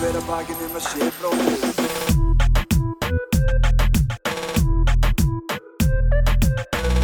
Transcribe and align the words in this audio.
hver 0.00 0.16
að 0.16 0.28
bakinn 0.30 0.60
um 0.64 0.76
að 0.78 0.84
sé 0.86 1.06
bróðir 1.18 1.64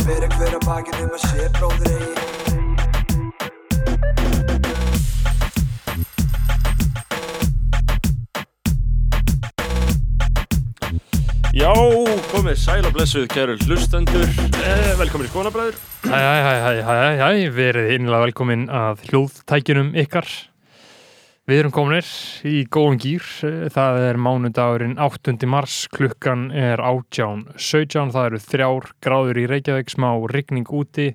Fyrir 0.06 0.30
hver 0.38 0.54
að 0.56 0.64
bakinn 0.64 1.02
um 1.04 1.12
að 1.18 1.26
sé 1.26 1.50
bróðir 1.58 1.92
eigi. 1.92 2.24
Já, 11.56 11.72
komið 12.32 12.58
sæl 12.64 12.80
og 12.84 12.92
blessuð 12.96 13.28
kæru 13.32 13.60
hlustendur. 13.66 14.28
Eh, 14.64 14.90
Velkomin 14.96 15.28
í 15.28 15.30
Skonabræður 15.34 15.76
Hæ, 16.08 16.16
hæ, 16.16 16.36
hæ, 16.48 16.52
hæ, 16.64 16.74
hæ, 16.80 16.92
hæ, 16.96 17.14
hæ, 17.20 17.30
verið 17.60 17.94
innlega 18.00 18.24
velkomin 18.28 18.68
að 18.72 19.08
hljóðtækjunum 19.10 19.96
ykkar. 20.00 20.28
Við 21.46 21.60
erum 21.60 21.70
kominir 21.70 22.06
í 22.42 22.64
góðum 22.74 22.96
gýr. 22.98 23.26
Það 23.70 23.96
er 24.02 24.16
mánudagurinn 24.18 24.96
8. 24.98 25.36
mars, 25.46 25.84
klukkan 25.94 26.48
er 26.50 26.80
18.17. 26.82 28.08
Það 28.10 28.24
eru 28.32 28.40
þrjár 28.42 28.88
gráður 29.06 29.38
í 29.38 29.44
Reykjavík, 29.52 29.92
smá 29.94 30.08
rigning 30.32 30.66
úti. 30.74 31.12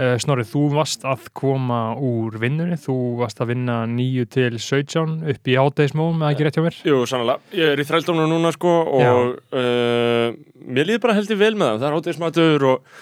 Eh, 0.00 0.14
Snorrið, 0.20 0.48
þú 0.54 0.62
varst 0.78 1.04
að 1.04 1.26
koma 1.36 1.80
úr 2.00 2.38
vinnunni. 2.40 2.78
Þú 2.80 2.96
varst 3.20 3.42
að 3.44 3.52
vinna 3.52 3.76
9 3.90 4.24
til 4.32 4.56
17 4.56 5.12
upp 5.34 5.50
í 5.52 5.58
hátægismóum, 5.60 6.24
eða 6.24 6.30
ekki 6.32 6.46
rétt 6.48 6.56
hjá 6.56 6.64
mér? 6.64 6.78
Jú, 6.88 7.02
sannlega, 7.12 7.44
ég 7.60 7.74
er 7.74 7.82
í 7.84 7.86
þrældónu 7.90 8.24
núna 8.32 8.54
sko 8.56 8.78
og 8.96 9.36
uh, 9.52 10.32
mér 10.64 10.88
líður 10.88 11.04
bara 11.04 11.18
heldur 11.20 11.40
vel 11.44 11.52
með 11.52 11.74
það 11.74 11.84
Það 11.84 11.86
er 11.90 11.98
hátíðismatur 11.98 12.66
og 12.72 12.96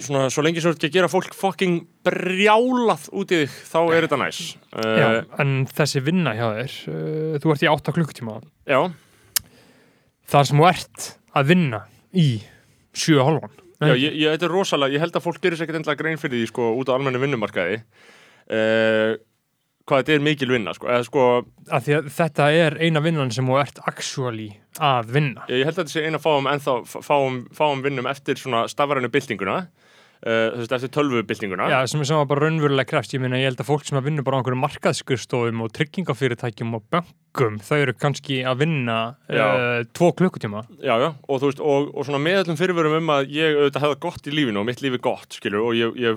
svona, 0.00 0.26
svo 0.32 0.42
lengi 0.44 0.62
svo 0.62 0.72
ekki 0.74 0.88
að 0.90 0.96
gera 0.98 1.10
fólk 1.12 1.34
fucking 1.36 1.82
brjálað 2.06 3.08
út 3.16 3.32
í 3.34 3.42
þig 3.44 3.56
þá 3.70 3.78
er 3.94 4.06
þetta 4.06 4.18
næs. 4.22 4.40
Uh, 4.72 4.90
Já, 5.00 5.06
en 5.44 5.54
þessi 5.70 6.02
vinna 6.06 6.34
hjá 6.38 6.46
þér, 6.58 6.76
uh, 6.92 7.38
þú 7.42 7.54
ert 7.54 7.64
í 7.66 7.70
8 7.72 7.94
klukkutíma. 7.98 8.36
já, 8.70 8.80
þar 10.30 10.46
sem 10.50 10.60
þú 10.62 10.68
ert 10.70 11.08
að 11.36 11.50
vinna 11.52 11.82
í 12.16 12.28
7,5 12.94 13.58
já 13.80 13.94
ég, 13.96 14.12
ég, 14.18 14.28
þetta 14.34 14.46
er 14.48 14.52
rosalega 14.52 14.92
Ég 14.96 15.00
held 15.00 15.14
að 15.16 15.24
fólk 15.24 15.38
gerir 15.40 15.56
sér 15.56 15.64
ekkert 15.68 15.78
endla 15.80 15.94
grein 15.96 16.18
fyrir 16.20 16.36
því 16.42 16.48
sko 16.50 16.66
út 16.76 16.90
á 16.90 16.96
almennu 16.98 17.20
vinnumarkaði. 17.22 17.78
Uh, 18.50 19.14
hvað 19.90 20.04
þetta 20.04 20.16
er 20.16 20.24
mikil 20.24 20.50
vinna 20.54 20.74
sko, 20.76 20.88
eða 20.90 21.06
sko 21.08 21.26
að 21.70 21.90
að 21.90 22.10
þetta 22.14 22.48
er 22.54 22.78
eina 22.80 23.02
vinnan 23.04 23.34
sem 23.34 23.46
þú 23.46 23.60
ert 23.60 23.82
actually 23.90 24.50
að 24.80 25.14
vinna. 25.16 25.46
Ég 25.50 25.66
held 25.66 25.76
að 25.76 25.84
þetta 25.84 25.94
sé 25.96 26.06
eina 26.06 26.22
fáum 26.22 26.48
ennþá 26.50 26.76
fáum, 27.04 27.44
fáum 27.56 27.84
vinnum 27.84 28.08
eftir 28.10 28.38
svona 28.40 28.66
stafrænu 28.70 29.10
byltinguna 29.12 29.64
uh, 30.26 30.52
þú 30.54 30.60
veist, 30.62 30.74
eftir 30.76 30.92
tölvu 30.94 31.22
byltinguna. 31.28 31.68
Já, 31.70 31.78
sem 31.90 32.02
er 32.04 32.28
bara 32.28 32.46
raunverulega 32.46 32.88
krefst 32.88 33.14
ég 33.16 33.22
meina 33.22 33.40
ég 33.40 33.50
held 33.50 33.62
að 33.62 33.70
fólk 33.70 33.86
sem 33.88 33.98
að 34.00 34.10
vinna 34.10 34.24
bara 34.26 34.38
á 34.38 34.40
einhverjum 34.40 34.62
markaðskurstofum 34.64 35.64
og 35.64 35.72
tryggingafyrirtækjum 35.78 36.76
og 36.78 36.86
bönkum 36.92 37.58
þau 37.64 37.76
eru 37.78 37.96
kannski 37.98 38.40
að 38.48 38.64
vinna 38.64 38.98
uh, 39.30 39.82
tvo 39.96 40.12
klukkutíma. 40.18 40.64
Já, 40.78 40.94
já, 41.00 41.10
og 41.10 41.42
þú 41.42 41.52
veist, 41.52 41.64
og, 41.72 41.90
og 41.94 42.08
svona 42.08 42.22
með 42.22 42.44
öllum 42.44 42.60
fyrirvörum 42.60 42.98
um 43.00 43.12
að 43.16 43.34
ég 43.36 43.58
auðvitað 43.58 43.86
hefða 43.86 44.00
gott 44.06 44.30
í 44.30 44.36
lífinu 44.36 44.62
og 44.62 44.70
mitt 44.70 44.84
lífi 44.84 45.02
gott, 45.02 45.30
skilur, 45.38 45.70
og 45.70 45.76
ég, 45.78 46.00
ég 46.00 46.16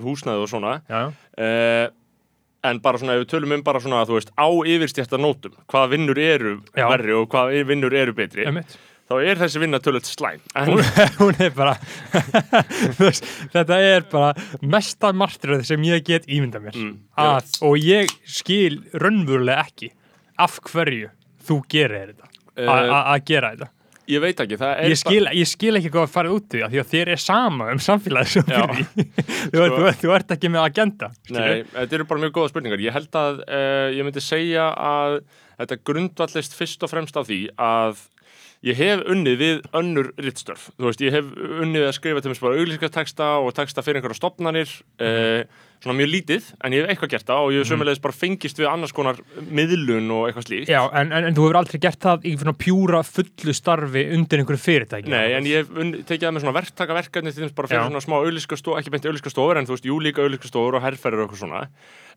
en 2.64 2.80
bara 2.84 3.00
svona, 3.00 3.18
ef 3.18 3.24
við 3.24 3.30
tölum 3.34 3.54
um 3.58 3.62
bara 3.66 3.82
svona, 3.82 4.02
þú 4.08 4.18
veist, 4.18 4.32
á 4.34 4.48
yfirstjætta 4.48 5.20
nótum 5.20 5.54
hvaða 5.70 5.92
vinnur 5.92 6.20
eru 6.20 6.56
Já. 6.72 6.88
verri 6.88 7.14
og 7.16 7.28
hvaða 7.32 7.62
vinnur 7.68 7.94
eru 7.96 8.14
betri 8.16 8.46
einmitt. 8.48 8.76
þá 9.10 9.14
er 9.20 9.40
þessi 9.42 9.60
vinna 9.60 9.80
tölvöld 9.84 10.08
slæm. 10.08 10.40
En, 10.56 10.72
hún, 10.72 10.82
hún 11.20 11.42
er 11.44 11.52
bara 11.56 11.76
veist, 13.00 13.28
þetta 13.52 13.80
er 13.84 14.08
bara 14.10 14.32
mesta 14.62 15.12
martröð 15.12 15.66
sem 15.68 15.84
ég 15.90 16.04
get 16.08 16.28
ímynda 16.28 16.62
mér. 16.64 16.78
Mm, 16.80 16.96
að, 17.20 17.52
og 17.68 17.76
ég 17.80 18.12
skil 18.24 18.80
raunverulega 18.96 19.66
ekki 19.68 19.92
af 20.40 20.58
hverju 20.70 21.12
þú 21.44 21.60
gerir 21.70 22.14
þetta. 22.14 22.30
Eh, 22.54 22.70
að 22.70 23.24
gera 23.28 23.54
þetta 23.54 23.72
ég 24.10 24.20
veit 24.24 24.40
ekki, 24.44 24.56
það 24.60 24.72
er 24.84 24.92
ég 24.92 24.98
skil, 25.00 25.24
ég 25.40 25.48
skil 25.48 25.74
ekki 25.78 25.90
hvað 25.94 26.06
að 26.06 26.12
fara 26.14 26.32
út 26.34 26.56
í 26.56 26.62
það 26.62 26.72
því 26.74 26.80
að 26.82 26.90
þér 26.94 27.10
er 27.14 27.22
sama 27.24 27.68
um 27.72 27.80
samfélagið 27.86 28.32
sem 28.34 28.46
fyrir 28.48 28.72
því 28.74 29.06
þú, 29.54 29.62
ert- 29.64 29.76
þú, 29.76 29.92
þú 30.02 30.14
ert 30.18 30.34
ekki 30.36 30.50
með 30.54 30.64
agenda 30.68 31.10
skilurðu. 31.20 31.44
Nei, 31.44 31.68
þetta 31.76 31.98
eru 31.98 32.08
bara 32.10 32.24
mjög 32.24 32.34
góða 32.38 32.52
spurningar. 32.52 32.82
Ég 32.84 32.96
held 32.98 33.20
að 33.20 33.44
uh, 33.44 33.86
ég 33.96 34.08
myndi 34.08 34.24
segja 34.24 34.66
að 34.74 35.20
þetta 35.60 35.80
grundvallist 35.90 36.58
fyrst 36.58 36.84
og 36.84 36.92
fremst 36.92 37.16
af 37.20 37.28
því 37.30 37.40
að 37.60 38.02
ég 38.64 38.78
hef 38.80 39.02
unnið 39.12 39.34
við 39.42 39.58
önnur 39.76 40.06
rittstörf. 40.24 40.70
Þú 40.80 40.86
veist, 40.88 41.02
ég 41.04 41.12
hef 41.12 41.26
unnið 41.64 41.84
að 41.90 41.96
skrifa 41.98 42.22
til 42.24 42.32
mér 42.32 42.40
bara 42.46 42.60
auglýsingarteksta 42.62 43.26
og 43.44 43.50
teksta 43.58 43.84
fyrir 43.84 44.00
einhverja 44.00 44.16
stopnarnir, 44.22 44.72
uh, 45.04 45.44
svona 45.84 45.96
mjög 45.98 46.10
lítið, 46.10 46.46
en 46.64 46.74
ég 46.74 46.82
hef 46.82 46.92
eitthvað 46.94 47.12
gert 47.12 47.28
það 47.28 47.44
og 47.44 47.52
ég 47.54 47.62
hef 47.62 47.68
sömulegis 47.70 48.02
bara 48.04 48.16
fengist 48.16 48.60
við 48.60 48.68
annars 48.70 48.94
konar 48.96 49.20
miðlun 49.44 50.08
og 50.16 50.24
eitthvað 50.28 50.46
slíkt. 50.48 50.72
Já, 50.72 50.80
en, 50.88 51.12
en, 51.12 51.28
en 51.28 51.36
þú 51.36 51.46
hefur 51.46 51.60
aldrei 51.60 51.80
gert 51.84 52.00
það 52.04 52.26
í 52.26 52.34
svona 52.40 52.56
pjúra 52.64 53.02
fullu 53.06 53.54
starfi 53.56 54.04
undir 54.16 54.42
einhverju 54.42 54.62
fyrirtæki 54.64 55.12
Nei, 55.12 55.36
en 55.36 55.48
ég 55.50 55.62
hef 55.62 56.02
tekið 56.08 56.26
það 56.26 56.34
með 56.38 56.46
svona 56.46 56.56
verktakaverkefni 56.58 57.34
til 57.34 57.44
þess 57.44 57.56
bara 57.60 57.70
fyrir 57.70 57.84
Já. 57.84 57.88
svona 57.90 58.04
smá 58.04 58.16
auðlískastofur, 58.18 58.80
ekki 58.80 58.94
beint 58.94 59.08
auðlískastofur, 59.10 59.60
en 59.60 59.68
þú 59.68 59.76
veist, 59.76 59.88
jú 59.92 60.00
líka 60.02 60.24
auðlískastofur 60.24 60.80
og 60.80 60.84
herrferðir 60.86 61.22
og 61.22 61.28
eitthvað 61.28 61.44
svona. 61.44 61.64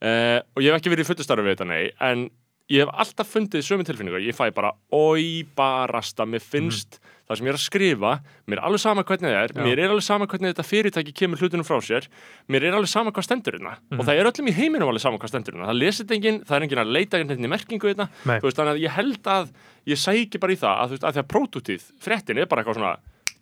Uh, 0.02 0.40
og 0.56 0.64
ég 0.64 0.72
hef 0.72 0.82
ekki 0.82 0.94
verið 0.96 1.06
í 1.06 1.12
fullustarfi 1.12 1.48
við 1.48 1.58
þetta, 1.58 1.70
nei, 1.74 1.84
en 2.08 2.28
ég 2.72 2.84
hef 2.84 2.92
alltaf 3.04 3.30
fundið 3.32 3.64
sömu 3.68 3.86
tilfinningar. 3.88 4.24
Ég 4.24 4.36
fæ 4.36 4.50
bara, 4.56 4.74
oi, 4.96 5.46
barasta, 5.58 6.28
mér 6.28 6.44
finnst 6.44 7.00
það 7.28 7.40
sem 7.40 7.48
ég 7.48 7.52
er 7.52 7.58
að 7.58 7.64
skrifa, 7.64 8.12
mér 8.48 8.62
er 8.62 8.68
alveg 8.70 8.82
sama 8.84 9.04
hvernig 9.08 9.28
það 9.28 9.40
er, 9.42 9.54
Já. 9.54 9.64
mér 9.66 9.82
er 9.84 9.94
alveg 9.94 10.06
sama 10.08 10.28
hvernig 10.32 10.54
þetta 10.54 10.66
fyrirtæki 10.68 11.16
kemur 11.22 11.42
hlutunum 11.44 11.68
frá 11.68 11.78
sér, 11.84 12.08
mér 12.48 12.68
er 12.70 12.78
alveg 12.78 12.92
sama 12.92 13.12
hvað 13.12 13.28
stendur 13.28 13.58
hérna. 13.58 13.76
Og 13.98 14.06
það 14.08 14.22
er 14.22 14.32
öllum 14.32 14.48
í 14.48 14.56
heiminum 14.56 14.94
alveg 14.94 15.04
sama 15.04 15.20
hvað 15.20 15.34
stendur 15.34 15.58
hérna. 15.58 15.68
Það 15.68 15.82
lesið 15.82 16.16
enginn, 16.18 16.40
það 16.48 16.58
er 16.58 16.68
enginn 16.68 16.84
að 16.86 16.96
leita 16.96 17.20
einhvern 17.20 17.50
í 17.50 17.52
merkingu 17.52 17.92
hérna. 17.92 18.08
Veist, 18.24 18.58
þannig 18.58 18.74
að 18.78 18.82
ég 18.86 18.96
held 18.96 19.30
að 19.36 19.52
ég 19.92 20.02
sæki 20.02 20.42
bara 20.44 20.56
í 20.56 20.60
það 20.64 20.82
að, 20.86 20.96
veist, 20.96 21.08
að 21.08 21.18
því 21.18 21.24
að 21.24 21.30
pródútið, 21.36 21.88
fréttin 22.08 22.42
er 22.42 22.48
bara 22.48 22.64
eitthvað 22.64 22.80
svona 22.80 22.96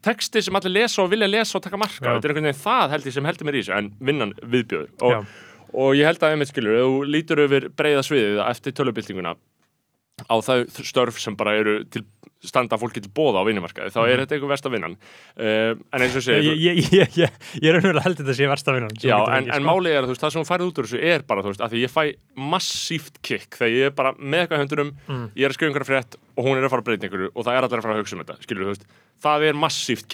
texti 0.06 0.42
sem 0.46 0.58
allir 0.60 0.76
lesa 0.76 1.02
og 1.04 1.10
vilja 1.14 1.30
lesa 1.30 1.58
og 1.58 1.66
taka 1.66 1.80
marka 1.82 2.04
Já. 2.04 2.14
þetta 2.14 2.28
er 2.28 2.34
einhvern 2.34 2.50
veginn 2.52 2.62
það 2.62 2.94
held 2.94 3.10
ég 3.10 3.16
sem 3.16 3.28
heldur 3.30 3.48
mér 3.50 3.58
í 3.58 3.64
þessu 3.64 3.76
en 3.80 3.88
vinnan 4.10 4.34
viðbjöður 4.54 5.08
og, 5.08 5.32
og 5.74 5.98
ég 5.98 6.10
held 6.10 6.22
að 6.22 6.36
einmitt 6.36 6.52
skilur, 6.52 6.78
þú 6.84 7.00
lítur 7.10 7.42
yfir 7.48 7.68
breiða 7.74 8.04
sviðið 8.06 8.42
eftir 8.46 8.76
tölubildinguna 8.78 9.34
á 10.30 10.36
þau 10.46 10.60
störf 10.88 11.18
sem 11.20 11.36
bara 11.36 11.58
eru 11.60 11.80
til 11.92 12.06
standa 12.50 12.80
fólki 12.82 13.02
til 13.04 13.12
bóða 13.16 13.42
á 13.42 13.48
vinnumarkaði 13.48 13.94
þá 13.96 14.00
er 14.06 14.24
þetta 14.24 14.38
einhver 14.38 14.52
versta 14.54 14.72
vinnan 14.74 14.98
uh, 14.98 15.72
en 15.96 16.06
eins 16.06 16.18
og 16.20 16.26
segir 16.26 16.52
ég, 16.56 16.82
ég, 16.94 17.18
ég, 17.20 17.40
ég, 17.62 17.70
er 17.72 17.80
held 17.82 18.02
að 18.02 18.20
þetta 18.22 18.38
sé 18.38 18.50
versta 18.52 18.76
vinnan 18.76 18.96
Já, 19.02 19.18
en, 19.38 19.50
en 19.50 19.60
sko. 19.62 19.68
málið 19.70 19.96
er 19.96 20.02
að 20.04 20.10
þú 20.10 20.16
veist, 20.16 20.26
það 20.26 20.36
sem 20.36 20.44
hún 20.44 20.50
færið 20.52 20.70
út 20.72 20.82
úr 20.84 20.90
þessu 20.90 21.02
er 21.14 21.26
bara, 21.30 21.46
þú 21.46 21.54
veist, 21.54 21.66
að 21.66 21.76
því 21.76 21.84
ég 21.86 21.96
fæ 21.96 22.04
massíft 22.56 23.22
kick 23.26 23.58
þegar 23.60 23.76
ég 23.76 23.90
er 23.92 23.98
bara 23.98 24.14
með 24.20 24.46
eitthvað 24.46 24.64
höndurum, 24.66 24.94
Mm. 25.06 25.26
ég 25.38 25.46
er 25.46 25.52
að 25.52 25.58
skrifa 25.58 25.70
einhverja 25.72 25.90
frétt 25.92 26.16
og 26.36 26.44
hún 26.46 26.58
er 26.60 26.66
að 26.68 26.72
fara 26.74 26.84
að 26.84 26.88
breyta 26.90 27.08
einhverju 27.08 27.30
og 27.34 27.46
það 27.48 27.56
er 27.58 27.66
allir 27.68 27.80
að 27.80 27.86
fara 27.86 27.96
að 27.96 28.02
hugsa 28.04 28.16
um 28.18 28.24
þetta, 28.26 28.36
skilur 28.44 28.66
þú 28.66 28.72
veist, 28.74 28.86
það 29.26 29.44
er 29.50 29.60
massíft 29.62 30.08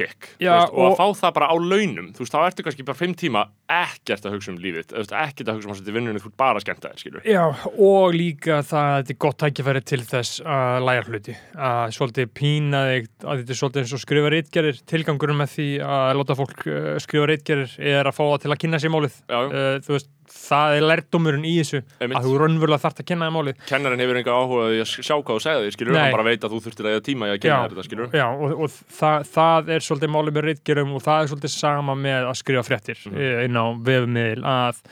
veist, 0.59 0.73
og, 0.73 0.77
og- 0.77 0.91
að 0.91 0.99
fá 1.01 1.21
það 1.21 1.33
bara 1.37 1.47
á 1.49 1.55
launum, 1.57 2.11
þú 2.13 2.21
veist, 2.25 2.35
þá 2.35 2.41
ertu 2.45 2.65
kannski 2.67 2.85
bara 2.85 2.99
fimm 3.01 3.15
tíma 3.17 3.43
ekkert 3.71 4.25
að 4.27 4.35
hugsa 4.35 4.51
um 4.53 4.59
lífið, 4.61 4.91
ekkert 5.01 5.47
að 5.49 5.57
hugsa 5.57 5.69
um 5.69 5.73
að 5.73 5.79
þetta 5.81 5.95
vinnunni, 5.95 6.21
þú 6.21 6.29
ert 6.31 6.37
bara 6.43 6.59
að 6.61 6.65
skemmta 6.65 6.91
þér, 6.91 7.01
skilur 7.01 7.25
Já, 7.31 7.43
og 7.87 8.15
líka 8.17 8.59
það 8.67 8.87
að 8.91 8.97
þetta 9.01 9.15
er 9.15 9.19
gott 9.25 9.39
tækifæri 9.41 9.83
til 9.91 10.01
þess 10.11 10.41
að 10.45 10.85
læra 10.89 11.07
hluti 11.09 11.37
að 11.71 11.95
svolítið 11.97 12.31
pína 12.41 12.83
þig 12.91 13.09
að 13.25 13.41
þetta 13.41 13.55
er 13.55 13.61
svolítið 13.61 13.81
eins 13.85 13.95
og 13.97 14.03
skrifa 14.05 14.33
reitgerir 14.35 14.81
tilgangurum 14.91 15.41
með 15.41 15.53
því 15.55 15.67
að 15.87 16.13
láta 16.21 16.37
fólk 16.41 16.65
uh, 16.67 16.93
skrifa 17.01 17.29
reitgerir 17.31 17.75
er 17.79 18.09
að 18.11 18.17
fá 18.19 18.23
það 18.27 18.39
til 18.45 18.51
að 18.53 18.61
kynna 18.65 18.81
sér 18.83 18.93
málið. 18.93 19.17
Uh, 19.31 19.79
þú 19.85 19.95
veist, 19.97 20.11
það 20.31 20.75
er 20.77 20.85
lærdomurinn 20.89 21.45
í 21.47 21.53
þessu 21.59 21.81
Einmitt. 21.99 22.17
að 22.17 22.25
þú 22.27 22.33
raunverulega 22.41 22.83
þarft 22.85 23.01
að 23.03 23.07
kynna 23.11 23.27
þér 23.29 23.35
málið 23.37 23.61
Kennarinn 23.71 24.03
hefur 24.03 24.19
enga 24.21 24.35
áhuga 24.41 24.61
á 24.61 24.67
því 24.71 24.79
að 24.81 24.91
sjá 24.95 25.15
hvað 25.21 25.31
þú 25.37 25.43
segði 25.45 25.71
skilur, 25.75 25.93
Nei. 25.95 26.01
hann 26.01 26.15
bara 26.17 26.27
veit 26.27 26.41
að 26.47 26.51
þú 26.55 26.61
þurftir 26.65 26.89
að 26.89 26.95
eða 26.97 27.05
tíma 27.07 27.27
í 27.27 27.31
að 27.31 27.37
Já. 27.37 27.41
kynna 27.45 27.61
þér 27.61 27.73
þetta, 27.75 27.87
skilur. 27.89 28.11
Já, 28.21 28.27
og, 28.31 28.53
og 28.65 28.75
það, 28.99 29.25
það 29.35 29.71
er 29.77 29.87
svolítið 29.87 30.13
málið 30.15 30.37
með 30.39 30.47
reitgerum 30.49 30.93
og 30.97 31.01
það 31.05 31.23
er 31.25 31.31
svolítið 31.33 31.53
sama 31.55 31.95
með 31.95 32.29
að 32.31 32.37
skrifa 32.41 32.63
fréttir 32.67 33.01
Mhm. 33.05 33.17
mm. 33.17 33.41
inn 33.45 33.57
á 33.59 33.65
vefmiðil 33.91 34.43
að 34.43 34.83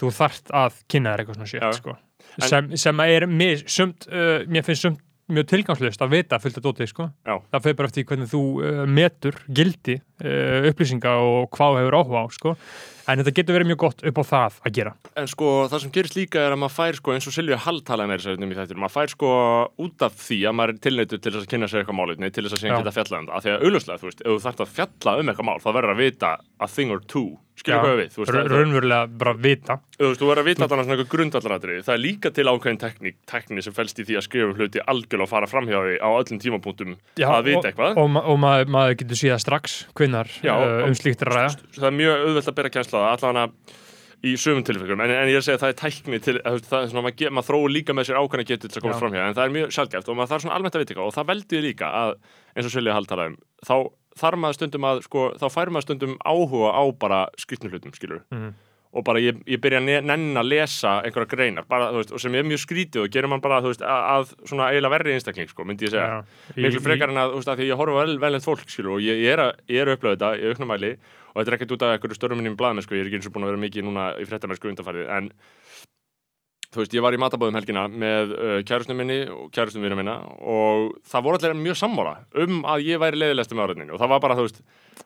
þú 0.00 0.14
þarft 0.16 0.50
að 0.64 0.80
kynna 0.88 1.12
þér 1.14 1.22
eitthvað 1.24 1.38
svona 1.40 1.50
Já. 1.50 1.70
shit 1.70 1.80
sko. 1.82 1.96
Sem, 2.46 2.76
sem 2.78 3.00
er 3.00 3.26
mér, 3.26 3.62
sumt, 3.68 4.06
uh, 4.08 4.44
mér 4.48 4.62
finnst 4.64 4.86
sumt 4.86 5.00
mjög 5.30 5.46
tilgangslust 5.46 6.00
að 6.02 6.10
vita 6.10 6.38
fullt 6.42 6.56
að 6.58 6.64
dótið 6.66 6.88
sko. 6.90 7.04
Já. 7.26 7.36
það 7.52 7.62
fyrir 7.66 7.76
bara 7.78 7.88
eftir 7.90 8.04
hvernig 8.08 8.30
þú 8.32 8.40
uh, 8.66 8.86
metur 8.90 9.36
gildi 9.46 9.94
uh, 10.24 10.66
upplýsinga 10.70 11.12
og 11.22 11.50
hvað 11.54 11.78
hefur 11.82 11.96
áhuga 12.00 12.22
á 12.22 12.26
sko. 12.34 12.54
En 13.12 13.22
þetta 13.22 13.34
getur 13.36 13.56
verið 13.56 13.70
mjög 13.70 13.80
gott 13.84 14.04
upp 14.10 14.20
á 14.20 14.24
það 14.30 14.58
að 14.66 14.76
gera. 14.78 14.94
En 15.20 15.28
sko, 15.30 15.50
það 15.72 15.84
sem 15.84 15.92
gerist 15.94 16.16
líka 16.18 16.44
er 16.44 16.54
að 16.54 16.60
maður 16.62 16.76
fær 16.76 16.98
sko, 17.00 17.14
eins 17.14 17.28
og 17.30 17.36
Silvija 17.36 17.60
Hall 17.64 17.82
talaði 17.86 18.12
með 18.12 18.22
þess 18.22 18.30
að 18.30 18.46
í 18.46 18.58
þættir, 18.60 18.80
maður 18.80 18.96
fær 18.96 19.14
sko 19.14 19.32
út 19.86 20.06
af 20.06 20.16
því 20.24 20.40
að 20.50 20.56
maður 20.60 20.74
er 20.74 20.80
tilneitur 20.86 21.20
til 21.20 21.34
þess 21.34 21.44
að 21.44 21.52
kynna 21.54 21.70
sér 21.70 21.82
eitthvað 21.82 21.98
málutni, 22.00 22.30
til 22.30 22.46
þess 22.46 22.56
að 22.56 22.62
síðan 22.64 22.82
geta 22.84 22.96
fjallað 22.96 23.20
um 23.20 23.30
það. 23.30 23.36
Af 23.36 23.46
því 23.46 23.52
að 23.54 23.64
auðvitað, 23.66 24.00
þú 24.00 24.10
veist, 24.10 24.24
ef 24.24 24.30
þú 24.30 24.40
þarft 24.46 24.64
að 24.64 24.74
fjalla 24.78 25.16
um 25.20 25.32
eitthvað 25.32 25.48
mál, 25.50 25.60
þá 25.60 25.70
verður 25.70 25.94
að 25.94 26.02
vita 26.04 26.32
a 26.40 26.70
thing 26.70 26.94
or 26.94 27.04
two, 27.10 27.28
skilur 27.60 27.76
Já. 27.76 27.84
hvað 27.84 27.98
við, 28.00 28.14
það- 28.30 28.48
raunverulega 28.54 29.18
bara 29.20 29.34
vita 29.36 29.76
þú 30.00 30.08
veist, 30.08 30.20
þú 30.22 30.28
verður 30.30 30.42
að 30.42 30.48
vita 30.50 30.68
þarna 30.70 30.84
svona 30.86 30.96
eitthvað 30.96 31.10
grundvallaratriði. 31.14 31.82
Það 31.86 31.94
er 31.96 32.02
líka 32.04 32.32
til 32.34 32.46
ákveðin 32.50 32.80
tekník, 32.80 33.16
tekni 33.28 33.62
sem 33.66 33.76
felst 33.76 34.00
í 34.00 34.06
því 34.08 34.16
að 34.20 34.24
skrifa 34.28 34.48
um 34.50 34.56
hluti 34.56 34.84
algjörlega 34.86 35.26
og 35.28 35.32
fara 35.34 35.50
framhjá 35.50 35.82
því 35.84 35.98
á 36.00 36.08
öllum 36.10 36.40
tímapunktum 36.40 36.96
að 37.20 37.44
vita 37.50 37.58
og, 37.60 37.68
eitthvað. 37.70 38.00
og, 38.00 38.10
ma 38.16 38.20
og 38.24 38.40
maður, 38.40 38.72
maður 38.78 38.96
getur 39.04 39.20
síðan 39.20 39.44
strax 39.44 39.76
hvinnar 39.94 40.26
Já, 40.42 40.54
uh, 40.56 40.64
og- 40.80 40.88
um 40.88 40.96
slíkt 40.96 41.22
er 41.22 41.28
að 41.30 41.38
ræða 41.38 41.54
það 41.76 41.88
er 41.92 41.96
mjög 42.00 42.26
auðvelt 42.26 42.48
að 42.50 42.58
bera 42.62 42.74
kjænsla 42.78 42.98
það 43.04 43.12
allan 43.20 43.42
að 43.44 43.78
í 44.20 44.34
sömum 44.36 44.60
tilfellum, 44.68 45.00
en, 45.00 45.10
en 45.16 45.28
ég 45.32 45.38
er 45.38 45.40
að 45.40 45.46
segja 45.46 45.56
að 45.56 45.62
það 45.62 45.70
er 45.72 45.78
tækni 45.80 46.18
til, 46.20 46.34
að, 46.44 46.56
það 46.68 46.82
er 46.84 46.88
svona, 46.90 47.02
maður, 47.06 47.14
ge- 47.16 47.30
maður 47.32 47.46
þróu 47.48 47.70
líka 47.72 47.94
með 47.96 48.04
sér 48.10 48.18
ákvæmna 48.20 48.44
getur 48.50 48.68
til 48.68 48.76
að 48.76 48.84
koma 48.84 48.92
Já. 48.92 48.98
fram 49.00 49.14
hjá 49.16 49.22
en 49.30 49.36
það 49.38 49.46
er 49.46 49.54
mjög 49.54 49.70
sjálfgæft 49.72 50.10
og 50.12 50.18
maður 50.18 50.28
þarf 50.34 50.42
svona 50.44 50.56
almennt 50.58 50.76
að 50.76 50.82
vita 50.84 50.92
eitthvað 50.92 51.08
og 51.08 51.14
það 51.16 51.28
veldi 51.30 51.60
líka 51.64 51.88
að, 51.88 52.12
eins 52.52 52.68
og 52.68 52.74
Silja 52.74 52.92
Hall 52.98 53.08
talaði 53.08 53.32
um 53.32 53.38
þá 53.64 53.74
þarf 54.18 54.38
maður 54.42 54.58
stundum 54.58 54.84
að, 54.90 55.02
sko, 55.06 55.28
þá 55.38 55.46
fær 55.54 55.70
maður 55.70 55.86
stundum 55.88 56.16
áhuga 56.26 56.72
á 56.74 56.82
bara 56.98 57.20
skrýtnum 57.38 57.70
hlutum, 57.70 57.92
skilur 57.94 58.22
Mhm. 58.30 58.52
og 58.92 59.04
bara 59.04 59.20
ég, 59.22 59.38
ég 59.46 59.60
byrja 59.62 59.78
að 59.78 59.84
ne- 59.86 60.00
nenn 60.02 60.34
að 60.34 60.48
lesa 60.50 61.00
einhverja 61.06 61.28
greinar, 61.30 61.64
bara, 61.68 61.92
þú 61.92 62.00
veist, 62.02 62.12
og 62.12 62.20
sem 62.20 62.34
er 62.34 62.42
mjög 62.42 62.58
skrítið 62.66 63.04
og 63.04 63.10
gerir 63.10 63.28
mann 63.28 63.40
bara, 63.40 63.60
þú 63.62 63.70
veist, 63.70 63.82
að, 63.86 64.02
að 64.10 64.48
svona 64.50 64.66
eiginlega 64.72 64.90
verri 64.98 65.12
einstakling, 65.14 65.48
sko, 65.48 65.62
myndi 65.64 65.86
ég 65.86 65.90
segja. 65.94 66.24
Í- 66.56 66.64
miklu 66.66 66.80
frekar 66.82 67.08
en 67.08 67.16
að, 67.22 67.30
þú 67.30 67.38
veist, 67.38 67.48
að 67.54 67.58
því 67.62 67.68
ég 67.70 67.76
horfa 67.78 68.00
vel, 68.04 68.18
velend 68.18 68.42
fólk, 68.42 68.66
skilur, 68.66 68.96
og 68.98 69.00
ég, 69.00 69.22
ég 69.22 69.30
er 69.32 69.38
að, 69.38 69.52
ég 69.70 69.78
er 69.80 69.86
að 69.86 69.96
upplöða 69.96 70.18
þetta 70.18 70.32
í 70.42 70.50
auknum 70.50 70.68
mæli 70.74 70.92
og 71.30 71.36
þetta 71.38 71.46
er 71.46 71.54
ekkert 71.60 71.72
út 71.78 71.82
af 71.86 71.92
einhverju 71.94 72.18
störfum 72.18 72.36
minnum 72.42 72.56
blaðmenn, 72.58 72.82
sko, 72.82 72.94
ég 72.98 73.00
er 73.00 73.06
ekki 73.06 73.20
eins 73.22 73.26
og 73.30 73.32
búin 73.32 73.46
að 73.46 73.52
vera 73.54 73.62
mikið 73.62 73.84
núna 73.86 74.04
í 74.18 74.26
fréttamennsku 74.26 74.66
undanfærið, 74.74 75.06
en 75.08 75.30
þú 76.70 76.82
veist, 76.84 76.92
ég 76.94 77.02
var 77.02 77.16
í 77.16 77.18
matabóðum 77.18 77.56
helgina 77.58 77.86
með 77.90 78.34
uh, 78.36 78.58
kærustum 78.66 78.98
minni 79.00 79.16
og 79.34 79.48
kærustum 79.54 79.82
minna 79.82 79.96
minna 79.98 80.14
og 80.38 80.92
það 81.10 81.24
voru 81.26 81.40
allir 81.40 81.56
mjög 81.58 81.78
sammála 81.80 82.12
um 82.44 82.60
að 82.70 82.84
ég 82.86 83.00
væri 83.02 83.18
leiðilegst 83.18 83.54
með 83.56 83.64
áraðinni 83.64 83.94
og 83.94 84.02
það 84.02 84.12
var 84.14 84.22
bara, 84.26 84.36
þú 84.38 84.44
veist, 84.46 84.60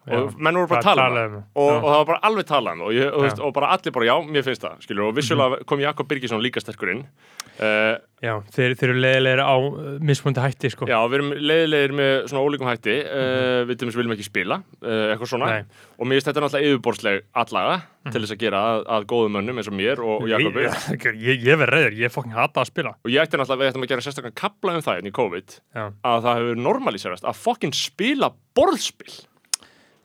og 0.05 0.34
menn 0.37 0.58
voru 0.61 0.70
bara 0.75 0.82
að 0.82 0.88
tala 0.90 1.06
um 1.08 1.16
það 1.16 1.25
um 1.25 1.38
og, 1.40 1.70
það. 1.70 1.78
og 1.78 1.88
það 1.88 1.96
var 1.96 2.11
bara 2.11 2.20
alveg 2.28 2.50
talað 2.50 2.76
um 2.76 2.84
og, 2.84 2.93
ég, 2.93 3.08
og, 3.08 3.16
Já. 3.16 3.25
veist, 3.28 3.40
og 3.49 3.55
bara 3.56 3.70
allir 3.76 3.96
bara, 3.96 4.11
já, 4.11 4.16
mér 4.37 4.46
finnst 4.50 4.66
það, 4.66 4.82
skilur, 4.84 5.08
og 5.08 5.16
vissulega 5.16 5.61
kom 5.72 5.84
Jakob 5.87 6.11
Birgisson 6.12 6.44
líka 6.44 6.61
sterkur 6.61 6.93
inn 6.93 7.02
uh, 7.06 7.94
Já, 8.25 8.32
þeir, 8.55 8.73
þeir 8.81 8.91
eru 8.94 9.00
leiðilegir 9.05 9.41
á 9.44 9.53
uh, 9.61 9.88
mismundi 10.00 10.41
hætti 10.41 10.71
sko. 10.73 10.87
Já, 10.88 10.97
við 11.12 11.17
erum 11.19 11.32
leiðilegir 11.44 11.93
með 11.99 12.12
svona 12.31 12.44
ólíkum 12.47 12.71
hætti. 12.71 12.94
Uh, 13.05 13.59
við 13.69 13.79
til 13.82 13.88
þess 13.91 13.99
viljum 14.00 14.15
ekki 14.17 14.26
spila 14.31 14.56
uh, 14.65 15.03
eitthvað 15.12 15.31
svona. 15.35 15.50
Nei. 15.59 15.82
og 15.99 16.09
mér 16.09 16.17
finnst 16.19 16.31
þetta 16.31 16.44
náttúrulega 16.47 16.71
yfirborðsleg 16.73 17.21
allaga 17.44 17.76
til 18.15 18.23
þess 18.25 18.35
að 18.37 18.41
gera 18.47 18.62
að, 18.71 18.81
að 18.97 19.06
góðum 19.12 19.37
mönnum 19.38 19.61
eins 19.61 19.69
og 19.71 19.76
mér 19.79 20.00
og, 20.05 20.25
og 20.25 20.32
Jakobi. 20.32 20.65
Ég, 21.29 21.44
ég, 21.44 21.61
verð 21.61 21.75
reyður, 21.76 21.99
ég 22.00 22.15
fokkin 22.17 22.35
hata 22.38 22.65
að 22.65 22.71
spila. 22.73 22.94
Og 23.05 23.12
ég 23.12 23.23
ætti 23.26 23.38
náttúrulega 23.41 23.62
við 23.67 23.71
ættum 23.75 23.85
að 23.87 23.93
gera 23.94 24.06
sérstaklega 24.09 24.41
kapla 24.41 24.75
um 24.79 24.82
það 24.88 24.99
hérna 24.99 25.12
í 25.12 25.15
COVID 25.21 25.55
Já, 25.61 25.85
að 26.11 26.25
það 26.26 26.41
hefur 26.41 26.65
normaliserast 26.71 27.29
að 27.29 27.38
fokkin 27.44 27.76
spila 27.76 28.32
borðspil. 28.59 29.15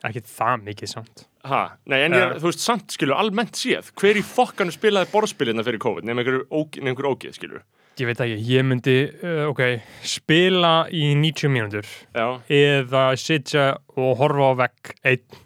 Ekki 0.08 0.22
það 0.24 0.62
mikið 0.64 0.88
samt. 0.94 1.26
Ha, 1.44 1.58
nei, 1.88 1.98
en 2.06 2.14
ég, 2.16 2.22
Eh. 2.34 2.38
þú 2.40 2.48
veist, 2.50 2.62
samt 2.64 2.92
skilur, 2.94 3.16
almennt 3.20 3.56
séð, 3.56 3.90
hver 4.00 4.16
í 4.16 4.22
fokkanu 4.24 4.72
spilaði 4.72 5.08
borðspilina 5.12 5.64
fyrir 5.64 5.80
COVID, 5.80 6.04
nefnir 6.08 6.24
einhver, 6.24 6.46
óg- 6.56 6.78
nema 6.80 6.92
einhver 6.94 7.08
ógið, 7.10 7.34
skilur. 7.36 7.62
Ég 7.98 8.06
veit 8.08 8.20
ekki, 8.22 8.36
ég 8.48 8.64
myndi, 8.64 8.96
uh, 9.26 9.48
ok, 9.50 9.60
spila 10.06 10.86
í 10.94 11.10
90 11.18 11.50
mínútur 11.52 11.88
Já, 12.16 12.26
eða 12.46 13.02
sitja 13.20 13.64
og 13.96 14.14
horfa 14.22 14.52
á 14.52 14.52
vegg 14.62 14.92
einn 15.10 15.40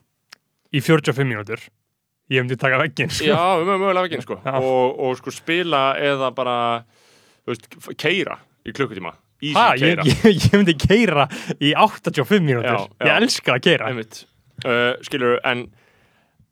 í 0.75 0.82
45 0.85 1.26
mínútur 1.26 1.62
ég 2.32 2.44
myndi 2.44 2.56
taka 2.61 2.79
vegginn 2.81 3.11
sko. 3.12 3.26
já, 3.29 3.41
við 3.61 3.69
mögum 3.69 3.82
mögulega 3.85 4.08
ekki, 4.08 4.23
sko. 4.25 4.38
Og, 4.61 5.00
og 5.06 5.19
sko 5.20 5.32
spila 5.35 5.82
eða 6.00 6.31
bara, 6.37 6.56
veist, 7.49 7.69
keira 8.00 8.38
í 8.64 8.73
klukkutíma. 8.75 9.12
Ha, 9.55 9.64
ég, 9.76 9.99
keira. 9.99 10.06
ég, 10.08 10.44
ég 10.47 10.55
myndi 10.56 10.76
keira 10.81 11.26
í 11.58 11.75
85 11.76 12.47
mínútur 12.47 12.70
Já, 12.70 12.87
já. 12.87 13.08
ég 13.11 13.17
elska 13.26 13.56
að 13.58 13.64
keira. 13.67 13.90
Uh, 14.64 14.94
skilur, 15.05 15.37
en, 15.44 15.67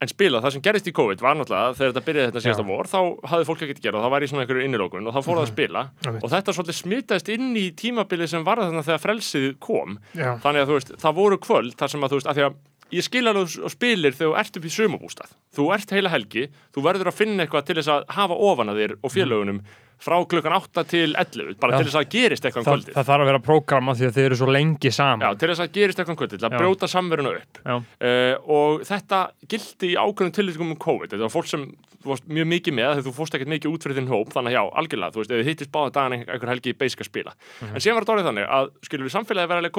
en 0.02 0.10
spila, 0.10 0.40
það 0.42 0.54
sem 0.56 0.64
gerist 0.66 0.88
í 0.90 0.94
COVID 0.96 1.22
var 1.22 1.36
náttúrulega, 1.38 1.76
þegar 1.78 1.92
þetta 1.92 2.04
byrjaði 2.08 2.30
þetta 2.30 2.42
síðasta 2.46 2.64
Já. 2.64 2.70
vor, 2.72 2.90
þá 2.90 2.98
hafði 3.32 3.46
fólk 3.48 3.62
ekkert 3.66 3.80
að 3.80 3.86
gera 3.86 4.00
og 4.00 4.04
það 4.06 4.14
var 4.16 4.26
í 4.26 4.30
svona 4.32 4.44
einhverju 4.44 4.66
innilókun 4.66 5.06
og 5.06 5.14
þá 5.14 5.20
fór 5.22 5.38
það 5.38 5.44
að 5.44 5.52
spila 5.52 5.84
Einmitt. 6.06 6.24
og 6.26 6.32
þetta 6.32 6.54
svolítið 6.56 6.78
smitaðist 6.80 7.30
inn 7.36 7.48
í 7.60 7.64
tímabilið 7.82 8.32
sem 8.32 8.44
var 8.46 8.62
þarna 8.62 8.84
þegar 8.88 9.02
frelsið 9.06 9.48
kom 9.62 9.96
Já. 10.18 10.28
þannig 10.42 10.64
að 10.64 10.72
þú 10.72 10.78
veist, 10.80 10.92
það 11.04 11.18
voru 11.22 11.40
kvöld 11.46 11.78
þar 11.78 11.94
sem 11.94 12.02
að 12.06 12.14
þú 12.14 12.20
veist, 12.20 12.30
að 12.32 12.40
því 12.40 12.46
að 12.48 12.60
ég 12.92 13.06
skil 13.06 13.24
alveg 13.30 13.54
og 13.64 13.72
spilir 13.72 14.16
þegar 14.18 14.32
þú 14.34 14.40
ert 14.42 14.58
upp 14.58 14.66
í 14.68 14.72
sumabústað 14.74 15.30
þú 15.56 15.68
ert 15.76 15.94
heila 15.96 16.10
helgi, 16.12 16.48
þú 16.74 16.84
verður 16.84 17.08
að 17.12 17.18
finna 17.22 17.46
eitthvað 17.46 17.70
til 17.70 17.78
þess 17.78 17.92
að 17.94 18.04
hafa 18.18 18.36
ofan 18.50 18.72
að 18.72 18.82
þér 18.82 18.94
og 19.00 19.14
félögunum 19.14 19.62
frá 20.02 20.16
klukkan 20.28 20.56
8 20.56 20.84
til 20.90 21.14
11 21.14 21.56
bara 21.62 21.72
Já. 21.72 21.78
til 21.78 21.86
þess 21.88 22.00
að 22.00 22.08
gerist 22.12 22.44
eitthvað 22.46 22.62
um 22.62 22.66
kvöldið. 22.72 22.94
það 22.96 23.08
þarf 23.08 23.22
að 23.22 23.30
vera 23.30 23.42
prógrama 23.46 23.94
því 23.98 24.04
að 24.08 24.14
þeir 24.16 24.26
eru 24.26 24.38
svo 24.40 24.48
lengi 24.50 24.90
Já, 24.90 24.96
saman 24.98 25.38
til 25.38 25.48
þess 25.52 25.62
að 25.62 25.72
gerist 25.76 25.98
eitthvað 25.98 26.14
um 26.14 26.20
kvöldið, 26.22 26.38
til 26.42 26.48
að 26.48 26.52
Já. 26.52 26.58
brjóta 26.62 26.86
samveruna 26.90 27.30
upp. 27.38 27.52
Já. 27.62 27.74
uh, 27.78 28.34
og 28.58 28.70
þetta 28.88 29.18
gildi 29.48 29.86
í 29.92 29.96
ákveðnum 29.96 30.36
tilvísingum 30.38 30.74
um 30.74 30.80
COVID. 30.82 31.08
Þetta 31.12 31.26
var 31.26 31.34
fólk 31.36 31.48
sem 31.52 31.62
varst 32.02 32.26
mjög 32.26 32.46
mikið 32.50 32.74
með 32.74 32.90
þegar 32.96 33.06
þú 33.06 33.14
fórst 33.14 33.34
ekkert 33.38 33.52
mikið 33.52 33.70
út 33.70 33.84
fyrir 33.86 33.98
þinn 34.00 34.10
hóp 34.10 34.28
þannig 34.34 34.50
að 34.50 34.56
já, 34.56 34.62
algjörlega, 34.82 35.14
þú 35.14 35.20
veist, 35.22 35.30
ef 35.30 35.38
þið 35.38 35.50
hittist 35.52 35.70
báða 35.70 35.94
dagan 35.94 36.16
einhver, 36.18 36.50
helgi 36.50 36.74
í 36.74 36.78
að 36.82 37.06
spila. 37.06 37.32
En 37.62 37.78
síðan 37.78 37.94
var 37.94 38.02
þetta 38.02 38.14
orðið 38.16 38.28
þannig 38.32 38.46
að 38.58 38.66
skilur 38.82 39.06
við 39.06 39.14
samfélagi 39.14 39.46
vera 39.52 39.62
alveg 39.62 39.76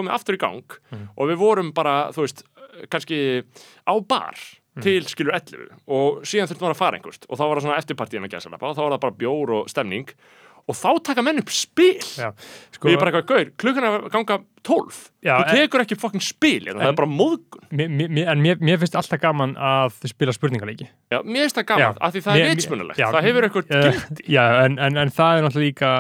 bar 4.76 4.84
til 4.84 5.04
skilur 5.10 5.34
11 5.38 5.68
og 5.88 6.24
síðan 6.26 6.48
þurftum 6.50 6.68
við 6.70 6.74
að 6.74 6.80
fara 6.82 6.98
einhverst 6.98 7.26
og 7.30 7.38
þá 7.38 7.44
var 7.48 7.58
það 7.60 7.66
svona 7.68 7.82
eftirpartíðan 7.82 8.26
að 8.30 8.34
gæsa 8.38 8.54
og 8.54 8.60
þá 8.78 8.82
var 8.84 8.96
það 8.96 9.04
bara 9.06 9.20
bjór 9.24 9.54
og 9.60 9.70
stemning. 9.70 10.08
Og 10.64 10.78
þá 10.80 10.90
taka 11.04 11.20
menn 11.22 11.42
upp 11.42 11.50
spil. 11.52 12.00
Já. 12.16 12.30
og 12.32 12.86
ég 12.88 12.94
er 12.96 13.00
bara 13.02 13.12
eitthvað, 13.12 13.26
gaur, 13.28 13.50
klukkan 13.60 13.84
er 13.84 13.96
að 13.98 14.06
ganga 14.14 14.38
12 14.64 15.00
Já, 15.28 15.34
þú 15.36 15.44
en- 15.44 15.58
tekur 15.58 15.82
ekki 15.84 15.98
fucking 16.00 16.24
spil 16.24 16.70
en 16.70 16.78
það 16.78 16.82
En- 16.86 16.88
er 16.88 16.96
bara 16.96 17.10
móðgun. 17.12 17.66
En 18.32 18.42
mér, 18.46 18.56
mér 18.64 18.78
finnst 18.80 18.96
alltaf 18.96 19.20
gaman 19.20 19.58
að 19.60 19.98
spila 20.08 20.32
spurningalegi 20.32 20.88
Já, 21.12 21.20
mér 21.20 21.44
finnst 21.50 21.58
það 21.60 21.66
gaman, 21.74 21.98
af 22.00 22.14
því 22.16 22.22
það 22.24 22.34
Mér- 22.40 22.46
er 22.48 22.56
vitsmunulegt 22.56 22.98
það 23.04 23.28
hefur 23.28 23.44
eitthvað 23.50 24.64
en, 24.66 24.80
en, 24.80 24.98
en 25.04 25.10
það 25.12 25.38
er 25.38 25.44
náttúrulega 25.50 25.68
líka 25.68 25.92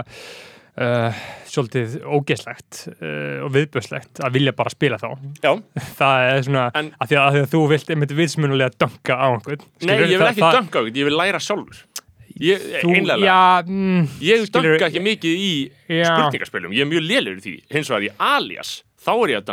uh, 0.82 1.22
svolítið 1.50 1.96
ógeðslegt 2.06 2.80
uh, 2.96 3.44
og 3.46 3.54
viðbjöðslegt 3.56 4.22
að 4.26 4.36
vilja 4.38 4.54
bara 4.58 4.74
spila 4.74 5.00
þá. 5.02 5.10
Já, 5.44 5.52
það 6.00 6.28
er 6.32 6.44
svona, 6.50 6.66
En- 6.80 6.92
að 6.98 7.12
því 7.14 7.20
að, 7.20 7.24
að 7.28 7.38
því 7.38 7.44
að 7.46 7.50
þú 7.54 7.64
vilt 7.74 7.94
einmitt 7.96 8.16
vitsmunulega 8.20 8.76
dönka 8.86 9.18
á 9.20 9.28
einhvern 9.36 9.66
nei, 9.84 9.96
ég 9.96 10.18
vil 10.18 10.30
ekki 10.32 10.46
dönka 10.58 10.82
á 10.82 10.84
þetta, 10.88 10.98
ég 11.04 11.10
vil 11.12 11.18
læra 11.20 11.44
sjálfur. 11.44 11.84
Ég, 12.42 12.64
þú, 12.82 12.94
einlega, 12.98 13.22
já, 13.22 13.40
mm, 13.70 14.06
ég 14.26 14.46
skilurðu, 14.48 14.74
dönka 14.74 14.88
ekki 14.90 15.02
mikið 15.06 15.42
í 15.46 15.50
Já. 16.00 16.08
spurningaspilum, 16.10 16.74
ég 16.74 16.82
er 16.82 16.90
mjög 16.90 17.04
lélur 17.06 17.38
í 17.38 17.44
því. 17.46 17.56
Hins 17.76 17.92
vegar 17.94 18.08
í 18.08 18.14
alias, 18.18 18.78
þá 19.06 19.12
er 19.20 19.36
ég 19.36 19.44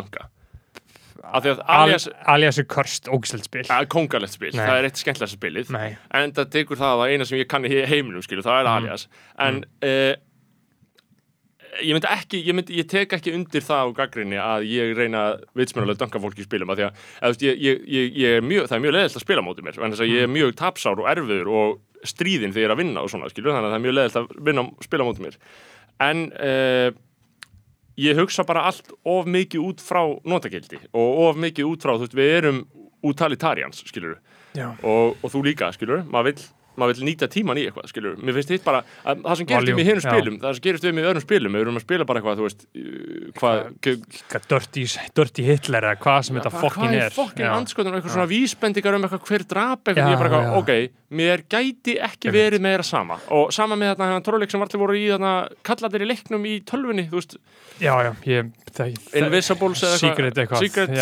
að 1.30 1.44
því 1.44 1.52
að 1.52 1.60
al, 1.60 1.82
alias 1.84 2.06
alias 2.32 2.58
er 2.60 2.66
körst 2.70 3.10
ógeðslegt 3.12 3.46
spil. 3.50 3.64
Kongalegt 3.92 4.34
spil, 4.34 4.50
Nei. 4.54 4.62
það 4.64 4.78
er 4.80 4.88
eitt 4.88 5.00
skemmtilegast 5.02 5.36
spilið. 5.36 5.70
Nei. 5.76 5.90
en 6.16 6.32
það 6.36 6.48
tekur 6.56 6.80
það 6.80 7.04
að 7.04 7.12
eina 7.14 7.28
sem 7.28 7.38
ég 7.40 7.48
kann 7.50 7.66
í 7.68 7.72
heiminum 7.90 8.24
skilu, 8.24 8.42
það 8.46 8.60
er 8.62 8.70
Mm. 8.70 8.76
alias. 8.80 9.06
En 9.38 9.60
uh, 9.84 10.14
ég 11.78 11.94
myndi 11.94 12.10
ekki 12.10 12.40
ég, 12.42 12.56
myndi, 12.56 12.78
ég 12.80 12.88
tek 12.90 13.12
ekki 13.18 13.34
undir 13.36 13.62
það 13.64 13.84
á 13.84 13.96
gaggrinni 14.00 14.40
að 14.42 14.66
ég 14.70 14.94
reyna 14.98 15.26
vitsmjönulega 15.58 16.02
dönka 16.02 16.22
fólki 16.22 16.44
í 16.44 16.48
spilum 16.48 16.72
af 16.72 16.80
því 16.80 16.88
að, 16.88 17.04
að 17.28 17.44
ég, 17.46 17.60
ég, 17.66 17.84
ég, 17.86 18.16
ég 18.20 18.40
er 18.40 18.46
mjög, 18.46 18.66
það 18.70 18.78
er 18.78 18.84
mjög 18.86 18.96
leðilt 18.96 19.20
að 19.20 19.24
spila 19.26 19.44
mótið 19.46 19.68
mér 19.68 19.78
en 19.78 19.94
þess 19.94 20.04
að 20.06 20.12
ég 20.14 20.26
er 20.26 20.34
mjög 20.34 20.56
tapsár 20.58 21.02
og 21.02 21.10
erfiður 21.12 21.52
og 21.54 21.78
stríðin 22.06 22.54
þegar 22.54 22.64
ég 22.64 22.68
er 22.68 22.74
að 22.74 22.82
vinna 22.82 23.04
og 23.04 23.12
svona 23.12 23.30
skilu, 23.30 23.52
þannig 23.52 23.68
að 23.68 23.74
það 23.74 23.78
er 23.78 23.84
mjög 23.84 23.96
leðilt 23.98 24.18
að 24.20 24.28
vinna, 24.48 24.64
spila 24.84 25.06
mótið 25.06 25.26
mér. 25.26 25.38
En 26.00 26.22
uh, 26.32 26.88
ég 28.00 28.20
hugsa 28.20 28.46
bara 28.48 28.64
allt 28.70 28.94
of 29.08 29.28
mikið 29.28 29.66
út 29.66 29.84
frá 29.84 30.00
notagildi 30.24 30.80
og 30.90 31.20
of 31.26 31.40
mikið 31.40 31.68
út 31.68 31.84
frá, 31.84 31.94
þú 31.96 32.06
veist, 32.06 32.16
við 32.16 32.32
erum 32.38 32.62
utilitarians, 33.10 33.82
skilur 33.88 34.18
og, 34.60 35.20
og 35.20 35.28
þú 35.32 35.44
líka, 35.46 35.70
skilur, 35.76 36.02
maður 36.08 36.32
vill 36.32 36.48
maður 36.80 36.98
vill 36.98 37.08
nýta 37.10 37.28
tíman 37.30 37.60
í 37.60 37.66
eitthvað, 37.68 37.90
skilur 37.92 38.16
mér 38.20 38.36
finnst 38.38 38.54
hitt 38.54 38.66
bara, 38.66 38.82
að 39.04 39.24
það 39.26 39.40
sem 39.40 39.50
gerist 39.50 39.72
um 39.74 39.82
í 39.82 39.86
hinum 39.86 40.02
já. 40.02 40.06
spilum 40.08 40.38
það 40.42 40.56
sem 40.56 40.66
gerist 40.66 40.88
um 40.90 41.00
í 41.00 41.04
öðrum 41.10 41.24
spilum, 41.26 41.56
við 41.56 41.66
erum 41.66 41.80
að 41.80 41.86
spila 41.86 42.08
bara 42.08 42.22
eitthvað, 42.22 42.40
þú 42.40 42.48
veist 42.48 42.66
hvað, 43.40 43.62
Hvað 44.30 44.48
Dirty 45.20 45.46
Hitler 45.46 45.90
eða 45.90 46.00
hvað 46.00 46.22
sem 46.26 46.40
þetta 46.40 46.54
hvað 46.54 46.66
fokkin 46.66 46.96
er. 46.96 47.04
er 47.06 47.16
fokkin 47.16 47.50
og 47.50 47.98
eitthvað 47.98 48.16
svona 48.16 48.30
vísbendingar 48.30 48.98
um 48.98 49.06
eitthvað 49.06 49.28
hver 49.30 49.46
drap 49.54 49.92
eitthvað, 49.92 50.50
ok 50.60 50.74
mér 51.10 51.42
gæti 51.50 51.96
ekki 51.98 52.30
verið 52.30 52.62
meira 52.62 52.84
sama. 52.86 53.16
Og 53.34 53.50
sama 53.54 53.74
með 53.78 53.96
þarna 53.98 54.20
tróleik 54.24 54.52
sem 54.52 54.62
allir 54.62 54.80
voru 54.80 54.94
í 54.94 55.08
þarna 55.10 55.32
kallatir 55.66 56.04
í 56.04 56.08
leiknum 56.10 56.44
í 56.46 56.60
tölvunni, 56.66 57.08
þú 57.10 57.18
veist. 57.18 57.36
Já, 57.82 57.92
já, 58.06 58.10
ég 58.30 58.52
það, 58.76 58.94
Invisibles 59.18 59.82
eða 59.86 59.96
eitthvað. 60.38 60.62
Secret 60.62 60.92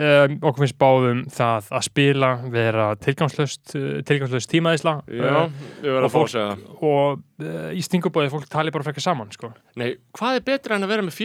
Eh, 0.30 0.38
okkur 0.38 0.64
finnst 0.64 0.78
báðum 0.80 1.22
það 1.32 1.70
að 1.76 1.86
spila, 1.86 2.30
vera 2.52 2.86
tilgangslöst 3.02 3.74
uh, 3.76 3.88
tilgangslöst 4.06 4.50
tímaðisla 4.52 4.96
Já, 5.10 5.40
ég 5.82 5.86
verður 5.86 6.00
og 6.00 6.08
að 6.08 6.14
fá 6.14 6.20
að 6.20 6.32
segja 6.34 6.48
það 6.50 6.88
og 6.90 7.22
uh, 7.44 7.68
í 7.74 7.84
stingubóði 7.86 8.32
fólk 8.32 8.50
tali 8.50 8.74
bara 8.74 8.86
frekar 8.86 9.04
saman 9.04 9.32
sko. 9.34 9.52
Nei, 9.80 9.94
hvað 10.16 10.40
er 10.40 10.46
betra 10.50 10.78
en 10.78 10.86
að 10.86 10.94
vera 10.94 11.06
með 11.06 11.16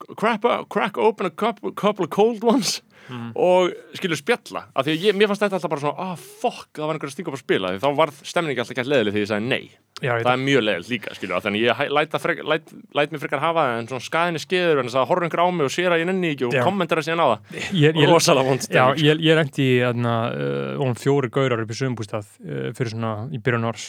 félögunum 0.00 0.20
crack, 0.20 0.68
crack 0.68 0.98
open 0.98 1.26
a 1.26 1.30
couple, 1.30 1.72
couple 1.72 2.04
of 2.04 2.10
cold 2.10 2.44
ones 2.44 2.80
Mm. 3.10 3.32
og 3.34 3.72
skilur 3.98 4.18
spjalla 4.20 4.60
af 4.76 4.84
því 4.86 4.92
að 4.92 5.04
ég, 5.08 5.16
mér 5.18 5.26
fannst 5.30 5.42
þetta 5.42 5.56
alltaf 5.58 5.70
bara 5.72 5.82
svona 5.82 6.04
ah, 6.12 6.18
fuck, 6.20 6.68
það 6.76 6.86
var 6.86 6.94
einhver 6.94 7.10
að 7.10 7.14
stinga 7.16 7.30
upp 7.32 7.36
að 7.38 7.40
spila 7.42 7.70
því 7.72 7.80
þá 7.82 7.88
var 7.98 8.12
stemningi 8.30 8.62
alltaf 8.62 8.76
gætt 8.78 8.90
leðileg 8.92 9.16
því 9.16 9.22
ég 9.24 9.30
sagði 9.30 9.48
nei 9.50 9.64
Já, 10.00 10.12
ég 10.14 10.22
það 10.24 10.30
er 10.30 10.42
mjög 10.44 10.62
leðilegt 10.66 10.90
líka, 10.92 11.14
skilur 11.16 11.34
það 11.34 11.46
þannig 11.48 11.64
ég 11.64 11.80
læt, 11.96 12.12
það 12.12 12.22
frek, 12.24 12.42
læt, 12.52 12.70
læt 13.00 13.14
mér 13.14 13.22
frekar 13.24 13.42
hafa 13.42 13.64
það 13.66 13.80
en 13.80 13.90
svona 13.90 14.06
skaðinni 14.06 14.42
skeður 14.44 14.80
en 14.80 14.90
þess 14.90 15.00
að 15.00 15.08
horfa 15.10 15.26
einhver 15.26 15.42
á 15.42 15.46
mig 15.50 15.66
og 15.66 15.74
sér 15.74 15.96
að 15.96 16.02
ég 16.04 16.08
nenni 16.12 16.30
ekki 16.36 16.46
og 16.46 16.54
Já. 16.54 16.62
kommentara 16.68 17.04
síðan 17.08 17.24
á 17.24 17.28
það 17.34 18.06
rosalega 18.12 18.46
vond 18.46 18.62
Já, 18.62 18.68
stemning 18.68 19.02
sko. 19.02 19.08
ég, 19.10 19.24
þarna, 19.82 20.14
uh, 20.30 20.72
vorum 20.78 20.98
fjóri 21.02 21.32
gaurar 21.34 21.64
upp 21.64 21.74
í 21.74 21.78
sögumbústað 21.80 22.30
uh, 22.46 22.70
fyrir 22.78 22.94
svona 22.94 23.14
í 23.34 23.42
byrjun 23.42 23.66
árs 23.72 23.88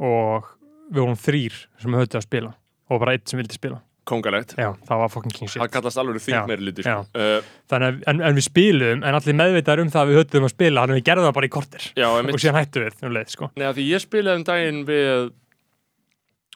og 0.00 0.48
við 0.88 1.04
vorum 1.04 1.20
þrýr 1.20 1.60
sem 1.84 1.98
höfðu 2.00 2.18
að 2.22 2.26
spila 2.30 2.54
og 2.88 3.04
bara 3.04 3.14
eitt 3.18 3.28
sem 3.28 3.38
vildi 3.42 3.60
spila 3.60 3.82
kongalegt 4.08 4.54
já, 4.58 4.68
það 4.88 5.02
var 5.02 5.12
fucking 5.12 5.34
king 5.34 5.50
það 5.50 5.64
shit 5.64 5.74
kallast 5.76 6.00
alveg 6.02 6.22
þingmeiri 6.24 6.66
luti 6.68 6.84
Já. 6.84 6.96
sko. 7.04 7.20
uh, 7.20 7.52
Þannig 7.72 7.90
að, 7.90 8.00
en, 8.12 8.22
en 8.28 8.38
við 8.38 8.46
spilum, 8.46 9.04
en 9.04 9.18
allir 9.18 9.38
meðvitaðar 9.40 9.84
um 9.84 9.92
það 9.94 10.02
að 10.02 10.12
við 10.12 10.20
höfðum 10.20 10.48
að 10.48 10.54
spila, 10.54 10.84
þannig 10.84 10.96
að 10.96 11.00
við 11.00 11.08
gerðum 11.10 11.28
það 11.28 11.36
bara 11.38 11.48
í 11.48 11.52
kortir 11.56 11.88
já, 11.96 12.06
og 12.10 12.40
síðan 12.44 12.60
hættu 12.60 12.84
við, 12.84 12.98
um 13.02 13.14
leið, 13.16 13.34
sko 13.34 13.50
Nei, 13.54 13.66
af 13.68 13.76
því 13.78 13.86
ég 13.90 14.04
spilaði 14.04 14.40
um 14.40 14.46
daginn 14.50 14.82
við 14.88 15.12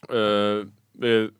uh, 0.08 0.64
við 1.04 1.30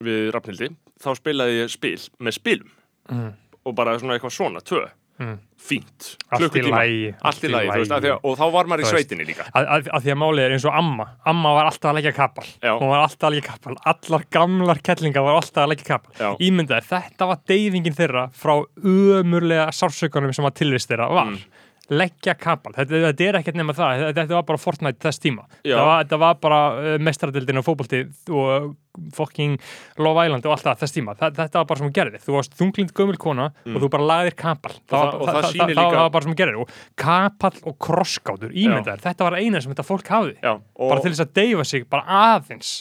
við 0.00 0.30
Rafnildi 0.32 0.70
þá 1.00 1.10
spilaði 1.18 1.60
ég 1.60 1.72
spil 1.72 1.98
með 2.20 2.36
spilum 2.38 2.72
mm. 3.12 3.30
og 3.68 3.76
bara 3.76 3.98
svona 4.00 4.16
eitthvað 4.16 4.36
svona, 4.38 4.64
tvö 4.64 4.86
Mm. 5.20 5.36
Fínt, 5.60 6.14
klukkutíma. 6.30 6.80
allt 7.20 7.44
í 7.44 7.50
lagi, 7.52 7.84
að, 7.92 8.06
og 8.26 8.36
þá 8.38 8.44
var 8.54 8.70
maður 8.70 8.84
í 8.84 8.90
sveitinni 8.90 9.26
líka. 9.28 9.46
að, 9.52 9.68
að, 9.76 9.90
að 9.94 10.06
því 10.06 10.14
að 10.14 10.18
málið 10.22 10.44
er 10.46 10.54
eins 10.56 10.66
og 10.66 10.76
amma. 10.80 11.06
Amma 11.30 11.52
var 11.58 11.70
alltaf 11.70 11.90
að 11.92 11.98
leggja 11.98 12.14
kapal. 12.16 12.46
Já. 12.62 12.72
hún 12.72 12.92
var 12.92 13.04
alltaf 13.04 13.28
að 13.28 13.36
leggja 13.36 13.52
kapal, 13.52 13.76
allar 13.92 14.26
gamlar 14.36 14.82
kettlingar 14.88 15.26
var 15.26 15.40
alltaf 15.40 15.64
að 15.64 15.72
leggja 15.74 15.88
kapal. 15.92 16.14
Já. 16.18 16.30
ímyndaði, 16.48 16.86
þetta 16.90 17.30
var 17.30 17.42
deyfingin 17.52 17.98
þeirra 18.00 18.26
frá 18.42 18.54
ömurlega 18.80 19.70
sársökunum 19.76 20.34
sem 20.36 20.48
var 20.48 20.56
tilvist 20.56 20.90
þeirra 20.90 21.10
var. 21.12 21.34
Mm. 21.34 21.59
Leggja 21.90 22.34
kapal, 22.38 22.72
þetta, 22.76 23.00
þetta 23.08 23.24
er 23.26 23.38
ekkert 23.40 23.56
nema 23.58 23.74
það. 23.74 24.04
Þetta, 24.10 24.26
var 24.36 24.44
bara 24.46 24.60
Fortnite 24.62 25.02
þess 25.02 25.22
tíma. 25.22 25.46
Þetta 25.64 25.84
var, 25.86 26.04
þetta 26.04 26.18
var 26.22 26.36
bara 26.44 26.60
uh, 26.76 26.90
mestradildin 27.02 27.58
og 27.60 27.66
fótbolti 27.66 28.00
og 28.30 28.68
fucking 29.16 29.56
Love 30.02 30.26
Island 30.26 30.46
og 30.46 30.54
allt 30.54 30.66
það 30.66 30.80
þess 30.82 30.94
tíma, 30.96 31.14
Þa, 31.18 31.30
þetta 31.38 31.60
var 31.62 31.66
bara 31.70 31.80
sem 31.80 31.88
hún 31.88 31.94
gerði. 31.96 32.20
Þú 32.24 32.36
varst 32.36 32.54
þunglind 32.58 32.92
gömul 32.98 33.18
kona 33.22 33.48
og 33.64 33.78
þú 33.84 33.90
bara 33.94 34.08
lagðir 34.10 34.36
kapal. 34.38 34.74
Það, 34.76 34.94
það- 34.94 35.16
og 35.20 35.26
það 35.30 35.40
það, 35.40 35.48
sýnir 35.54 35.64
það, 35.64 35.80
líka- 35.80 35.96
það 35.96 36.04
var 36.04 36.14
bara 36.16 36.26
sem 36.26 36.32
hún 36.34 36.40
gerði. 36.42 36.60
Og 36.60 36.76
kapal 37.04 37.52
og 37.70 37.78
krossgátur, 37.86 38.54
ímyndaðir, 38.54 39.04
þetta 39.08 39.26
var 39.30 39.38
eina 39.40 39.60
sem 39.62 39.74
þetta 39.74 39.88
fólk 39.90 40.14
hafði. 40.14 40.36
Já, 40.42 40.52
og, 40.58 40.86
bara 40.90 41.00
til 41.04 41.12
þess 41.14 41.26
að 41.26 41.34
deyfa 41.40 41.66
sig, 41.66 41.88
bara 41.90 42.20
aðeins. 42.20 42.72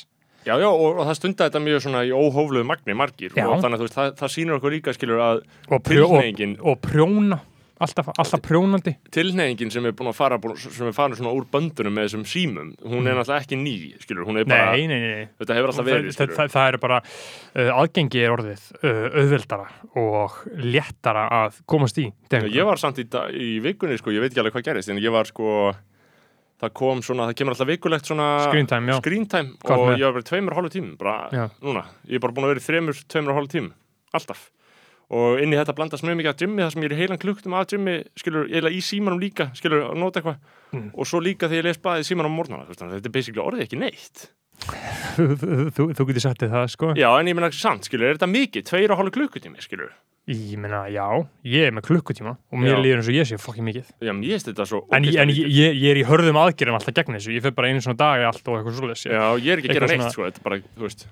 Já, 0.48 0.56
já, 0.56 0.70
og, 0.72 0.98
og 0.98 1.06
það 1.06 1.18
stundaði 1.20 1.50
þetta 1.51 1.62
mjög 1.66 1.82
svona 1.84 2.01
í 2.08 2.12
óhófluðu 2.16 2.66
magni 2.66 2.96
margir. 2.96 3.34
Já. 3.36 3.44
og 3.46 3.60
þannig 3.62 3.82
að 3.84 3.92
það, 3.94 4.13
það 4.22 4.32
sýnir 4.34 4.56
okkur 4.56 4.72
líka 4.72 4.94
skilur 4.96 5.20
að 5.22 5.42
og, 5.70 5.82
prjó, 5.84 6.06
og, 6.16 6.54
og 6.63 6.80
prjóna 6.86 7.39
alltaf, 7.83 8.12
alltaf 8.15 8.41
prjónandi. 8.43 8.93
Tilhneyingin 9.15 9.71
sem 9.74 9.88
er 9.88 9.95
búin 9.98 10.12
að 10.12 10.17
fara 10.17 10.39
sem 10.59 10.89
er 10.89 10.95
farin 10.95 11.17
svona 11.17 11.33
úr 11.36 11.48
böndunum 11.51 11.95
með 11.95 12.09
þessum 12.09 12.25
símum 12.29 12.71
hún 12.83 13.07
er 13.07 13.17
náttúrulega 13.17 13.43
ekki 13.43 13.59
ný, 13.59 13.75
skilur, 14.03 14.27
er 14.36 14.48
bara 14.50 14.71
nei, 14.75 14.86
nei, 14.91 15.00
nei, 15.03 15.27
þetta 15.41 15.57
hefur 15.57 15.74
alltaf 15.74 15.89
verið, 15.89 16.09
það, 16.17 16.33
það, 16.38 16.53
það 16.55 16.71
er 16.71 16.79
bara 16.86 17.01
uh, 17.01 17.71
aðgengi 17.79 18.24
er 18.24 18.36
orðið 18.36 18.65
uh, 18.79 19.03
auðveldara 19.24 19.69
og 20.03 20.39
léttara 20.63 21.27
að 21.43 21.62
komast 21.69 22.01
í 22.01 22.09
ég 22.29 22.67
var 22.67 22.81
samt 22.81 23.01
í, 23.01 23.07
í 23.36 23.51
vikunni, 23.63 24.00
sko, 24.01 24.13
ég 24.15 24.24
veit 24.24 24.33
ekki 24.33 24.43
alveg 24.43 24.57
hvað 24.57 24.67
gerist 24.71 24.93
en 24.93 25.01
ég 25.01 25.15
var 25.15 25.29
sko 25.29 25.71
það 26.59 26.75
kom 26.75 27.03
svona, 27.05 27.29
það 27.29 27.39
kemur 27.39 27.55
alltaf 27.55 27.69
vikulegt 27.69 28.09
svona 28.09 28.29
Screen 28.43 28.67
time, 28.67 29.00
screen 29.00 29.27
time 29.31 29.55
og 29.63 29.86
með? 29.88 30.00
ég 30.01 30.07
var 30.09 30.15
verið 30.17 30.29
tveimur 30.33 30.55
og 30.55 30.59
hálfu 30.59 30.74
tímum 30.75 30.95
bara 31.00 31.17
Já. 31.31 31.45
núna, 31.63 31.86
ég 32.09 32.19
er 32.19 32.24
bara 32.25 32.36
búin 32.36 32.48
að 32.48 32.53
vera 32.53 32.63
í 32.63 32.65
þremur, 32.67 33.03
tveimur 33.07 33.33
og 33.33 33.39
hálfu 33.39 33.53
tímum 33.55 33.75
alltaf 34.19 34.50
og 35.10 35.44
inn 35.44 35.54
í 35.54 35.60
þetta 35.60 35.75
blandast 35.78 36.06
mjög 36.06 36.20
mikið 36.20 36.32
að 36.32 36.44
gymmi 36.44 36.66
þar 36.66 36.74
sem 36.74 36.84
ég 36.84 36.89
er 36.89 36.96
í 36.96 37.00
heilan 37.00 37.22
klukkutum 37.22 37.56
að 37.58 37.72
gymmi 37.74 37.96
skilur, 38.20 38.50
eiginlega 38.50 38.75
í 38.75 38.82
símanum 38.86 39.22
líka, 39.22 39.50
skilur, 39.58 39.88
að 39.89 40.01
nota 40.01 40.22
eitthvað. 40.22 40.44
Mm. 40.70 40.92
og 40.94 41.10
svo 41.10 41.22
líka 41.25 41.48
þegar 41.50 41.63
ég 41.63 41.70
les 41.70 41.82
blaðið 41.82 42.04
í 42.04 42.10
símanum 42.12 42.44
að 42.44 42.75
þetta 42.75 43.00
er 43.00 43.16
basically 43.16 43.42
orðið 43.42 43.66
ekki 43.66 43.80
neitt. 43.82 44.28
Þú, 45.75 45.88
getur 45.96 46.22
sagt 46.22 46.44
þér 46.44 46.54
það 46.54 46.68
sko. 46.75 46.92
Já, 47.00 47.10
en 47.16 47.32
ég 47.32 47.38
menna 47.38 47.50
samt, 47.56 47.88
skilur, 47.88 48.12
er 48.12 48.20
þetta 48.20 48.30
mikið? 48.30 48.68
Tveir 48.70 48.94
og 48.94 49.01
hálfu 49.01 49.16
klukkutími, 49.18 49.63
skilur 49.63 49.96
ég 50.30 50.60
meina, 50.62 50.84
já, 50.94 51.06
ég 51.48 51.70
er 51.70 51.74
með 51.74 51.88
klukkutíma 51.88 52.36
og 52.38 52.62
mér 52.62 52.78
líður 52.78 53.01
eins 53.01 53.10
og 53.10 53.16
ég 53.18 53.25
sé 53.25 53.39
fokkin 53.42 53.66
mikið. 53.66 53.88
Já, 54.06 54.12
mér 54.13 54.36
finnst 54.36 54.50
þetta 54.51 54.66
svo 54.70 54.82
en, 54.94 55.08
ég, 55.08 55.18
en 55.24 55.32
ég, 55.34 55.50
ég, 55.50 55.80
ég 55.80 55.94
er 55.94 56.01
í 56.01 56.06
hörðum 56.06 56.38
aðgerðum 56.38 56.78
alltaf 56.78 56.96
gegn 57.00 57.18
þessu, 57.18 57.34
ég 57.34 57.46
fyrir 57.46 57.56
bara 57.58 57.72
einu 57.72 57.82
svona 57.82 57.98
dag 57.98 58.25
allt 58.30 58.44
og 58.46 58.60
eitthvað 58.60 58.78
svoleiðis 58.78 59.06
já, 59.10 59.24
ég 59.42 59.50
er 59.56 59.62
ekki 59.62 59.72
að 59.72 59.80
gera 59.80 59.89
neitt, 59.89 60.13
sko, 60.13 60.28
er 60.30 61.08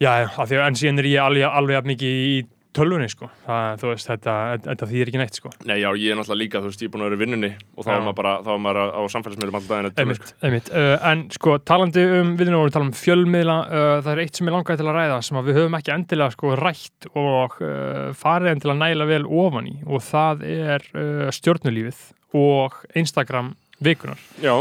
já, 0.00 0.10
af 0.28 0.50
því 0.50 0.58
að 0.58 0.66
en 0.66 0.80
síðan 0.80 1.02
er 1.02 1.08
ég 1.08 1.24
alveg, 1.24 1.46
alveg 1.60 1.88
mikið 1.94 2.20
í 2.20 2.34
tölvunni 2.76 3.08
sko, 3.10 3.28
það, 3.46 3.82
veist, 3.90 4.08
þetta, 4.10 4.34
þetta 4.66 4.88
þýðir 4.90 5.10
ekki 5.10 5.20
neitt 5.20 5.38
sko. 5.40 5.50
Nei, 5.66 5.76
já, 5.80 5.88
ég 5.98 6.12
er 6.12 6.18
náttúrulega 6.18 6.40
líka, 6.40 6.60
þú 6.62 6.70
veist, 6.70 6.84
ég 6.84 6.90
er 6.90 6.92
búin 6.94 7.02
að 7.04 7.08
vera 7.10 7.18
í 7.18 7.22
vinnunni 7.24 7.50
og 7.74 7.86
þá 7.86 7.90
er 7.96 8.04
maður 8.04 8.16
bara, 8.20 8.34
þá 8.46 8.50
er 8.54 8.60
maður 8.66 8.80
á 8.94 9.00
samfélagsmiðlum 9.14 9.58
alltaf 9.58 9.72
daginn 9.72 9.88
að 9.90 9.96
tala, 9.98 10.30
Einmitt. 10.46 10.70
Uh, 10.70 10.94
en 11.10 11.24
sko 11.34 11.56
talandi 11.70 12.04
um, 12.20 12.32
við 12.38 12.52
erum 12.52 12.64
að 12.64 12.74
tala 12.76 12.88
um 12.88 12.94
fjölmiðla 13.00 13.58
uh, 13.66 13.96
það 14.04 14.12
er 14.14 14.22
eitt 14.24 14.38
sem 14.40 14.50
ég 14.50 14.56
langaði 14.56 14.82
til 14.82 14.88
að 14.90 14.98
ræða 15.00 15.18
sem 15.26 15.40
að 15.40 15.50
við 15.50 15.60
höfum 15.60 15.78
ekki 15.80 15.94
endilega 15.96 16.36
sko 16.36 16.54
rætt 16.60 17.10
og 17.14 17.58
uh, 17.64 18.06
farið 18.22 18.54
endilega 18.54 18.80
næla 18.84 19.10
vel 19.10 19.22
ofan 19.44 19.70
í 19.70 19.76
og 19.86 20.06
það 20.06 20.46
er 20.54 20.88
uh, 20.94 21.26
stjórnulífið 21.34 22.02
og 22.38 22.78
Instagram 22.94 23.54
vikunar 23.82 24.20
Já, 24.44 24.54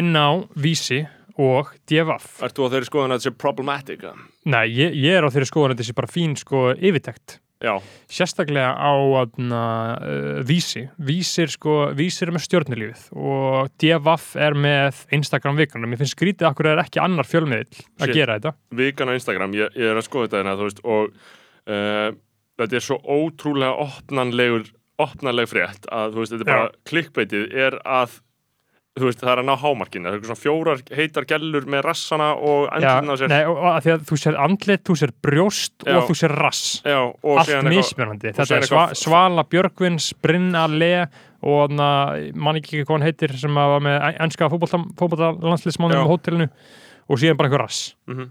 inn 0.00 0.14
á 0.16 0.40
Vísi 0.56 1.02
og 1.40 1.70
DFF. 1.88 2.40
ert 2.44 2.56
þú 2.56 2.66
á 2.68 2.72
þeirri 2.72 2.88
skoðan 2.88 3.14
að 3.14 3.20
þetta 3.20 3.28
sé 3.30 3.36
problematic? 3.40 4.02
Nei, 4.50 4.66
ég, 4.76 4.96
ég 4.96 5.16
er 5.16 5.24
á 5.24 5.32
þeirri 5.32 5.48
skoðan 5.48 5.72
að 5.74 5.78
þetta 5.78 5.88
sé 5.88 5.96
bara 6.00 6.10
fín 6.12 6.34
sko 6.36 6.64
yfirtekt 6.76 7.38
Já, 7.60 7.74
sérstaklega 8.08 8.70
á 8.72 8.92
aðna, 9.20 9.64
uh, 10.00 10.38
vísi. 10.48 10.86
Vísir 10.96 11.50
sko, 11.52 11.90
vísir 11.92 12.30
er 12.30 12.32
með 12.32 12.46
stjórnulífið 12.46 13.02
og 13.12 13.68
DFF 13.76 14.30
er 14.40 14.56
með 14.56 15.02
Instagram 15.12 15.60
vikunar, 15.60 15.90
mér 15.90 16.00
finnst 16.00 16.16
skrítið 16.16 16.48
að 16.48 16.56
hverju 16.56 16.72
er 16.72 16.80
ekki 16.86 17.02
annar 17.04 17.28
fjölmiðl 17.28 17.82
að 18.00 18.14
gera 18.16 18.38
þetta. 18.38 18.54
Vikan 18.80 19.12
á 19.12 19.16
Instagram, 19.18 19.58
ég, 19.60 19.76
ég 19.76 19.92
er 19.92 20.00
að 20.00 20.06
skoða 20.08 20.30
þetta 20.30 20.40
hérna, 20.40 20.56
veist, 20.62 20.80
og 20.88 21.12
uh, 21.12 22.08
þetta 22.62 22.80
er 22.80 22.86
svo 22.88 22.98
ótrúlega 23.04 23.84
opnanlegur, 23.84 24.64
opnanleg 25.04 25.52
frétt 25.52 25.92
að, 25.92 26.16
veist, 26.16 26.32
þetta 26.32 26.46
er 26.46 26.52
bara, 26.54 26.74
klikkbeitið 26.88 27.56
er 27.66 27.76
að, 27.84 28.16
þú 28.98 29.06
veist, 29.06 29.20
það 29.22 29.30
er 29.32 29.40
að 29.42 29.46
ná 29.46 29.54
hámarkinu, 29.62 30.10
það 30.10 30.16
er 30.16 30.24
svona 30.26 30.40
fjórar 30.40 30.80
heitar 30.98 31.26
gellur 31.30 31.66
með 31.70 31.84
rassana 31.86 32.30
og 32.34 32.64
andlina 32.74 33.16
sér. 33.20 33.30
nei, 33.30 33.44
og, 33.46 33.60
að 33.70 33.84
því 33.84 33.92
að 33.94 34.02
þú 34.10 34.18
sér 34.24 34.38
andlit, 34.46 34.82
þú 34.88 34.96
sér 34.98 35.12
brjóst 35.22 35.86
Já. 35.86 35.92
og 35.96 36.08
þú 36.10 36.16
sér 36.18 36.34
rass 36.40 36.62
Já, 36.84 36.98
og 37.06 37.38
allt 37.38 37.52
og 37.54 38.26
þetta 38.26 38.56
er 38.58 38.66
sva, 38.66 38.82
Svala 38.98 39.44
Björgvins, 39.46 40.10
Brynna 40.20 40.64
Le 40.72 40.92
og 41.46 41.70
mann 42.34 42.58
ekki 42.60 42.82
hvað 42.82 42.96
hann 42.98 43.06
heitir 43.06 43.36
sem 43.40 43.54
var 43.56 43.80
með 43.80 44.18
ennska 44.26 44.50
fótboltalandslismannum 44.52 45.96
Já. 45.96 46.04
á 46.04 46.10
hótelinu 46.10 46.48
og 47.10 47.18
síðan 47.22 47.38
bara 47.38 47.48
eitthvað 47.48 47.64
rass 47.64 47.94
Mhm. 48.10 48.26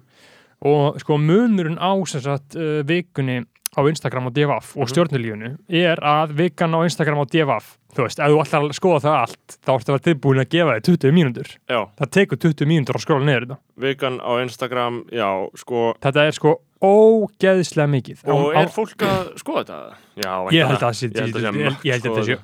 og 0.61 0.99
sko 0.99 1.17
munurinn 1.17 1.79
á 1.79 1.95
sagt, 2.05 2.55
uh, 2.59 2.83
vikunni 2.83 3.45
á 3.77 3.81
Instagram 3.87 4.25
og 4.27 4.33
DFF 4.33 4.75
og 4.77 4.87
Mhm. 4.87 4.91
stjórnulífunu 4.93 5.57
er 5.69 5.97
að 6.01 6.33
vikan 6.33 6.73
á 6.73 6.79
Instagram 6.83 7.19
og 7.19 7.29
DFF 7.29 7.77
þú 7.93 8.03
veist, 8.05 8.19
ef 8.19 8.29
þú 8.29 8.39
ætlar 8.41 8.61
að 8.65 8.73
skoða 8.77 8.99
það 9.01 9.17
allt 9.21 9.57
þá 9.65 9.71
ertu 9.73 9.89
að 9.89 9.95
vera 9.95 10.05
tilbúin 10.07 10.39
að 10.41 10.49
gefa 10.49 10.73
þig 10.79 10.83
20 10.83 11.11
mínútur. 11.13 11.47
Já, 11.69 11.79
það 11.99 12.09
tekur 12.11 12.37
20 12.37 12.65
mínútur 12.69 12.95
að 12.97 13.03
skróla 13.05 13.25
niður 13.25 13.45
þetta. 13.45 13.57
Vikan 13.79 14.19
á 14.21 14.31
Instagram, 14.43 15.03
já, 15.11 15.29
sko, 15.55 15.93
þetta 16.01 16.27
er 16.27 16.31
sko 16.31 16.55
ógeðslega 16.81 17.89
mikið. 17.89 18.17
Og 18.27 18.53
Á- 18.55 18.61
er 18.63 18.67
fólk 18.73 18.95
að 19.03 19.33
skoða 19.37 19.65
þetta? 19.65 19.93
Já, 20.23 20.33
ég 20.51 20.65
held 20.67 20.79
að 20.79 20.85
það 20.85 20.95
sé 20.99 21.07
ég 21.09 21.19
held 21.19 21.35
að 21.35 21.41
sé 21.41 21.47
ég 21.49 21.65
margt 21.65 21.83
ég 21.83 21.91
held 21.91 22.03
að 22.03 22.15
þetta 22.15 22.25
sé 22.25 22.37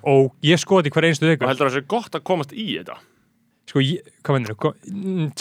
ég 0.44 0.60
skoði 0.60 0.90
hver 0.92 1.04
einstu 1.10 1.24
Og 1.26 1.30
viku. 1.40 1.48
Heldur 1.48 1.68
að 1.68 1.72
það 1.72 1.78
sé 1.80 1.88
gott 1.88 2.12
að 2.12 2.24
komast 2.24 2.52
í 2.54 2.66
þetta? 2.80 2.98
Sko, 3.66 3.80
ég, 3.82 4.02
hvað 4.24 4.36
mennir 4.38 4.56
þú 4.56 4.74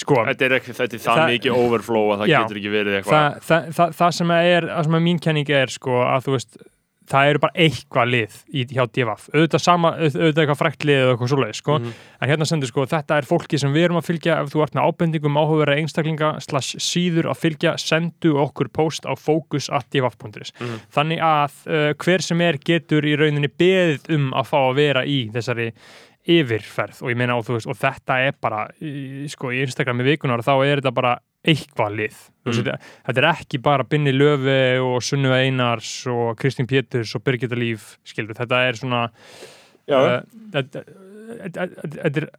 sko, 0.00 0.20
Þetta 0.30 0.44
er 0.48 0.58
ekki, 0.60 0.72
þetta 0.72 0.94
er 0.94 1.02
það, 1.06 1.16
Það- 1.22 1.32
mikið 1.34 1.58
overflow 1.64 2.12
að 2.14 2.18
það 2.24 2.28
Já. 2.32 2.38
getur 2.42 2.56
ekki 2.62 2.70
verið 2.72 3.00
eitthvað. 3.00 3.40
það, 3.48 3.72
það, 3.80 3.96
það, 4.02 4.14
sem 4.20 4.30
er 4.30 4.62
það 4.74 4.84
sem 4.84 4.94
er 4.94 5.00
mín 5.08 5.20
kenning 5.20 5.50
er 5.50 5.66
sko 5.68 5.98
að 6.04 6.24
þú 6.28 6.32
veist 6.38 6.56
það 7.04 7.26
eru 7.28 7.38
bara 7.38 7.52
eitthvað 7.60 8.06
lið 8.08 8.36
í, 8.48 8.62
hjá 8.64 8.84
DFF 8.88 9.26
auðvitað, 9.34 9.60
sama, 9.60 9.90
auð- 10.00 10.14
auðvitað 10.16 10.40
eitthvað 10.40 10.56
frækt 10.62 10.84
lið 10.88 11.00
eða 11.02 11.10
eitthvað 11.12 11.32
svoleið 11.34 11.54
sko, 11.58 11.74
Mhm. 11.78 11.90
en 12.22 12.30
hérna 12.30 12.46
sendur 12.48 12.66
sko 12.70 12.86
þetta 12.88 13.18
er 13.18 13.26
fólki 13.28 13.58
sem 13.60 13.74
við 13.74 13.84
erum 13.84 13.98
að 14.00 14.06
fylgja 14.08 14.38
ef 14.40 14.48
þú 14.48 14.62
ert 14.64 14.72
með 14.72 14.86
ábendingum 14.88 15.36
áhugaverða 15.36 15.76
einstaklinga 15.82 16.30
slash 16.40 16.76
síður 16.80 17.28
að 17.28 17.36
fylgja, 17.44 17.74
sendu 17.76 18.32
okkur 18.40 18.72
post 18.72 19.04
á 19.04 19.12
focus.dff.is 19.20 20.52
Mhm. 20.60 20.80
þannig 20.96 21.20
að 21.20 21.52
uh, 21.68 21.92
hver 21.92 22.22
sem 22.22 22.40
er 22.40 22.56
getur 22.56 23.02
í 23.04 23.16
rauninni 23.20 23.48
beðið 23.52 24.08
um 24.14 24.30
að 24.32 24.46
fá 24.48 24.58
að 24.70 24.74
vera 24.80 25.04
í 25.04 25.30
þessari 25.30 25.72
yfirferð 26.24 27.02
og 27.04 27.10
ég 27.12 27.18
meina 27.20 27.36
og, 27.36 27.48
veist, 27.52 27.68
og 27.68 27.76
þetta 27.76 28.18
er 28.28 28.36
bara 28.40 28.62
í, 28.80 29.26
sko 29.32 29.50
í 29.52 29.60
Instagrami 29.64 30.06
vikunar 30.06 30.40
þá 30.44 30.54
er 30.64 30.80
þetta 30.80 30.94
bara 30.96 31.14
eitthvað 31.44 31.98
lið. 31.98 32.14
Mm. 32.16 32.46
veist, 32.48 32.62
þetta, 32.64 32.78
þetta 33.08 33.20
er 33.24 33.28
ekki 33.34 33.60
bara 33.64 33.84
Binni 33.84 34.14
Löfi 34.16 34.60
og 34.80 35.02
Sunnuva 35.04 35.42
Einars 35.44 35.90
og 36.08 36.38
Kristín 36.40 36.68
Péturs 36.70 37.12
og 37.18 37.24
Birgitta 37.26 37.58
Líf 37.60 37.98
skilur, 38.08 38.32
þetta 38.38 38.62
er 38.70 38.80
svona 38.80 39.02
uh, 39.10 40.22
þetta 40.54 40.86
þetta- 41.44 41.68
þetta 41.98 42.24
er 42.24 42.30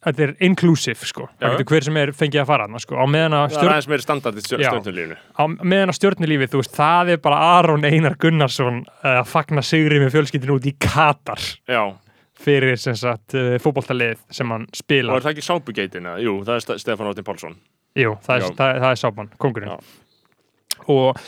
Þetta 0.00 0.22
er 0.24 0.30
inclusive 0.46 1.04
sko, 1.04 1.26
það 1.36 1.58
getur 1.58 1.74
hver 1.74 1.84
sem 1.84 1.96
er 2.00 2.10
fengið 2.16 2.40
að 2.40 2.46
fara 2.48 2.64
hana 2.64 2.78
sko, 2.80 2.94
á 2.96 3.04
meðan 3.04 3.34
að 3.36 3.42
það 3.42 3.50
stjórn, 3.52 3.72
aðeins 3.74 3.88
meiri 3.90 4.04
standard 4.06 4.38
í 4.38 4.44
Já. 4.46 4.70
stjórnulífinu. 4.70 5.16
á 5.36 5.44
meðan 5.60 5.92
að 5.92 5.96
stjórnulífið, 5.98 6.48
þú 6.54 6.60
veist, 6.62 6.72
það 6.78 7.10
er 7.12 7.18
bara 7.26 7.40
Aron 7.58 7.84
Einar 7.84 8.16
Gunnarsson 8.16 8.78
uh, 8.86 9.10
að 9.18 9.26
fagna 9.28 9.60
sigri 9.60 9.98
með 10.00 10.14
fjölskyldinu 10.14 10.56
út 10.56 10.68
í 10.70 10.72
Katar. 10.80 11.44
Já, 11.68 11.82
fyrir 12.40 12.78
sem 12.80 12.96
sagt 12.98 13.34
uh, 13.38 13.54
fótboltalið 13.62 14.18
sem 14.32 14.50
hann 14.54 14.66
og 14.68 14.78
spilar 14.82 15.18
er 15.20 15.26
það 15.26 15.34
ekki 15.36 15.46
sápugeitina? 15.48 16.16
Jú, 16.24 16.38
það 16.46 16.56
er 16.58 16.64
Ste- 16.66 16.78
Stefán 16.82 17.10
Óttin 17.12 17.26
Pálsson. 17.26 17.56
Jú, 17.98 18.14
það 18.24 18.36
er, 18.36 18.52
það, 18.58 18.76
það 18.84 18.90
er 18.94 19.00
sápan, 19.04 19.32
kongurinn 19.42 19.72
Já. 19.72 19.78
og 20.94 21.18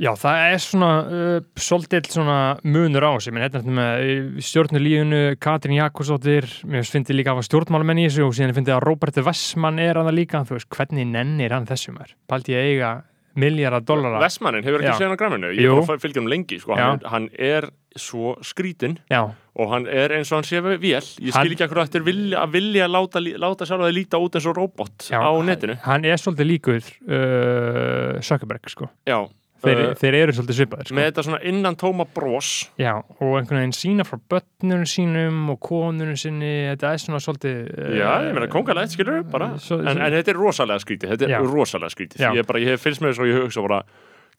já, 0.00 0.10
það 0.16 0.42
er 0.52 0.62
svona 0.64 0.90
uh, 1.04 1.40
svolítið 1.60 2.10
svona 2.14 2.36
munur 2.64 3.04
á 3.04 3.12
sig 3.20 3.34
menn 3.36 3.44
hérna 3.46 3.74
með 3.80 4.04
uh, 4.04 4.40
stjórnulífunu 4.46 5.22
Katrín 5.42 5.78
Jakobsdóttir, 5.80 6.46
mér 6.68 6.86
finnst 6.88 7.12
líka 7.16 7.32
að 7.34 7.40
hafa 7.40 7.48
stjórnmálamenn 7.50 8.00
í 8.04 8.06
þessu 8.08 8.28
og 8.28 8.36
síðan 8.38 8.54
finnst 8.56 8.70
ég 8.72 8.78
að 8.78 8.86
Róbert 8.86 9.20
Vessmann 9.26 9.80
er 9.82 10.00
hann 10.00 10.12
líka, 10.16 10.44
þú 10.48 10.58
veist, 10.58 10.70
hvernig 10.76 11.08
nennir 11.10 11.56
hann 11.56 11.68
þessum 11.68 11.98
er, 12.04 12.14
paldi 12.30 12.54
ég 12.56 12.60
að 12.62 12.70
eiga 12.74 12.92
miljardar 13.34 13.84
dollara. 13.86 14.18
Vestmannin 14.22 14.64
hefur 14.66 14.80
ekki 14.82 14.96
séð 14.98 15.08
hann 15.10 15.16
á 15.16 15.20
græminu 15.20 15.52
ég 15.54 15.66
er 15.70 15.86
bara 15.86 15.98
að 15.98 16.02
fylgja 16.06 16.20
um 16.24 16.26
lengi 16.30 16.58
sko. 16.60 16.74
hann, 16.74 16.98
er, 17.02 17.08
hann 17.12 17.28
er 17.38 17.68
svo 17.96 18.36
skrítin 18.46 18.98
já, 19.10 19.22
og 19.58 19.70
hann 19.72 19.86
er 19.90 20.12
eins 20.14 20.30
og 20.32 20.38
hann 20.40 20.46
sé 20.46 20.60
vél. 20.62 20.78
Ég 20.80 21.02
skil 21.02 21.32
Hann- 21.34 21.50
ekki 21.54 21.64
akkur 21.66 21.82
eftir 21.82 22.04
vilja, 22.06 22.44
að 22.44 22.52
vilja 22.54 22.86
láta, 22.88 23.18
láta 23.20 23.66
sjálf 23.66 23.82
að 23.88 23.94
líta 23.96 24.18
út 24.22 24.34
eins 24.38 24.46
og 24.46 24.56
robot 24.56 25.08
já 25.10 25.18
á 25.18 25.30
netinu. 25.42 25.76
hann 25.82 26.04
er 26.04 26.16
svolítið 26.22 26.46
líkur 26.52 26.82
uh, 27.10 28.20
Zuckerberg 28.22 28.68
sko. 28.70 28.88
Já, 29.06 29.26
þeir, 29.64 29.80
uh, 29.84 29.94
þeir 30.00 30.16
eru 30.20 30.34
svolítið 30.36 30.58
svipaðir 30.60 30.90
sko. 30.90 30.96
með 30.98 31.08
þetta 31.10 31.24
svona 31.28 31.40
innan 31.52 31.78
tóma 31.80 32.06
bros 32.16 32.50
já, 32.80 32.92
og 32.98 33.32
einhvern 33.40 33.60
veginn 33.62 33.76
sína 33.76 34.06
frá 34.08 34.18
börnunum 34.34 34.86
sínum 34.90 35.40
og 35.54 35.60
konunum 35.70 36.16
sinni 36.20 36.52
þetta 36.72 36.92
er 36.94 37.02
svona 37.04 37.22
svolítið 37.24 37.58
uh, 37.70 37.90
já, 38.00 38.10
ég 38.28 38.36
meina 38.36 38.50
kongalegt 38.52 38.94
skilur 38.96 39.24
bara 39.32 39.52
svo- 39.62 39.80
en, 39.84 39.96
en 39.98 40.14
þetta 40.18 40.34
er 40.34 40.40
rosalega 40.40 40.84
skrítið 40.86 41.14
þetta 41.16 41.28
er 41.28 41.34
Já. 41.36 41.42
rosalega 41.50 41.94
skrítið 41.96 42.26
ég, 42.40 42.46
bara, 42.48 42.62
ég 42.64 42.74
hef 42.76 42.86
fylgst 42.88 43.04
með 43.04 43.12
þessu 43.14 43.26
og 43.26 43.30
ég 43.34 43.44
hugsa 43.44 43.66
bara 43.68 43.82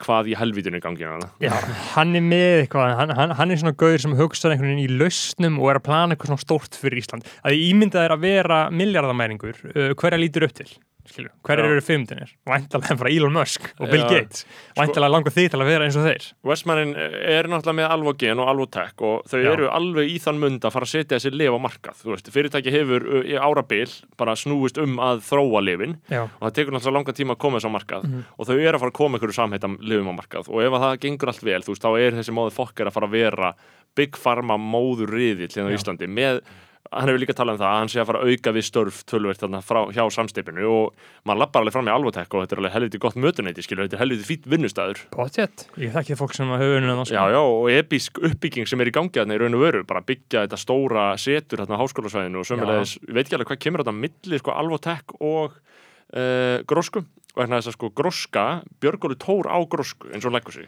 hvað 0.02 0.32
í 0.32 0.36
helvítinu 0.40 0.80
gangi 0.82 1.06
hana 1.06 1.28
Já, 1.44 1.52
hann 1.94 2.16
er 2.18 2.24
með 2.26 2.64
eitthvað, 2.64 2.94
hann, 2.98 3.12
hann, 3.20 3.34
hann 3.38 3.52
er 3.54 3.60
svona 3.62 3.76
gauður 3.78 4.02
sem 4.02 4.16
hugsaði 4.18 4.56
einhvern 4.56 4.72
veginn 4.74 4.88
í 4.88 4.96
lausnum 4.98 5.60
og 5.62 5.70
er 5.70 5.78
að 5.78 5.84
plana 5.86 6.16
eitthvað 6.16 6.32
svona 6.32 6.42
stórt 6.42 6.80
fyrir 6.82 7.04
Ísland. 7.04 7.28
Að 7.46 7.60
ímyndað 7.68 8.08
er 8.08 8.16
að 8.16 8.24
vera 8.26 8.58
miljardamæringur, 8.74 9.60
uh, 9.76 9.92
hverja 10.02 10.18
lítur 10.24 10.48
upp 10.48 10.56
til? 10.58 10.68
Já. 11.12 11.30
eru 11.58 11.82
fimmdinir? 11.82 12.30
Væntalega 12.48 12.96
frá 13.00 13.10
Elon 13.12 13.34
Musk 13.34 13.66
og 13.80 13.90
Bill 13.90 14.04
Já. 14.04 14.10
Gates. 14.10 14.46
Væntalega 14.78 15.12
langar 15.12 15.34
þið 15.36 15.50
til 15.52 15.60
að 15.62 15.66
vera 15.72 15.86
eins 15.88 15.98
og 15.98 16.06
þeir. 16.06 16.28
Westmanin 16.46 16.94
er 16.96 17.50
náttúrulega 17.50 17.78
með 17.82 17.90
Alvogen 17.96 18.40
og 18.40 18.48
Alvotech 18.52 19.02
og 19.02 19.26
þau 19.32 19.38
Já. 19.42 19.50
eru 19.54 19.70
alveg 19.70 20.10
í 20.14 20.18
þann 20.22 20.40
mund 20.40 20.62
að 20.68 20.72
fara 20.76 20.86
að 20.86 20.94
setja 20.94 21.18
þessi 21.20 21.32
lif 21.36 21.52
á 21.52 21.60
markað 21.62 22.04
veist, 22.06 22.32
fyrirtæki 22.32 22.72
hefur 22.72 23.08
í 23.26 23.36
árabil 23.38 23.92
bara 24.18 24.36
snúist 24.36 24.78
um 24.82 24.98
að 25.00 25.22
þróa 25.28 25.62
lifin 25.66 25.98
Já, 26.10 26.24
og 26.28 26.46
það 26.48 26.56
tekur 26.60 26.74
náttúrulega 26.78 26.98
langan 27.02 27.20
tíma 27.22 27.36
að 27.36 27.42
koma 27.46 27.58
þess 27.60 27.70
á 27.70 27.76
markað 27.78 28.04
Mhm. 28.08 28.24
og 28.38 28.48
þau 28.48 28.56
eru 28.60 28.78
að 28.78 28.80
fara 28.80 28.92
að 28.92 29.00
koma 29.02 29.18
einhverju 29.18 29.38
samhættam 29.38 29.78
lifum 29.82 30.10
á 30.12 30.16
markað 30.22 30.50
og 30.50 30.62
ef 30.62 30.72
að 30.72 30.82
það 30.86 31.00
gengur 31.06 31.28
allt 31.32 31.44
vel, 31.44 31.62
veist, 31.62 31.82
þá 31.82 31.92
er 32.00 32.12
þessi 32.12 32.34
móði 32.36 32.52
fokkar 32.56 32.88
að 32.88 32.94
fara 32.94 33.08
að 33.08 33.12
vera 33.12 33.54
Big 33.96 34.16
Pharma 34.16 34.56
móður 34.58 35.10
riðill 35.12 35.50
hérna 35.52 35.72
Já. 35.72 35.78
Íslandi 35.78 36.08
með 36.08 36.42
hann 36.92 37.08
hefur 37.08 37.22
líka 37.24 37.36
talað 37.38 37.56
um 37.56 37.62
það 37.62 37.70
að 37.72 37.78
hann 37.80 37.92
sé 37.92 38.00
að 38.02 38.08
fara 38.10 38.22
að 38.22 38.32
auka 38.32 38.52
við 38.56 38.66
störf 38.68 38.98
tölvert 39.08 39.42
þarna 39.42 39.62
frá, 39.64 39.80
hjá 39.96 40.02
samstipinu 40.12 40.66
og 40.68 41.06
maður 41.28 41.42
lappar 41.42 41.64
alveg 41.64 41.76
fram 41.76 41.88
í 41.88 41.94
Alvotech 41.94 42.36
og 42.36 42.44
þetta 42.44 42.58
er 42.58 42.62
alveg 42.62 42.76
helviti 42.76 43.02
gott 43.06 43.16
mötuneyti, 43.16 43.64
skilur, 43.66 43.88
þetta 43.88 43.98
er 43.98 44.04
helviti 44.04 44.28
fýtt 44.28 44.50
vinnustæður 44.52 45.04
potjett. 45.16 45.66
Ég 45.80 45.96
þekki 45.96 46.18
fólk 46.20 46.36
sem 46.36 46.52
hefur 46.52 46.76
unnið 46.82 46.94
þannig. 46.94 47.14
Já, 47.16 47.24
já, 47.32 47.40
og 47.40 47.70
episk 47.72 48.20
uppbygging 48.20 48.68
sem 48.68 48.84
er 48.84 48.92
í 48.92 48.96
gangi 48.98 49.16
þarna 49.16 49.38
í 49.38 49.42
raun 49.42 49.58
og 49.58 49.64
veru, 49.64 49.84
bara 49.88 50.04
byggja 50.04 50.46
þetta 50.46 50.60
stóra 50.60 51.08
setur 51.22 51.64
þarna 51.64 51.80
á 51.80 51.82
háskólasvæðinu 51.86 52.44
og 52.44 52.50
sömulegis, 52.52 52.98
veit 53.08 53.24
ekki 53.24 53.40
alveg 53.40 53.54
hvað 53.54 53.64
kemur 53.68 53.86
þetta 53.86 53.98
milli 54.02 54.42
sko 54.42 54.56
Alvotech 54.58 55.16
og 55.20 55.56
uh, 55.56 56.60
Grósku, 56.68 57.06
og 57.32 57.40
hérna 57.44 57.62
þess 57.62 57.72
að 57.72 57.78
sko 57.80 57.92
Gróska, 57.96 58.46
Björgóli 58.84 59.16
Tór 59.22 59.48
á 59.48 59.58
Grósku 59.64 60.12
eins 60.12 60.28
og 60.28 60.36
leggur 60.36 60.60
sig, 60.60 60.68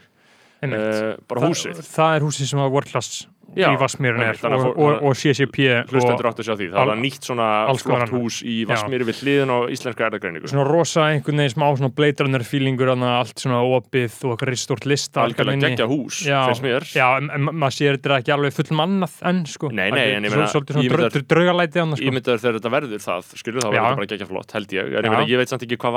uh, 0.72 1.14
bara 1.28 1.48
húsið. 1.48 1.76
Það, 1.76 1.92
það 1.98 2.16
er 2.16 2.26
húsið 2.28 2.50
sem 2.50 2.64
að 2.64 2.74
World 2.74 2.92
Class 2.94 3.26
Já, 3.54 3.68
í 3.70 3.78
Vassmýrun 3.78 4.22
er 4.24 4.38
og, 4.48 4.64
og, 4.72 4.96
og 5.06 5.16
CCP 5.18 5.58
hlustendur 5.92 6.26
áttu 6.26 6.42
að 6.42 6.48
sjá 6.48 6.54
því, 6.58 6.66
það 6.72 6.88
var 6.90 6.98
nýtt 6.98 7.26
svona 7.28 7.48
flott 7.70 7.94
annað. 8.00 8.14
hús 8.16 8.36
í 8.42 8.54
Vassmýri 8.66 9.04
við 9.06 9.16
hliðin 9.22 9.52
á 9.54 9.58
íslenska 9.74 10.06
erðagreiningu 10.08 10.50
svona 10.50 10.64
rosa 10.66 11.00
einhvern 11.12 11.38
veginn 11.42 11.54
smá 11.54 11.66
svona 11.70 11.90
Blade 11.94 12.26
Runner 12.26 12.44
feelingur 12.46 12.90
allt 12.94 13.38
svona 13.44 13.60
opið 13.76 14.16
og 14.26 14.34
eitthvað 14.34 14.58
stort 14.58 14.88
lista 14.90 15.22
algjörlega 15.24 15.68
geggja 15.68 15.86
hús, 15.90 16.22
finnst 16.26 16.64
mér. 16.64 16.82
Já, 16.90 17.08
maður 17.46 17.76
sér 17.78 17.98
þetta 18.00 18.18
ekki 18.22 18.34
alveg 18.34 18.56
full 18.56 18.70
mannað 18.80 19.14
enn 19.30 19.44
sko. 19.50 19.70
Nei, 19.70 19.88
nei, 19.94 20.08
en 20.16 20.26
ég 20.26 20.34
meina, 20.34 20.48
Svolítið 20.50 21.28
draugalæti 21.30 21.82
sko. 21.84 22.08
Ímyndaður 22.10 22.42
þegar 22.42 22.58
þetta 22.58 22.74
verður 22.74 23.04
það, 23.04 23.20
skilur 23.38 23.60
það 23.62 23.70
Já. 23.70 23.82
verður 23.84 24.00
bara 24.00 24.10
geggja 24.14 24.28
flott, 24.30 24.56
held 24.56 24.74
ég. 24.74 24.84
Ég, 24.94 25.00
ég 25.30 25.42
veit 25.42 25.50
samt 25.52 25.66
ekki 25.66 25.78
hvað 25.84 25.94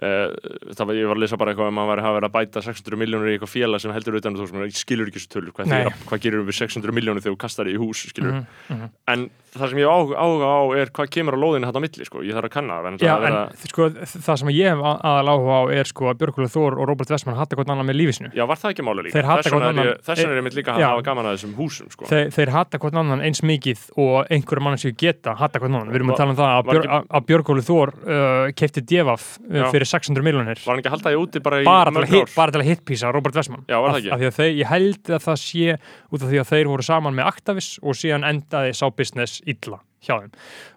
fyrir 0.00 0.34
sem 0.34 0.64
Uh, 0.64 0.74
það 0.74 0.86
var, 0.88 0.94
ég 0.98 1.06
var 1.06 1.14
að 1.14 1.22
lesa 1.22 1.36
bara 1.38 1.52
eitthvað 1.54 1.68
um 1.70 1.78
að 1.78 1.86
maður 1.86 2.00
hafa 2.02 2.14
verið 2.18 2.26
að 2.26 2.32
bæta 2.34 2.62
600 2.66 2.96
miljónur 2.98 3.28
í 3.30 3.34
eitthvað 3.36 3.52
félag 3.54 3.80
sem 3.80 3.92
heldur 3.94 4.16
utan 4.18 4.34
þú 4.34 4.48
veist, 4.50 4.80
skilur 4.82 5.06
ekki 5.06 5.20
þessu 5.22 5.30
tölur, 5.30 5.52
hvað, 5.54 5.70
þeir, 5.70 5.92
hvað 6.10 6.20
gerir 6.24 6.42
við 6.42 6.56
600 6.58 6.90
miljónur 6.98 7.22
þegar 7.22 7.36
þú 7.36 7.38
kastar 7.44 7.70
í 7.70 7.76
hús, 7.78 8.02
skilur 8.10 8.32
Mhm, 8.34 8.46
mhm. 8.74 8.88
en 9.06 9.30
það 9.54 9.68
sem 9.70 9.78
ég 9.78 9.86
áhuga 9.86 10.50
á 10.50 10.62
er 10.82 10.90
hvað 10.90 11.10
kemur 11.14 11.38
á 11.38 11.42
lóðinu 11.44 11.68
þetta 11.70 11.78
á 11.78 11.84
milli, 11.86 12.04
sko, 12.10 12.22
ég 12.26 12.34
þarf 12.34 12.48
að 12.50 12.54
kanna 12.56 12.74
það 12.74 12.98
Já, 12.98 13.14
það 13.14 13.14
en 13.14 13.22
vera, 13.22 13.42
sko, 13.70 13.82
það 14.26 14.38
sem 14.42 14.48
ég 14.50 14.66
hef 14.74 14.82
að- 14.82 15.00
aðal 15.06 15.28
áhuga 15.30 15.54
á 15.54 15.62
er 15.78 15.84
sko 15.86 16.04
að 16.10 16.18
Björgulega 16.18 16.50
Þór 16.58 16.72
og 16.74 16.88
Robert 16.90 17.10
Westman 17.14 17.36
hatta 17.38 17.54
hvort 17.54 17.70
annan 17.70 17.86
með 17.86 17.94
lífið 18.02 18.14
sinu 18.18 18.30
já, 18.34 18.44
var 18.50 18.58
það 18.58 18.70
ekki 18.74 18.82
máli 18.82 19.02
líka? 19.06 19.14
Þeir 19.14 19.24
hata 19.30 19.42
þess 19.46 19.54
vegna 19.54 19.62
hvort 19.62 19.78
er 19.78 19.78
annan- 19.78 20.02
þess 20.02 20.18
vegna 20.18 20.32
er 20.34 20.40
ég 20.42 20.44
mitt 20.48 20.58
líka 20.58 20.74
að 20.74 20.82
hafa 20.90 21.02
gaman 21.06 21.24
að 21.30 21.34
þessum 21.38 21.54
húsum, 21.54 21.86
sko. 21.94 22.04
Þeir, 22.10 22.26
þeir 22.34 22.50
hatta 22.50 22.78
hvort 22.82 22.94
annan 22.98 23.20
eins 23.22 23.40
mikið 23.46 23.78
og 23.94 24.26
einhverjum 24.26 24.62
mann 24.66 24.74
séu 24.82 24.90
geta 24.98 25.36
hatta 25.38 25.60
hvort 25.62 25.70
annan 25.70 25.86
við 25.94 26.02
erum 26.02 26.10
að 26.10 26.16
tala 26.18 26.30
um 26.34 26.36
það 26.42 26.50
að, 26.50 26.64
var 26.66 26.74
Björ, 26.74 26.82
ekki- 26.82 26.94
að, 26.98 27.06
að 27.14 27.26
Björgulega 27.30 27.68
Þór 27.70 27.88
uh, 27.94 28.50
kefti 28.58 28.82
Devaf 28.82 29.38
uh, 29.38 29.54
Já. 29.54 29.70
Fyrir 29.84 29.92
600 29.92 30.24
miljonir 30.26 30.58
var 30.64 30.74
hann 30.74 30.82
ekki 30.82 30.90
að 30.90 30.96
halda 30.96 31.12
því 31.14 31.20
úti 31.22 31.42
bara 31.44 31.60
í 31.62 31.64
bara 31.68 31.92
mörg 31.94 32.14
ár? 32.18 32.34
bara 32.34 32.54
til 32.56 32.60
að 32.64 32.68
hitpísa 32.72 33.12
Robert 33.14 33.36
Westman. 33.38 33.64
Já, 33.68 33.78
var 33.80 33.94
það 33.94 34.00
ekki? 34.02 34.34
þeir, 34.40 34.52
ég 34.58 34.70
held 34.72 35.10
að 35.14 35.24
það 35.28 35.40
sé 35.44 35.78
út 36.10 36.22
af 36.24 36.28
því 36.32 36.40
að 36.42 36.50
þeir 36.52 36.70
voru 36.72 36.82
saman 36.90 37.14
með 37.14 37.30
Actavis 37.30 37.70
og 37.82 37.94
síðan 38.00 38.24
endaði 38.28 38.74
sá 38.74 38.86
business 38.90 39.40
illa 39.46 39.78
hjá 40.04 40.14
þeim. 40.20 40.32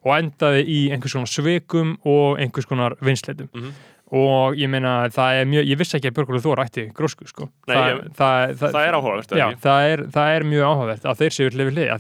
Og 0.06 0.14
endaði 0.20 0.64
í 0.68 0.80
einhvers 0.96 1.16
konar 1.18 1.32
sveikum 1.32 1.96
og 2.08 2.38
einhvers 2.40 2.68
konar 2.70 2.96
vinsleitum 3.04 3.50
Mhm. 3.54 3.72
og 4.12 4.56
ég 4.56 4.70
meina 4.72 5.10
það 5.12 5.42
er 5.42 5.46
mjög, 5.52 5.66
ég 5.68 5.78
vissi 5.82 5.98
ekki 5.98 6.08
að 6.12 6.16
Björgulega 6.16 6.46
Þór 6.46 6.62
ætti 6.64 6.86
grósku 6.96 7.28
sko. 7.28 7.50
Nei, 7.68 7.76
það, 7.76 7.88
ég- 7.92 8.14
það, 8.16 8.54
það, 8.62 8.72
það 8.72 8.88
er 8.88 8.94
áhugavert, 9.02 9.32
já, 9.36 9.48
er, 9.92 10.04
það 10.16 10.36
er 10.38 10.44
mjög 10.48 10.64
áhugavert 10.70 11.04
að 11.12 11.18
þeir 11.20 11.36
séu 11.36 11.50
hlifið 11.52 11.74
hlið. 11.76 11.88
Ég 11.88 11.92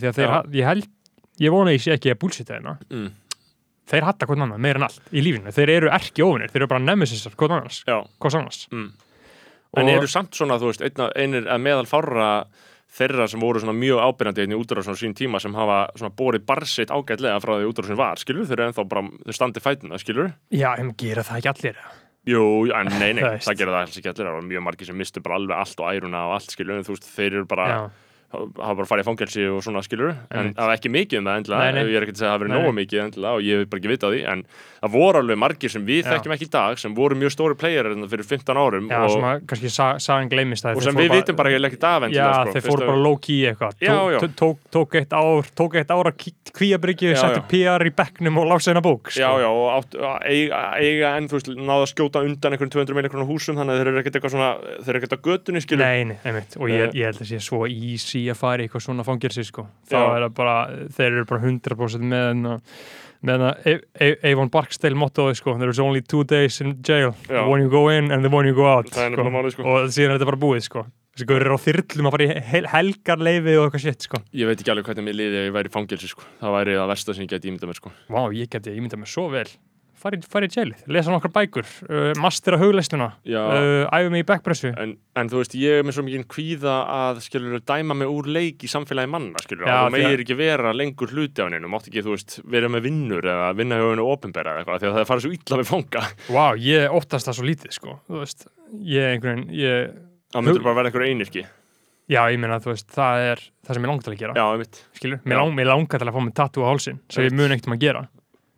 ég 1.44 1.52
vona 1.52 1.72
ekki 1.94 2.14
að 2.14 2.20
búlsita 2.24 2.56
þeirna 2.56 2.78
Mm. 2.90 3.12
Þeir 3.88 4.08
hatta 4.08 4.28
hvern 4.30 4.48
annan 4.48 4.64
meira 4.64 4.82
en 4.82 4.88
allt 4.90 5.12
í 5.12 5.24
lífinu. 5.24 5.54
Þeir 5.56 5.74
eru 5.78 5.92
erki 5.96 6.26
ofinir, 6.26 6.54
þeir 6.54 6.64
eru 6.64 6.72
bara 6.76 6.86
nemesisar 6.86 7.36
hvern 7.40 7.60
annars, 7.60 7.84
hvers 7.88 8.40
annars. 8.40 8.64
Mm. 8.74 8.90
En 9.78 9.92
eru 9.92 10.08
samt 10.10 10.38
svona, 10.38 10.58
þú 10.62 10.72
veist, 10.72 10.84
einna, 10.86 11.12
einir 11.20 11.48
að 11.52 11.64
meðal 11.64 11.88
fárra 11.90 12.30
þeirra 12.98 13.28
sem 13.30 13.42
voru 13.44 13.62
svona 13.62 13.76
mjög 13.78 14.02
ábyrjandi 14.02 14.46
einnig 14.46 14.62
útráðsson 14.62 14.98
sín 14.98 15.14
tíma 15.18 15.42
sem 15.44 15.54
hafa 15.58 15.84
svona 15.98 16.14
borið 16.18 16.46
barsitt 16.48 16.94
ágætlega 16.94 17.40
frá 17.44 17.58
því 17.58 17.70
útráðsson 17.70 18.00
var, 18.00 18.22
skilur, 18.22 18.48
þeir 18.48 18.58
eru 18.62 18.68
ennþá 18.72 18.86
bara, 18.90 19.04
þeir 19.28 19.38
standi 19.38 19.64
fætina, 19.64 20.00
skilur? 20.02 20.32
já, 20.56 20.70
en 20.80 20.94
gera 20.98 21.26
það 21.28 21.42
ekki 21.42 21.52
allir? 21.52 21.82
Jú, 22.28 22.42
en 22.76 22.92
nei, 22.96 23.12
nei, 23.16 23.24
Það 23.28 23.46
það 23.50 23.60
gera 23.62 23.76
það 23.76 23.82
alls 23.82 24.00
ekki 24.00 24.12
allir, 24.12 24.30
það 24.30 24.38
var 24.38 24.50
mjög 24.50 24.66
margir 24.70 24.90
sem 24.90 25.00
mistu 25.04 25.24
bara 25.24 25.40
alveg 25.42 25.62
allt 25.62 25.84
og 25.84 25.92
æruna 25.92 26.24
og 26.30 26.36
allt, 26.40 26.56
skilur, 26.56 26.80
en 26.80 26.88
þú 26.88 26.96
veist, 26.96 27.10
þeir 27.12 27.30
eru 27.30 27.50
bara, 27.52 27.68
já, 27.70 28.07
hafa 28.28 28.76
bara 28.76 28.88
farið 28.90 29.06
í 29.06 29.08
fangelsi 29.08 29.44
og 29.48 29.62
svona, 29.64 29.82
skilur, 29.86 30.10
en 30.36 30.50
það 30.58 30.68
var 30.68 30.76
ekki 30.76 30.90
mikið 30.92 31.20
um 31.22 31.28
það 31.30 31.38
endilega, 31.40 31.60
Nei, 31.64 31.72
nei. 31.78 31.92
ég 31.94 31.98
er 32.00 32.06
ekki 32.08 32.14
að 32.16 32.20
segja 32.20 32.28
að 32.28 32.34
það 32.34 32.36
hafi 32.38 32.44
verið 32.44 32.58
nógu 32.58 32.74
mikið 32.78 33.04
endilega 33.06 33.34
og 33.38 33.46
ég 33.48 33.62
hef 33.62 33.70
bara 33.72 33.80
ekki 33.82 33.92
vitað 33.94 34.14
því, 34.16 34.22
en 34.34 34.42
það 34.82 34.92
voru 34.98 35.22
alveg 35.22 35.40
margir 35.44 35.72
sem 35.74 35.86
við 35.88 36.02
Já. 36.04 36.10
þekkjum 36.12 36.36
ekki 36.36 36.48
í 36.48 36.52
dag, 36.58 36.82
sem 36.84 36.98
voru 36.98 37.18
mjög 37.22 37.34
stóri 37.38 37.56
playerar 37.58 37.94
hérna 37.96 38.10
fyrir 38.12 38.28
15 38.28 38.60
árum 38.62 38.90
já 38.92 39.00
og, 39.00 39.14
sem 39.16 39.28
að 39.32 39.46
kannski 39.48 39.72
sa, 39.72 39.88
sagan 40.04 40.30
gleymist 40.34 40.68
að 40.68 40.76
og 40.82 40.86
sem 40.88 41.00
við 41.00 41.14
vitum 41.16 41.40
bara 41.40 41.54
ekki 41.56 41.80
dag 41.82 42.08
já, 42.12 42.28
sko, 42.28 42.52
þeir 42.58 42.68
fóru 42.68 42.90
bara 42.92 43.02
low-key 43.08 43.40
eitthvað 43.54 44.36
tók, 44.76 44.98
eitt 45.00 45.16
ár 45.16 45.48
tók 45.58 45.80
eitt 45.80 45.92
ár 45.96 46.12
að 46.12 46.28
kvíabryggju 46.58 47.14
Já, 47.14 47.20
setti. 47.22 47.42
PR 47.52 47.86
í 47.88 47.92
bekknum 47.96 48.38
og 48.42 48.48
lása 48.52 48.72
eina 48.74 48.82
bók 48.84 49.12
sko. 49.12 49.22
Já, 49.22 49.30
já, 49.44 49.48
og 49.50 49.68
átt, 49.78 49.98
eiga, 50.28 50.62
eiga 50.82 51.12
en 51.20 51.28
þú 51.30 51.38
veist, 51.38 51.50
náða 51.58 51.84
að 51.86 51.92
skjóta 51.92 52.24
undan 52.26 52.56
einhverjum 52.56 52.74
200 52.76 52.98
miljonar 52.98 53.28
húsum 53.30 53.58
þannig 53.60 53.76
að 53.76 53.82
þeir 53.82 53.92
eru 53.92 54.02
ekkert 54.02 54.18
eitthvað 54.20 54.34
svona, 54.36 54.50
þeir 54.82 54.92
eru 54.94 55.02
ekkert 55.02 55.16
á 55.18 55.20
götunni 55.28 55.64
skilur. 55.64 55.84
Nei, 55.86 56.04
nei, 56.12 56.18
einmitt, 56.26 56.58
og 56.58 56.72
ég, 56.72 56.88
Eh. 56.88 56.96
ég 57.02 57.10
held 57.12 57.22
að 57.22 57.30
sé 57.32 57.40
svo 57.44 57.62
easy 57.68 58.17
að 58.32 58.40
fara 58.42 58.64
í 58.64 58.68
eitthvað 58.68 58.86
svona 58.88 59.06
fangirsi 59.08 59.46
sko. 59.48 59.68
þá 59.90 59.98
Já. 59.98 60.06
er 60.06 60.26
það 60.28 60.34
bara, 60.40 60.56
þeir 60.98 61.10
eru 61.12 61.26
bara 61.30 61.44
100% 61.46 62.10
með 62.14 62.48
með 63.28 63.44
Avon 64.30 64.52
Barksdale 64.54 64.98
mottoði 64.98 65.40
sko, 65.40 65.56
there's 65.58 65.82
only 65.82 66.04
two 66.06 66.24
days 66.24 66.62
in 66.62 66.76
jail 66.86 67.16
Já. 67.26 67.42
the 67.42 67.50
one 67.50 67.64
you 67.64 67.70
go 67.70 67.88
in 67.90 68.12
and 68.12 68.24
the 68.24 68.30
one 68.30 68.46
you 68.46 68.54
go 68.54 68.68
out 68.70 68.90
sko. 68.92 69.10
málið, 69.26 69.56
sko. 69.56 69.66
og 69.66 69.90
síðan 69.90 70.14
er 70.14 70.20
þetta 70.20 70.30
bara 70.30 70.42
búið 70.44 70.68
sko. 70.68 70.86
þessi 71.18 71.28
gaur 71.32 71.46
eru 71.46 71.58
á 71.58 71.66
þyrlum 71.66 72.10
að 72.10 72.16
fara 72.18 72.28
í 72.28 72.42
hel 72.52 72.68
helgarleifi 72.74 73.56
og 73.58 73.66
eitthvað 73.68 73.86
shit 73.88 74.06
sko. 74.06 74.22
Ég 74.38 74.50
veit 74.50 74.62
ekki 74.62 74.74
alveg 74.74 74.92
hvernig 74.92 75.08
mér 75.08 75.18
liði 75.18 75.42
ef 75.42 75.48
ég 75.50 75.56
væri 75.58 75.72
í 75.72 75.74
fangelsi 75.74 76.12
sko. 76.12 76.28
það 76.44 76.58
væri 76.60 76.78
það 76.78 76.92
versta 76.94 77.16
sem 77.18 77.26
ég 77.26 77.32
geti 77.34 77.50
ímyndað 77.50 77.72
mér 77.72 77.82
sko. 77.82 77.94
Vá, 78.14 78.22
ég 78.38 78.54
geti 78.54 78.76
ímyndað 78.78 79.02
mér 79.02 79.14
svo 79.16 79.26
vel 79.34 79.48
fara 79.98 80.18
í, 80.18 80.22
fara 80.30 80.48
í 80.48 80.52
jailið, 80.54 80.84
lesa 80.94 81.12
nokkar 81.14 81.32
bækur 81.36 81.68
uh, 81.90 82.12
mastera 82.22 82.60
hugleistuna 82.62 83.08
uh, 83.26 83.88
æfa 83.90 84.12
mig 84.14 84.24
í 84.24 84.28
backpressu. 84.30 84.72
En, 84.78 84.94
en 85.18 85.32
þú 85.32 85.42
veist, 85.42 85.56
ég 85.60 85.80
er 85.82 85.88
með 85.88 85.98
svo 85.98 86.06
mikið 86.08 86.26
kvíða 86.34 86.76
að 86.94 87.22
skilur 87.26 87.64
dæma 87.68 87.98
mig 87.98 88.12
úr 88.14 88.30
leik 88.38 88.66
í 88.68 88.72
samfélagi 88.72 89.12
manna 89.14 89.44
skilur, 89.44 89.66
Já, 89.68 89.74
að 89.74 89.82
þú 89.82 89.90
að- 89.90 89.98
megir 89.98 90.24
ekki 90.26 90.40
vera 90.40 90.74
lengur 90.78 91.14
hluti 91.16 91.44
af 91.44 91.52
hennu, 91.52 91.72
mátt 91.74 91.90
ekki, 91.92 92.06
þú 92.06 92.16
veist, 92.16 92.40
vera 92.56 92.72
með 92.72 92.88
vinnur 92.88 93.30
eða 93.34 93.52
vinna 93.58 93.82
hjá 93.82 93.88
hennu 93.92 94.08
ofinbera 94.14 94.56
eða 94.56 94.64
eitthvað 94.66 94.82
því 94.86 94.90
að 94.92 94.98
það 95.00 95.10
farið 95.12 95.28
svo 95.28 95.36
illa 95.38 95.62
með 95.62 95.72
fanga. 95.74 96.06
Vá, 96.38 96.46
ég 96.62 96.98
óttast 97.02 97.30
það 97.32 97.40
svo 97.40 97.48
lítið 97.50 97.78
sko. 97.78 98.00
þú 98.08 98.22
veist, 98.24 98.48
ég 98.96 99.14
einhvern 99.16 99.46
veginn 99.48 99.62
ég, 99.62 99.96
það 100.36 100.48
myndur 100.48 100.68
bara 100.68 100.80
vera 100.82 100.92
einhver 100.92 101.08
einirki 101.10 101.46
já, 102.08 102.22
ég 102.32 102.40
meina, 102.40 102.60
þú 102.64 102.72
veist, 102.72 102.88
það 102.96 103.26
er 103.34 103.42
það 103.68 103.78
sem 103.78 103.84
ég 103.86 103.92
langar 103.92 104.06
til 104.06 104.14
að 104.14 104.22
gera. 104.22 104.36
Já, 104.38 104.46
ég 104.56 104.62
veit, 104.64 104.82
skilur, 104.96 105.20
mér, 105.28 105.40
lang, 105.42 105.56
mér 105.58 105.68
langar 105.74 106.00
til 106.02 106.08
að 106.08 106.16
fá 106.16 106.22
mig 106.24 106.36
tattoo 106.38 106.64
á 106.64 106.70
hálsin 106.72 107.00
sem 107.12 107.28
ég 107.28 107.36
mun 107.36 107.52
ekkert 107.52 107.68
um 107.68 107.76
að 107.76 107.84
gera. 107.84 108.04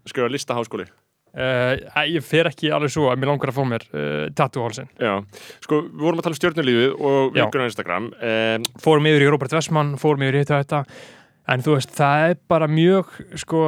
Skrifa 0.10 0.30
lista 0.30 0.58
háskóli 0.58 0.86
uh, 1.39 2.02
ég 2.10 2.25
fer 2.25 2.49
ekki 2.52 2.71
alveg 2.75 2.93
svo 2.93 3.10
að 3.12 3.21
mér 3.21 3.34
langar 3.34 3.54
að 3.54 3.60
fá 3.60 3.63
mér 3.73 3.86
uh, 3.91 4.25
tattoo 4.38 4.63
á 4.63 4.65
hálsin 4.67 4.89
Já, 4.99 5.13
sko, 5.65 5.84
við 5.88 6.04
vorum 6.08 6.21
að 6.21 6.28
tala 6.28 6.38
um 6.38 6.41
stjórnulífið 6.41 6.91
og 6.97 7.21
Já. 7.38 7.43
vikuna 7.45 7.65
á 7.65 7.69
Instagram 7.71 8.12
um, 8.15 8.67
fórum 8.84 9.10
yfir 9.12 9.25
í 9.25 9.32
Robert 9.32 9.56
Westman, 9.58 9.95
fórum 10.02 10.28
yfir 10.28 10.41
í 10.41 10.43
þetta 10.43 10.62
þetta 10.63 10.84
En 11.49 11.63
þú 11.65 11.75
veist, 11.80 11.93
það 11.97 12.23
er 12.28 12.36
bara 12.52 12.67
mjög 12.69 13.13
sko, 13.41 13.60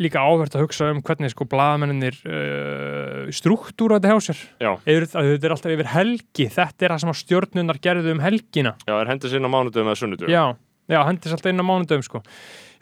líka 0.00 0.22
áhvert 0.26 0.56
að 0.58 0.64
hugsa 0.64 0.88
um 0.90 1.02
hvernig 1.06 1.30
sko 1.30 1.46
blaðamenninir 1.46 2.16
uh, 2.26 3.28
struktúra 3.34 4.00
þetta 4.00 4.10
hjá 4.10 4.24
sér. 4.26 4.40
Yfir, 4.82 5.06
þetta 5.12 5.46
er 5.46 5.54
alltaf 5.54 5.74
yfir 5.76 5.90
helgi, 5.92 6.48
þetta 6.56 6.86
er 6.86 6.94
það 6.94 7.04
sem 7.04 7.12
stjórnunar 7.20 7.78
gerðu 7.84 8.16
um 8.16 8.22
helgina. 8.24 8.74
Já, 8.88 8.94
er 8.96 9.12
hendis 9.12 9.36
inn 9.38 9.46
á 9.46 9.50
mánudum 9.54 9.86
eða 9.86 10.00
sunnudum 10.00 10.32
Já, 10.32 10.42
já, 10.90 10.98
hendis 11.06 11.36
alltaf 11.36 11.52
inn 11.52 11.62
á 11.62 11.66
mánudum 11.70 12.02
sko. 12.08 12.24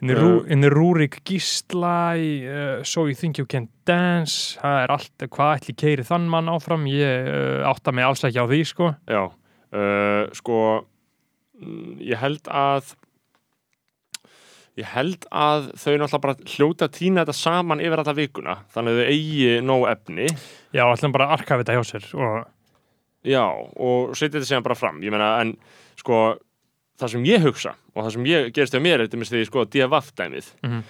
In 0.03 0.09
the, 0.09 0.15
Já. 0.15 0.21
Rú, 0.21 0.45
in 0.53 0.61
the 0.61 0.69
Rúrik 0.69 1.23
Gísla 1.25 2.17
uh, 2.17 2.85
So 2.85 3.07
You 3.07 3.15
Think 3.15 3.39
You 3.39 3.47
Can 3.49 3.71
Dance. 3.89 4.59
Það 4.61 4.83
er 4.83 4.93
allt, 4.93 5.25
hvað 5.33 5.53
ætli 5.57 5.75
keiri 5.81 6.05
þann 6.05 6.27
mann 6.29 6.51
áfram? 6.53 6.85
Ég 6.91 7.31
uh, 7.31 7.65
átta 7.71 7.95
mig 7.97 8.05
alls 8.05 8.25
ekki 8.29 8.43
á 8.45 8.47
því 8.51 8.61
sko. 8.69 8.91
Já, 9.09 9.23
uh, 9.73 10.23
sko 10.37 10.59
mm, 11.63 11.95
ég 12.05 12.21
held 12.21 12.51
að 12.53 12.93
ég 14.77 14.91
held 14.93 15.25
að 15.33 15.71
þau 15.81 15.95
náttúrulega 15.95 16.23
bara 16.27 16.53
hljóta 16.53 16.91
týna 16.93 17.25
þetta 17.25 17.37
saman 17.39 17.81
yfir 17.81 18.03
alla 18.03 18.17
vikuna 18.19 18.59
þannig 18.75 18.93
að 18.93 19.01
þau 19.01 19.15
eigi 19.15 19.57
nóg 19.65 19.87
efni. 19.95 20.29
Já, 20.77 20.85
ætlum 20.91 21.17
bara 21.17 21.31
að 21.31 21.39
arkafa 21.39 21.65
þetta 21.65 21.79
hjá 21.79 21.89
sér 21.95 22.11
og, 22.21 22.37
Já, 23.27 23.47
og 23.49 24.13
setja 24.13 24.37
þetta 24.37 24.51
síðan 24.53 24.69
bara 24.69 24.77
fram. 24.79 25.01
Ég 25.03 25.11
meina, 25.11 25.33
en 25.41 25.57
sko 25.97 26.21
það 27.01 27.17
sem 27.17 27.29
ég 27.33 27.49
hugsa 27.49 27.73
og 27.97 28.05
það 28.05 28.13
sem 28.17 28.29
ég 28.29 28.53
gerist 28.53 28.75
hjá 28.77 28.83
mér 28.85 29.01
er 29.01 29.07
þetta 29.09 29.21
með 29.23 29.33
því 29.33 29.47
sko 29.49 29.65
DFF 29.73 30.13
dæmið 30.21 30.51
Mhm. 30.63 30.83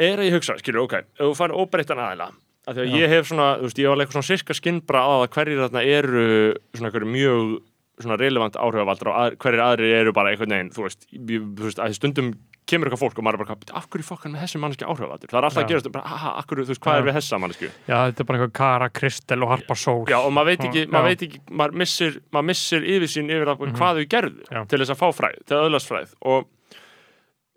er 0.00 0.18
að 0.20 0.28
ég 0.28 0.36
hugsa, 0.36 0.58
skilur, 0.60 0.84
ok, 0.84 0.94
ef 0.94 1.24
þú 1.24 1.32
fær 1.40 1.54
óbreyttan 1.56 1.98
aðila 2.00 2.30
af 2.68 2.76
því 2.76 2.80
að 2.84 2.90
Já. 2.92 2.96
ég 3.00 3.08
hef 3.08 3.26
svona, 3.30 3.48
þú 3.58 3.66
veist, 3.68 3.78
ég 3.80 3.88
var 3.88 3.96
eitthvað 4.04 4.16
svona 4.20 4.30
sirka 4.30 4.54
skinnbra 4.54 5.00
á 5.00 5.10
það 5.24 5.32
hverjir 5.34 5.62
þarna 5.64 5.82
eru 5.96 6.54
svona 6.76 6.90
hverju 6.92 7.08
mjög 7.16 7.62
svona 8.00 8.16
relevant 8.20 8.54
áhrifavaldar 8.56 9.08
og 9.10 9.16
að, 9.20 9.36
hverjir 9.42 9.60
aðrir 9.64 9.94
eru 10.00 10.12
bara 10.16 10.30
einhvern 10.32 10.54
veginn, 10.54 10.70
þú 10.72 10.82
veist, 10.86 11.06
ég, 11.12 11.40
þú 11.56 11.66
veist 11.68 11.78
að 11.84 11.96
stundum 11.98 12.30
kemur 12.70 12.88
eitthvað 12.88 13.02
fólk 13.02 13.18
og 13.18 13.24
maður 13.26 13.34
er 13.40 13.42
bara, 13.44 13.56
"Bíddu, 13.60 13.74
af 13.76 13.88
hverju 13.90 14.04
fokkan 14.06 14.32
með 14.32 14.42
þessi 14.44 14.60
manneski 14.62 14.86
áhrifavaldur? 14.86 15.28
Það 15.30 15.38
er 15.40 15.44
alltaf 15.48 15.60
Já. 15.60 15.64
að 15.64 15.70
gerast, 15.70 15.92
bara, 15.92 16.06
ha, 16.08 16.30
af 16.38 16.46
hverju, 16.46 16.64
þú 16.64 16.70
veist, 16.72 16.80
hvað 16.80 16.94
Já. 16.94 16.98
er 17.00 17.06
við 17.10 17.14
þessa 17.18 17.40
mannesku? 17.40 17.68
já, 17.88 17.96
þetta 18.06 18.20
er 18.20 18.24
bara 18.30 18.38
einhver 18.38 18.52
Kara, 18.52 18.88
Kristel 18.88 19.42
og 19.42 19.48
Harpa 19.50 19.74
Sól 19.74 20.06
Já, 20.06 20.18
og 20.24 20.32
maður 20.32 20.46
veit 20.50 20.60
ekki, 20.68 20.86
maður 20.88 21.08
veit 21.10 21.22
ekki, 21.26 21.40
maður 21.50 21.72
missir, 21.74 22.20
maður 22.32 22.44
missir 22.50 22.80
yfirsýn 22.86 23.28
yfir 23.30 23.46
það 23.46 23.58
Mhm. 23.60 23.76
hvað 23.76 23.96
þau 23.96 24.06
gerðu 24.08 24.44
Já. 24.50 24.64
til 24.68 24.78
þess 24.78 24.90
að 24.90 25.00
fá 25.02 25.08
fræð, 25.14 25.44
til 25.46 25.54
að 25.56 25.64
öðlast 25.68 25.88
fræð 25.90 26.14
og 26.22 26.46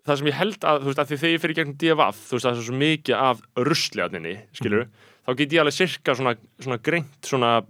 það 0.06 0.18
sem 0.18 0.28
ég 0.28 0.34
held 0.34 0.60
að, 0.68 0.82
þú 0.82 0.86
veist, 0.92 1.00
að 1.00 1.08
því 1.08 1.18
þegar 1.22 1.34
ég 1.34 1.42
fyrir 1.44 1.56
gegnum 1.56 1.78
DFF, 1.80 2.18
þú 2.28 2.34
veist, 2.36 2.46
það 2.46 2.58
er 2.58 2.68
svo 2.68 2.78
mikið 2.84 3.16
af 3.16 3.42
rusliðaninni, 3.56 4.36
skilur 4.54 4.84
Mhm. 4.84 4.90
þá 5.28 5.38
get 5.38 5.50
ég 5.54 5.62
alveg 5.64 5.74
sirka 5.80 6.12
svona, 6.16 6.36
svona 6.60 6.78
greint 6.84 7.22
svona, 7.22 7.64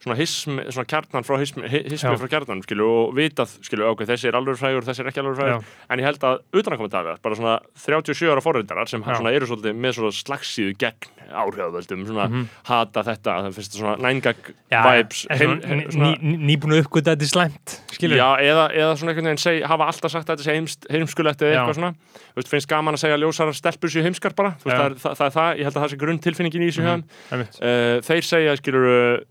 svona 0.00 0.16
hismi, 0.16 0.62
svona 0.72 0.86
kjarnan 0.88 1.26
frá 1.28 1.36
hismi, 1.42 1.68
hi- 1.68 1.82
hismi 1.92 2.14
frá 2.16 2.28
kjarnan, 2.32 2.62
skilur, 2.64 2.88
og 3.10 3.14
vitað, 3.18 3.50
skilur, 3.66 3.90
ok, 3.92 4.06
þessi 4.08 4.30
er 4.30 4.38
alveg 4.38 4.56
frægur, 4.56 4.86
þessi 4.86 5.02
er 5.04 5.10
ekki 5.10 5.20
alveg 5.20 5.36
frægur, 5.36 5.60
Já. 5.60 5.86
en 5.90 5.98
ég 6.00 6.06
held 6.08 6.22
að 6.24 6.38
utanakomandi 6.56 6.96
af 6.96 7.04
það, 7.10 7.18
bara 7.26 7.36
svona 7.36 7.56
37 7.76 8.30
ára 8.32 8.40
forröndarar 8.44 8.88
sem 8.88 9.02
svona 9.04 9.32
eru 9.36 9.46
svolítið 9.50 9.76
með 9.76 9.92
svona 9.98 10.12
slagsíðu 10.16 10.72
gegn 10.80 11.10
áhrifavöldum, 11.30 12.06
svona 12.08 12.26
Mhm. 12.30 12.46
hata 12.64 13.02
þetta, 13.06 13.34
það 13.44 13.54
finnst 13.54 13.76
svona 13.76 13.96
nængag 14.00 14.40
vibes 14.70 15.26
en 15.30 15.36
heim, 15.38 15.60
svona, 15.60 15.90
svona, 15.92 16.10
ný, 16.16 16.18
ný, 16.22 16.36
nýbúin 16.48 16.72
að 16.74 16.82
uppgöta 16.84 17.12
þetta 17.14 17.22
er 17.28 17.32
slæmt 17.34 17.76
skilur 17.92 18.16
já, 18.16 18.28
eða, 18.40 18.64
eða 18.72 18.96
svona 18.96 19.12
einhvern 19.12 19.28
veginn 19.30 19.44
seg, 19.44 19.62
hafa 19.68 19.84
alltaf 19.86 20.10
sagt 20.10 20.26
að 20.30 20.36
þetta 20.36 20.44
sé 20.48 20.54
heimst, 20.56 20.86
heimskulegt 20.90 21.42
eða 21.44 21.52
eitthvað 21.60 21.76
svona. 21.76 21.92
Þú 22.30 22.40
veist, 22.40 22.48
finnst 22.48 22.68
gaman 22.72 22.94
að 22.96 23.02
segja 23.04 23.14
að 23.18 23.22
ljósarar 23.26 23.54
stelpur 23.54 23.90
sér 23.92 24.02
heimskar 24.08 24.34
bara. 24.34 24.56
Þú 24.62 24.64
veist, 24.70 24.78
það, 24.80 24.86
er, 24.90 24.94
það, 25.04 25.14
það 25.20 25.26
er 25.26 25.34
það, 25.36 25.50
ég 25.60 25.64
held 25.68 25.76
að 25.76 25.82
það 25.84 25.90
sé 25.92 26.00
grunntilfinningin 26.00 26.62
í 26.64 26.70
þessu 26.70 26.82
mm 26.86 27.04
Einmitt. 27.30 27.60
uh, 27.60 28.00
þeir 28.08 28.24
segja, 28.24 28.56
skilur 28.56 28.86
uh, 28.90 29.24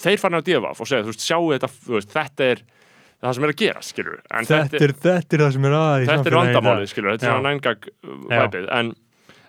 þeir 0.00 0.22
farin 0.22 0.40
að 0.40 0.48
divaf 0.50 0.80
og 0.82 0.90
segja, 0.90 1.04
þú 1.04 1.12
veist, 1.12 1.24
sjáu 1.24 1.52
þetta 1.52 1.70
veist, 1.92 2.12
þetta 2.14 2.50
er 2.50 2.64
það 3.24 3.36
sem 3.38 3.46
er 3.46 3.54
að 3.54 3.60
gera, 3.62 3.84
skilur 3.84 4.20
en 4.30 4.50
þetta, 4.50 4.80
er, 4.80 4.94
þetta 5.06 5.38
er 5.38 5.44
það 5.44 5.56
sem 5.56 5.68
er 5.70 5.78
aðeins 5.78 6.12
þetta 6.12 6.30
er 6.30 6.38
vandamálið, 6.40 6.90
skilur, 6.92 7.14
þetta 7.14 7.28
er 7.28 7.34
svona 7.34 7.50
nængag 7.50 7.88
væpið, 8.34 8.70
en 8.80 8.94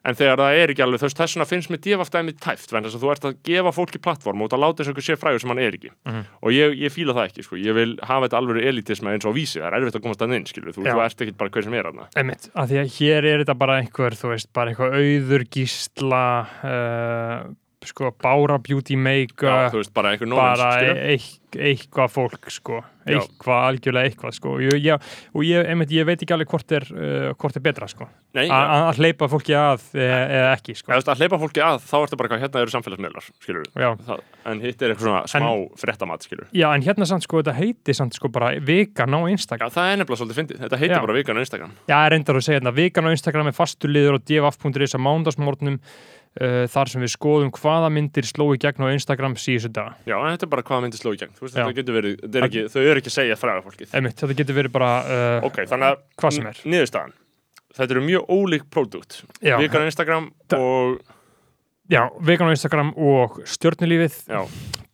En 0.06 0.14
þegar 0.14 0.38
það 0.38 0.56
er 0.60 0.70
ekki 0.72 0.84
alveg, 0.86 1.02
þú 1.02 1.08
veist, 1.08 1.18
þess 1.18 1.34
vegna 1.34 1.46
finnst 1.50 1.72
mér 1.74 1.80
divafdæmið 1.82 2.36
tæft, 2.46 2.70
vegna 2.70 2.86
þess 2.86 2.98
að 3.00 3.02
þú 3.02 3.10
ert 3.10 3.24
að 3.26 3.38
gefa 3.50 3.72
fólki 3.74 4.02
plattform 4.06 4.44
og 4.44 4.50
út 4.50 4.54
að 4.54 4.62
láta 4.62 4.84
þess 4.84 4.92
að 4.94 5.08
sé 5.08 5.18
frægur 5.18 5.42
sem 5.42 5.50
hann 5.50 5.62
er 5.66 5.78
ekki. 5.80 5.90
Mhm. 6.06 6.22
Og 6.46 6.54
ég, 6.54 6.76
ég 6.78 6.94
fíla 6.94 7.16
það 7.18 7.30
ekki, 7.32 7.46
sko. 7.48 7.58
Ég 7.58 7.74
vil 7.74 7.98
hafa 8.06 8.28
þetta 8.28 8.38
alveg 8.38 8.70
elitisma 8.70 9.16
eins 9.16 9.26
og 9.26 9.34
vísi. 9.34 9.58
Það 9.58 9.66
er 9.72 9.78
erfitt 9.80 9.98
að 9.98 10.06
komast 10.06 10.22
að 10.22 10.36
inn, 10.38 10.46
skilur. 10.46 10.78
Þú, 10.78 10.86
þú 10.86 11.02
ert 11.08 11.26
ekki 11.26 11.38
bara 11.42 11.50
hver 11.56 11.66
sem 11.66 11.74
er 11.74 11.90
aðna. 11.90 12.06
Einmitt, 12.22 12.50
að 12.54 12.76
hér 13.00 13.30
er 13.32 13.42
þetta 13.42 13.58
bara 13.58 13.80
einhver, 13.82 14.14
þú 14.14 14.34
veist, 14.36 14.54
bara 14.54 14.78
sko, 17.92 18.12
bára 18.22 18.60
beauty 18.64 18.98
make-up, 19.00 19.76
bara 19.96 20.28
bara 20.36 20.70
eik, 21.14 21.32
eitthvað 21.56 22.12
fólk, 22.12 22.50
sko, 22.52 22.82
eitthvað, 23.06 23.62
algjörlega 23.70 24.10
eitthvað, 24.10 24.36
sko, 24.36 24.56
og 24.58 24.76
ég, 24.84 25.12
og 25.32 25.46
ég, 25.48 25.68
einmitt, 25.72 25.94
ég 25.96 26.08
veit 26.08 26.20
ekki 26.20 26.36
alveg 26.36 26.52
hvort 26.52 26.76
er, 26.76 26.88
uh, 26.92 27.30
hvort 27.40 27.56
er 27.56 27.64
betra, 27.64 27.88
sko, 27.92 28.08
að 28.36 29.00
hleypa 29.00 29.30
fólki 29.32 29.56
að 29.56 29.86
eða, 29.96 30.20
eða 30.40 30.50
ekki, 30.58 30.76
sko, 30.82 30.96
að 30.98 31.24
hleypa 31.24 31.40
fólki 31.42 31.64
að, 31.64 31.80
þá 31.86 31.96
ertu 32.02 32.20
bara 32.20 32.30
eitthvað, 32.30 32.44
hérna 32.44 32.64
eru 32.66 32.76
samfélagsmiðlar, 32.76 33.30
en 34.46 34.64
hitt 34.66 34.84
er 34.84 34.94
eitthvað 34.94 35.08
svona 35.08 35.24
smá 35.32 35.52
fréttamat, 35.80 36.28
skilur. 36.28 36.50
Já, 36.56 36.68
en 36.74 36.86
hérna 36.86 37.08
samt, 37.10 37.26
sko, 37.26 37.40
þetta 37.42 37.56
heiti 37.58 37.96
samt, 37.98 38.18
sko, 38.18 38.30
bara 38.34 38.52
vegan 38.60 39.16
á 39.16 39.20
Instagram. 39.32 39.72
Já, 39.72 39.78
það 39.78 39.92
er 39.92 40.02
nefnilega 40.02 40.22
svolítið 40.22 40.42
fyndið. 40.42 40.60
Þetta 40.66 40.82
heitir 40.82 40.96
Já. 40.96 41.02
bara 41.06 41.16
vikan 41.18 41.40
á 41.40 41.42
Instagram. 41.46 41.74
Já, 41.90 41.98
reyndar 42.14 42.40
að 42.40 42.46
segja 42.46 42.62
þetta, 42.62 42.76
vegan 42.82 43.10
á 43.10 43.16
Instagram 43.16 43.50
er 43.50 43.58
fastur 43.58 43.94
liður 43.94 44.20
og 44.20 44.28
dfaf.is 44.30 44.98
á 44.98 45.00
mándagsmórnum 45.02 45.80
uh, 46.42 46.66
þar 46.72 46.92
sem 46.92 47.04
við 47.06 47.12
skoðum 47.16 47.52
hvaða 47.56 47.90
myndir 47.96 48.28
sló 48.28 48.48
í 48.56 48.60
gegn 48.62 48.86
á 48.86 48.88
Instagram 48.94 49.38
síðustu 49.40 49.72
daga. 49.76 49.96
Já, 50.08 50.16
en 50.20 50.36
þetta 50.36 50.48
er 50.48 50.54
bara 50.56 50.66
hvað 50.68 50.86
myndi 50.86 51.02
sló 51.02 51.16
í 51.16 51.20
gegn. 51.22 51.34
Veist, 51.40 51.56
Já. 51.56 51.62
þetta 51.64 51.78
getur 51.80 51.98
verið, 52.00 52.24
er 52.30 52.48
ekki, 52.50 52.66
þau 52.74 52.82
eru 52.84 53.04
ekki 53.04 53.12
að 53.14 53.18
segja 53.18 53.40
fræga 53.40 53.66
fólkið. 53.66 53.92
Einmitt, 53.96 54.20
þetta 54.22 54.40
getur 54.42 54.60
verið 54.62 54.76
bara 54.76 54.94
uh, 55.06 55.50
Ok, 55.50 55.62
þannig 55.72 55.92
að 55.92 56.00
hvað 56.22 56.38
sem 56.38 56.50
er. 56.52 56.64
niðurstaðan. 56.76 57.18
Þetta 57.76 57.98
eru 57.98 58.06
mjög 58.08 58.32
ólík 58.32 58.70
pródúkt. 58.72 59.20
Vikan 59.44 59.84
á 59.84 59.88
Instagram 59.92 60.32
og 60.56 61.00
já, 61.92 62.10
vegan 62.24 62.50
á 62.50 62.56
Instagram 62.56 62.94
og 62.98 63.42
stjörnulífið, 63.50 64.16
já, 64.32 64.42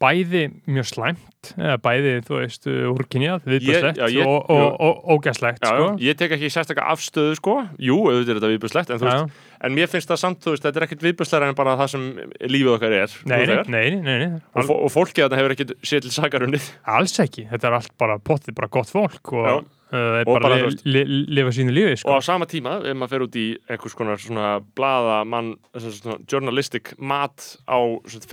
bæði 0.01 0.41
mjög 0.65 0.87
slæmt, 0.89 1.51
bæði, 1.83 2.15
þú 2.27 2.39
veist, 2.39 2.67
úrkynjað, 2.67 3.45
viðbjörnslegt 3.47 4.01
og, 4.25 5.05
ógæslegt, 5.15 5.61
já, 5.63 5.71
sko. 5.71 5.87
ég 6.01 6.17
tek 6.19 6.35
ekki 6.37 6.49
sérstaklega 6.51 6.91
afstöðu 6.95 7.37
sko, 7.39 7.55
jú, 7.81 7.99
auðvitað 8.09 8.33
er 8.33 8.39
þetta 8.41 8.51
viðbjörnslegt 8.55 8.91
en, 8.95 9.01
þú 9.01 9.09
veist, 9.09 9.39
en 9.65 9.75
mér 9.75 9.89
finnst 9.91 10.09
það 10.09 10.21
samt, 10.21 10.39
þú 10.43 10.55
veist, 10.55 10.65
þetta 10.65 10.81
er 10.81 10.85
ekkit 10.87 11.03
viðbjörnslega 11.05 11.51
en 11.51 11.57
bara 11.57 11.75
það 11.79 11.91
sem 11.93 12.07
lífið 12.53 12.71
okkar 12.75 12.95
er 12.97 13.13
nei, 13.29 13.41
nei, 13.67 14.15
nei, 14.23 14.31
og, 14.57 14.71
og 14.77 14.89
fólkið 14.93 15.25
þarna 15.25 15.41
hefur 15.41 15.55
ekkit 15.55 15.75
séð 15.85 16.07
til 16.07 16.13
sakarunnið 16.15 16.71
alls 16.97 17.15
ekki, 17.23 17.45
þetta 17.51 17.69
er 17.69 17.77
allt 17.77 17.93
bara 18.01 18.17
pottið, 18.31 18.57
bara 18.57 18.71
gott 18.73 18.91
fólk 18.91 19.33
og 19.37 19.47
Já. 19.47 19.55
uh, 19.61 19.99
er 20.21 20.29
bara 20.29 20.43
bara, 20.47 20.59
li, 20.71 21.03
li, 21.05 21.23
lifa 21.37 21.53
sínu 21.57 21.75
lífi, 21.75 22.01
sko. 22.01 22.11
og 22.11 22.21
á 22.21 22.27
sama 22.31 22.49
tíma, 22.49 22.79
ef 22.81 22.97
maður 22.97 23.13
fer 23.15 23.27
út 23.27 23.39
í 23.41 23.47
konar 23.99 24.21
svona 24.21 24.53
blaða 24.77 25.21
mann, 25.29 25.53
svona 25.77 26.19
journalistic 26.25 26.95
mat 26.97 27.53
á 27.69 27.79
svona 28.09 28.27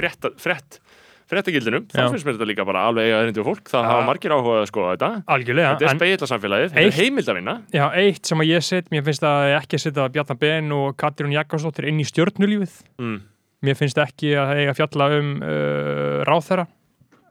fréttagildinu, 1.28 1.80
þá 1.92 2.02
finnst 2.08 2.26
mér 2.26 2.36
þetta 2.38 2.48
líka 2.48 2.66
bara 2.68 2.84
alveg 2.88 3.08
eiga 3.08 3.22
erindi 3.24 3.42
og 3.42 3.48
fólk, 3.50 3.66
það 3.68 3.88
hafa 3.90 4.06
margir 4.08 4.34
áhuga 4.34 4.60
að 4.62 4.68
skoða 4.70 4.94
þetta 4.94 5.10
Algjörlega, 5.36 5.72
þetta 5.74 5.88
er 5.90 5.98
speila 5.98 6.28
samfélagið, 6.32 6.70
þetta 6.74 6.86
er 6.88 6.96
heimild 6.98 7.32
að 7.32 7.38
vinna 7.40 7.56
Já, 7.74 7.84
eitt 8.02 8.30
sem 8.30 8.44
að 8.44 8.50
ég 8.52 8.66
set, 8.68 8.88
mér 8.94 9.04
finnst 9.08 9.26
að 9.28 9.56
ekki 9.58 9.82
setja 9.82 10.08
Bjarnar 10.14 10.40
Ben 10.40 10.72
og 10.78 10.96
Katrín 11.00 11.36
Jakobsdóttir 11.36 11.88
inn 11.90 12.00
í 12.00 12.08
stjörnulífið. 12.08 12.80
mm. 13.02 13.18
Mér 13.66 13.74
finnst 13.74 13.98
ekki 13.98 14.36
að 14.38 14.52
eiga 14.60 14.74
fjalla 14.78 15.08
um 15.18 15.30
uh, 15.42 16.20
ráþæra 16.28 16.68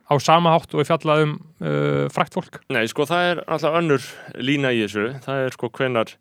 á 0.08 0.14
sama 0.24 0.52
hátt 0.56 0.74
og 0.76 0.88
fjalla 0.88 1.22
um 1.24 1.38
uh, 1.64 2.08
frækt 2.12 2.36
fólk. 2.36 2.60
Nei, 2.72 2.84
sko, 2.92 3.06
það 3.08 3.30
er 3.32 3.42
alltaf 3.48 3.78
önnur 3.80 4.04
lína 4.40 4.74
í 4.76 4.82
þessu. 4.86 5.08
Það 5.24 5.46
er 5.46 5.56
sko 5.56 5.70
hvenar 5.72 6.12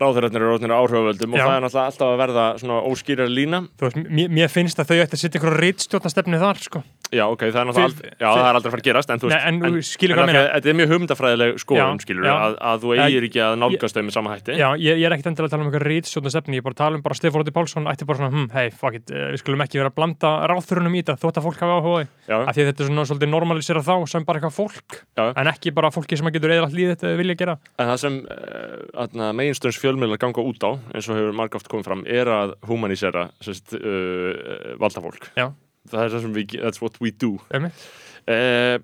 ráðherrarnir 0.00 0.40
eru 0.40 0.54
orðnir 0.56 0.74
áhrifavöldum 0.76 1.34
og 1.36 1.42
það 1.42 1.54
er 1.56 1.66
alltaf 1.68 1.88
alltaf 1.90 2.08
að 2.08 2.20
verða 2.22 2.44
svona 2.62 2.78
óskýrar 2.88 3.28
lína. 3.28 3.62
Veist, 3.82 3.98
mér, 4.08 4.30
mér 4.32 4.52
finnst 4.52 4.80
að 4.80 4.92
þau 4.92 5.00
ætti 5.02 5.18
að 5.18 5.22
setja 5.24 5.40
einhverja 5.40 5.62
rítstjórnastefni 5.66 6.40
þar, 6.40 6.62
sko. 6.64 6.82
Já, 7.12 7.26
ok, 7.28 7.42
það 7.52 7.58
er 7.60 7.66
náttúrulega 7.68 7.88
aldrei, 7.92 8.10
er 8.22 8.56
aldrei 8.56 8.68
að 8.68 8.72
fara 8.72 8.80
að 8.80 8.86
gerast, 8.86 9.10
en 9.12 9.20
þú 9.20 9.28
veist, 9.28 9.42
en 9.44 9.56
en 9.60 10.30
að 10.32 10.46
Þetta 10.52 10.70
er 10.72 10.76
mjög 10.78 10.92
hugmyndafræðileg 10.92 11.58
skoðun, 11.60 11.98
Já, 11.98 12.04
skilur, 12.06 12.24
já. 12.24 12.32
að, 12.32 12.54
að 12.70 12.78
þú 12.86 12.92
eigir 12.96 13.26
ekki 13.26 13.42
að 13.44 13.56
nálgast 13.60 13.98
þau 13.98 14.02
með 14.06 14.14
sama 14.16 14.32
hætti. 14.32 14.56
Já, 14.56 14.68
ég, 14.80 14.96
ég 14.96 15.04
er 15.04 15.14
ekkert 15.16 15.28
endilega 15.28 15.50
að 15.50 15.52
tala 15.52 15.62
um 15.62 15.68
einhverja 15.68 15.92
rítstjórnastefni, 15.92 16.56
ég 16.56 16.62
er 16.62 16.66
bara 16.66 16.76
að 16.76 16.80
tala 16.80 16.96
um 16.96 17.04
bara 17.04 17.18
Stefán 17.18 17.44
Ótti 17.44 17.54
Pálsson 17.58 17.90
ætti 17.92 18.08
bara 18.08 18.20
svona, 18.22 18.32
hm, 18.32 18.46
hei, 18.56 18.70
fuck 18.72 18.96
it, 18.96 19.12
uh, 19.12 19.26
við 19.34 19.42
skulum 19.42 19.64
ekki 19.66 19.82
vera 19.82 19.92
að 19.92 19.96
blanda 20.00 20.30
ráþurunum 20.48 20.96
í 20.96 21.02
þetta, 21.02 21.18
þótt 21.20 21.40
að 21.42 21.46
fólk 21.48 21.60
hafa 21.66 21.76
áhuga 21.76 21.92
á 21.92 22.00
því. 22.00 22.06
Já, 22.32 22.36
Af 22.40 22.56
því 22.56 22.64
að 22.64 22.70
þetta 22.70 22.84
er 22.86 22.88
svona 22.88 23.06
svolítið 23.10 23.32
normalisera 23.34 23.84
þá 23.84 23.94
sem 24.08 24.24
bara 24.24 24.40
eitthvað 24.40 24.56
fólk, 24.56 24.98
Já. 25.20 25.24
en 25.36 25.52
ekki 25.52 25.74
bara 25.76 25.92
fólki 25.92 26.16
sem 26.16 26.30
að 26.30 26.38
getur 26.38 26.54
eða 26.56 26.70
líðið 26.72 26.94
þetta 26.96 27.16
vilja 27.20 27.36
gera. 27.42 27.58
en 27.76 27.90
það 27.92 28.00
sem 28.06 28.20
uh, 28.24 29.32
meginstöns 29.36 29.80
fjölmiðlar 29.82 30.22
ganga 30.22 30.40
út 30.48 30.64
á, 30.64 30.70
eins 30.94 31.10
og 31.10 31.18
hefur 31.18 31.36
margáft 31.36 31.68
komið 31.68 31.90
fram, 31.90 32.06
er 32.08 32.30
að 32.32 32.54
humanisera 32.70 33.28
sérst, 33.42 33.74
uh, 33.76 34.78
valdafólk. 34.80 35.28
Já. 35.36 35.50
Það 35.92 36.06
er 36.06 36.14
það 36.16 36.24
sem 36.26 36.32
við, 36.38 36.56
that's 36.64 36.80
what 36.82 36.96
we 37.04 37.12
do. 37.12 37.34
Uh, 37.52 38.78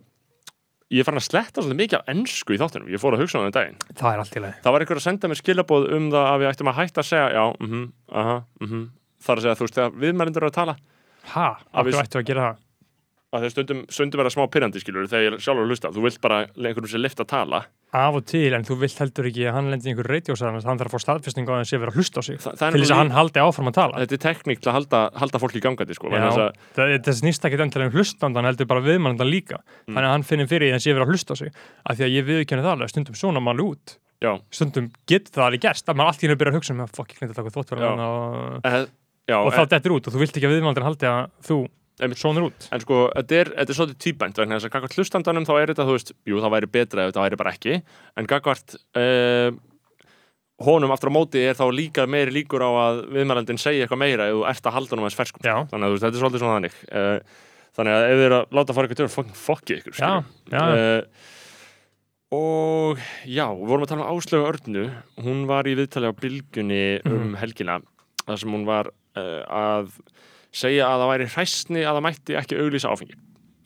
ég 0.93 1.05
farin 1.05 1.21
að 1.21 1.27
sletta 1.29 1.63
svolítið 1.63 1.79
mikið 1.83 1.99
af 1.99 2.09
ennsku 2.15 2.55
í 2.55 2.59
þáttunum, 2.61 2.89
ég 2.93 3.01
fór 3.03 3.17
að 3.17 3.23
hugsa 3.25 3.39
á 3.39 3.41
það 3.43 3.49
um 3.51 3.57
daginn. 3.59 3.81
Það 3.99 4.13
er 4.15 4.23
allt 4.23 4.37
í 4.39 4.43
lagi. 4.45 4.61
það 4.65 4.75
var 4.77 4.85
einhver 4.85 5.01
að 5.01 5.05
senda 5.09 5.29
mér 5.33 5.41
skilaboð 5.43 5.89
um 5.99 6.07
það 6.15 6.29
að 6.31 6.39
við 6.45 6.49
ættum 6.53 6.71
að 6.73 6.79
hætta 6.83 7.03
að 7.05 7.09
segja 7.11 7.27
já, 7.37 7.45
mhm, 7.65 7.83
aha, 8.23 8.37
mhm 8.65 8.87
þar 9.27 9.41
að 9.41 9.45
segja, 9.49 9.57
þú 9.59 9.67
veist, 9.67 9.77
þegar 9.79 9.97
viðmælendur 10.05 10.45
eru 10.47 10.51
að 10.53 10.57
tala 10.61 10.75
Ha, 11.35 11.47
af 11.59 11.85
við- 11.85 11.93
hverju 11.93 12.05
ættu 12.07 12.19
að 12.23 12.27
gera 12.31 12.45
það? 12.49 12.61
Að 13.35 13.45
þeir 13.45 13.53
stundum, 13.53 13.81
stundum 13.93 14.23
er 14.23 14.29
það 14.29 14.35
smá 14.37 14.45
pyrrandi 14.53 14.81
skilur 14.81 15.09
þegar 15.11 15.25
ég 15.27 15.43
sjálfur 15.45 15.67
að 15.67 15.73
hlusta, 15.73 15.91
þú 15.93 16.05
vilt 16.07 16.21
bara 16.25 16.39
einhverjum 16.49 16.93
sem 16.93 17.03
lift 17.03 17.21
að 17.21 17.29
tala. 17.33 17.61
Af 17.99 18.17
og 18.19 18.25
til, 18.29 18.53
en 18.57 18.65
þú 18.69 18.75
vilt 18.83 18.99
heldur 19.01 19.29
ekki 19.29 19.45
að 19.49 19.55
hann 19.57 19.69
lendi 19.73 19.89
í 19.89 19.93
einhverju 19.93 20.13
reytjósar, 20.13 20.53
hann 20.53 20.81
þarf 20.81 20.89
að 20.89 20.95
fá 20.95 21.05
staðfestingu 21.05 21.49
á 21.49 21.55
að 21.55 21.61
hann 21.61 21.69
sé 21.69 21.81
verið 21.81 21.93
að 21.93 22.01
hlusta 22.01 22.21
á 22.21 22.23
sig 22.25 22.41
Þa, 22.41 22.51
það 22.61 22.75
til 22.75 22.81
þess 22.83 22.93
að 22.93 22.99
nú 22.99 23.01
hann 23.01 23.15
haldi 23.17 23.45
áfram 23.45 23.71
að 23.71 23.77
tala. 23.79 24.03
Þetta 24.03 24.17
er 24.17 24.23
tekník 24.25 24.61
til 24.61 24.69
að 24.69 24.77
halda, 24.77 25.01
halda 25.23 25.41
fólki 25.41 25.57
í 25.57 25.65
gangandi 25.65 25.97
sko, 25.97 26.11
Já, 26.13 26.21
þess 26.27 26.43
að, 26.45 26.59
það, 26.77 26.93
það 27.07 27.17
snýst 27.23 27.49
ekki 27.49 27.61
endilega 27.65 27.89
um 27.89 27.97
hlustandan 27.97 28.49
heldur 28.49 28.69
bara 28.69 28.85
viðmannandan 28.85 29.33
líka. 29.33 29.63
Mm. 29.65 29.95
þannig 29.95 30.09
að 30.09 30.15
hann 30.17 30.27
finnir 30.29 30.51
fyrir 30.53 30.69
því 30.69 30.77
að 30.77 30.85
verið 30.99 31.07
að 31.07 31.15
hlusta 31.15 31.33
á 31.33 31.37
sig. 31.41 31.57
Af 31.89 31.97
því 31.97 32.05
að 32.05 32.13
ég 32.19 32.29
það 32.69 33.65
út. 33.69 33.97
Já, 34.19 34.33
stundum 34.51 34.89
getur 35.07 35.37
það 35.37 35.45
alveg 35.45 35.61
gerst 35.63 35.91
að 35.91 35.99
maður 35.99 36.09
allt 36.11 36.23
í 36.23 36.27
henni 36.27 36.37
byrjar 36.41 36.55
að 36.55 36.59
hugsa 36.59 36.75
um 36.75 36.81
að 36.83 36.95
fokk, 36.97 37.13
ég 37.13 37.21
glemt 37.21 37.31
að 37.31 37.37
taka 37.39 37.53
þvóttverðan 37.55 38.01
og, 38.03 38.57
eh, 38.67 38.81
og 39.37 39.51
þá 39.55 39.61
dettur 39.71 39.95
út 39.95 40.09
og 40.09 40.15
þú 40.15 40.23
vilt 40.25 40.39
ekki 40.41 40.49
að 40.49 40.55
viðmannandan 40.57 40.87
haldi 40.89 41.07
að 41.07 41.21
þú 41.47 41.59
Sonur 42.19 42.49
út 42.51 42.69
En 42.73 42.81
sko, 42.85 42.99
þetta 43.17 43.39
er, 43.43 43.49
þetta 43.57 43.73
er 43.75 43.79
svolítið 43.79 43.99
tvíbænt 44.05 44.39
vegna 44.39 44.59
þess 44.59 44.69
að 44.69 44.75
gagvart 44.77 44.95
hlustandanum 44.99 45.47
þá 45.49 45.55
er 45.63 45.73
þetta, 45.73 45.87
þú 45.89 45.97
veist, 45.97 46.13
jú, 46.31 46.39
það 46.45 46.55
væri 46.57 46.71
betra 46.79 47.03
ef 47.05 47.11
þetta 47.13 47.25
væri 47.27 47.39
bara 47.41 47.55
ekki, 47.57 47.79
en 48.19 48.29
gagvart 48.31 48.77
uh, 48.99 49.51
honum 50.69 50.91
aftur 50.95 51.11
á 51.11 51.17
móti 51.19 51.43
er 51.47 51.55
þá 51.59 51.67
líka 51.71 52.07
meiri 52.11 52.33
líkur 52.35 52.63
á 52.67 52.71
að 52.71 53.03
viðmælandin 53.15 53.61
segja 53.63 53.85
eitthvað 53.87 54.03
meira 54.03 54.29
ef 54.31 54.35
þú 54.39 54.45
ert 54.51 54.67
að 54.71 54.75
halda 54.79 54.95
honum 54.97 55.05
aðeins 55.07 55.19
ferskum. 55.21 55.43
Já. 55.47 55.57
Þannig 55.71 55.85
að 55.85 55.91
þú 55.91 55.95
veist, 55.99 56.05
þetta 56.07 56.19
er 56.19 56.23
svolítið 56.25 56.43
svona 56.43 56.57
þannig. 56.59 56.79
Uh, 56.91 57.19
þannig 57.79 57.95
að 57.99 58.07
ef 58.09 58.17
þið 58.19 58.25
eru 58.29 58.39
að 58.39 58.57
láta 58.59 58.75
fara 58.75 58.89
eitthvað 58.89 58.99
tjóður, 59.03 59.15
fucking 59.15 59.39
fokki 59.39 59.77
ykkur, 59.79 59.95
Já, 59.99 60.09
skilur. 60.19 60.57
já. 60.59 60.65
Uh, 60.75 61.35
og 62.39 62.99
já, 63.25 63.47
við 63.57 63.71
vorum 63.71 63.85
að 63.87 63.93
tala 63.93 64.05
um 64.05 64.19
Áslögu 64.19 64.49
Örnu, 64.51 64.83
hún 65.25 65.45
var 65.49 65.69
í 65.71 65.77
viðtali 65.79 66.11
á 66.11 66.19
Bylgunni 66.19 66.81
um 67.07 67.15
Mhm. 67.23 67.37
helgina, 67.41 67.79
þar 68.27 68.39
sem 68.43 68.51
hún 68.53 68.67
var 68.69 68.91
uh, 69.17 69.43
að 69.49 69.95
segja 70.55 70.87
að 70.89 71.03
það 71.03 71.11
væri 71.13 71.27
hræstni 71.35 71.83
að 71.85 71.99
það 71.99 72.07
mætti 72.09 72.39
ekki 72.43 72.61
auglýsa 72.63 72.93
áfengi 72.95 73.19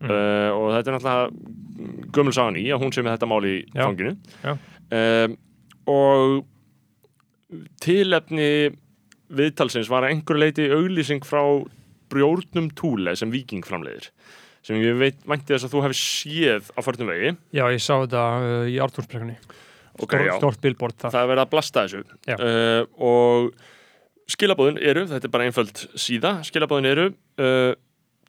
Mm. 0.02 0.10
uh, 0.10 0.50
og 0.58 0.64
þetta 0.74 0.90
er 0.90 0.94
náttúrulega 0.96 2.10
gömul 2.16 2.32
sagan 2.34 2.56
í 2.58 2.64
að 2.74 2.80
hún 2.82 2.90
sé 2.90 3.04
með 3.06 3.12
þetta 3.14 3.26
mál 3.30 3.44
í 3.46 3.52
Já. 3.70 3.84
fanginu 3.86 4.16
Já. 4.42 4.56
um, 4.98 5.36
og 5.86 6.40
tilefni 7.84 8.48
viðtalsins 9.32 9.90
var 9.92 10.02
að 10.06 10.16
einhverju 10.16 10.42
leiti 10.42 10.66
auglýsing 10.74 11.22
frá 11.26 11.42
brjórnum 12.12 12.66
túle 12.76 13.14
sem 13.16 13.30
Viking 13.32 13.62
framleiðir 13.64 14.10
sem 14.66 14.78
ég 14.82 14.98
veit, 14.98 15.22
vænti 15.26 15.54
þess 15.54 15.66
að 15.66 15.72
þú 15.76 15.84
hefði 15.86 15.98
séð 16.02 16.68
á 16.74 16.80
förnum 16.86 17.08
vegi 17.12 17.30
Já, 17.54 17.64
ég 17.70 17.82
sá 17.82 17.94
þetta 18.02 18.24
uh, 18.42 18.66
í 18.70 18.76
ártúrsbrekkunni 18.82 19.38
Ok, 20.02 20.14
já. 20.24 20.34
Stort 20.40 20.58
billboard 20.64 20.96
þar 20.98 21.12
það 21.14 21.22
er 21.22 21.30
verið 21.30 21.44
að 21.46 21.50
blasta 21.52 21.82
þessu 21.86 22.02
uh, 22.02 22.84
og 23.06 23.52
skilabóðin 24.32 24.80
eru, 24.80 25.06
þetta 25.10 25.28
er 25.28 25.32
bara 25.32 25.48
einföld 25.48 25.82
síða 25.98 26.36
skilabóðin 26.46 26.90
eru 26.92 27.08
uh, 27.42 27.72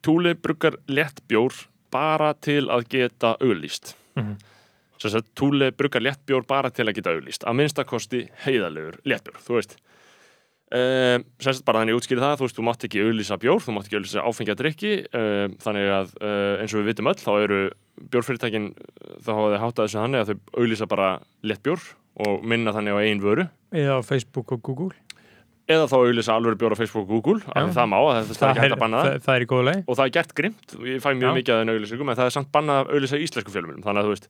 Túli 0.04 0.34
bruggar 0.36 0.76
léttbjór 0.92 1.54
bara 1.94 2.34
til 2.36 2.66
að 2.68 2.90
geta 2.92 3.36
auglýst. 3.40 3.94
Mhm. 4.18 4.36
sem 5.00 5.10
sagt 5.10 5.34
Túli 5.36 5.70
bruggar 5.72 6.00
léttbjór 6.00 6.46
bara 6.46 6.70
til 6.70 6.86
að 6.86 6.96
geta 6.96 7.12
auglýst 7.12 7.44
að 7.44 7.56
minnstakosti 7.58 8.28
heiðalegur 8.44 9.00
léttbjór, 9.04 9.40
þú 9.44 9.58
veist. 9.58 9.76
Uh, 10.74 11.20
sagt 11.38 11.64
bara 11.64 11.80
þannig 11.82 11.94
ég 11.94 12.00
útskýri 12.00 12.22
það 12.22 12.38
þú 12.40 12.46
veist, 12.46 12.56
þú 12.56 12.64
mátt 12.66 12.84
ekki 12.86 13.02
auglýsa 13.04 13.36
bjór, 13.38 13.60
þú 13.62 13.74
mátt 13.76 13.88
ekki 13.88 13.98
auglýsa 13.98 14.24
áfengja 14.24 14.56
drikki 14.58 14.92
uh, 15.06 15.46
þannig 15.62 15.90
að 15.92 16.14
uh, 16.18 16.62
eins 16.62 16.72
og 16.72 16.80
við 16.80 16.88
vitum 16.88 17.10
öll 17.12 17.20
þá 17.20 17.32
eru 17.36 17.60
bjórfyrirtækin 18.10 18.70
þá 19.22 19.30
hafa 19.30 19.52
þau 19.52 19.60
háttað 19.62 19.84
þessu 19.84 20.00
þannig 20.00 20.24
að 20.24 20.32
þau 20.32 20.62
auglýsa 20.64 20.88
bara 20.90 21.10
léttbjór 21.46 21.84
og 22.24 22.48
minna 22.48 22.74
þannig 22.74 22.96
á 22.96 23.04
einn 23.04 23.22
vöru. 23.22 23.46
Eða 23.76 24.00
á 24.00 24.08
Facebook 24.08 24.56
og 24.56 24.64
Google 24.64 24.96
eða 25.70 25.86
þá 25.88 25.94
auðlýsa 25.96 26.34
alveg 26.36 26.58
bjór 26.60 26.74
á 26.74 26.80
Facebook 26.80 27.06
og 27.06 27.12
Google 27.14 27.40
af 27.48 27.68
því 27.68 27.76
það 27.76 27.86
má, 27.90 27.96
það, 28.04 28.18
það, 28.28 28.38
það 28.40 28.50
er 28.50 28.60
hægt 28.62 28.74
að 28.74 28.82
banna 28.82 28.98
það 28.98 29.12
það, 29.14 29.22
það 29.24 29.36
er 29.36 29.44
og 29.84 29.98
það 29.98 30.04
er 30.04 30.14
gert 30.16 30.34
grimt, 30.40 30.74
ég 30.90 31.00
fæ 31.00 31.08
mjög 31.14 31.30
Já. 31.30 31.36
mikið 31.38 31.54
að 31.54 31.62
þennan 31.62 31.78
auðlýsingum 31.78 32.12
en 32.12 32.18
það 32.18 32.28
er 32.28 32.34
samt 32.36 32.50
bannað 32.52 32.80
að 32.82 32.92
auðlýsa 32.94 33.20
í 33.20 33.24
íslensku 33.24 33.54
fjölmjölum 33.54 33.86
þannig 33.86 34.02
að 34.02 34.08
þú 34.08 34.14
veist, 34.14 34.28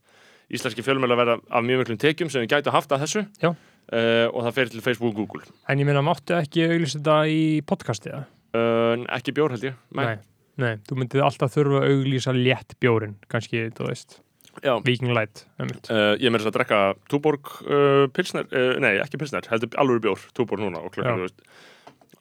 íslenski 0.55 0.85
fjölmjöl 0.85 1.11
að 1.11 1.21
vera 1.23 1.37
af 1.49 1.65
mjög 1.65 1.81
miklum 1.81 1.99
tekjum 2.01 2.31
sem 2.31 2.45
við 2.45 2.53
gætu 2.53 2.73
haft 2.75 2.93
að 2.95 3.03
þessu 3.05 3.23
Já. 3.41 3.49
uh, 3.51 4.27
og 4.31 4.45
það 4.45 4.55
fer 4.59 4.71
til 4.71 4.83
Facebook 4.85 5.11
og 5.11 5.19
Google 5.23 5.43
En 5.67 5.81
ég 5.81 5.89
meina, 5.89 6.03
máttu 6.05 6.37
ekki 6.37 6.67
auglýsa 6.69 7.01
þetta 7.01 7.17
í 7.31 7.41
podcasti 7.67 8.13
uh, 8.15 9.05
ekki 9.17 9.35
bjór 9.35 9.55
held 9.55 9.67
ég 9.71 9.79
Nei. 9.97 10.05
Nei, 10.05 10.17
nei, 10.61 10.73
þú 10.87 11.01
myndið 11.01 11.25
alltaf 11.25 11.55
þurfa 11.55 11.81
að 11.81 11.95
auglýsa 11.95 12.35
létt 12.37 12.77
bjórin, 12.79 13.17
kannski, 13.31 13.67
þú 13.75 13.89
veist. 13.89 14.19
Viking 14.85 15.13
Light, 15.15 15.45
einmitt. 15.59 15.89
Uh, 15.91 16.13
ég 16.21 16.33
þess 16.33 16.49
að 16.51 16.57
drekka 16.59 16.81
Túborg 17.11 17.51
uh, 17.65 18.05
pilsner, 18.15 18.47
uh, 18.51 18.75
nei 18.83 18.95
ekki 19.03 19.19
pilsner 19.21 19.47
heldur 19.51 19.75
alveg 19.81 20.03
bjór, 20.05 20.27
Túborg 20.37 20.63
núna 20.63 20.83
og 20.83 20.95
veist 20.95 21.41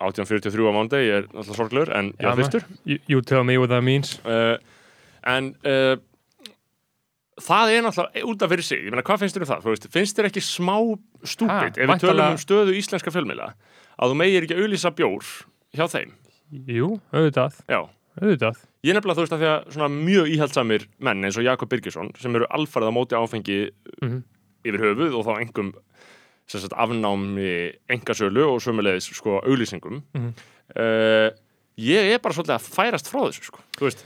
18.43 0.04 0.66
á 0.66 0.72
mándegi, 0.74 1.06
ég 1.08 1.20
er 1.22 1.28
alltaf 1.30 1.56
sorglegur 1.58 1.92
en 1.94 2.10
ég 2.18 2.26
er 2.28 2.40
fyrstur. 2.40 2.66
You, 2.84 2.98
you 3.08 3.22
tell 3.22 3.46
me 3.46 3.56
what 3.60 3.70
that 3.70 3.84
means. 3.86 4.16
en 5.24 5.54
það 7.40 7.72
er 7.72 7.86
náttúrulega 7.86 8.26
út 8.30 8.42
af 8.44 8.52
fyrir 8.52 8.66
sig, 8.66 8.82
ég 8.84 8.92
meina 8.92 9.06
hvað 9.06 9.22
finnst 9.22 9.38
þér 9.38 9.46
um 9.46 9.50
það? 9.52 9.64
Veist, 9.70 9.88
finnst 9.94 10.18
þér 10.18 10.28
ekki 10.30 10.42
smá 10.44 10.76
stúpid 11.24 11.54
Ha, 11.54 11.86
ef 11.86 11.94
við 11.94 12.04
tölum 12.04 12.26
um 12.34 12.42
stöðu 12.42 12.76
íslenska 12.78 13.14
fjölmiðla 13.14 13.48
að 13.94 14.12
þú 14.12 14.18
megir 14.20 14.46
ekki 14.46 14.58
auðlýsa 14.58 14.92
bjór 14.94 15.32
hjá 15.74 15.86
þeim, 15.90 16.12
Jú, 16.70 16.94
auðvitað, 17.10 17.56
já. 17.66 17.80
Auðvitað. 18.20 18.60
Ég 18.84 18.92
nefnilega 18.92 19.16
þú 19.16 19.24
veist 19.24 19.32
að 19.36 19.42
því 19.42 19.48
að 19.50 19.68
svona 19.74 19.88
mjög 19.94 20.26
íhaldsamir 20.34 20.82
menn 21.00 21.24
eins 21.24 21.38
og 21.40 21.44
Jakob 21.46 21.70
Birgisson 21.72 22.10
sem 22.20 22.34
eru 22.36 22.46
alfarið 22.52 22.90
á 22.92 22.96
móti 22.96 23.16
áfengi 23.16 23.58
Mhm. 24.02 24.22
yfir 24.64 24.80
höfuð 24.80 25.14
og 25.18 25.24
þá 25.26 25.40
engum 25.40 25.72
sagt, 26.46 26.72
afnámi 26.76 27.72
engasölu 27.88 28.44
og 28.52 28.60
sömulegis 28.60 29.08
sko 29.14 29.40
auglýsingum 29.40 30.02
Mhm. 30.14 30.32
uh, 30.76 31.30
ég 31.78 32.12
er 32.14 32.18
bara 32.18 32.34
svolítið 32.34 32.58
að 32.58 32.68
færast 32.76 33.08
frá 33.08 33.24
þessu 33.28 33.44
sko, 33.48 33.58
þú 33.78 33.88
veist 33.88 34.04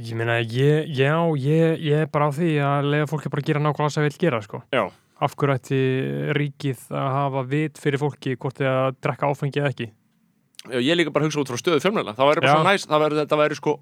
Ég 0.00 0.14
meina, 0.16 0.40
ég, 0.40 0.88
já, 0.96 1.12
ég, 1.36 1.76
ég 1.84 1.92
er 1.92 2.06
bara 2.06 2.30
á 2.30 2.32
því 2.32 2.56
að 2.56 2.86
lega 2.90 3.06
fólki 3.06 3.28
bara 3.28 3.42
að 3.42 3.46
gera 3.50 3.60
nákvæmlega 3.60 3.90
sem 3.92 4.02
það 4.02 4.08
vil 4.08 4.18
gera, 4.18 4.40
sko. 4.40 4.62
Já, 4.72 4.90
Af 5.20 5.34
hverju 5.36 5.54
ætti 5.58 5.80
ríkið 6.32 6.78
að 6.96 7.10
hafa 7.12 7.42
vit 7.46 7.74
fyrir 7.76 7.98
fólki 8.00 8.32
hvort 8.40 8.56
þið 8.56 8.68
að 8.70 8.94
drekka 9.04 9.28
áfengi 9.28 9.60
eða 9.60 9.68
ekki? 9.74 9.90
Ég 10.68 10.96
líka 10.98 11.12
bara 11.14 11.24
hugsa 11.24 11.40
út 11.40 11.48
frá 11.48 11.56
stöðu 11.60 11.80
fjölmjöla 11.80 12.12
það 12.18 12.28
væri 12.30 12.42
bara 12.44 12.50
Já. 12.50 12.54
svo 12.56 12.64
næst, 12.68 12.88
það 12.90 13.02
væri, 13.04 13.26
það 13.30 13.40
væri 13.40 13.56
sko 13.60 13.76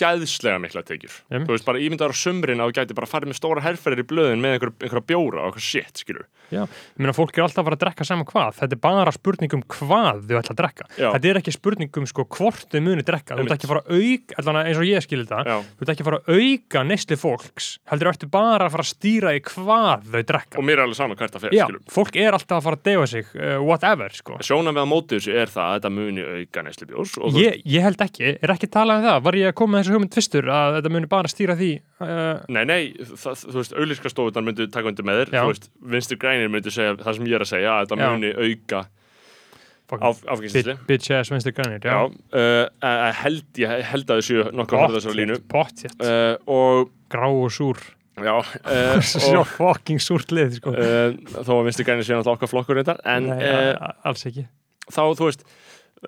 ógæðslega 0.00 0.60
mikla 0.60 0.82
tekjur 0.86 1.14
Einmitt. 1.30 1.48
þú 1.48 1.54
veist 1.56 1.66
bara 1.68 1.82
ímyndaður 1.84 2.14
á 2.16 2.22
sumrin 2.22 2.62
að 2.62 2.70
þú 2.70 2.76
gæti 2.78 2.96
bara 2.98 3.10
farið 3.10 3.32
með 3.32 3.40
stóra 3.40 3.64
herferðir 3.64 4.04
í 4.04 4.08
blöðin 4.10 4.42
með 4.44 4.56
einhver, 4.56 4.72
einhverja 4.80 5.08
bjóra 5.10 5.42
og 5.44 5.50
eitthvað 5.50 5.66
shit, 5.66 6.02
skilur 6.04 6.26
Já, 6.50 6.64
ég 6.66 6.98
meina, 6.98 7.14
fólk 7.14 7.36
er 7.38 7.44
alltaf 7.44 7.62
að 7.62 7.68
fara 7.68 7.76
að 7.78 7.82
drekka 7.84 8.04
saman 8.08 8.26
hvað. 8.26 8.56
Þetta 8.58 8.74
er 8.74 8.80
bara 8.82 9.12
spurning 9.14 9.52
um 9.54 9.60
hvað 9.70 10.22
þau 10.26 10.38
ætla 10.40 10.54
að 10.54 10.58
drekka. 10.58 10.86
Já. 10.98 11.06
Þetta 11.14 11.28
er 11.30 11.38
ekki 11.40 11.52
spurning 11.54 11.98
um 12.00 12.06
sko 12.10 12.24
hvort 12.26 12.72
þau 12.72 12.80
muni 12.82 13.04
drekka. 13.06 13.36
Þú 13.38 13.44
ert 13.44 13.54
ekki 13.54 13.68
að 13.68 13.72
fara 13.72 13.82
að 13.84 14.00
auka, 14.00 14.38
allan 14.42 14.58
eins 14.64 14.80
og 14.80 14.88
ég 14.88 15.04
skilir 15.06 15.28
þetta, 15.30 15.44
Já. 15.46 15.68
þú 15.78 15.86
ert 15.86 15.92
ekki 15.94 16.02
að 16.04 16.08
fara 16.10 16.20
að 16.20 16.40
auka 16.40 16.82
neysli 16.88 17.18
fólks, 17.22 17.68
heldur 17.92 18.10
ertu 18.10 18.30
bara 18.34 18.66
að 18.66 18.74
fara 18.74 18.86
að 18.86 18.90
stýra 18.90 19.34
í 19.36 19.44
hvað 19.46 20.08
þau 20.10 20.24
drekka. 20.32 20.58
og 20.58 20.66
mér 20.66 20.80
er 20.80 20.84
alveg 20.88 20.98
sama 20.98 21.18
hvert 21.20 21.36
það 21.36 21.46
fer, 21.46 21.54
skilur 21.54 21.94
fólk 21.94 22.18
er 22.18 22.34
alltaf 22.34 22.58
að 22.58 22.66
fara 22.66 22.80
að 22.80 22.84
deyfa 22.90 23.06
sig, 23.14 23.30
uh, 23.38 23.62
whatever, 23.62 24.10
sko. 24.18 24.40
sjóna 24.42 24.74
með 24.74 24.82
á 24.82 24.88
móti 24.90 25.20
þessu 25.20 25.36
er 25.38 25.54
það 25.54 25.70
að 25.70 25.78
þetta 25.78 25.92
muni 25.94 26.26
auka 26.26 26.66
neyslu 26.66 26.90
bjórs 26.90 27.14
og 27.20 27.30
þú 27.30 27.44
Ég, 27.44 27.62
ég 27.64 27.86
held 27.86 28.04
ekki, 28.04 28.34
er 28.42 28.54
ekki 28.56 28.70
talað 28.70 29.00
um 29.00 29.06
það, 29.06 29.22
var 29.28 29.38
ég 29.38 29.52
að 29.52 29.56
koma 29.60 29.76
með 29.76 29.84
þessu 29.84 29.89
hugmynd 29.94 30.14
fyrstur 30.16 30.48
að 30.52 30.76
þetta 30.78 30.92
muni 30.94 31.08
bara 31.10 31.30
stýra 31.32 31.56
því, 31.58 31.70
uh, 32.04 32.40
Nei, 32.52 32.62
nei, 32.68 32.80
það, 33.10 33.42
þú 33.50 33.56
veist, 33.60 33.74
auðlýskastofunar 33.76 34.46
myndu 34.46 34.66
taka 34.72 34.88
undir 34.92 35.06
með 35.08 35.20
þér, 35.24 35.34
þú 35.36 35.50
veist, 35.52 35.68
vinstir 35.96 36.20
grænir 36.22 36.50
myndu 36.52 36.72
segja 36.74 36.96
það 37.00 37.18
sem 37.20 37.28
ég 37.30 37.38
er 37.40 37.44
að 37.46 37.52
segja, 37.52 37.76
að 37.76 37.86
þetta 37.90 38.00
muni 38.10 38.32
auka 38.38 38.82
bit- 39.90 40.76
bitch 40.86 41.10
ass 41.16 41.30
vinstri 41.32 41.52
grænir, 41.52 41.80
Já, 41.82 41.90
já. 41.90 42.04
uh, 42.06 42.68
uh, 42.82 43.12
held, 43.24 43.42
ég 43.58 43.72
held 43.90 44.10
að 44.12 44.20
þessu 44.20 44.44
nokkuð 44.54 44.76
að 44.76 44.84
horfa 44.84 44.98
þessar 45.00 45.16
línu. 45.18 45.38
Pottjett, 45.50 45.96
Uh, 46.00 46.36
og, 46.46 46.90
grá 47.10 47.26
og 47.26 47.50
súr, 47.50 47.80
já, 48.20 48.36
uh, 48.74 49.00
svo 49.02 49.40
og 49.42 49.48
fucking 49.56 49.98
súrt 50.02 50.30
lið, 50.30 50.60
sko. 50.60 50.70
uh, 50.76 51.16
þó 51.42 51.52
að 51.58 51.64
vinstir 51.70 51.88
grænir 51.88 52.06
séu 52.06 52.14
náttúrulega 52.20 52.38
okkar 52.38 52.52
flokkur 52.52 52.78
reyndar, 52.78 53.00
en 53.04 53.26
Nei, 53.32 53.40
uh, 53.42 53.90
alls 54.06 54.22
ekki. 54.30 54.46
þá, 54.90 55.02
þú 55.18 55.26
veist, 55.30 55.42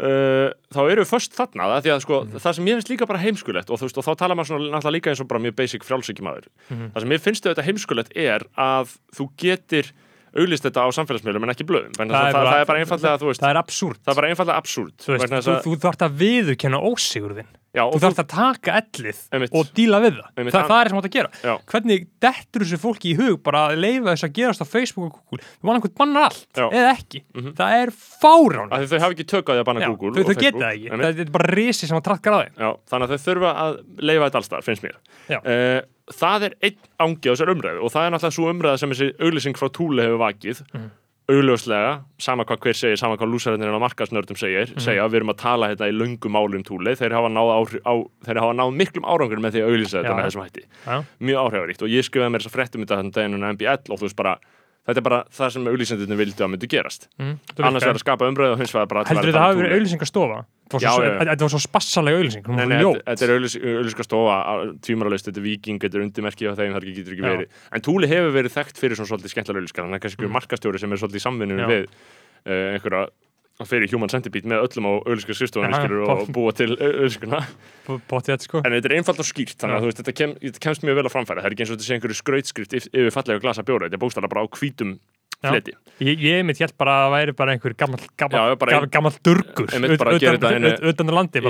uh, 0.00 0.48
þá 0.72 0.80
eru 0.90 1.02
við 1.04 1.10
först 1.12 1.34
þarna, 1.36 1.66
það, 1.80 1.90
að 1.96 2.00
sko, 2.06 2.20
Mhm. 2.24 2.38
það 2.44 2.54
sem 2.56 2.64
ég 2.70 2.78
finnst 2.78 2.92
líka 2.92 3.06
bara 3.08 3.18
heimskulegt, 3.22 3.70
og 3.70 3.80
veist, 3.80 3.98
og 3.98 4.04
þá 4.04 4.12
tala 4.16 4.34
maður 4.34 4.48
svona 4.52 4.70
náttúrulega 4.72 4.96
líka 4.96 5.10
eins 5.12 5.20
og 5.20 5.28
bara 5.28 5.40
mjög 5.40 5.56
basic 5.56 5.82
frjálsökjumadur. 5.84 6.46
Mhm. 6.70 6.92
Það 6.94 7.00
sem 7.00 7.10
ég 7.10 7.20
finnst 7.20 7.44
þetta 7.44 7.66
heimskulegt 7.66 8.12
er 8.16 8.40
að 8.56 8.96
þú 9.16 9.28
getur 9.36 9.92
auglýst 10.32 10.64
þetta 10.64 10.80
á 10.80 10.88
samfélagsmiðlum 10.96 11.42
en 11.44 11.52
ekki 11.52 11.66
blöðum 11.68 11.92
það, 11.92 12.08
það, 12.08 12.32
það, 12.32 12.60
er 12.60 12.64
bara 12.64 12.80
einfallega, 12.80 13.18
það 13.20 13.50
er 13.52 13.58
absúrt. 13.60 13.98
það 14.00 14.12
er 14.12 14.16
bara 14.16 14.28
einfallega 14.32 14.56
absúrt 14.56 14.96
Þú, 14.96 15.18
þú, 15.20 15.56
þú 15.60 15.76
þarft 15.82 16.04
að 16.08 16.14
viðurkenna 16.22 16.78
ósigurðin. 16.80 17.50
Já, 17.72 17.82
Þú 17.88 17.94
og 17.96 18.00
þarft 18.04 18.20
að 18.22 18.28
taka 18.32 18.74
ellið 18.82 19.20
Einmitt. 19.32 19.54
og 19.56 19.70
díla 19.76 20.00
við 20.04 20.16
það. 20.18 20.28
Einmitt. 20.36 20.54
það. 20.54 20.66
Það 20.72 20.80
er 20.82 20.88
sem 20.92 20.98
átt 21.00 21.08
að 21.08 21.14
gera. 21.16 21.30
Já. 21.42 21.54
Hvernig 21.72 22.06
dettur 22.26 22.64
þessu 22.66 22.78
fólki 22.82 23.12
í 23.12 23.16
hug 23.18 23.38
bara 23.42 23.62
að 23.70 23.78
leifa 23.80 24.12
þess 24.12 24.26
að 24.28 24.34
gerast 24.38 24.62
á 24.62 24.66
Facebook 24.68 25.04
og 25.08 25.22
Google? 25.30 25.46
Þú 25.62 25.70
var 25.70 25.78
einhvern 25.80 25.96
bannar 26.02 26.26
allt, 26.28 26.46
Já. 26.56 26.66
eða 26.68 26.90
ekki. 26.96 27.22
Mhm. 27.34 27.54
Það 27.56 27.76
er 27.82 27.94
fárán. 27.96 28.68
þau 28.72 28.98
hafa 29.00 29.12
ekki 29.16 29.28
tökað 29.32 29.54
því 29.56 29.60
að 29.62 29.68
banna 29.70 29.86
Google 29.88 30.12
þau, 30.12 30.20
og 30.20 30.26
þau 30.32 30.40
geta 30.42 30.58
það 30.58 30.72
ekki. 30.76 30.90
Einmitt. 30.92 31.06
Það 31.16 31.20
er 31.26 31.32
bara 31.38 31.54
risi 31.56 31.86
sem 31.88 31.96
að 31.98 32.04
trakkar 32.10 32.32
að. 32.32 32.48
Já, 32.58 32.70
þannig 32.92 33.08
að 33.08 33.12
þau 33.16 33.24
þurfa 33.26 33.50
að 33.64 33.72
leifa 34.02 34.24
þetta 34.28 34.40
allstar, 34.42 34.62
finnst 34.62 34.82
mér 34.82 34.96
uh, 35.32 35.80
það 36.12 36.42
er 36.48 36.54
einn 36.62 36.78
ángi 37.00 37.30
á 37.30 37.32
þessar 37.32 37.52
umræðu 37.54 37.82
og 37.86 37.92
það 37.94 38.04
er 38.06 38.10
náttúrulega 38.12 38.36
svo 38.36 38.50
umræða 38.52 38.78
sem 38.82 38.90
þessi 38.90 39.08
auglýsing 39.22 39.56
frá 39.56 39.68
Túle 39.72 40.02
hefur 40.04 40.18
vakið 40.20 40.62
Mhm. 40.74 40.90
Augljóslega, 41.32 41.92
sama 42.22 42.44
hvað 42.48 42.60
hver 42.66 42.76
segir, 42.78 42.98
sama 43.00 43.16
hvað 43.20 43.32
lúsararnir 43.32 43.72
á 43.74 43.80
markasnördum 43.82 44.38
segir, 44.38 44.72
segja 44.80 45.04
við 45.08 45.20
erum 45.20 45.32
að 45.34 45.38
tala 45.42 45.68
hérna 45.72 45.88
í 45.90 45.94
löngum 45.96 46.32
máli 46.36 46.58
um 46.60 46.64
túli, 46.66 46.94
þeir 46.98 47.14
hafa 47.16 47.30
náð, 47.32 47.52
áhrif, 47.58 47.82
á, 47.84 47.94
þeir 48.26 48.40
hafa 48.42 48.56
náð 48.60 48.72
miklum 48.80 49.04
árangur 49.08 49.42
með 49.44 49.56
því 49.56 49.62
að 49.64 49.70
auglýsa 49.72 50.00
þetta 50.02 50.16
með 50.18 50.26
þessum 50.30 50.44
hætti. 50.46 50.64
Já. 50.86 50.96
Mjög 51.28 51.42
áhrifaríkt 51.46 51.82
og 51.82 51.92
ég 51.92 52.08
skrifaði 52.08 52.32
mér 52.36 52.42
þess 52.44 52.52
að 52.52 52.56
fréttum 52.58 52.84
þetta 52.86 52.98
þannig 53.02 53.14
daginn 53.18 53.38
en 53.40 53.48
MBL 53.56 53.92
og 53.92 53.98
þú 54.00 54.06
veist 54.08 54.18
bara, 54.22 54.34
þetta 54.88 54.98
er 54.98 55.06
bara 55.10 55.20
það 55.30 55.52
sem 55.56 55.68
auglýsendurnir 55.72 56.18
vildu 56.22 56.42
að 56.46 56.50
myndu 56.54 56.68
gerast. 56.72 57.08
Mm, 57.18 57.36
Annars 57.62 57.84
verður 57.86 58.00
að 58.00 58.04
skapa 58.06 58.28
umbröðu 58.32 58.56
og 58.56 58.58
hins 58.62 58.74
vegar 58.74 58.88
bara 58.90 59.04
Heldur 59.08 59.30
að 59.30 59.38
tala 59.38 59.52
um 59.52 59.60
verið 59.62 59.70
túli. 59.70 59.78
auðlýsingastofa? 59.80 60.40
Þetta 60.42 60.42
Já, 60.42 60.42
svo- 60.42 60.42
já, 60.42 60.50
já. 60.52 60.61
Þetta 60.70 61.44
var 61.44 61.52
svo 61.52 61.60
spassalega 61.62 62.20
ljót. 62.82 63.00
þetta, 63.02 63.26
er 63.26 63.34
auðlýska 63.80 64.06
stofa 64.06 64.36
tvímaralist, 64.86 65.28
þetta 65.28 65.42
er 65.42 65.46
viking, 65.48 65.82
þetta 65.82 65.98
er 65.98 66.06
þeim, 66.58 66.76
það 66.76 66.86
getur 66.92 67.16
ekki 67.16 67.26
verið. 67.26 67.58
En 67.72 67.84
Túli 67.84 68.08
hefur 68.10 68.32
verið 68.36 68.56
þekkt 68.56 68.80
fyrir 68.80 68.96
svona 68.96 69.10
svolítið 69.10 69.34
skemmtilega 69.34 69.62
auðlýskar, 69.62 69.84
þannig 69.84 70.00
að 70.00 70.06
kannski 70.06 70.24
mm. 70.24 70.34
markastjóri 70.38 70.82
sem 70.82 70.94
er 70.94 71.02
svolítið 71.02 71.20
í 71.20 71.26
samvinnu 71.26 71.58
Já. 71.60 71.66
við 71.72 71.84
uh, 71.90 72.72
einhverja 72.76 73.04
fyrir 73.68 73.90
Human 73.92 74.10
Centipede 74.10 74.48
með 74.48 74.64
öllum 74.66 74.88
á 74.88 74.92
já, 77.84 77.92
og 77.92 78.00
búa 78.08 78.22
til 78.24 78.34
þetta 78.34 78.46
sko 78.48 78.62
En 78.62 78.74
þetta 78.74 78.90
er 78.90 78.94
einfalt 78.96 79.22
og 79.22 79.28
skýrt, 79.28 79.58
þannig 79.60 79.76
að 79.76 79.88
veist, 79.88 80.00
þetta, 80.00 80.14
kem, 80.18 80.34
þetta 80.40 80.62
kemst 80.66 80.86
mjög 80.86 80.98
vel 80.98 81.06
á 81.06 81.12
framfæri. 81.12 81.42
Það 81.42 81.48
er 81.48 81.56
ekki 81.56 81.64
eins 81.64 81.72
og 81.72 81.78
þetta 81.78 81.88
sé 81.88 81.96
einhverju 81.98 82.18
skrautskrift 82.18 82.76
yf- 82.78 82.88
yfir 82.90 83.14
fallega 83.14 83.42
glasa 83.44 83.66
bjóra, 83.66 83.88
þetta 83.88 83.98
er 83.98 84.02
bókstæðlega 84.02 84.32
bara 84.32 84.42
á 84.42 84.48
hvítum. 84.56 84.94
Fleti. 85.50 85.72
Ég, 86.02 86.18
ég 86.24 86.44
mitt 86.46 86.58
hjælt 86.58 86.74
bara 86.78 86.92
að 86.96 87.02
það 87.04 87.12
væri 87.16 87.32
bara 87.36 87.52
einhver 87.54 87.74
gammal 87.78 88.00
gammal, 88.18 88.38
Já, 88.38 88.56
ein- 88.80 88.90
gammal 88.90 89.12
að 90.48 90.56
einu- 90.56 90.72
utan, 90.72 90.88
utan 90.92 91.06
landi, 91.18 91.40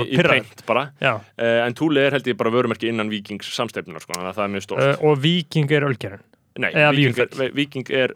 bara. 0.67 0.83
Já, 1.01 1.13
Uh, 1.39 1.65
en 1.67 1.73
Túli 1.73 1.99
er 2.05 2.11
held 2.11 2.25
ég 2.27 2.37
bara 2.37 2.51
vörumerki 2.51 2.89
innan 2.89 3.09
vikings 3.09 3.47
samstefnunar, 3.55 4.01
sko, 4.03 4.13
að 4.19 4.35
það 4.35 4.45
er 4.45 4.53
mjög 4.53 4.65
stórt. 4.67 4.83
uh, 4.83 5.05
og 5.09 5.17
Viking 5.23 5.71
er 5.71 5.81
ölgerinn 5.87 6.21
Nei, 6.55 6.69
eða 6.69 6.91
Víking 6.93 7.17
er, 7.17 8.11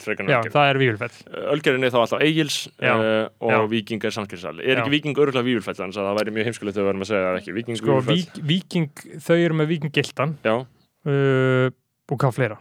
frekar 0.00 0.24
en 0.24 0.30
Já, 0.32 0.40
það 0.54 0.70
er 0.70 0.78
Vífilfell 0.80 1.16
Ölgerðin 1.52 1.84
er 1.84 1.90
þá 1.92 1.98
alltaf 2.00 2.22
Egils 2.24 2.56
Já, 2.80 2.94
uh, 2.96 3.28
og 3.44 3.50
já. 3.52 3.58
Víking 3.68 4.04
er 4.08 4.10
Sandkirkjusal. 4.16 4.60
Er 4.64 4.76
Já. 4.78 4.80
ekki 4.80 4.90
Víking 4.94 5.14
örgulega 5.20 5.44
Vífilfell 5.44 5.76
þannig 5.76 5.98
að 6.00 6.08
það 6.08 6.16
væri 6.22 6.32
mjög 6.32 6.48
heimskulegt 6.48 6.78
að 6.80 6.88
með 6.96 7.04
að 7.04 7.10
segja 7.12 7.28
það 7.28 7.40
ekki. 7.42 7.52
Víking 7.58 7.76
Sko, 7.76 8.00
vík, 8.08 8.40
Viking, 8.40 8.88
þau 9.20 9.36
eru 9.36 9.54
með 9.60 9.66
Viking 9.68 9.92
gildan 9.92 10.32
Já, 10.42 10.54
uh, 10.56 11.68
og 12.08 12.18
hvað 12.24 12.32
fleira 12.40 12.56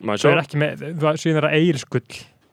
maður 0.00 0.22
sjá. 0.24 0.44
ekki 0.44 0.60
með, 0.62 0.84
síðan 1.20 1.40
er 1.42 1.46
það 1.48 1.56
eiriskull 1.60 2.04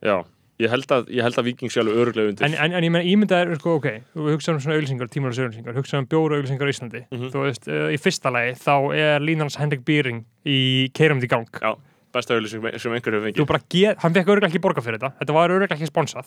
Já, 0.07 0.15
ég 0.61 0.69
held 0.73 0.91
að, 0.93 1.07
ég 1.13 1.25
held 1.25 1.37
að 1.41 1.45
Víking 1.47 1.71
sé 1.73 1.79
alveg 1.81 1.99
örgulega 2.03 2.31
undir. 2.33 2.45
en, 2.47 2.55
en, 2.65 2.73
en 2.77 2.83
ég 2.87 2.91
meina 2.93 3.07
ímyndað 3.11 3.43
er, 3.45 3.55
sko, 3.61 3.75
ok 3.79 3.87
þú 4.15 4.27
hugsaðum 4.33 4.57
um 4.59 4.63
svona 4.65 4.77
auðlýsingar, 4.77 5.11
tímalega 5.13 5.45
auðlýsingar 5.47 5.77
hugsaðum 5.77 6.05
um 6.05 6.09
bjóra 6.11 6.37
auðlýsingar 6.39 6.67
á 6.69 6.73
Íslandi 6.73 7.01
Mhm. 7.11 7.29
þú 7.33 7.43
veist, 7.47 7.67
uh, 7.69 7.87
í 7.93 7.97
fyrsta 8.01 8.31
lagi 8.33 8.55
þá 8.61 8.73
er 8.97 9.19
línans 9.25 9.57
Henrik 9.61 9.85
Býring 9.85 10.23
í 10.45 10.89
Keirum 10.93 11.21
í 11.23 11.27
gang 11.29 11.47
Já, 11.61 11.75
besta 12.13 12.33
auðlýsing 12.37 12.65
sem 12.79 12.91
einhver 12.97 13.17
hefur 13.19 13.33
þú 13.37 13.47
bara 13.47 13.63
get, 13.69 13.97
hann 14.03 14.13
fekk 14.13 14.27
örgulega 14.33 14.49
ekki 14.51 14.61
borga 14.63 14.81
fyrir 14.85 14.99
þetta 14.99 15.13
þetta 15.21 15.33
var 15.37 15.49
örgulega 15.55 15.75
ekki 15.77 15.89
sponsað 15.91 16.25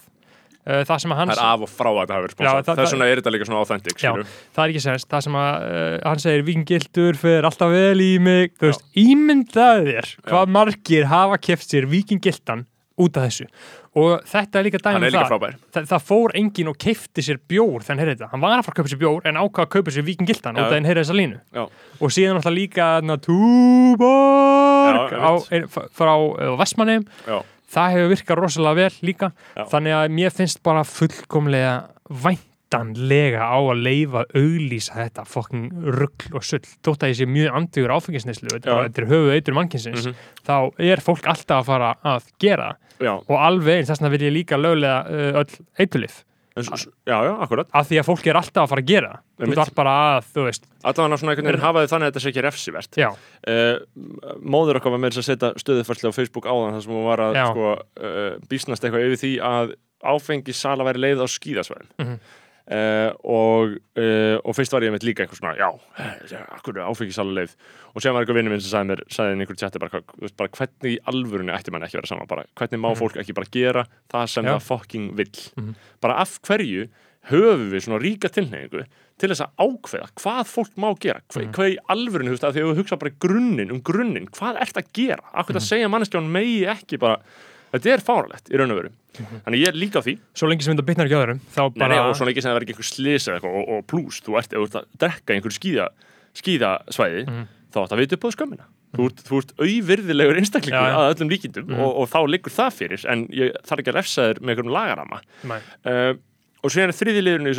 það 0.66 0.98
sem 1.00 1.12
að 1.14 1.16
hann 1.20 1.30
Það 1.32 1.38
er 1.40 1.46
af 1.50 1.60
og 1.64 1.70
frá 1.72 1.88
að 1.90 2.00
það 2.00 2.14
hafi 2.14 2.24
verið 2.26 2.34
sponsor. 2.36 2.50
það- 2.60 2.76
það- 2.76 2.90
vegna 2.92 3.06
er 3.10 3.16
þetta 3.20 3.32
líka 3.34 3.46
svona 3.48 3.60
authentic, 3.64 3.96
Já. 4.02 4.12
það 4.54 4.64
er 4.64 4.68
ekki 4.74 4.84
sérst, 4.84 5.08
það 5.10 5.22
sem 5.26 5.32
að 5.40 5.52
uh, 5.70 5.98
hann 6.10 6.18
segir 6.18 6.42
vikingildur 6.50 7.14
fyrir 7.16 7.44
alltaf 7.48 7.70
vel 7.72 8.00
í 8.04 8.12
mig. 8.20 8.52
Þú 8.60 8.66
veist, 8.70 8.84
ímyndaðu 8.94 9.86
þér 9.90 10.06
hvað 10.28 10.48
margir 10.58 11.04
hafa 11.10 11.38
keft 11.40 11.70
sér 11.72 11.86
vikingildan 11.88 12.66
út 13.00 13.16
af 13.16 13.30
þessu. 13.30 13.46
Og 13.96 14.20
þetta 14.22 14.60
er 14.60 14.62
líka 14.68 14.78
dæmi 14.78 15.08
um 15.08 15.14
það. 15.16 15.26
frábær. 15.26 15.54
það, 15.74 15.86
það 15.90 16.02
fór 16.06 16.30
enginn 16.38 16.68
og 16.70 16.76
keifti 16.78 17.22
sér 17.26 17.38
bjór 17.48 17.82
hann 17.88 17.98
heyrði 17.98 18.14
þetta, 18.20 18.28
hann 18.30 18.40
var 18.44 18.52
að 18.60 18.64
fara 18.68 18.74
að 18.74 18.78
kaupa 18.78 18.90
sér 18.92 19.00
bjór 19.00 19.24
en 19.26 19.34
ákvað 19.40 19.64
að 19.66 19.70
kaupa 19.74 19.90
sér 19.90 20.04
vikingildan 20.06 20.54
út 20.60 20.68
af 20.70 20.84
heyrði 20.86 21.00
þessa 21.02 21.16
línu. 21.18 21.40
Já. 21.50 21.64
og 22.00 22.08
síðan 22.14 22.36
alltaf 22.38 22.54
líka 22.54 22.86
túborg 23.90 24.30
frá 25.96 26.12
uh, 26.14 26.54
Vestmannheim 26.60 27.06
það 27.70 27.92
hefur 27.94 28.12
virkað 28.14 28.40
rosalega 28.42 28.74
vel 28.80 28.94
líka 29.08 29.32
Já. 29.56 29.64
þannig 29.72 29.94
að 30.00 30.14
mér 30.18 30.30
finnst 30.34 30.62
bara 30.66 30.82
fullkomlega 30.84 31.74
væntanlega 32.70 33.42
á 33.50 33.58
að 33.58 33.82
leifa 33.82 34.24
auglýsa 34.36 34.94
þetta 35.00 35.24
fokkin 35.26 35.64
rugl 35.96 36.34
og 36.38 36.44
sull. 36.46 36.62
Þótt 36.84 37.02
að 37.06 37.12
ég 37.12 37.18
sé 37.20 37.26
mjög 37.30 37.56
andvígur 37.60 37.94
áfengisneislu 37.96 38.52
þetta, 38.54 38.76
er 39.02 39.10
höfuð 39.10 39.34
eitur 39.36 39.54
mannkinsins 39.58 40.06
Mhm. 40.06 40.14
þá 40.46 40.56
er 40.78 40.96
fólk 41.02 41.26
alltaf 41.26 41.62
að 41.62 41.66
fara 41.66 41.94
að 42.04 42.28
gera 42.38 42.76
já, 43.00 43.14
og 43.16 43.36
alveg 43.38 43.78
eins 43.80 43.90
þess 43.90 44.00
vegna 44.00 44.10
vil 44.16 44.26
ég 44.28 44.32
líka 44.36 44.56
löglega 44.60 45.06
uh, 45.06 45.40
öll 45.40 45.48
s- 45.48 45.62
já, 46.56 47.16
já, 47.24 47.32
akkurat. 47.44 47.68
af 47.72 47.86
því 47.88 47.98
að 48.00 48.06
fólk 48.10 48.26
er 48.26 48.38
alltaf 48.40 48.64
að 48.64 48.68
fara 48.72 48.82
að 48.82 48.88
gera 48.90 49.10
þú 49.38 49.54
þarf 49.54 49.74
bara 49.74 49.92
að, 50.18 50.24
þú 50.34 50.44
veist 50.48 50.64
Allavega 50.82 51.18
svona 51.20 51.32
einhvern 51.34 51.46
veginn 51.50 51.64
hafa 51.64 51.82
þið 51.84 51.92
þannig 51.92 52.06
að 52.06 52.10
þetta 52.10 52.22
sé 52.24 52.28
ekki 52.32 52.44
refsivert. 52.46 52.96
já, 52.98 53.10
Uh, 53.50 53.78
móður 54.44 54.76
okkar 54.80 54.92
var 54.92 54.98
með 55.00 55.14
þess 55.14 55.22
að 55.22 55.28
setja 55.30 55.52
stöðufarslega 55.62 56.12
á 56.12 56.18
Facebook 56.18 56.44
áðan 56.50 56.74
þar 56.76 56.82
sem 56.84 56.92
hún 56.92 57.06
var 57.08 57.22
að 57.24 57.38
sko, 57.50 57.70
uh, 58.04 58.34
bísnast 58.50 58.84
eitthvað 58.84 59.06
yfir 59.06 59.20
því 59.22 59.32
að 59.40 59.72
áfengissala 60.04 60.84
væri 60.88 61.00
leið 61.04 61.22
á 61.24 61.26
skíðasvæðin 61.28 61.88
Mhm. 62.00 62.18
Uh, 62.70 63.10
og, 63.26 63.74
uh, 63.98 64.36
og 64.44 64.54
fyrst 64.56 64.72
var 64.72 64.84
ég 64.86 64.92
með 64.94 65.06
líka 65.08 65.24
eitthvað 65.24 65.40
svona 65.40 65.56
já, 65.58 65.68
eh, 65.98 66.44
akkur 66.54 66.78
er 66.78 66.86
áfengissala 66.86 67.34
leið 67.34 67.54
og 67.94 68.02
sem 68.04 68.14
var 68.14 68.22
eitthvað 68.24 68.38
vinnu 68.40 68.50
minn 68.54 68.60
sem 68.62 68.70
sagði 68.72 68.90
mér 68.92 69.02
sagði 69.10 69.36
einhver 69.40 69.58
tjatti 69.58 69.82
bara, 69.82 70.02
bara 70.38 70.48
hvernig 70.54 70.94
í 70.94 70.98
alvörunni 71.10 71.54
ætti 71.56 71.72
mann 71.74 71.82
ekki 71.82 71.98
vera 71.98 72.06
saman 72.12 72.28
bara, 72.30 72.44
hvernig 72.56 72.78
má 72.80 72.90
Mhm. 72.92 72.98
fólk 73.02 73.16
ekki 73.20 73.34
bara 73.34 73.50
gera 73.50 73.84
það 74.12 74.28
sem 74.28 74.44
Já. 74.44 74.54
það 74.56 74.62
fucking 74.70 75.14
vill 75.16 75.38
Mhm. 75.56 75.74
bara 76.00 76.14
af 76.20 76.38
hverju 76.42 76.88
höfum 77.30 77.70
við 77.70 77.84
svona 77.84 78.00
ríka 78.00 78.30
tilneyingu 78.32 78.84
til 79.18 79.28
þess 79.28 79.44
að 79.44 79.52
ákveða 79.60 80.08
hvað 80.16 80.44
fólk 80.48 80.74
má 80.78 80.98
gera 80.98 81.20
hvað, 81.28 81.44
Mhm. 81.44 81.52
hvað 81.52 81.74
í 81.74 81.76
alvörinu, 81.90 82.28
þú 82.30 82.36
veist, 82.38 82.48
að 82.48 82.54
því 82.54 82.60
að 82.62 82.70
þú 82.72 82.76
hugsa 82.80 82.98
bara 82.98 83.10
í 83.10 83.18
grunninn 83.18 83.70
um 83.70 83.80
grunninn, 83.82 84.30
hvað 84.30 84.60
ert 84.62 84.76
að 84.76 84.92
gera 84.94 85.22
akkur 85.34 85.54
Mhm. 85.54 85.60
að 85.60 85.68
segja 85.68 85.90
manneskján 85.90 86.30
megi 86.30 86.66
ekki 86.66 86.98
bara 86.98 87.18
þetta 87.72 87.92
er 87.94 88.02
fáralegt 88.04 88.50
í 88.50 88.56
raun 88.60 88.70
og 88.74 88.80
veru. 88.80 88.90
Þannig 89.44 89.60
ég 89.62 89.68
er 89.68 89.78
líka 89.78 90.00
á 90.00 90.02
því, 90.06 90.14
svo 90.34 90.48
lengi 90.50 90.62
sem 90.64 90.74
þetta 90.76 90.86
bitnar 90.86 91.06
ekki 91.10 91.18
öðrum 91.18 91.40
þá 91.54 91.60
nei, 91.66 91.78
bara, 91.80 91.88
nei, 91.94 91.98
og 92.08 92.16
svona 92.16 92.30
ekki 92.32 92.42
sem 92.44 92.50
það 92.50 92.56
verður 92.58 92.66
ekki 92.68 92.74
einhver 92.76 92.90
slis 92.90 93.26
eða 93.28 93.36
eitthvað 93.40 93.56
og, 93.60 93.68
og 93.76 93.86
pluss, 93.90 94.20
þú 94.26 94.36
ert, 94.40 94.52
ef 94.52 94.58
þú 94.60 94.66
ert 94.70 94.78
að 94.80 94.86
drekka 95.02 95.32
í 95.34 95.36
einhverju 95.40 95.58
skíða, 95.58 95.86
skíðasvæði 96.40 97.24
Mhm. 97.26 97.48
þá 97.70 97.78
ert 97.84 97.92
að 97.94 98.00
vita 98.02 98.16
upp 98.16 98.24
á 98.26 98.30
skömmina. 98.34 98.64
Þú 98.90 99.04
ert, 99.06 99.20
þú 99.22 99.36
ert 99.38 99.52
auðvirðilegur 99.62 100.38
einstaklingur 100.40 100.82
Já, 100.82 100.90
já. 100.90 100.98
að 100.98 101.12
öllum 101.14 101.30
líkindum 101.30 101.66
Mhm. 101.70 101.78
og, 101.84 101.92
og 102.02 102.08
þá 102.10 102.18
liggur 102.26 102.50
það 102.54 102.70
fyrir 102.74 103.04
en 103.12 103.26
ég 103.28 103.52
þarf 103.62 103.78
ekki 103.84 103.92
að 103.92 103.98
refsa 104.00 104.22
þér 104.26 104.40
með 104.40 104.50
einhverjum 104.50 104.74
lagarama 104.74 105.20
uh, 105.86 106.14
og 106.62 106.70
síðan 106.72 106.92
er 106.92 106.96
þriði 106.98 107.22
liðurinn 107.24 107.50
í 107.50 107.54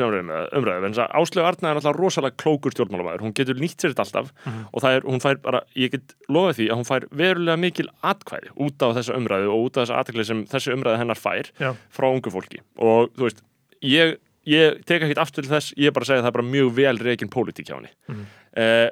umræðu 0.58 0.86
en 0.90 0.96
Áslögu 1.22 1.46
Arna 1.48 1.72
er 1.72 1.80
alltaf 1.80 1.96
rosalega 1.98 2.38
klókur 2.38 2.74
stjórnmálamæður, 2.76 3.24
hún 3.26 3.34
getur 3.38 3.58
nýtt 3.62 3.82
sér 3.82 3.94
þetta 3.96 4.06
alltaf 4.06 4.32
Mhm. 4.46 4.66
og 4.74 4.82
það 4.84 4.96
er, 4.98 5.02
hún 5.10 5.22
fær 5.24 5.42
bara, 5.42 5.62
ég 5.76 5.92
get 5.92 6.16
lofað 6.30 6.56
því 6.60 6.68
að 6.70 6.78
hún 6.82 6.90
fær 6.92 7.08
verulega 7.12 7.58
mikil 7.60 7.88
atkvæði 8.04 8.50
út 8.58 8.82
af 8.88 8.96
þessa 8.98 9.16
umræðu 9.18 9.50
og 9.50 9.66
út 9.66 9.78
af 9.78 9.88
þessa 9.88 10.00
atkvæði 10.04 10.26
sem 10.26 10.44
þessi 10.46 10.74
umræðu 10.76 10.98
hennar 11.02 11.18
fær 11.18 11.52
Já. 11.60 11.74
frá 11.90 12.08
ungu 12.14 12.30
fólki 12.32 12.60
og 12.78 13.10
þú 13.18 13.28
veist, 13.30 13.42
ég, 13.82 14.18
ég 14.46 14.84
tek 14.86 15.02
ekki 15.02 15.18
aftur 15.18 15.44
til 15.44 15.52
þess, 15.56 15.74
ég 15.78 15.94
bara 15.94 16.06
segja 16.06 16.22
að 16.22 16.26
það 16.26 16.32
er 16.34 16.38
bara 16.40 16.52
mjög 16.52 16.72
vel 16.76 16.98
reikin 16.98 17.30
pólitík 17.30 17.66
hjá 17.70 17.76
henni 17.80 17.90
Mhm. 18.10 18.26
uh, 18.58 18.90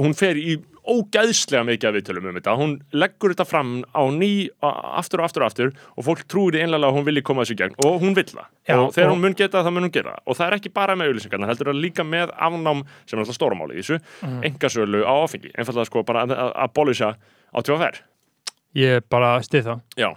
hún 0.00 0.14
fer 0.18 0.34
í 0.40 0.56
ógæðslega 0.84 1.64
mikið 1.64 1.88
af 1.88 1.94
viðtölum 1.96 2.26
um 2.28 2.34
þetta. 2.36 2.54
Hún 2.60 2.72
leggur 2.92 3.32
þetta 3.32 3.46
fram 3.48 3.70
á 3.96 4.02
ný 4.12 4.28
aftur 4.60 5.22
og 5.22 5.24
aftur 5.28 5.44
og 5.44 5.46
aftur 5.48 5.70
og 5.96 6.04
fólk 6.04 6.24
trúir 6.28 6.58
einlega 6.60 6.90
að 6.90 6.98
hún 6.98 7.06
vilji 7.06 7.22
koma 7.24 7.40
þessu 7.44 7.54
í 7.56 7.60
gegn 7.62 7.76
og 7.86 8.02
hún 8.02 8.12
vill 8.18 8.26
það. 8.28 8.48
Já, 8.68 8.76
og 8.82 8.92
þegar 8.92 9.06
og- 9.08 9.14
hún 9.14 9.22
mun 9.24 9.34
geta 9.38 9.58
það, 9.58 9.64
það 9.64 9.72
mun 9.78 9.86
hún 9.88 9.92
gera 9.96 10.16
og 10.26 10.36
það 10.36 10.46
er 10.50 10.56
ekki 10.58 10.72
bara 10.74 10.94
með 10.96 11.08
auðlýsingarna, 11.12 11.46
heldur 11.48 11.70
það 11.72 11.80
líka 11.80 12.04
með 12.04 12.34
afnám 12.36 12.84
sem 13.06 13.18
er 13.18 13.24
alltaf 13.24 13.38
stóramáli 13.38 13.78
í 13.78 13.80
þessu 13.80 14.00
Mhm. 14.22 14.42
engasölu 14.50 15.04
á 15.08 15.12
áfengi, 15.24 15.50
einfallega 15.56 15.86
sko 15.86 16.02
bara 16.04 16.26
að, 16.26 16.36
að, 16.36 16.52
að 16.54 16.72
bólusa 16.74 17.14
á 17.54 17.58
tjóðafer 17.62 18.00
ég 18.74 19.02
bara 19.08 19.38
stið 19.40 19.62
það. 19.64 19.80
Já, 19.96 20.10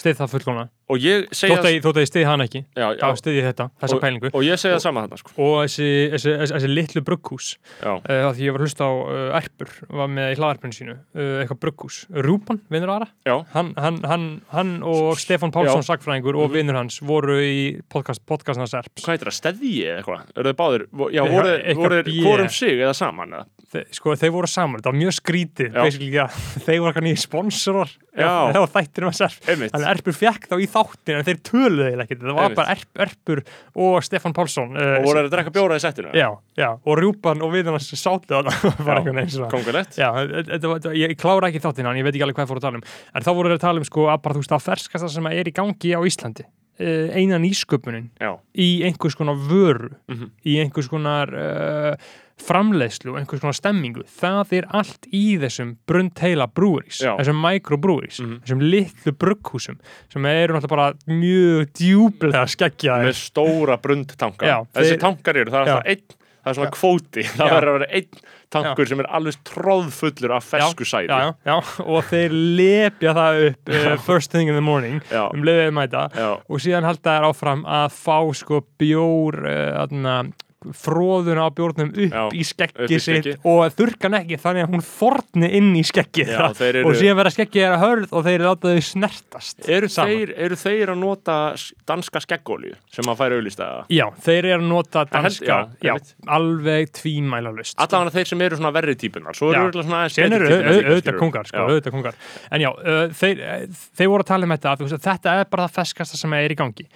stið 0.00 0.18
það 0.20 0.34
fullkomna 0.34 0.68
og 0.86 1.02
ég 1.02 1.24
segja 1.34 1.56
þótt 1.58 1.66
að 1.66 1.96
að 1.96 2.04
ég 2.04 2.10
stið 2.10 2.26
hann 2.28 2.44
ekki 2.44 2.60
já, 2.62 2.86
þá 2.94 3.06
já, 3.08 3.18
stið 3.18 3.36
ég 3.36 3.46
þetta, 3.48 3.66
þessa 3.82 3.96
og, 3.96 4.02
pælingu. 4.04 4.30
og 4.30 4.44
ég 4.46 4.60
segja 4.62 4.76
það 4.76 4.82
sama 4.84 5.02
þarna 5.04 5.18
sko. 5.20 5.32
og 5.42 5.54
þessi, 5.64 5.88
þessi, 6.12 6.34
þessi, 6.42 6.54
þessi 6.54 6.70
litlu 6.70 7.02
brugghús 7.06 7.48
uh, 7.82 7.96
því 8.06 8.46
ég 8.46 8.54
var 8.54 8.62
að 8.62 8.68
hlusta 8.68 8.86
á 8.86 8.92
uh, 8.94 9.38
Erpur 9.40 9.72
var 10.00 10.12
með 10.14 10.30
í 10.30 10.38
hlaðarpinu 10.38 10.76
sínu 10.76 10.94
uh, 10.94 11.32
eitthvað 11.42 11.60
brugghús, 11.64 11.98
Rúpan, 12.26 12.62
vinnur 12.70 12.94
aðra 12.94 13.10
hann, 13.56 13.72
hann, 13.82 14.00
hann, 14.06 14.28
hann 14.52 14.72
og 14.86 15.18
Stefán 15.22 15.54
Pálsson 15.54 15.86
sagfræðingur 15.86 16.38
og 16.38 16.54
vinnur 16.54 16.78
hans 16.78 17.00
voru 17.02 17.40
í 17.42 17.58
podcast, 17.90 18.22
podcastnars 18.28 18.76
Erps. 18.78 19.02
Hvað 19.02 19.16
heitir 19.16 19.32
það, 19.32 19.38
steði 19.40 19.74
eða 19.88 19.98
eitthvað? 20.00 20.32
Eru 20.36 20.52
þið 20.52 20.58
báðir, 20.62 20.88
já, 21.16 21.22
voru, 21.34 22.00
B. 22.06 22.18
hvorum 22.22 22.52
sig 22.52 22.78
eða 22.78 22.94
saman 22.96 23.34
eða? 23.40 23.48
Þe, 23.66 23.80
sko 23.96 24.12
þeir 24.14 24.30
voru 24.30 24.46
saman, 24.46 24.78
þetta 24.78 24.90
var 24.92 24.98
mjög 25.00 25.14
skrítið. 25.16 25.72
Ja, 26.14 26.26
þeir 26.66 26.76
voru 26.78 26.90
eitthvað 26.92 27.04
nýjir 27.08 27.18
sponsorar. 27.18 27.90
Það 28.16 28.58
var 28.62 28.70
þættir 28.72 29.04
um 29.04 29.10
að 29.10 29.18
einmitt, 29.50 29.72
Þannig 29.74 29.86
að 29.86 29.90
Erpur 29.92 30.14
fekk 30.16 30.46
þá 30.48 30.54
í 30.62 30.68
þáttin 30.72 31.16
en 31.18 31.24
þeir 31.26 31.40
töluðu 31.44 31.86
eiginlega 31.88 32.04
ekkert, 32.06 32.20
það 32.22 32.36
var 32.38 32.44
Einmitt. 32.46 32.56
bara 32.60 32.76
Erp, 32.76 33.00
Erpur 33.04 33.42
og 33.86 34.06
Stefán 34.06 34.36
Pálsson 34.38 34.70
uh, 34.78 34.92
og 35.00 35.04
voru 35.08 35.18
þeir 35.18 35.26
að 35.28 35.34
drekka 35.34 35.52
bjóra 35.58 35.76
í 35.76 35.82
settinu? 35.82 36.14
Já, 36.16 36.28
já, 36.56 36.68
og 36.78 37.00
Rjúpan 37.02 37.42
og 37.44 37.52
við 37.52 37.68
hann 37.68 37.76
það 39.26 39.34
svona. 39.34 39.50
kongulegt 39.52 39.98
ég 40.96 41.16
klára 41.20 41.50
ekki 41.50 41.60
þáttina 41.66 41.92
en 41.92 42.00
ég 42.00 42.06
veit 42.06 42.14
ekki 42.16 42.24
alveg 42.26 42.38
hvað 42.40 42.50
fór 42.54 42.60
að 42.62 42.66
tala 42.70 42.80
um. 42.80 42.86
En 43.18 43.26
þá 43.26 43.32
voru 43.36 43.50
þeir 43.52 43.58
að 43.60 43.64
tala 43.66 43.82
um 43.82 43.88
sko 43.90 44.06
að 44.12 44.22
bara 44.24 44.36
þú 44.38 44.44
veist 44.46 44.56
að 44.56 44.66
ferskasta 44.70 45.10
sem 45.12 45.28
er 45.34 45.50
í 45.50 45.54
gangi 45.60 45.92
á 45.92 46.00
Íslandi 46.08 46.46
uh, 46.46 47.08
eina 47.16 47.38
nýsköpunin 47.42 48.08
já, 48.20 48.32
í 48.56 48.70
einhvers 48.88 49.18
konar 49.18 49.36
vöru 49.50 49.92
Mhm. 50.08 50.30
í 50.46 50.56
einhvers 50.64 50.88
konar 50.92 51.32
uh, 51.36 51.94
framleiðslu 52.40 53.14
og 53.14 53.18
einhvers 53.20 53.40
konar 53.42 53.56
stemmingu 53.56 54.04
það 54.20 54.52
er 54.58 54.66
allt 54.76 55.08
í 55.14 55.22
þessum 55.40 55.74
brundheila 55.88 56.46
brúris, 56.52 57.00
Já. 57.00 57.14
þessum 57.20 57.40
mikrobrúris 57.42 58.20
Mhm. 58.20 58.36
þessum 58.44 58.60
litlu 58.70 59.12
brugghúsum 59.16 59.78
sem 60.12 60.26
eru 60.26 60.54
náttúrulega 60.54 60.68
bara 60.68 60.92
mjög 61.08 61.72
djúplega 61.80 62.44
skeggjaðir 62.46 63.08
með 63.10 63.18
stóra 63.22 63.78
brundtanka 63.80 64.46
Já, 64.46 64.58
þessi 64.74 64.92
þeir- 64.96 65.00
tankar 65.00 65.36
eru, 65.36 65.50
það 65.50 65.60
er 65.62 65.66
Já. 65.66 65.76
alltaf 65.76 65.86
einn 65.86 66.02
það 66.46 66.50
er 66.52 66.54
svona 66.54 66.70
kvóti, 66.76 67.22
það 67.36 67.46
Já. 67.48 67.54
verður 67.56 67.68
að 67.72 67.78
vera 67.80 67.92
einn 67.96 68.08
tankur 68.48 68.86
sem 68.86 69.00
er 69.00 69.06
alveg 69.10 69.36
tróðfullur 69.42 70.30
af 70.36 70.44
fersku 70.46 70.84
sæði 70.86 71.08
já, 71.08 71.18
já, 71.18 71.34
já, 71.50 71.56
og 71.82 72.04
þeir 72.04 72.30
lepja 72.56 73.14
það 73.16 73.40
upp 73.48 73.68
uh, 73.74 73.96
first 73.96 74.30
thing 74.30 74.46
in 74.48 74.54
the 74.54 74.60
morning 74.62 75.00
Já. 75.10 75.24
um 75.34 75.42
leiðið 75.42 75.72
mæta 75.74 76.04
Já. 76.14 76.28
og 76.48 76.60
síðan 76.62 76.84
halda 76.86 77.16
þær 77.18 77.26
áfram 77.32 77.64
að 77.66 77.90
fá 77.96 78.20
sko 78.38 78.60
bjór 78.78 79.40
uh, 79.42 79.82
aðna, 79.82 80.32
fróðuna 80.74 81.46
á 81.46 81.50
bjórnum 81.54 81.92
upp 81.92 82.16
Já, 82.16 82.24
í 82.32 82.42
í 82.42 83.00
sitt 83.02 83.28
og 83.46 83.64
þurrkan 83.76 84.18
ekki 84.20 84.38
þannig 84.40 84.66
að 84.66 84.74
hún 84.74 84.84
forni 84.86 85.50
inn 85.58 85.72
í 85.78 85.84
skeggið 85.86 86.32
Já, 86.34 86.42
þeir 86.56 86.80
eru- 86.82 86.90
og 86.90 86.98
síðan 87.00 87.20
verða 87.20 87.34
skeggið 87.36 87.62
þeirra 87.66 87.80
hörð 87.82 88.16
og 88.16 88.26
þeir 88.26 88.46
láta 88.46 88.74
þau 88.74 88.82
snertast 88.90 89.68
eru, 89.68 89.90
þeir, 89.92 90.34
eru 90.46 90.60
þeir 90.60 90.94
að 90.94 91.00
nota 91.02 91.38
danska 91.88 92.22
skeggólju 92.24 92.74
sem 92.92 93.10
að 93.12 93.20
færa 93.22 93.40
auðlista 93.40 93.70
Já, 93.92 94.06
þeir 94.26 94.42
eru 94.42 94.58
að 94.60 94.68
nota 94.70 95.06
danska 95.10 95.60
já, 95.84 95.94
alveg 96.26 96.92
tvímæla 96.96 97.54
lust 97.54 97.78
allavega 97.80 98.16
þeir 98.18 98.32
sem 98.32 98.46
eru 98.46 98.60
svona 98.60 98.74
verri 98.76 98.96
típunar 98.98 99.36
svo 99.36 99.52
eru 99.52 99.84
svona 99.86 100.06
eru 100.36 100.48
auðvitað 100.50 101.18
kongar, 101.20 101.48
sko, 101.48 101.64
kongar. 101.92 102.18
En 102.52 102.62
já, 102.62 102.70
uh, 102.70 103.02
þeir, 103.16 103.42
þeir 103.98 104.10
voru 104.12 104.24
að 104.24 104.30
tala 104.30 104.48
um 104.48 104.54
þetta 104.54 104.72
að 104.74 104.94
þetta 105.06 105.34
er 105.40 105.50
bara 105.52 105.66
það 105.66 105.76
feskasta 105.80 106.20
sem 106.20 106.36
er 106.36 106.54
í 106.54 106.58
gangi. 106.58 106.86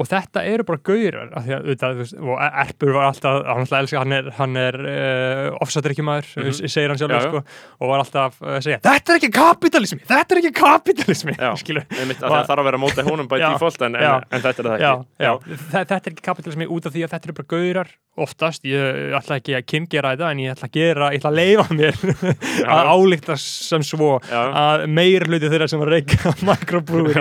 Og 0.00 0.08
þetta 0.10 0.44
eru 0.50 0.66
bara 0.68 0.82
gaurar 0.90 1.32
að, 1.40 2.14
og 2.20 2.44
Erpur 2.64 2.94
var 2.96 3.10
alltaf 3.20 3.46
hann, 3.46 3.60
alltaf 3.62 3.78
elska, 3.84 4.00
hann 4.02 4.12
er, 4.16 4.30
hann 4.40 4.56
er 4.60 4.78
uh, 4.80 5.58
ofsatrykkjumæður, 5.62 6.30
mm 6.36 6.48
Mhm. 6.50 6.68
segir 6.72 6.88
hann 6.90 6.98
sjálfur 6.98 7.20
Já, 7.20 7.28
sko, 7.28 7.42
og 7.80 7.88
var 7.92 8.02
alltaf 8.04 8.40
uh, 8.42 8.56
að 8.56 8.64
segja 8.66 8.80
þetta 8.84 9.12
er 9.14 9.20
ekki 9.20 9.30
kapitalismi, 9.36 10.00
þetta 10.08 10.34
er 10.36 10.40
ekki 10.42 10.52
kapitalismi 10.60 11.36
að 11.40 12.30
Og- 12.30 12.36
það 12.36 12.46
þarf 12.50 12.60
að 12.64 12.68
vera 12.70 12.80
mótið 12.86 13.10
honum 13.12 13.28
by 13.30 13.40
Já. 13.44 13.48
default 13.54 13.82
en, 13.86 13.96
en, 14.00 14.24
en 14.30 14.44
þetta 14.44 14.62
er 14.64 14.68
það 14.70 14.76
ekki. 14.76 15.08
Já. 15.20 15.32
Þetta 15.76 16.00
er 16.00 16.12
ekki 16.14 16.26
kapitalismi 16.30 16.66
út 16.70 16.86
af 16.88 16.94
því 16.96 17.04
að 17.06 17.12
þetta 17.14 17.28
eru 17.30 17.36
bara 17.40 17.50
gaurar 17.56 17.92
oftast, 18.20 18.64
ég 18.68 19.14
ætla 19.16 19.36
ekki 19.38 19.54
að 19.56 19.62
kynngera 19.70 20.10
þetta 20.12 20.30
en 20.34 20.40
ég 20.42 20.50
ætla 20.52 20.66
að 20.66 20.74
gera, 20.74 21.06
ég 21.14 21.20
ætla 21.22 21.30
að 21.30 21.38
leifa 21.38 21.66
mér 21.78 21.94
að 22.74 22.88
álíkta 22.90 23.36
sem 23.40 23.84
svo 23.86 24.10
Já. 24.28 24.40
að 24.60 24.82
meir 24.90 25.24
hluti 25.28 25.48
þeirra 25.48 25.68
sem 25.70 25.80
að 25.84 25.92
reyka 25.94 26.32
mikrobrúri 26.44 27.14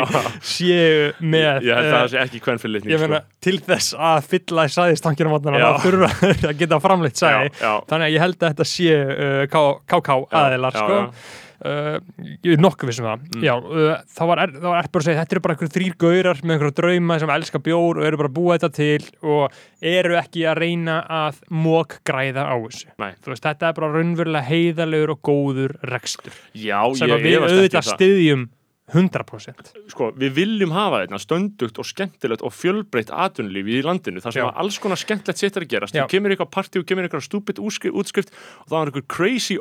séu 0.43 1.11
með 1.21 1.67
ég 1.69 1.77
held 1.77 1.87
að 1.87 1.93
það 1.93 2.09
sé 2.15 2.19
ekki 2.23 2.41
hvern 2.43 2.59
fyrir 2.63 2.75
þurfa 5.89 6.31
að 6.53 6.57
geta 6.63 6.81
framleitt 6.83 7.19
sæði 7.19 7.51
þannig 7.59 8.07
að 8.07 8.15
ég 8.15 8.25
held 8.25 8.39
að 8.39 8.49
þetta 8.49 8.71
sé 8.71 8.97
uh, 9.03 9.43
KK 9.89 10.17
aðilar 10.29 10.75
já, 10.75 10.81
sko. 10.81 11.45
Uh, 11.59 11.97
ég 12.39 12.53
er 12.53 12.61
nokkuð 12.63 12.87
vissum 12.87 13.03
það. 13.03 13.23
Mm. 13.33 13.41
já, 13.43 13.51
uh, 13.59 14.03
þá 14.15 14.21
var, 14.29 14.41
er, 14.45 14.53
Erpur 14.79 15.03
að 15.03 15.09
segja 15.09 15.19
þetta 15.19 15.35
eru 15.35 15.41
bara 15.43 15.55
einhverjum 15.57 15.73
þrýr 15.73 15.95
gaurar 15.99 16.39
með 16.39 16.53
einhverjum 16.55 16.75
drauma 16.77 17.17
sem 17.19 17.33
elska 17.33 17.59
bjór 17.65 17.99
og 17.99 18.07
eru 18.07 18.19
bara 18.21 18.31
að 18.31 18.37
búa 18.37 18.55
þetta 18.55 18.69
til 18.77 19.09
og 19.33 19.57
eru 19.91 20.15
ekki 20.21 20.45
að 20.47 20.61
reyna 20.63 20.95
að 21.17 21.41
mók 21.51 21.97
græða 22.07 22.45
á 22.47 22.55
þessu. 22.55 22.93
Veist, 23.03 23.43
þetta 23.43 23.73
er 23.73 23.75
bara 23.81 23.91
raunverulega 23.97 24.47
heiðalegur 24.53 25.13
og 25.17 25.21
góður 25.27 25.75
rekstur. 25.91 26.39
Já 26.55 26.79
sem 26.95 27.11
ég 27.11 27.27
við 27.27 27.37
um 27.41 27.49
auðvitað 27.49 27.91
það. 27.91 28.47
Styðjum 28.89 29.09
100% 29.09 29.89
sko, 29.93 30.09
við 30.17 30.33
viljum 30.37 30.71
hafa 30.73 31.03
þetta 31.03 31.19
stöndugt 31.21 31.79
og 31.81 31.85
skemmtilegt 31.87 32.41
og 32.45 32.53
fjölbreytt 32.53 33.11
atvinnulífi 33.13 33.77
í 33.79 33.83
landinu. 33.85 34.21
Þar 34.23 34.35
sem 34.35 34.43
Já. 34.43 34.47
að 34.49 34.61
alls 34.63 34.79
konar 34.81 34.99
skemmtilegt 35.01 35.39
sitt 35.41 35.57
er 35.57 35.65
að 35.65 35.71
gerast. 35.73 35.95
Já. 35.95 36.03
þú 36.05 36.13
kemur 36.15 36.29
í 36.31 36.35
eitthvað 36.37 36.51
partí 36.55 36.81
og 36.81 36.87
kemur 36.89 37.05
í 37.05 37.09
eitthvað 37.09 37.25
stúpid 37.27 37.61
útskrift 37.61 38.33
og 38.33 38.67
það 38.69 38.77
var 38.77 38.91
einhver 38.91 39.07
crazy, 39.07 39.57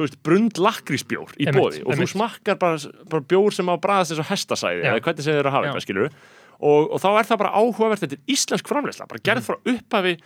veist, 0.00 0.18
brund 0.22 0.58
lakrísbjór 0.60 1.36
í 1.38 1.46
bóði 1.52 1.84
og 1.84 1.96
þú 2.00 2.08
smakkar 2.14 2.58
bara, 2.60 2.80
bara 3.10 3.22
bjór 3.22 3.52
sem 3.54 3.68
á 3.68 3.74
að 3.76 3.84
bræðast 3.84 4.12
þess 4.14 4.24
að 4.24 4.30
hestasæði 4.32 4.82
eða 4.86 5.04
hvernig 5.04 5.26
þeir 5.26 5.38
eru 5.40 5.48
að 5.50 5.56
hafa 5.56 5.66
eitthvað, 5.70 5.86
skilur 5.86 6.10
og, 6.56 6.90
og 6.96 7.00
þá 7.02 7.08
er 7.12 7.28
það 7.28 7.40
bara 7.42 7.54
áhugavert. 7.60 8.02
Þetta 8.04 8.16
er 8.16 8.34
íslensk 8.36 8.70
framleysla, 8.70 9.08
bara 9.10 9.24
gerð 9.28 9.48
frá 9.50 9.56
upphafi 9.60 10.16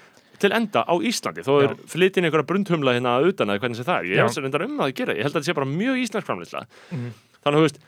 til 0.41 0.53
enda 0.57 0.85
á 0.89 0.95
Íslandi, 1.05 1.43
þó 1.45 1.53
er 1.61 1.75
flytin 1.91 2.25
einhverja 2.25 2.47
brundhumla 2.49 2.95
hérna 2.97 3.19
að 3.19 3.33
utan 3.35 3.51
eða 3.53 3.61
hvernig 3.61 3.85
það 3.85 3.99
er, 3.99 4.07
ég 4.09 4.21
Já. 4.23 4.25
er 4.25 4.47
reyndar 4.47 4.65
um 4.65 4.79
að 4.81 4.95
gera, 4.97 5.17
ég 5.19 5.27
held 5.27 5.35
að 5.35 5.43
þetta 5.43 5.51
sé 5.51 5.57
bara 5.59 5.69
mjög 5.69 5.99
íslensk 6.01 6.27
framleysla 6.31 6.63
Mhm. 6.91 7.11
Þannig 7.41 7.57
að 7.57 7.61
þú 7.61 7.67
veist 7.67 7.81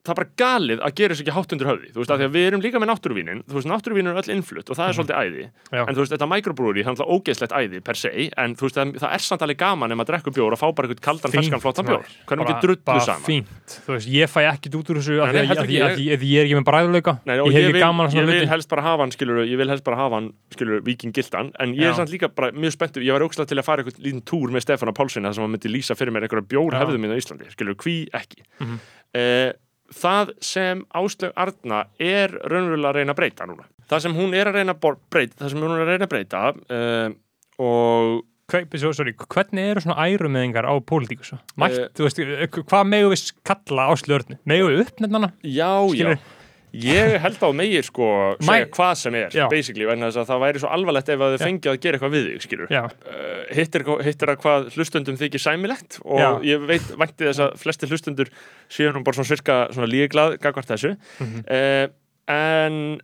það 0.00 0.12
er 0.14 0.18
bara 0.20 0.30
galið 0.40 0.80
að 0.80 0.94
gera 0.96 1.14
þess 1.14 1.22
ekki 1.24 1.34
hátt 1.36 1.52
undir 1.52 1.68
höfði. 1.68 1.88
Þú 1.92 2.00
veist, 2.00 2.10
af 2.10 2.18
því 2.20 2.26
að 2.26 2.36
við 2.36 2.46
erum 2.48 2.62
líka 2.64 2.80
með 2.80 2.88
náttúruvínin. 2.90 3.40
Þú 3.44 3.56
veist, 3.58 3.68
náttúruvínin 3.68 4.10
er 4.14 4.20
öll 4.22 4.32
innflutt 4.32 4.70
og 4.72 4.78
það 4.78 4.88
er 4.88 4.96
svolítið 4.96 5.18
æði. 5.20 5.44
Mhm. 5.50 5.76
Já. 5.76 5.82
en 5.86 5.94
þú 5.94 6.00
veist, 6.00 6.12
þetta 6.14 6.28
microbrewery, 6.30 6.80
það 6.80 6.90
er 6.90 6.94
alltaf 6.94 7.10
ógeðslegt 7.14 7.54
æði 7.60 7.80
per 7.84 7.96
se, 8.00 8.10
en 8.40 8.54
þú 8.56 8.64
veist, 8.66 8.76
það, 8.80 8.94
það 9.00 9.12
er 9.12 9.24
samt 9.26 9.42
alveg 9.44 9.58
gaman 9.60 9.92
ef 9.92 9.98
maður 10.00 10.10
drekkur 10.10 10.34
bjór 10.36 10.52
og 10.56 10.60
fá 10.60 10.66
bara 10.74 10.88
eitthvað 10.88 11.04
kaldan, 11.04 11.34
ferskan, 11.36 11.60
flottan 11.60 11.86
bjór, 11.90 12.04
hvernig 12.26 12.48
ekki 12.48 12.64
drullu 12.64 13.00
saman? 13.04 13.26
fínt, 13.28 13.76
þú 13.86 13.94
veist, 13.94 14.08
ég 14.10 14.30
fæ 14.30 14.40
ekkit 14.50 14.78
út 14.80 14.90
úr 14.90 15.00
þessu 15.00 15.20
af 15.20 15.30
því 15.30 15.36
að, 15.36 15.44
að, 15.44 15.44
ekki, 15.44 15.60
að, 15.60 15.84
að, 15.84 16.00
að 16.16 16.24
ég 16.30 16.40
er 16.40 16.48
ekki 16.48 16.58
með 16.58 16.66
bræðuleika 16.70 17.14
ég 17.28 17.40
hef 17.40 17.60
ég 17.60 17.70
ekki 17.70 17.84
gaman 17.84 18.10
að 18.10 18.16
ég 18.16 18.28
vil 18.30 18.50
helst 18.54 18.70
bara 18.72 18.82
hafa 18.88 19.04
hann, 19.04 19.14
skilur, 19.14 19.42
ég 19.44 19.60
vil 19.60 19.70
helst 19.70 19.84
bara 19.84 20.00
hafa 20.00 20.20
hann, 20.20 20.28
skilur, 20.56 20.82
viking 20.86 21.14
gildan, 21.14 21.52
en 21.60 21.74
ég 21.76 21.90
er 21.90 21.96
samt 21.98 22.12
líka 22.12 22.28
bara 22.32 22.50
mjög 22.56 22.72
spenntur, 22.76 23.04
ég 23.04 23.12
var 23.12 23.24
ógslag 23.26 23.48
til 23.50 23.58
að 23.60 23.66
fara 23.68 23.84
eitthvað 23.84 24.00
lítinn 24.04 24.24
túr 24.24 24.50
með 24.50 24.66
Stefán 24.66 24.94
Pálsson 24.96 25.28
þar 25.28 25.34
sem 25.36 25.44
hann 25.44 25.54
myndi 25.54 25.72
lýsa 25.72 25.96
fyrir 25.98 26.14
mér 26.14 26.26
einhverja 26.26 26.48
bjór 26.50 26.72
Já. 26.74 26.82
hefðum 26.84 27.04
minn 27.04 27.14
á 27.14 27.20
Íslandi, 27.20 27.50
skilur, 27.52 27.76
hví 27.80 28.08
ekki. 28.16 28.42
Mhm. 28.60 28.78
Eh, 29.14 29.52
það 29.94 30.32
sem 30.44 30.82
Áslaug 30.94 31.32
Arna 31.36 31.84
er 31.98 32.34
raunverulega 32.46 32.90
að 32.92 32.98
reyna 33.00 33.14
að 33.14 33.20
breyta 33.22 33.46
núna. 33.50 33.66
Það 33.90 34.02
sem 34.04 34.14
hún 34.14 34.34
er 34.38 34.46
að 34.50 34.58
reyna 34.60 34.74
að 34.76 34.98
breyta, 35.10 35.36
það 35.42 35.50
sem 35.54 35.62
hún 35.64 35.74
er 35.76 35.80
að 35.84 35.88
reyna 35.90 36.06
að 36.06 36.12
breyta 36.14 36.42
uh, 36.54 37.14
og 37.60 38.26
svo, 38.50 38.90
sorry, 38.96 39.12
hvernig 39.14 39.70
eru 39.70 39.82
svona 39.84 40.06
ærumeðingar 40.10 40.66
á 40.66 40.74
pólitíkus? 40.82 41.32
Mætt, 41.60 41.76
Eh, 41.78 41.88
þú 41.94 42.06
veist, 42.06 42.20
hvað 42.66 42.88
megum 42.90 43.12
við 43.14 43.32
kalla 43.46 43.86
á 43.86 43.92
slörnu? 43.98 44.38
Megum 44.44 44.70
við 44.72 44.84
uppnefna 44.86 45.20
hana? 45.20 45.32
já, 45.42 45.70
Skilur. 45.90 46.16
já. 46.16 46.39
Ég 46.72 47.16
held 47.20 47.38
á 47.42 47.50
megir 47.56 47.82
sko 47.82 48.36
segja 48.38 48.66
Mæ- 48.66 48.70
hvað 48.70 48.94
sem 49.00 49.14
er, 49.14 49.28
Já. 49.34 49.48
basically, 49.50 49.86
vegna 49.88 50.06
þess 50.10 50.20
að 50.22 50.28
það 50.30 50.42
væri 50.44 50.60
svo 50.62 50.70
alvarlegt 50.70 51.08
ef 51.08 51.18
að 51.26 51.34
Já. 51.36 51.44
fengið 51.46 51.70
að 51.72 51.80
gera 51.80 51.98
eitthvað 51.98 52.14
við 52.14 52.28
þig, 52.30 52.42
skilur. 52.46 52.70
Uh, 52.70 53.54
hittir, 53.58 53.84
hittir 54.06 54.28
að 54.34 54.40
hvað 54.44 54.70
hlustundum 54.76 55.16
þykir 55.18 55.42
sæmilegt 55.44 55.98
og 56.04 56.18
Já. 56.20 56.30
ég 56.52 56.66
veit 56.70 56.86
vænti 56.96 57.26
þess 57.26 57.40
að 57.46 57.56
flesti 57.58 57.86
hlustundur 57.90 58.28
séu 58.70 58.92
nú 58.94 59.02
bara 59.02 59.18
svona 59.18 59.30
svirka 59.32 59.58
svona 59.74 59.90
líglað 59.90 60.38
gagvart 60.40 60.70
þessu 60.70 60.96
Mhm. 61.20 61.44
uh, 61.50 61.88
en 62.30 63.00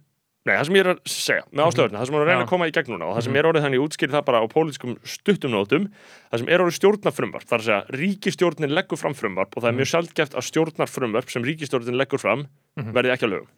nei, 0.47 0.55
það 0.55 0.65
sem 0.69 0.77
ég 0.79 0.85
er 0.85 0.91
að 0.93 0.99
segja 1.11 1.43
með 1.53 1.65
áslöðurna, 1.67 1.99
það 2.01 2.07
sem 2.07 2.15
er 2.17 2.21
að 2.23 2.29
reyna 2.31 2.45
að 2.45 2.51
koma 2.53 2.67
í 2.71 2.73
gegn 2.77 2.93
núna 2.95 3.07
og 3.11 3.17
það 3.17 3.23
sem 3.27 3.33
Mhm. 3.33 3.39
er 3.41 3.49
orðið 3.51 3.65
þannig 3.67 3.83
útskýrið 3.87 4.15
það 4.17 4.25
bara 4.29 4.41
á 4.41 4.47
pólitískum 4.55 4.93
stuttum 5.03 5.51
nótum 5.51 5.89
það 6.31 6.39
sem 6.39 6.49
er 6.49 6.61
orðið 6.63 6.77
stjórnarfrumvarp 6.79 7.47
þar 7.51 7.59
að 7.59 7.67
segja 7.67 7.87
ríkistjórnin 8.01 8.75
leggur 8.77 8.99
fram 8.99 9.15
frumvarp 9.15 9.57
og 9.57 9.63
það 9.63 9.69
er 9.69 9.79
mjög 9.81 9.91
sjaldgæft 9.93 10.35
að 10.39 10.47
stjórnarfrumvarp 10.51 11.31
sem 11.31 11.43
ríkistjórnin 11.43 11.97
leggur 11.99 12.19
fram 12.23 12.47
Mhm. 12.79 12.93
verði 12.95 13.13
ekki 13.17 13.27
að 13.27 13.33
lögum 13.35 13.49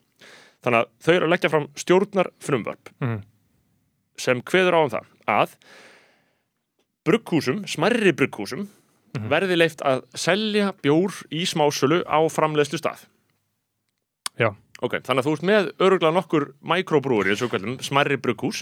þannig 0.64 0.78
að 0.80 0.86
þau 1.04 1.12
eru 1.14 1.26
að 1.26 1.32
leggja 1.36 1.50
fram 1.50 1.68
stjórnarfrumvarp 1.76 2.88
Mhm. 3.00 3.22
sem 4.16 4.40
kveður 4.42 4.74
á 4.74 4.80
um 4.82 4.90
það 4.90 5.04
að 5.28 5.50
brugghúsum, 7.04 7.64
smarri 7.68 8.12
brugghúsum 8.12 8.66
Mhm. 9.16 9.28
verði 9.30 9.56
leift 9.56 9.80
að 9.80 10.02
selja 10.14 10.72
bjór 10.82 11.12
í 11.32 11.44
smásölu 11.48 12.02
á 12.04 12.18
framleiðslu 12.28 12.78
stað 12.78 13.06
Já. 14.38 14.54
Ok, 14.78 15.00
þannig 15.02 15.24
að 15.24 15.26
þú 15.26 15.32
ert 15.34 15.46
með 15.48 15.68
öruglega 15.82 16.14
nokkur 16.14 16.44
mikrobrúri, 16.70 17.32
þessu 17.34 17.48
kveldum, 17.50 17.78
smarri 17.82 18.18
brugghús. 18.22 18.60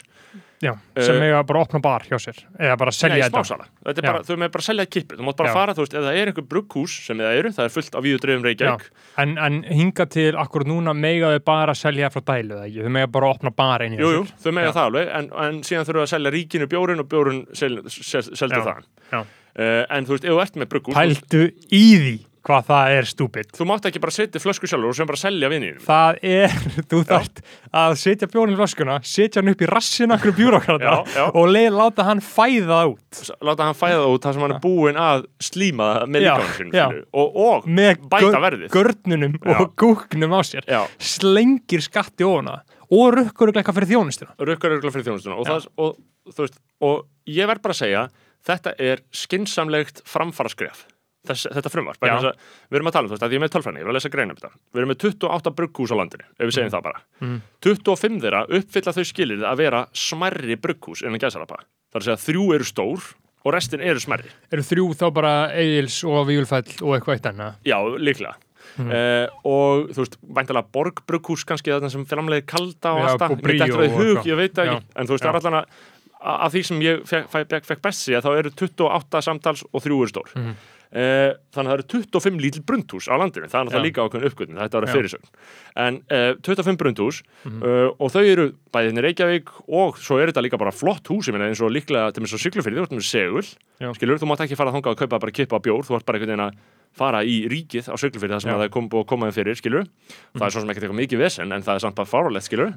Já, 0.64 0.72
sem 0.96 1.18
Eh, 1.20 1.26
eiga 1.28 1.42
bara 1.44 1.60
að 1.60 1.66
opna 1.66 1.80
bar 1.84 2.04
hjá 2.08 2.16
sér 2.16 2.38
eða 2.56 2.76
bara 2.80 2.92
selja 2.96 3.28
Nei, 3.28 3.28
þetta. 3.28 4.12
Er 4.14 4.22
þau 4.24 4.36
með 4.40 4.50
bara 4.54 4.62
að 4.62 4.68
selja 4.70 4.86
kippu, 4.88 5.16
þú 5.18 5.26
mátt 5.26 5.36
bara 5.36 5.50
Já. 5.50 5.52
fara, 5.52 5.74
þú 5.76 5.82
veist, 5.84 5.96
ef 5.98 6.04
það 6.06 6.16
er 6.16 6.30
einhver 6.30 6.46
brugghús 6.48 6.94
sem 7.04 7.18
það 7.20 7.36
eru, 7.40 7.50
það 7.52 7.64
er 7.66 7.74
fullt 7.74 7.98
af 7.98 8.06
víðu 8.06 8.20
dreifum 8.22 8.46
Reykjavík. 8.48 8.86
En, 9.20 9.34
en 9.36 9.58
hinga 9.68 10.06
til 10.08 10.32
akkur 10.40 10.64
núna 10.64 10.94
mega 10.96 11.34
við 11.34 11.44
bara 11.44 11.74
að 11.76 11.82
selja 11.82 12.08
frá 12.08 12.22
dælu 12.32 12.56
eða 12.56 12.64
ekki, 12.70 12.86
þau 12.86 12.94
mega 12.96 13.06
bara 13.12 13.28
að 13.28 13.36
opna 13.36 13.52
bar 13.52 13.84
einu 13.84 14.00
Jú, 14.00 14.12
jú, 14.16 14.24
þau 14.40 14.52
með 14.56 14.64
Já. 14.64 14.72
það 14.72 14.88
alveg, 14.88 15.10
en, 15.20 15.28
en 15.44 15.60
síðan 15.68 15.84
þurfum 15.90 16.00
við 16.00 16.06
að 16.06 16.14
selja 16.14 16.32
ríkinu 16.38 16.70
bjórin 16.72 17.04
og 17.04 17.10
bjórin 17.12 17.42
sel, 17.52 17.74
sel, 17.92 18.24
Já. 18.32 18.64
það 18.64 18.88
uh, 19.20 19.84
En 19.92 20.08
þú 20.08 20.16
veist, 20.16 20.24
ef 20.24 20.32
þú 20.32 20.40
ert 20.46 20.56
með 20.56 20.72
brugghús, 20.72 20.96
pældu 20.96 21.44
í 21.68 21.84
því 22.00 22.16
hvað 22.46 22.68
það 22.68 22.92
er 22.96 23.08
stúpid. 23.10 23.50
Þú 23.56 23.66
mátt 23.68 23.88
ekki 23.88 24.00
bara 24.02 24.14
setja 24.14 24.42
flösku 24.42 24.68
sjálfur 24.70 24.92
og 24.92 24.96
sem 24.98 25.08
bara 25.08 25.20
selja 25.20 25.50
vinninum 25.50 25.82
það 25.82 26.20
er, 26.30 26.54
þú 26.90 27.00
þarft 27.08 27.42
að 27.82 27.96
setja 28.02 28.28
bjórin 28.30 28.54
í 28.54 28.58
flöskuna, 28.58 28.98
setja 29.06 29.42
hann 29.42 29.52
upp 29.52 29.64
í 29.64 29.70
rassina 29.70 30.18
okkur 30.18 30.36
bjúrokrata 30.38 31.26
og 31.32 31.50
leið, 31.50 31.70
láta 31.76 32.06
hann 32.06 32.22
fæða 32.24 32.80
út. 32.92 33.22
Láta 33.46 33.68
hann 33.68 33.78
fæða 33.78 34.06
út 34.12 34.26
þar 34.26 34.36
sem 34.36 34.46
hann 34.46 34.56
er 34.56 34.62
búinn 34.62 35.00
að 35.00 35.26
slíma 35.42 35.90
með 36.10 36.26
líkamann 36.28 37.02
og, 37.10 37.40
og 37.46 37.68
með 37.68 38.06
bæta 38.12 38.42
verðið. 38.46 38.70
görnunum 38.74 39.38
Já. 39.40 39.56
og 39.58 39.74
gúknum 39.80 40.36
á 40.36 40.40
sér. 40.46 40.68
Já. 40.70 40.82
slengir 41.02 41.84
skatti 41.84 42.26
ofna 42.26 42.60
og 42.86 43.16
rukkur 43.16 43.50
eitthvað 43.50 43.80
fyrir 43.80 43.92
þjónustuna. 43.96 44.36
Rukkar 44.38 44.76
örgulega 44.76 44.94
fyrir 44.94 45.08
þjónustuna. 45.08 45.38
Og, 45.40 45.48
það, 45.48 45.70
og, 45.82 46.36
veist, 46.38 46.60
og 46.86 47.06
ég 47.26 47.50
verð 47.50 47.64
bara 47.64 47.74
að 47.74 47.82
segja 47.82 48.04
þetta 48.46 48.76
er 48.78 49.02
skinsamlegt 49.14 50.04
framfaraskref 50.06 50.84
Þess, 51.26 51.46
þetta 51.56 51.72
frumvarp, 51.72 51.98
að 52.06 52.28
við 52.70 52.78
erum 52.78 52.86
að 52.90 52.96
tala 52.96 53.06
um 53.08 53.12
veist, 53.14 53.22
að 53.26 53.34
ég 53.34 53.40
er 53.40 53.44
með 53.44 53.52
tölfræðin, 53.56 53.78
ég 53.80 53.86
er 53.86 53.90
að 53.92 53.96
lesa 53.98 54.12
greina 54.14 54.32
um 54.32 54.38
þetta 54.40 54.50
við 54.74 54.80
erum 54.82 54.92
með 54.92 55.00
28 55.06 55.54
brugghús 55.58 55.92
á 55.92 55.96
landinu, 56.00 56.24
ef 56.38 56.46
við 56.46 56.54
segjum 56.58 56.74
það 56.76 56.86
bara 56.88 57.02
Mm. 57.20 57.36
25 57.64 58.20
þeirra 58.22 58.42
uppfylla 58.58 58.92
þau 58.96 59.04
skilir 59.08 59.44
að 59.48 59.56
vera 59.62 59.86
smærri 59.96 60.56
brugghús 60.60 61.02
innan 61.02 61.18
gæsalapa 61.22 61.62
Það 61.92 61.96
er 61.96 62.02
að 62.02 62.06
segja 62.06 62.16
að 62.18 62.26
þrjú 62.26 62.46
eru 62.54 62.64
stór 62.68 63.06
og 63.46 63.52
restin 63.54 63.80
eru 63.80 64.00
smerri. 64.02 64.28
Eru 64.52 64.62
þrjú 64.66 64.86
þá 64.98 65.04
bara 65.14 65.30
Egils 65.54 66.00
og 66.04 66.26
Vígulfell 66.26 66.82
og 66.82 66.96
eitthvað 66.96 67.14
eitt 67.14 67.28
annað? 67.30 67.54
Já, 67.64 67.76
líklega. 67.96 68.34
Mhm. 68.76 68.90
Uh, 68.90 69.26
og 69.46 69.92
þú 69.94 70.00
veist, 70.02 70.16
væntalega 70.36 70.66
borgbrukhús 70.74 71.44
kannski 71.46 71.70
þarna 71.70 71.88
sem 71.92 72.04
framleiði 72.04 72.44
kalda 72.50 72.92
og 72.98 73.04
allt 73.06 73.20
það, 73.22 73.36
Bríó 73.40 73.62
dettur 73.62 73.78
það 73.78 73.86
í 73.86 73.94
hug, 73.96 74.26
ég 74.26 74.36
veit 74.36 74.54
það 74.58 74.66
ekki 74.72 74.82
en 74.96 75.06
þú 75.06 75.14
veist, 75.14 75.24
það 75.24 75.30
er 75.30 75.38
allan 75.40 75.58
að 75.62 75.66
af 76.26 76.52
því 76.52 76.62
sem 76.66 76.80
ég 76.82 77.02
fekk, 77.06 77.28
fekk, 77.30 77.64
fekk 77.70 77.82
best 77.86 78.02
síða 78.08 78.20
þá 78.24 78.30
eru 78.40 78.50
28 78.50 79.22
samtals 79.22 79.62
og 79.72 79.82
þrjú 79.84 79.98
eru 80.02 80.10
stór 80.10 80.32
Mhm. 80.34 80.56
Uh, 80.96 81.34
þannig 81.52 81.68
að 81.68 81.72
það 81.72 81.76
eru 81.76 81.86
25 81.92 82.40
lítil 82.40 82.62
brundhús 82.66 83.06
á 83.12 83.14
landinu, 83.20 83.48
það 83.52 83.58
er 83.60 83.66
náttúrulega 83.68 83.86
líka 83.86 84.04
ákveðin 84.06 84.28
uppgötun 84.30 84.60
þetta 84.62 84.80
að 84.80 84.92
fyrirsögn. 84.94 85.28
En 85.86 85.98
uh, 86.08 86.30
25 86.40 86.80
brundhús 86.80 87.18
Mhm. 87.46 87.60
uh, 87.62 87.90
og 88.00 88.10
þau 88.14 88.22
eru 88.24 88.46
bæðið 88.72 88.88
hérna 88.90 89.04
Reykjavík 89.06 89.52
og 89.68 90.00
svo 90.00 90.18
er 90.22 90.32
þetta 90.32 90.42
líka 90.46 90.58
bara 90.58 90.72
flott 90.74 91.06
hús 91.12 91.28
ég 91.28 91.36
meina 91.36 91.50
eins 91.52 91.60
og 91.62 91.70
líklega 91.70 92.12
til 92.16 92.24
þess 92.24 92.38
að 92.38 92.44
siglufyrði, 92.46 92.80
þú 92.80 92.86
ert 92.88 92.96
með 92.96 93.06
segul 93.06 93.46
skilur, 93.94 94.18
þú 94.18 94.26
mátt 94.32 94.40
ekki 94.46 94.56
fara 94.58 94.72
þangað 94.72 94.96
að 94.96 95.00
kaupa 95.04 95.20
bara 95.20 95.36
kippa 95.36 95.60
bjór, 95.60 95.84
þú 95.86 95.96
ert 96.00 96.06
bara 96.08 96.18
einhvern 96.18 96.32
veginn 96.34 96.46
að 96.48 96.58
fara 96.96 97.20
í 97.28 97.36
ríkið 97.52 97.90
á 97.92 97.94
siglufyrði 98.00 98.32
þar 98.38 98.40
sem 98.40 98.50
Já. 98.50 98.54
að 98.56 98.60
það 98.62 98.68
er 98.70 98.72
kom, 98.72 98.86
búið 98.88 99.04
að 99.04 99.08
koma 99.12 99.26
þeim 99.28 99.36
fyrir, 99.36 99.56
skilur 99.60 99.84
það 100.32 100.46
er 100.46 100.54
svo 100.54 100.60
sem 100.64 100.70
ekkert 100.72 100.86
eitthvað 100.86 101.00
mikið 101.02 101.18
vesen 101.20 101.52
en 101.52 101.62
það 101.66 101.74
er 101.76 101.82
samt 101.84 101.98
bara 101.98 102.08
fáralegt, 102.08 102.46
skilur 102.48 102.72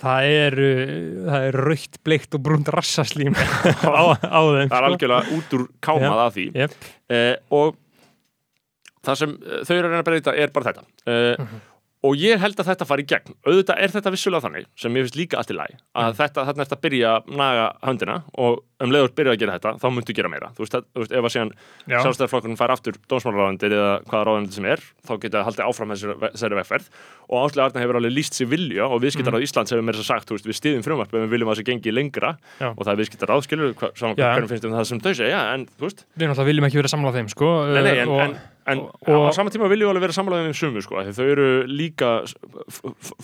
Það 0.00 0.30
er, 0.32 0.54
uh, 0.64 0.92
það 1.28 1.46
er 1.50 1.58
raukt, 1.68 2.00
bleikt 2.08 2.36
og 2.38 2.42
brúnt 2.46 2.70
rassaslím 2.72 3.34
á, 3.84 4.02
á 4.16 4.40
þeim. 4.40 4.68
það 4.70 4.78
er 4.80 4.88
algjörlega 4.90 5.36
út 5.38 5.56
úr 5.58 5.66
kámað 5.84 6.22
af 6.26 6.36
því 6.38 6.46
Jep. 6.56 6.76
uh, 7.12 7.34
og 7.60 7.76
það 9.06 9.20
sem 9.22 9.34
uh, 9.40 9.58
þau 9.68 9.74
eru 9.76 9.82
að 9.82 9.90
reyna 9.90 10.00
að 10.04 10.08
breyta 10.10 10.36
er 10.44 10.54
bara 10.56 10.72
þetta 10.72 10.86
uh, 11.12 11.58
og 12.06 12.16
ég 12.16 12.40
held 12.40 12.60
að 12.60 12.70
þetta 12.70 12.86
fari 12.88 13.04
í 13.04 13.08
gegn. 13.10 13.34
Auðvitað 13.44 13.82
er 13.84 13.92
þetta 13.92 14.12
vissulega 14.14 14.44
þannig 14.46 14.68
sem 14.80 14.96
ég 14.96 15.06
finnst 15.06 15.18
líka 15.20 15.40
allt 15.40 15.52
í 15.52 15.56
læg 15.58 15.76
að 16.00 16.14
þetta, 16.20 16.46
þarna 16.48 16.64
er 16.64 16.68
þetta 16.70 16.78
að 16.78 16.84
byrja 16.86 17.10
naga 17.40 17.66
höndina 17.84 18.16
og 18.40 18.62
um 18.80 18.92
leiður 18.94 19.12
byrja 19.18 19.34
að 19.34 19.40
gera 19.42 19.56
þetta 19.58 19.72
þá 19.82 19.86
muntu 19.92 20.14
gera 20.16 20.30
meira, 20.32 20.48
þú 20.56 20.64
veist, 20.64 20.72
það, 20.72 20.86
þú 20.94 21.02
veist 21.02 21.12
ef 21.12 21.26
að 21.28 21.34
síðan 21.34 21.50
Já. 21.52 21.98
sjálfstæðarflokkurinn 22.00 22.60
fær 22.60 22.72
aftur 22.72 22.96
dómsmálaráðandir 23.12 23.74
eða 23.76 23.90
hvaða 24.08 24.24
ráðandir 24.30 24.56
sem 24.56 24.68
er 24.72 24.80
þá 25.04 25.12
geta 25.20 25.36
það 25.36 25.46
haldið 25.50 25.64
áfram 25.66 25.92
þessari, 25.92 26.58
vegferð. 26.60 26.86
Og 27.28 27.36
Áslega 27.44 27.66
Arna 27.68 27.82
hefur 27.84 28.00
alveg 28.00 28.14
líst 28.16 28.38
sér 28.38 28.48
vilja 28.50 28.88
og 28.88 29.02
viðskiptaráð 29.04 29.44
Íslands 29.44 29.74
hefur 29.74 29.84
meira 29.84 30.00
þess 30.00 30.08
að 30.08 30.12
sagt, 30.14 30.30
þú 30.30 30.38
veist, 30.38 30.48
við 30.48 30.58
stiðum 30.60 30.86
frumvarp 30.86 31.12
við 31.12 31.28
viljum 31.34 31.52
að 31.52 31.60
það 31.60 31.68
gengi 31.68 31.92
lengra 31.94 32.32
Og 38.60 38.66
saman 38.66 38.78
en 38.78 38.78
og, 38.84 39.08
og- 39.08 39.30
á 39.30 39.32
sama 39.34 39.50
tíma 39.50 39.68
viljum 39.70 39.88
við 39.88 39.94
alveg 39.94 40.04
vera 40.04 40.16
sammálaðið 40.16 40.48
um 40.50 40.56
sumu, 40.60 40.82
sko, 40.84 41.00
því 41.06 41.12
þau 41.16 41.26
eru 41.32 41.46
líka 41.66 42.10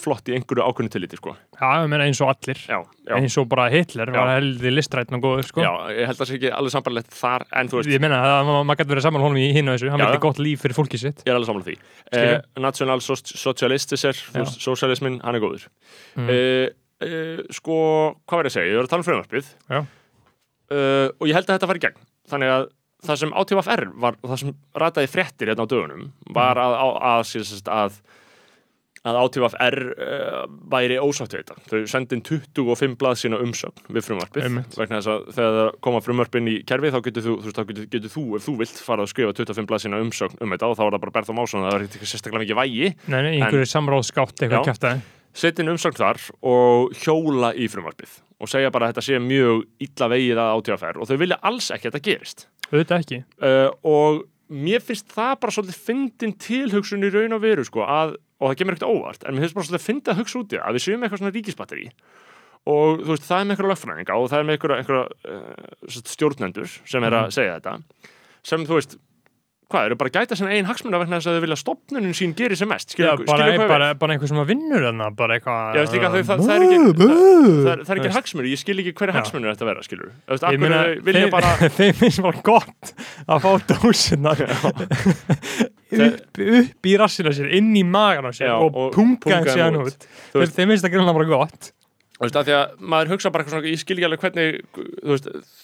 flott 0.01 0.29
í 0.31 0.35
einhverju 0.37 0.65
ákveðnu 0.65 0.91
tilliti, 0.95 1.17
sko. 1.21 1.35
Já, 1.61 1.69
ég 1.83 1.89
meina 1.93 2.07
eins 2.09 2.21
og 2.25 2.31
allir. 2.33 2.57
Já, 2.67 2.79
já, 3.07 3.15
Eins 3.17 3.37
og 3.39 3.49
bara 3.49 3.69
Hitler 3.71 4.07
Já. 4.11 4.17
var 4.17 4.33
heldur 4.41 4.73
listrætn 4.75 5.15
og 5.19 5.23
góður, 5.27 5.47
sko. 5.51 5.61
já, 5.61 5.71
ég 5.93 6.07
held 6.09 6.17
að 6.17 6.23
það 6.23 6.31
sé 6.31 6.39
ekki 6.39 6.53
alveg 6.57 6.75
sambarlegt 6.77 7.11
þar, 7.13 7.45
en 7.53 7.69
þú 7.69 7.81
veist, 7.81 7.91
Ég 7.93 8.01
meina 8.01 8.21
að 8.23 8.47
ma- 8.47 8.63
maður 8.65 8.81
gæti 8.83 8.93
verið 8.95 9.07
saman 9.07 9.23
honum 9.27 9.37
í 9.43 9.53
hinu 9.53 9.75
þessu. 9.77 9.91
Hann 9.91 10.01
vildi 10.01 10.21
gott 10.25 10.39
líf 10.39 10.61
fyrir 10.65 10.77
fólkið 10.81 10.99
sitt. 11.05 11.23
ég 11.27 11.31
er 11.33 11.37
alveg 11.37 11.51
sammála 11.51 11.69
því. 11.69 11.77
Skilju. 12.13 12.35
Eh, 12.35 12.61
National 12.61 13.01
Socialistisir, 13.01 14.15
Já. 14.35 14.45
sosialismin, 14.47 15.21
hann 15.23 15.35
er 15.35 15.41
góður. 15.41 15.67
Mm. 16.17 16.29
Eh, 16.31 16.69
eh, 17.03 17.43
sko, 17.53 18.17
hvað 18.27 18.37
var 18.41 18.45
ég 18.45 18.53
að 18.53 18.57
segja? 18.57 18.73
Ég 18.73 18.77
var 18.77 18.87
að 18.87 18.89
tala 18.89 19.03
um 19.05 19.09
frumvarpið. 19.11 19.87
Eh, 20.71 21.09
og 21.21 21.29
ég 21.29 21.35
held 21.37 21.47
að 21.47 21.59
þetta 21.59 21.69
fari 21.71 21.79
í 21.79 21.85
gegn. 21.87 22.01
Þannig 22.31 22.51
að 22.57 22.67
það 23.09 23.23
sem 23.25 23.35
átífaf 23.43 23.73
R 23.77 23.89
var, 24.05 24.21
og 24.23 24.31
það 24.33 24.43
sem 24.45 24.55
rataði 24.83 25.11
fréttir 25.15 25.51
hérna 25.53 25.67
á 25.67 25.71
dögunum, 25.73 26.07
var 26.37 26.61
að, 26.63 26.77
að, 26.83 26.95
að, 27.11 27.35
að, 27.41 27.75
að 27.81 27.99
að 29.07 29.17
átífaf 29.23 29.53
R 29.63 29.77
uh, 30.03 30.39
væri 30.73 30.97
ósátt 30.99 31.31
við 31.37 31.45
þetta. 31.45 31.55
Þau 31.71 31.91
sendin 31.93 32.23
25 32.27 32.97
blað 32.99 33.21
sína 33.21 33.39
umsögn 33.39 33.85
við 33.95 34.03
frumvarpið 34.03 34.49
Einmitt. 34.49 34.75
vegna 34.81 34.99
þess 34.99 35.11
að 35.13 35.29
þegar 35.37 35.55
það 35.61 35.69
koma 35.87 36.01
frumvarpin 36.03 36.51
í 36.51 36.57
kerfi 36.67 36.91
þá 36.91 36.99
getur 37.07 37.27
þú, 37.29 37.37
þú, 37.45 37.53
getur, 37.69 37.87
getur 37.93 38.15
þú 38.17 38.25
ef 38.41 38.49
þú 38.49 38.57
vilt 38.65 38.81
fara 38.89 39.07
að 39.07 39.13
skrifa 39.13 39.37
25 39.39 39.71
blað 39.71 39.85
sína 39.85 40.03
umsögn 40.03 40.43
um 40.43 40.57
þetta 40.57 40.73
og 40.73 40.75
þá 40.75 40.83
er 40.89 40.97
það 40.97 41.05
bara 41.07 41.15
berð 41.21 41.31
á 41.31 41.35
másun 41.39 41.67
það 41.69 41.79
er 41.79 41.87
ekki 41.87 42.11
sérstaklega 42.11 42.43
mikið 42.43 42.59
vægi 42.65 42.91
Nei, 43.07 43.21
nei, 43.29 43.33
einhverju 43.39 43.71
samráðskátt 43.77 44.43
eitthvað 44.43 44.67
kæftæði. 44.73 45.05
setja 45.39 45.63
inn 45.63 45.75
umsögn 45.77 46.01
þar 46.03 46.25
og 46.57 46.99
hjóla 47.05 47.55
í 47.55 47.71
frumvarpið 47.71 48.19
og 48.37 48.51
segja 48.53 48.73
bara 48.75 48.89
að 48.89 48.95
þetta 48.95 49.07
sé 49.07 49.21
mjög 49.23 49.65
illa 49.87 50.09
vegið 50.13 50.41
að 50.43 50.55
átífaf 50.57 51.01
og 51.01 51.09
þau 51.09 51.19
vilja 51.23 51.39
alls 51.51 51.71
ekki 51.73 51.89
að 51.89 51.97
þetta 51.97 52.09
gerist. 52.11 52.49
Auðvitað 52.71 53.05
ekki. 53.05 53.21
uh, 53.47 53.71
og 53.87 54.25
mér 54.53 54.85
finnst 54.85 55.09
það 55.15 55.33
bara 55.43 55.55
svolítið 55.57 55.81
fyndin 55.89 56.37
tilhugsun 56.43 57.07
í 57.07 57.11
raun 57.15 57.37
og 57.37 57.43
veru 57.43 57.65
sko, 57.67 57.83
að, 57.87 58.15
og 58.39 58.51
það 58.51 58.59
kemur 58.61 58.77
ekkert 58.77 58.91
óvart 58.91 59.27
en 59.27 59.35
mér 59.35 59.47
finnst 59.47 59.59
bara 59.59 59.69
svolítið 59.71 59.87
fyndið 59.87 60.13
að 60.13 60.21
hugsa 60.21 60.41
út 60.41 60.53
í 60.53 60.59
það 60.59 60.69
að 60.69 60.77
við 60.77 60.85
séum 60.85 61.07
eitthvað 61.07 61.23
svona 61.23 61.35
ríkisbatteri 61.35 61.89
og 62.67 63.03
þú 63.03 63.13
veist, 63.13 63.27
það 63.27 63.41
er 63.41 63.47
með 63.47 63.55
einhverja 63.55 63.73
lögfræðinga 63.73 64.19
og 64.19 64.31
það 64.31 64.39
er 64.39 64.47
með 64.47 64.57
einhverja, 64.57 64.79
einhverja 64.83 65.05
uh, 65.33 65.99
stjórnendur 66.13 66.77
sem 66.83 67.07
er 67.07 67.19
að 67.19 67.33
segja 67.35 67.59
þetta 67.59 67.75
sem 68.47 68.67
þú 68.67 68.79
veist 68.79 68.97
hvað, 69.73 69.87
eru 69.89 69.97
bara 69.99 70.11
að 70.13 70.17
gæta 70.21 70.37
sinna 70.39 70.53
einn 70.55 70.69
hagsmuna 70.69 70.99
vegna 71.03 71.19
þess 71.19 71.29
að 71.31 71.37
þau 71.37 71.43
vilja 71.45 71.57
stopnunin 71.59 72.15
sín 72.15 72.35
geri 72.39 72.57
sem 72.59 72.69
mest? 72.71 72.93
Já, 72.95 73.09
skilur, 73.17 73.25
bara, 73.27 73.47
hvað 73.51 73.71
bara, 73.73 73.89
bara 73.99 74.15
einhver 74.15 74.31
sem 74.31 74.39
að 74.39 74.51
vinnur 74.53 74.85
þarna, 74.87 75.09
bara 75.19 75.39
eitthvað... 75.39 75.75
Já, 75.75 75.81
veist 75.83 75.97
líka, 75.97 76.11
þau, 76.13 76.23
það, 76.29 76.43
það 76.47 76.55
er 76.57 76.65
ekki 76.67 76.79
það, 76.79 76.93
það, 77.03 77.71
er- 77.73 77.83
það 77.89 78.01
ekki 78.01 78.13
hagsmunir, 78.17 78.49
ég 78.53 78.63
skil 78.63 78.77
ekki 78.83 78.95
hverja 79.01 79.15
Já. 79.15 79.19
hagsmunir 79.19 79.51
þetta 79.53 79.69
vera, 79.71 79.85
skilur 79.87 80.13
Þú 80.13 80.37
veist, 80.37 80.47
Ég 80.47 80.49
akkur 80.53 80.63
meina, 80.63 80.79
þau 80.83 81.09
vilja 81.09 81.23
þeim, 81.25 81.35
bara 81.35 81.51
þeim 81.81 81.99
finnst 82.03 82.23
bara 82.29 82.45
gott 82.47 82.93
að 83.27 83.47
fá 83.47 83.51
dósinnar 83.73 84.45
upp, 86.07 86.43
upp 86.63 86.91
í 86.91 86.97
rassina 87.03 87.35
sér, 87.35 87.51
inn 87.59 87.73
í 87.75 87.83
magan 87.87 88.31
á 88.31 88.33
sér 88.37 88.53
Já, 88.53 88.57
og, 88.61 88.71
og 88.71 88.95
punga 88.95 89.19
punga 89.25 89.41
hann 89.41 89.49
þeim 89.51 89.59
síðan 89.59 89.81
út. 89.83 90.07
Þeim 90.55 90.71
finnst 90.73 90.87
það 90.87 90.95
grunna 90.95 91.17
bara 91.17 91.29
gott. 91.35 91.73
Þú 92.17 92.25
veist, 92.25 92.39
af 92.41 92.47
því 92.49 92.55
að 92.57 92.77
maður 92.95 93.11
hugsa 93.13 93.31
bara 93.33 93.45
eitthvað 93.45 93.59
svona, 93.59 93.73
ég 93.75 93.81
skil 93.83 93.97
ekki 93.99 94.07
alveg 94.09 94.23
hvernig, 94.23 94.61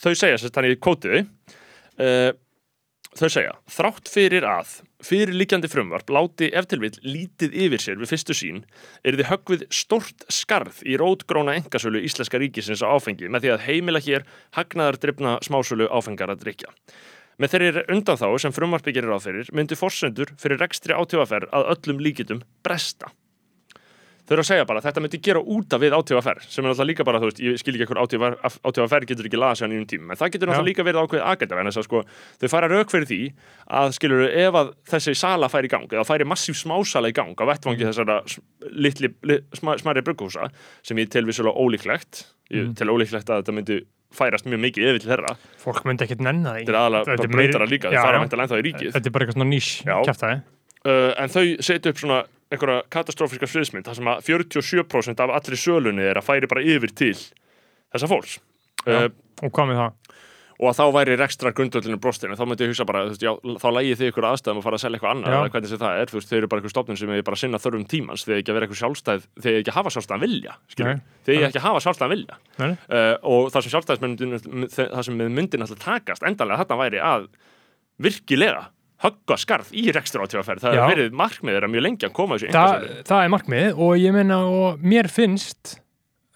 þau 0.03 0.11
segja, 0.12 0.36
sérst, 0.42 0.53
þannig 0.59 0.74
ég 0.74 0.82
kóti 0.84 1.22
þau, 3.18 3.28
segja, 3.28 3.52
þrátt 3.70 4.10
fyrir 4.10 4.46
að 4.48 4.78
fyrirliggjandi 5.04 5.70
frumvarp 5.70 6.10
láti 6.14 6.48
ef 6.54 6.68
til 6.70 6.80
vill 6.82 6.94
lítið 7.04 7.56
yfir 7.66 7.82
sér 7.82 8.00
við 8.00 8.12
fyrstu 8.12 8.36
sín, 8.36 8.60
er 9.04 9.18
þið 9.18 9.30
höggvið 9.30 9.64
stort 9.74 10.26
skarð 10.32 10.82
í 10.86 10.98
rótgróna 11.00 11.56
engasölu 11.58 12.02
íslenska 12.06 12.40
ríkisins 12.40 12.84
á 12.84 12.88
áfengi 12.92 13.28
með 13.28 13.46
því 13.46 13.54
að 13.54 13.66
heimila 13.66 14.02
hér 14.02 14.28
hagnaðardrifna 14.56 15.38
smásölu 15.44 15.90
áfengar 15.92 16.32
að 16.32 16.46
drikja. 16.46 16.70
Með 17.40 17.54
þeirri 17.54 17.86
undan 17.90 18.20
þá 18.20 18.28
sem 18.44 18.54
frumvarpi 18.54 18.94
gerir 18.94 19.16
á 19.16 19.18
fyrir 19.22 19.48
myndi 19.56 19.78
forsendur 19.78 20.30
fyrir 20.40 20.60
rekstri 20.62 20.94
átífaferð 20.94 21.50
að 21.52 21.68
öllum 21.74 22.02
líkitum 22.04 22.44
bresta. 22.64 23.10
Þau 24.33 24.37
eru 24.39 24.45
að 24.47 24.49
segja 24.49 24.64
bara 24.64 24.80
að 24.80 24.87
þetta 24.89 25.01
myndi 25.05 25.18
gera 25.26 25.41
út 25.45 25.74
af 25.76 25.80
við 25.83 25.93
átífaferð 25.93 26.45
sem 26.49 26.64
er 26.64 26.70
náttúrulega 26.72 26.89
líka 26.89 27.05
bara, 27.05 27.18
þú 27.20 27.28
veist, 27.28 27.41
ég 27.45 27.59
skil 27.61 27.74
ekki 27.76 27.85
ekkur 27.85 28.01
átífaferð 28.01 29.07
getur 29.11 29.28
ekki 29.28 29.41
laga 29.43 29.59
sig 29.59 29.66
hann 29.66 29.74
í 29.76 29.80
um 29.83 29.87
tíma, 29.91 30.14
en 30.14 30.20
það 30.22 30.30
getur 30.33 30.49
náttúrulega 30.49 30.68
líka 30.70 30.87
verið 30.87 31.01
ákveðið 31.03 31.26
agenda 31.33 31.59
en 31.61 31.68
þess 31.68 31.80
að 31.83 31.87
sko, 31.89 32.03
þau 32.41 32.49
fara 32.55 32.70
rauk 32.72 32.95
fyrir 32.95 33.09
því 33.11 33.18
að 33.76 33.93
skilur 33.99 34.24
ef 34.30 34.59
að 34.62 34.70
þessi 34.95 35.14
sala 35.20 35.51
færi 35.53 35.68
í 35.68 35.72
gang 35.74 35.85
eða 35.93 36.07
færi 36.09 36.24
massíf 36.33 36.57
smásala 36.62 37.12
í 37.12 37.16
gang 37.18 37.37
á 37.37 37.45
vettvangi 37.53 37.85
þessara 37.91 38.16
s- 38.24 38.41
litli, 38.72 39.12
li, 39.28 39.39
sma, 39.61 39.76
smæri 39.76 40.01
brugghúsa 40.07 40.49
sem 40.83 40.97
ég 41.03 41.11
tel 41.12 41.26
vissulega 41.28 41.53
ólíklegt 41.61 42.24
ég 42.53 42.70
Mm. 42.70 42.74
tel 42.76 42.89
ólíklegt 42.89 43.28
að 43.28 43.43
þetta 43.45 43.53
myndi 43.59 43.76
færast 44.12 44.45
mjög 44.49 44.61
mikið 44.61 44.89
yfir 44.93 45.01
til 45.01 45.11
þeirra 45.12 45.37
Fólk 45.61 45.85
myndi 45.89 46.05
ekkert 46.05 46.20
nenna 46.20 46.53
því. 46.57 46.64
þetta 46.64 46.72
er 46.72 46.80
aðalega 46.80 47.28
breytara 47.33 47.66
líka, 47.68 47.89
þau 47.89 48.03
fara 48.03 48.18
já. 48.18 48.22
mæntilega 48.24 48.45
ennþá 48.49 48.59
í 48.61 48.64
ríkið 48.68 48.93
Þetta 48.93 49.07
er 49.09 49.11
bara 49.14 49.24
eitthvað 49.24 49.39
svona 49.39 49.49
nýs 49.53 49.68
kæftæði. 50.09 50.43
Uh, 50.87 51.11
en 51.22 51.33
þau 51.33 51.45
setja 51.64 51.93
upp 51.93 52.03
svona 52.03 52.22
einhverja 52.53 52.83
katastrófiska 52.93 53.49
sviðsmynd 53.49 53.89
þar 53.89 53.99
sem 53.99 54.12
að 54.12 54.26
47% 54.28 55.24
af 55.24 55.33
allri 55.39 55.57
sölunni 55.57 56.05
er 56.05 56.20
að 56.20 56.28
færi 56.28 56.51
bara 56.51 56.64
yfir 56.64 56.93
til 56.93 57.14
þessa 57.16 58.11
fólks. 58.11 58.39
Já. 58.85 59.07
uh, 59.07 59.11
Og 59.43 59.51
hvað 59.51 59.72
með 59.72 59.83
það? 59.83 59.99
og 60.62 60.68
að 60.70 60.78
þá 60.78 60.85
væri 60.95 61.14
rekstra 61.18 61.51
grundvöldinu 61.57 61.99
brostinu 61.99 62.37
þá 62.39 62.43
myndi 62.47 62.62
ég 62.62 62.70
hugsa 62.70 62.85
bara, 62.87 63.01
þú 63.09 63.14
veist, 63.16 63.24
já, 63.24 63.33
þá 63.59 63.66
lægi 63.74 63.97
þið 63.99 64.11
ykkur 64.12 64.26
aðstæðum 64.28 64.61
og 64.61 64.64
fara 64.66 64.78
að 64.78 64.83
selja 64.85 64.99
eitthvað 64.99 65.14
annað, 65.16 65.35
eða 65.35 65.53
hvernig 65.57 65.80
það 65.83 66.03
er 66.03 66.12
þú 66.12 66.18
veist, 66.18 66.28
þau 66.30 66.37
eru 66.39 66.51
bara 66.53 66.61
eitthvað 66.62 66.74
stofnun 66.74 67.01
sem 67.01 67.11
er 67.16 67.24
bara 67.26 67.39
að 67.39 67.43
sinna 67.43 67.61
þörfum 67.62 67.87
tímans 67.91 68.24
þegar 68.26 68.43
ekki 68.43 68.53
að 68.53 68.59
vera 68.59 68.68
eitthvað 68.68 68.80
sjálfstæð, 68.83 69.24
þegar 69.43 69.59
ekki 69.62 69.72
að 69.72 69.78
hafa 69.80 69.93
sjálfstæðan 69.97 70.22
vilja 70.22 70.55
þegar 71.26 71.49
ekki 71.49 71.59
að 71.62 71.66
hafa 71.66 71.83
sjálfstæðan 71.87 72.14
vilja. 72.14 72.39
Uh, 72.62 73.16
og 73.33 73.51
það 73.51 73.66
sem 73.66 73.74
sjálfstæðismyndin 73.74 74.37
það 74.78 75.03
sem 75.09 75.18
myndin 75.41 75.66
alltaf 75.66 75.83
takast 75.83 76.28
endanlega 76.30 76.62
þarna 76.62 76.80
væri 76.85 77.03
að 77.11 77.26
virkilega 78.07 78.62
högga 79.03 79.36
skarð 79.42 79.72
í 79.74 79.84
rekstur 79.94 80.22
átífaferð 80.24 80.62
það 80.62 80.76
hefur 80.78 80.92
verið 80.94 81.16
markmiður 81.18 81.66
að 81.66 81.72
mjög 81.74 81.82
lengi 81.88 82.07
að 82.09 82.12
koma 82.18 82.38
þessu 82.38 82.53
Þa, 82.53 82.64
einkasölu 82.64 83.05
það 83.11 83.24
er 83.26 83.32
markmið 83.36 83.80
og 83.86 83.92
ég 83.98 84.12
meina 84.16 84.38
og 84.46 84.82
mér 84.94 85.09
finnst 85.11 85.76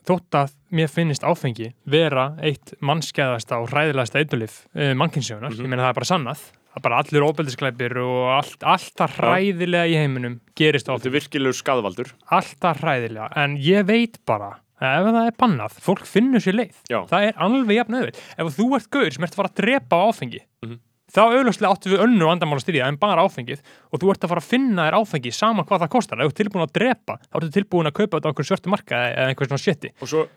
þótt 0.06 0.38
að 0.38 0.52
mér 0.76 0.90
finnst 0.92 1.24
áfengi 1.26 1.72
vera 1.90 2.28
eitt 2.46 2.74
mannskæðasta 2.84 3.58
og 3.62 3.70
hræðilegasta 3.72 4.20
eitulif 4.22 4.60
uh, 4.76 4.92
mannkynsjónar, 4.98 5.50
Mhm. 5.54 5.64
ég 5.64 5.68
meina 5.72 5.82
það 5.86 5.90
er 5.94 5.98
bara 6.00 6.10
sannað 6.12 6.44
það 6.46 6.76
er 6.76 6.84
bara 6.84 6.98
allir 7.02 7.24
óbeldisklæpir 7.26 7.96
og 8.02 8.28
allt, 8.36 8.62
allt 8.62 8.92
það 9.00 9.14
hræðilega 9.16 9.88
í 9.88 9.96
heiminum 9.96 10.40
gerist 10.58 10.90
á 10.90 10.94
þetta 10.94 11.08
er 11.08 11.14
virkilegur 11.16 11.56
skaðvaldur. 11.56 12.10
Allt 12.36 12.58
það 12.60 12.82
hræðilega, 12.84 13.28
en 13.42 13.56
ég 13.64 13.86
veit 13.88 14.18
bara 14.28 14.50
ef 14.76 15.06
það 15.08 15.22
er 15.30 15.36
bannað, 15.40 15.78
fólk 15.80 16.04
finnur 16.04 16.42
sér 16.44 16.58
leið. 16.58 16.74
Já. 16.92 16.98
það 17.08 17.30
er 17.30 17.38
alveg 17.46 17.78
jafn 17.78 17.96
auðvitað 17.96 18.20
ef 18.44 18.58
þú 18.58 18.66
ert 18.76 18.90
gaur 18.92 19.10
sem 19.16 19.24
ert 19.24 19.32
að 19.32 19.40
fara 19.40 19.48
að 19.48 19.56
drepa 19.62 20.02
áfengi 20.10 20.40
Mhm. 20.66 20.76
Þá 21.16 21.22
auðvitað 21.24 21.68
áttu 21.70 21.92
við 21.92 22.02
önnu 22.04 22.28
vandamál 22.28 22.58
að 22.58 22.64
styrja 22.66 22.88
en 22.90 22.98
bara 23.00 23.24
áfengið. 23.24 23.62
Og 23.90 24.02
þú 24.02 24.12
ert 24.12 24.26
að 24.26 24.32
fara 24.32 24.42
að 24.42 24.50
finna 24.50 24.86
þér 24.86 24.96
áfengi 25.00 25.32
sama 25.32 25.64
hvað 25.66 25.84
það 25.84 25.92
kostar, 25.96 26.20
ef 26.20 26.28
þú 26.28 26.32
ert 26.32 26.40
tilbúin 26.42 26.64
að 26.66 26.74
drepa 26.76 27.18
þá 27.24 27.38
ertu 27.40 27.52
tilbúin 27.56 27.90
að 27.90 27.96
kaupa 27.96 28.18
þetta 28.18 28.28
á 28.28 28.30
einhver 28.30 28.48
svörtu 28.50 28.72
marka 28.72 29.02
eða 29.10 29.28
einhver 29.32 29.50
svona 29.50 29.64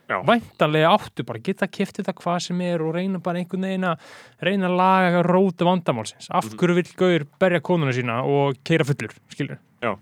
já, 0.10 0.18
væntanlega 0.30 0.94
áttu 0.96 1.26
bara 1.28 1.42
að 1.42 1.50
geta 1.50 1.70
kiftið 1.70 2.10
það 2.10 2.20
hvað 2.24 2.38
sem 2.48 2.62
er 2.70 2.84
og 2.86 2.94
reyna 2.96 3.24
bara 3.24 3.42
einhvern 3.42 3.68
veginn 3.68 3.88
að 3.90 4.12
reyna 4.48 4.70
að 4.70 4.78
laga 4.80 5.24
róta 5.28 5.68
vandamálsins. 5.68 6.30
Af 6.32 6.52
hverju 6.54 6.78
vill 6.80 6.94
Gaur 7.00 7.26
berja 7.42 7.64
konuna 7.64 7.96
sína 7.96 8.22
og 8.28 8.62
keira 8.64 8.88
fullur, 8.88 9.16
skilur? 9.34 9.60
Já. 9.80 9.94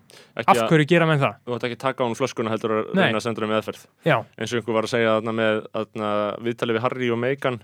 Af 0.41 0.55
að, 0.55 0.63
hverju 0.71 0.87
gera 0.89 1.05
menn 1.09 1.21
það? 1.21 1.35
þú 1.45 1.57
ætti 1.57 1.67
ekki 1.67 1.77
að 1.77 1.83
taka 1.83 2.05
á 2.05 2.07
hún 2.07 2.17
flöskuna 2.17 2.53
heldur 2.53 2.73
að 2.73 2.87
reyna 2.97 3.19
að 3.19 3.25
senda 3.27 3.43
henni 3.43 3.53
meðferð. 3.53 3.83
Já, 4.07 4.15
eins 4.37 4.53
og 4.53 4.61
einhver 4.61 4.77
var 4.77 4.87
að 4.87 4.93
segja 4.95 5.11
þarna 5.17 5.33
með 5.37 5.59
þarna, 5.67 6.13
viðtalið 6.47 6.77
við 6.77 6.85
Harry 6.87 7.09
og 7.13 7.19
Meghan 7.21 7.59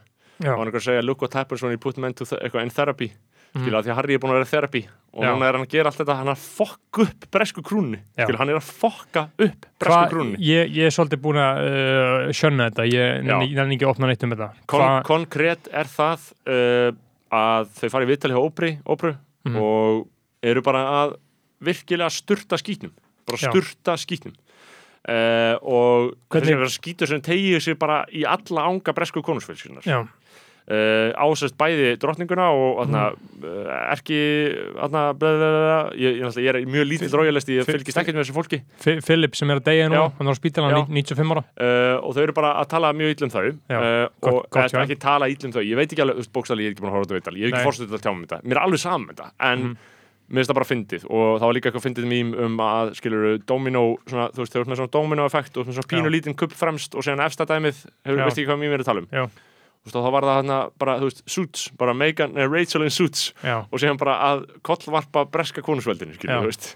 og 0.52 0.58
hann 0.60 0.68
einhver 0.68 0.82
að 0.82 0.88
segja 0.90 1.04
look 1.06 1.22
what 1.22 1.34
happens 1.34 1.62
when 1.64 1.72
you 1.72 1.78
put 1.80 1.98
men 1.98 2.14
in 2.14 2.70
therapy. 2.70 3.12
Mhm. 3.54 3.62
skilja, 3.68 3.78
mm. 3.80 3.84
því 3.86 3.92
að 3.92 3.96
Harry 4.00 4.14
er 4.16 4.18
búin 4.20 4.32
að 4.34 4.38
vera 4.40 4.46
í 4.48 4.50
therapy 4.50 4.80
og 5.14 5.24
núna 5.24 5.46
er 5.46 5.54
hann 5.54 5.62
að 5.68 5.70
gera 5.70 5.90
allt 5.92 5.98
þetta, 6.00 6.16
hann 6.18 6.28
er 6.28 6.34
að 6.34 6.46
fokka 6.58 7.02
upp 7.04 7.28
bresku 7.30 7.62
krúnni, 7.62 8.00
skilja, 8.18 8.38
hann 8.40 8.50
er 8.50 8.58
að 8.58 8.70
fokka 8.82 9.22
upp 9.38 9.68
bresku 9.78 10.10
krúnni. 10.10 10.40
ég, 10.42 10.72
ég 10.74 10.88
er 10.90 10.90
svolítið 10.96 11.22
búin 11.22 11.38
að 11.38 11.60
uh, 11.68 12.32
sjöna 12.34 12.72
þetta, 12.72 12.88
ég 12.90 13.22
nenni 13.30 13.76
ekki 13.78 13.86
að 13.86 13.92
opna 13.94 14.08
neitt 14.10 14.24
um 14.26 14.34
þetta. 14.34 14.48
Kon 14.66 14.82
Hva- 14.82 15.04
Konkrétt 15.06 15.70
er 15.70 15.86
það 15.86 16.26
uh, 16.50 16.90
að 17.30 17.70
þau 17.78 17.90
fara 17.94 18.08
í 18.08 18.10
viðtalið 18.10 18.42
Ópri, 18.42 18.72
Ópru 18.90 19.14
Mhm. 19.46 19.56
og 19.62 20.08
eru 20.42 20.62
bara 20.66 20.82
að 21.04 21.14
virkilega 21.62 22.10
sturta 22.10 22.58
skítnum 22.58 22.92
bara 23.28 23.38
Já. 23.38 23.52
sturta 23.54 23.94
skítnum. 24.02 24.34
Uh, 25.04 25.60
og 25.62 26.14
Hvernig- 26.32 26.48
þessi 26.48 26.58
verður 26.58 26.74
skítur 26.80 27.08
sem 27.12 27.22
tegið 27.22 27.60
sér 27.62 27.78
bara 27.78 28.06
í 28.10 28.24
alla 28.26 28.62
ánga 28.72 28.94
bresku 28.96 29.22
konusfélskunar 29.22 29.84
Já, 30.64 30.74
uh, 30.74 31.28
ásest 31.28 31.58
bæði 31.60 31.98
drottninguna 32.00 32.46
og 32.56 32.84
uh, 32.88 33.92
erki 33.92 34.18
ég, 36.00 36.20
ég, 36.22 36.38
ég 36.40 36.50
er 36.52 36.60
mjög 36.70 36.88
lítill 36.88 37.12
rójalest 37.20 37.50
ég 37.52 37.66
fylgist 37.68 38.00
ekkert 38.00 38.16
með 38.18 38.24
þessu 38.26 38.36
fólki. 38.38 38.60
Fi- 38.84 39.00
Philip 39.04 39.36
sem 39.38 39.52
er 39.54 39.60
að 39.62 39.68
deyja 39.70 39.90
nú, 39.92 40.04
hann 40.18 40.30
er 40.32 40.36
á 40.36 40.40
spítalan 40.40 40.76
Já. 40.76 40.82
95 40.88 41.34
ára. 41.36 41.44
Uh, 41.58 41.96
og 42.08 42.16
þau 42.16 42.22
eru 42.26 42.36
bara 42.38 42.54
að 42.62 42.70
tala 42.74 42.94
mjög 42.96 43.16
illa 43.16 43.28
um 43.30 43.34
þau 43.34 43.48
og 44.30 44.60
ekki 44.64 45.00
tala 45.04 45.30
illa 45.32 45.50
um 45.50 45.56
þau. 45.58 45.64
Ég 45.68 45.80
veit 45.80 45.90
ekki 45.92 46.06
alveg, 46.06 46.30
bókstæli, 46.34 46.66
ég 46.68 46.72
er 46.72 46.76
ekki 46.78 46.84
búin 46.86 46.94
að 46.94 46.98
horfa 47.00 47.04
á 47.04 47.10
þetta 47.10 47.20
viðtal. 47.20 47.36
Ég 47.40 47.50
Nei. 47.50 47.58
ekki 47.58 47.68
fórstuð 47.68 47.98
að 47.98 48.06
tjá 48.06 48.12
um 48.14 48.24
þetta, 48.26 48.42
mér 48.48 48.58
er 48.60 48.64
alveg 48.68 48.84
saman 48.84 49.08
með 49.10 49.16
þetta 49.20 49.32
en 49.52 49.64
Mhm. 49.64 49.78
mér 50.34 50.40
finnst 50.40 50.50
það 50.54 50.60
bara 50.60 50.70
fyndið. 50.72 51.04
Og 51.12 51.26
það 51.40 51.48
var 51.48 51.54
líka 51.58 51.70
eitthvað 51.70 51.86
fyndið 51.88 52.08
mým 52.10 52.30
um 52.46 52.58
að 52.64 52.94
skilur 52.98 53.38
domino, 53.46 53.84
svona, 54.08 54.30
þú 54.34 54.40
veist, 54.44 54.54
þau 54.54 54.62
eru 54.64 54.76
svona 54.76 54.92
domino 54.92 55.26
effekt 55.28 55.58
og 55.58 55.66
svona 55.68 55.88
pínu 55.92 56.10
lítinn 56.10 56.36
kupp 56.40 56.54
fremst 56.56 56.96
og 56.96 57.04
síðan 57.04 57.26
efsta 57.28 57.46
dæmið, 57.46 57.84
hefur, 58.06 58.18
Já. 58.18 58.24
veist 58.26 58.38
ekki 58.40 58.48
hvað 58.50 58.60
mým 58.64 58.74
er 58.74 58.80
að 58.80 58.86
tala 58.90 59.04
um? 59.04 59.08
Já. 59.12 59.28
Og 59.84 59.92
þá 59.92 60.12
var 60.16 60.24
það 60.24 60.38
hana 60.40 60.58
bara, 60.80 60.94
þú 61.02 61.08
veist, 61.10 61.22
Suits, 61.28 61.64
bara 61.76 61.94
Megan, 61.98 62.38
eh, 62.40 62.48
Rachel 62.48 62.86
in 62.86 62.92
Suits 62.94 63.34
Já, 63.44 63.66
og 63.68 63.82
síðan 63.82 63.98
bara 64.00 64.14
að 64.30 64.46
kollvarpa 64.64 65.26
breska 65.32 65.60
konusveldinu, 65.66 66.16
skilur, 66.16 66.32
Já. 66.32 66.40
þú 66.40 66.52
veist. 66.52 66.68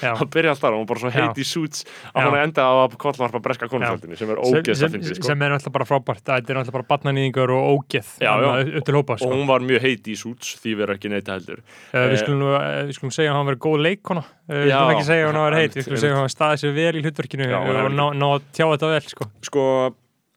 Það 0.00 0.22
byrja 0.36 0.54
alltaf 0.54 0.70
og 0.70 0.78
hún 0.80 0.88
bara 0.88 1.02
svo 1.02 1.10
Já. 1.12 1.18
heit 1.18 1.40
í 1.42 1.44
Suits 1.44 1.84
að 2.14 2.30
hún 2.30 2.38
enda 2.40 2.64
á 2.64 2.72
að 2.86 2.96
kollvarpa 3.04 3.42
breska 3.44 3.68
konusveldinu 3.68 4.16
sem 4.16 4.32
er 4.32 4.40
ógeðst 4.40 4.86
að 4.88 4.96
fyndið, 4.96 5.18
sko. 5.18 5.28
sem 5.28 5.44
er 5.44 5.56
alltaf 5.58 5.74
bara 5.76 5.88
frábært 5.90 6.24
þetta 6.24 6.54
er 6.54 6.60
alltaf 6.62 6.78
bara 6.78 6.88
batnanýðingar 6.94 7.52
og 7.52 7.84
ógeð 7.84 8.14
Já, 8.24 8.32
upp 8.32 8.88
til 8.88 8.96
hópa 8.96 9.18
og 9.18 9.20
sko. 9.20 9.32
hún 9.34 9.44
var 9.50 9.66
mjög 9.68 9.84
heit 9.84 10.08
í 10.08 10.16
Suits 10.16 10.54
því 10.64 10.76
verður 10.80 10.96
ekki 10.96 11.12
neita 11.12 11.36
heldur. 11.36 11.60
Uh, 11.92 11.98
við, 12.00 12.14
eh, 12.16 12.22
skulum, 12.22 12.46
uh, 12.48 12.70
við 12.88 12.96
skulum 12.96 13.12
segja 13.18 13.34
að 13.34 13.38
hann 13.42 13.50
verið 13.52 13.60
góð 13.68 13.84
leikona 13.90 14.24
við 14.48 14.72
skulum 14.72 14.94
ekki 14.94 15.06
segja 15.10 15.26
að 15.28 15.30
hann 15.34 15.42
var 15.44 15.58
heit 15.60 15.76
við 15.76 15.86
skulum 15.88 16.00
segja 16.00 16.16
að 16.16 16.22
hann 16.22 16.32
staðið 16.32 16.64
sér 16.64 16.74
vel 16.80 16.94
í 16.94 17.04
hlutverkinu 17.04 17.50
Já, 17.50 17.58
og 17.60 17.92
ná, 17.92 18.06
ná 18.16 18.28
tjá 18.56 18.64
þetta 18.72 18.90
vel 18.94 19.04
sko. 19.12 19.28
sko, 19.44 19.64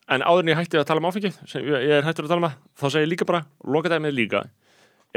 en 0.10 0.22
áður 0.24 0.44
en 0.46 0.52
ég 0.54 0.58
hætti 0.62 0.80
að 0.80 0.86
tala 0.88 1.02
um 1.04 1.10
áfengi 1.10 1.32
sem 1.52 1.66
ég 1.68 1.92
er 1.98 2.06
hættur 2.08 2.28
að 2.28 2.32
tala 2.34 2.42
um 2.42 2.48
það, 2.48 2.58
þá 2.80 2.86
segi 2.94 3.04
ég 3.06 3.12
líka 3.12 3.26
bara 3.28 3.42
loka 3.68 3.90
dæmið 3.92 4.14
líka 4.16 4.44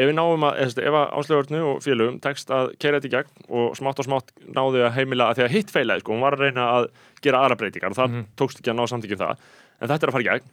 ef 0.01 0.07
við 0.09 0.15
náum 0.17 0.45
að, 0.47 0.59
eða, 0.65 0.83
ef 0.89 0.97
að 0.97 1.13
áslögurnu 1.21 1.61
og 1.67 1.81
félögum 1.85 2.19
tekst 2.25 2.51
að 2.55 2.71
keira 2.81 3.01
þetta 3.01 3.09
í 3.11 3.15
gegn 3.17 3.49
og 3.61 3.75
smátt 3.77 3.99
og 4.01 4.07
smátt 4.07 4.31
náðu 4.55 4.85
að 4.87 4.95
heimila 4.97 5.27
að 5.31 5.41
því 5.41 5.45
að 5.47 5.55
hitt 5.57 5.71
feilaði 5.75 6.05
sko, 6.05 6.15
hún 6.15 6.23
var 6.25 6.37
að 6.39 6.45
reyna 6.47 6.67
að 6.79 6.87
gera 7.27 7.43
aðra 7.45 7.59
breytingar 7.61 7.91
og 7.93 7.99
það 7.99 8.11
Mhm. 8.15 8.25
tókst 8.39 8.61
ekki 8.63 8.71
að 8.73 8.79
ná 8.81 8.85
samtíkjum 8.95 9.21
það 9.21 9.35
en 9.81 9.89
þetta 9.91 10.03
er 10.07 10.09
að 10.09 10.17
fara 10.17 10.25
í 10.25 10.31
gegn 10.31 10.47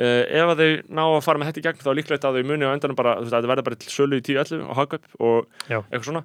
uh, 0.00 0.22
ef 0.40 0.52
að 0.52 0.60
þau 0.60 0.70
ná 0.98 1.02
að 1.06 1.24
fara 1.24 1.38
með 1.42 1.48
þetta 1.50 1.60
í 1.62 1.66
gegn 1.68 1.82
þá 1.86 1.90
er 1.94 1.98
líklegt 2.00 2.24
að 2.28 2.36
þau 2.40 2.44
muni 2.50 2.66
á 2.66 2.74
endanum 2.74 2.98
bara, 2.98 3.14
þú 3.16 3.24
veist, 3.26 3.34
þetta 3.38 3.52
verða 3.54 3.66
bara 3.70 3.80
til 3.80 3.90
sölu 3.94 4.20
í 4.20 4.24
10-11 4.26 4.66
og 4.66 4.76
hagkaup 4.76 5.04
og 5.20 5.46
Já. 5.70 5.78
eitthvað 5.86 6.08
svona 6.10 6.24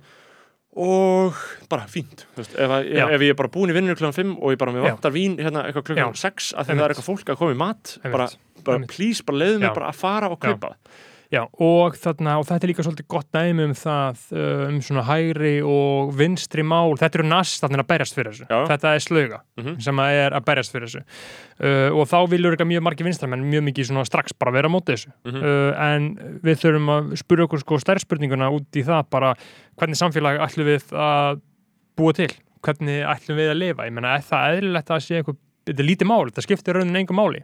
og 0.76 1.38
bara 1.72 1.86
fínt 1.88 2.26
veist, 2.36 2.52
ef, 2.52 2.68
að, 2.68 2.90
Já. 2.92 3.06
ef 3.16 3.22
ég 3.24 3.32
er 3.32 3.38
bara 3.40 3.52
búin 3.54 3.72
í 3.72 3.76
vinninu 3.78 3.96
klukkan 3.96 4.16
5 4.18 4.34
og 4.42 4.52
ég 4.52 4.60
bara 4.60 4.74
með 4.76 4.88
vantar 4.90 5.14
vín 5.16 5.38
hérna 5.40 5.64
eitthvað 5.70 5.86
klukkan 5.88 6.12
Já. 6.12 6.24
6 6.28 6.50
að 6.52 6.68
það 6.72 6.82
er 6.84 6.94
eitthvað 6.94 7.08
fólk 7.08 7.32
að 7.32 7.40
koma 7.40 7.56
í 7.56 7.60
mat 7.62 7.94
bara, 8.04 8.28
bara 8.68 8.90
please, 8.92 9.24
bara 9.24 9.40
leiðu 9.40 9.62
mig 9.64 9.72
bara 9.78 9.92
að 9.94 10.02
fara 10.02 10.32
og 10.34 10.42
kaupa 10.44 10.74
Já, 11.36 11.42
og, 11.60 11.96
þarna, 12.00 12.38
og 12.40 12.46
þetta 12.48 12.64
er 12.64 12.70
líka 12.72 12.84
svolítið 12.86 13.08
gott 13.12 13.28
dæmi 13.36 13.66
um 13.68 13.74
það 13.76 14.22
uh, 14.32 14.62
um 14.70 14.78
svona 14.86 15.04
hægri 15.10 15.52
og 15.68 16.14
vinstri 16.16 16.64
mál, 16.64 16.94
þetta 17.02 17.20
eru 17.20 17.26
nastarnir 17.28 17.84
að 17.84 17.90
berjast 17.90 18.16
fyrir 18.16 18.32
þessu, 18.32 18.46
Já. 18.48 18.60
þetta 18.72 18.94
er 18.96 19.04
slauga 19.04 19.40
Mhm. 19.60 19.74
sem 19.84 20.00
að 20.06 20.20
er 20.22 20.36
að 20.40 20.46
berjast 20.48 20.72
fyrir 20.76 20.88
þessu. 20.88 21.04
Uh, 21.60 21.90
og 22.00 22.08
þá 22.08 22.18
viljur 22.32 22.56
ekki 22.56 22.68
mjög 22.72 22.86
margir 22.88 23.08
vinstramenn 23.10 23.44
mjög 23.52 23.66
mikið 23.68 23.90
svona 23.92 24.06
strax 24.08 24.34
bara 24.40 24.52
vera 24.56 24.70
á 24.70 24.76
móti 24.76 24.96
þessu. 24.96 25.12
Mhm. 25.26 25.44
uh, 25.44 25.84
en 25.90 26.40
við 26.46 26.62
þurfum 26.64 26.90
að 26.96 27.16
spyrja 27.20 27.48
okkur 27.50 27.60
sko 27.66 27.80
stærð 27.84 28.06
spurninguna 28.08 28.50
út 28.56 28.80
í 28.80 28.84
það 28.88 29.10
bara 29.12 29.34
hvernig 29.78 30.00
samfélag 30.00 30.40
ætlum 30.48 30.66
við 30.72 30.88
að 30.96 31.42
búa 32.00 32.14
til, 32.16 32.32
hvernig 32.64 33.04
ætlum 33.04 33.38
við 33.38 33.52
að 33.52 33.60
lifa? 33.60 33.86
Ég 33.90 33.94
menna, 33.94 34.16
er 34.16 34.24
það 34.24 34.56
eðlilegt 34.56 34.90
að 34.96 35.04
sé 35.04 35.20
eitthvað 35.20 35.38
þetta 35.66 35.82
er 35.82 35.88
lítið 35.90 36.08
mál, 36.08 36.26
þetta 36.30 36.44
skiptir 36.46 36.76
raunin 36.80 36.96
engum 37.02 37.18
máli 37.20 37.44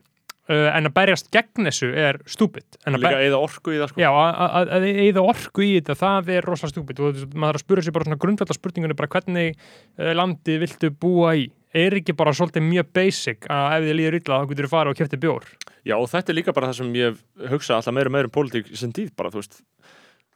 en 0.49 0.87
að 0.89 0.93
berjast 0.97 1.29
gegn 1.31 1.67
þessu 1.69 1.91
er 1.95 2.17
stúpid. 2.25 2.65
En 2.87 2.95
að 2.97 3.03
líka 3.05 3.19
eða 3.23 3.37
orku 3.45 3.71
í 3.71 3.77
það 3.79 3.91
sko. 3.93 4.01
Já, 4.01 4.09
að- 4.11 4.87
eða 5.05 5.21
orku 5.23 5.61
í 5.63 5.71
þetta, 5.79 5.95
það 6.01 6.29
er 6.35 6.47
rosalega 6.49 6.73
stúpid. 6.73 6.99
Og 6.99 7.21
maður 7.35 7.53
er 7.53 7.59
að 7.59 7.63
spura 7.65 7.81
sér 7.85 7.93
bara 7.95 8.07
svona 8.09 8.19
grundvallar 8.25 8.57
spurningunni 8.57 8.97
bara 8.97 9.11
hvernig 9.13 9.55
uh, 9.55 10.11
landi 10.17 10.57
viltu 10.63 10.89
búa 10.91 11.35
í. 11.39 11.45
Er 11.71 11.93
ekki 11.95 12.11
bara 12.19 12.33
svolítið 12.35 12.65
mjög 12.67 12.89
basic 12.91 13.45
að 13.47 13.77
ef 13.77 13.85
þið 13.87 13.95
líður 14.01 14.17
illa 14.19 14.39
þá 14.41 14.49
getur 14.49 14.65
þið 14.67 14.73
farið 14.73 14.91
og 14.91 14.97
kæfti 14.99 15.19
bjór? 15.23 15.45
Já, 15.87 15.95
og 15.95 16.09
þetta 16.11 16.33
er 16.33 16.35
líka 16.41 16.53
bara 16.57 16.67
það 16.67 16.79
sem 16.81 16.89
ég 16.99 17.21
hugsa 17.53 17.77
alltaf 17.77 17.95
meira 17.95 18.11
meira 18.11 18.27
um 18.27 18.33
pólitík 18.35 18.73
sem 18.75 18.91
tíð 18.91 19.13
bara, 19.15 19.31
þú 19.31 19.39
veist. 19.39 19.61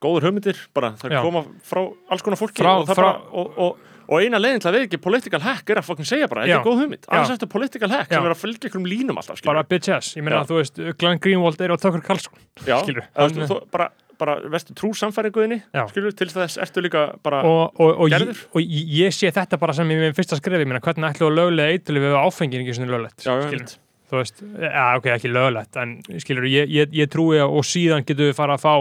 Góður 0.05 0.29
hugmyndir, 0.29 0.57
bara 0.75 0.93
það 0.99 1.11
Já. 1.15 1.19
koma 1.25 1.41
frá 1.65 1.81
alls 2.11 2.23
konar 2.23 2.39
fólki 2.39 2.61
Frá- 2.63 2.77
og, 2.79 2.87
það 2.87 2.97
frá- 2.99 3.09
bara, 3.11 3.19
og, 3.35 3.59
og, 3.65 3.91
og 4.07 4.21
eina 4.21 4.39
leiðin 4.41 4.63
til 4.63 4.69
að 4.71 4.77
við 4.77 4.87
ekki 4.87 5.01
political 5.03 5.41
hack 5.43 5.73
er 5.73 5.81
að 5.81 5.87
fokkin 5.89 6.07
segja 6.09 6.29
bara, 6.31 6.45
þetta 6.45 6.59
er 6.61 6.65
góð 6.65 6.81
hugmynd. 6.83 7.05
Annars 7.09 7.35
eftir 7.35 7.51
political 7.51 7.91
hack 7.91 8.13
sem 8.13 8.25
er 8.29 8.35
að 8.35 8.41
fylgja 8.41 8.69
einhverjum 8.69 8.89
línum 8.89 9.21
alltaf, 9.21 9.39
skilur 9.39 9.51
bara 9.53 9.65
bitch 9.69 9.91
ass, 9.95 10.15
ég 10.17 10.25
meina 10.25 10.41
að 10.43 10.51
þú 10.51 10.59
veist 10.61 10.81
Glenn 11.01 11.21
Greenwald 11.23 11.61
er 11.65 11.73
á 11.73 11.77
Tucker 11.81 12.03
Carlson 12.05 12.41
þú, 12.65 13.45
þú, 13.51 13.59
bara, 13.73 13.89
bara 14.19 14.35
vestu 14.51 14.75
trú 14.77 14.91
samfæringuðinni 14.97 15.61
til 15.93 16.29
þess 16.31 16.59
ertu 16.63 16.83
líka 16.85 17.05
bara 17.25 17.41
og, 17.47 17.79
og, 17.79 18.03
og, 18.05 18.11
ég, 18.13 18.45
og 18.55 18.61
ég 18.61 18.93
ég 19.05 19.15
sé 19.15 19.31
þetta 19.35 19.59
bara 19.61 19.75
sem 19.75 19.87
minn 19.89 20.15
fyrsta 20.15 20.39
ég 20.39 20.67
meina 20.67 20.83
hvernig 20.83 21.09
ætlum 21.11 21.27
við 21.27 21.33
að 21.33 21.39
löglega 21.41 21.79
eitthvað 21.79 22.05
við 22.05 22.19
áfengin 22.21 22.63
ekki 22.65 22.77
svona 22.79 22.95
löglegt 22.95 23.79
þú 24.09 24.17
veist, 24.19 24.41
ja, 24.61 24.83
ok, 24.99 25.07
ekki 25.15 25.29
löglegt 25.33 25.77
en 25.81 25.95
skilur, 26.21 26.45
ég, 26.45 26.69
ég, 26.69 26.91
ég 26.93 27.09
trúi 27.09 27.39
að 27.41 27.55
og 27.57 27.65
síðan 27.65 28.05
getum 28.05 28.27
við 28.29 28.35
fara 28.37 28.55
að 28.57 28.61
fá 28.65 28.73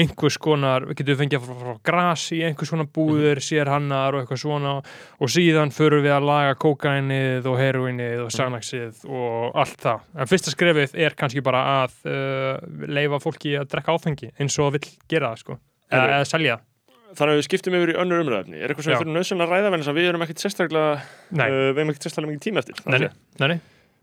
einhvers 0.00 0.38
konar, 0.40 0.86
getum 0.92 1.12
við 1.12 1.20
fengið 1.22 1.38
að 1.38 1.50
fá, 1.50 1.66
fá 1.66 1.82
gras 1.90 2.24
í 2.32 2.40
einhvers 2.46 2.72
konar 2.72 2.88
búðir, 2.88 3.36
Mhm. 3.36 3.46
sér 3.48 3.68
hannar 3.68 4.14
og 4.14 4.22
eitthvað 4.24 4.42
svona 4.42 4.72
og 5.20 5.28
síðan 5.28 5.72
förum 5.76 6.02
við 6.06 6.14
að 6.16 6.26
laga 6.30 6.54
kókainið 6.56 7.46
og 7.52 7.58
heroinið 7.60 8.16
Mhm. 8.16 8.24
og 8.24 8.30
sanaxið 8.32 9.04
og 9.08 9.56
allt 9.56 9.78
það, 9.82 10.00
en 10.16 10.26
fyrsta 10.26 10.50
skrefið 10.56 10.94
er 10.98 11.10
kannski 11.14 11.42
bara 11.42 11.62
að 11.84 11.92
uh, 12.08 12.58
leifa 12.88 13.18
fólki 13.20 13.56
að 13.60 13.68
drekka 13.68 13.92
áfengi 13.96 14.32
eins 14.40 14.58
og 14.58 14.72
vill 14.72 14.88
gera 15.08 15.32
það 15.34 15.38
sko, 15.44 15.58
eða, 15.92 16.08
eða 16.18 16.26
selja 16.26 16.56
það. 16.56 16.68
Þannig 17.12 17.32
að 17.34 17.38
við 17.42 17.44
skiptum 17.44 17.74
yfir 17.76 17.90
í 17.92 17.96
önnur 18.00 18.20
umræðefni 18.24 18.56
er 18.56 18.70
eitthvað 18.72 18.84
sem 18.86 18.92
við 18.94 19.00
þurfum 19.02 19.16
nöðsynlega 19.18 19.44
að 19.44 19.52
ræða 19.52 19.72
að 19.92 19.96
við 19.98 20.06
erum 20.08 20.22
ekkit 20.24 20.40
sérstaklega 20.40 20.92
uh, 20.96 21.72
við 21.76 21.80
erum 21.82 21.90
ekkit 21.92 22.06
sérstaklega 22.06 22.30
mikið 22.32 22.44
tíma 22.46 22.62
eftir 22.62 22.74
nei, 22.88 22.98
nei, 23.42 23.48
nei. 23.52 23.60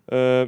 Uh, 0.10 0.45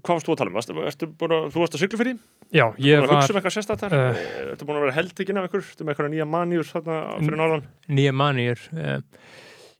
hvað 0.00 0.14
varst 0.16 0.26
þú 0.26 0.32
að 0.34 0.38
tala 0.40 0.50
um? 0.50 0.56
Varstu, 0.58 1.06
búin 1.20 1.34
að, 1.36 1.44
þú 1.54 1.60
varst 1.62 1.74
að 1.76 1.82
sigla 1.84 1.98
fyrir? 2.00 2.16
Já, 2.50 2.64
ég 2.82 2.96
Búin 2.98 3.04
að 3.04 3.10
var 3.10 3.20
hugsa 3.20 3.32
um 3.34 3.38
eitthvað 3.40 3.54
sérstaklega? 3.54 4.00
uh, 4.00 4.16
Uh, 4.16 4.48
ertu 4.54 4.66
búin 4.66 4.78
að 4.80 4.84
vera 4.86 4.96
heldtekinn 4.96 5.38
af 5.38 5.46
ykkur? 5.50 5.62
Ertu 5.68 5.84
með 5.86 5.92
eitthvað 5.94 6.10
nýja 6.14 6.26
manjur 6.26 6.66
þarna 6.72 6.96
fyrir 7.20 7.38
norðan? 7.38 7.66
nýja 8.00 8.14
manýr 8.16 8.64
uh, 8.74 8.98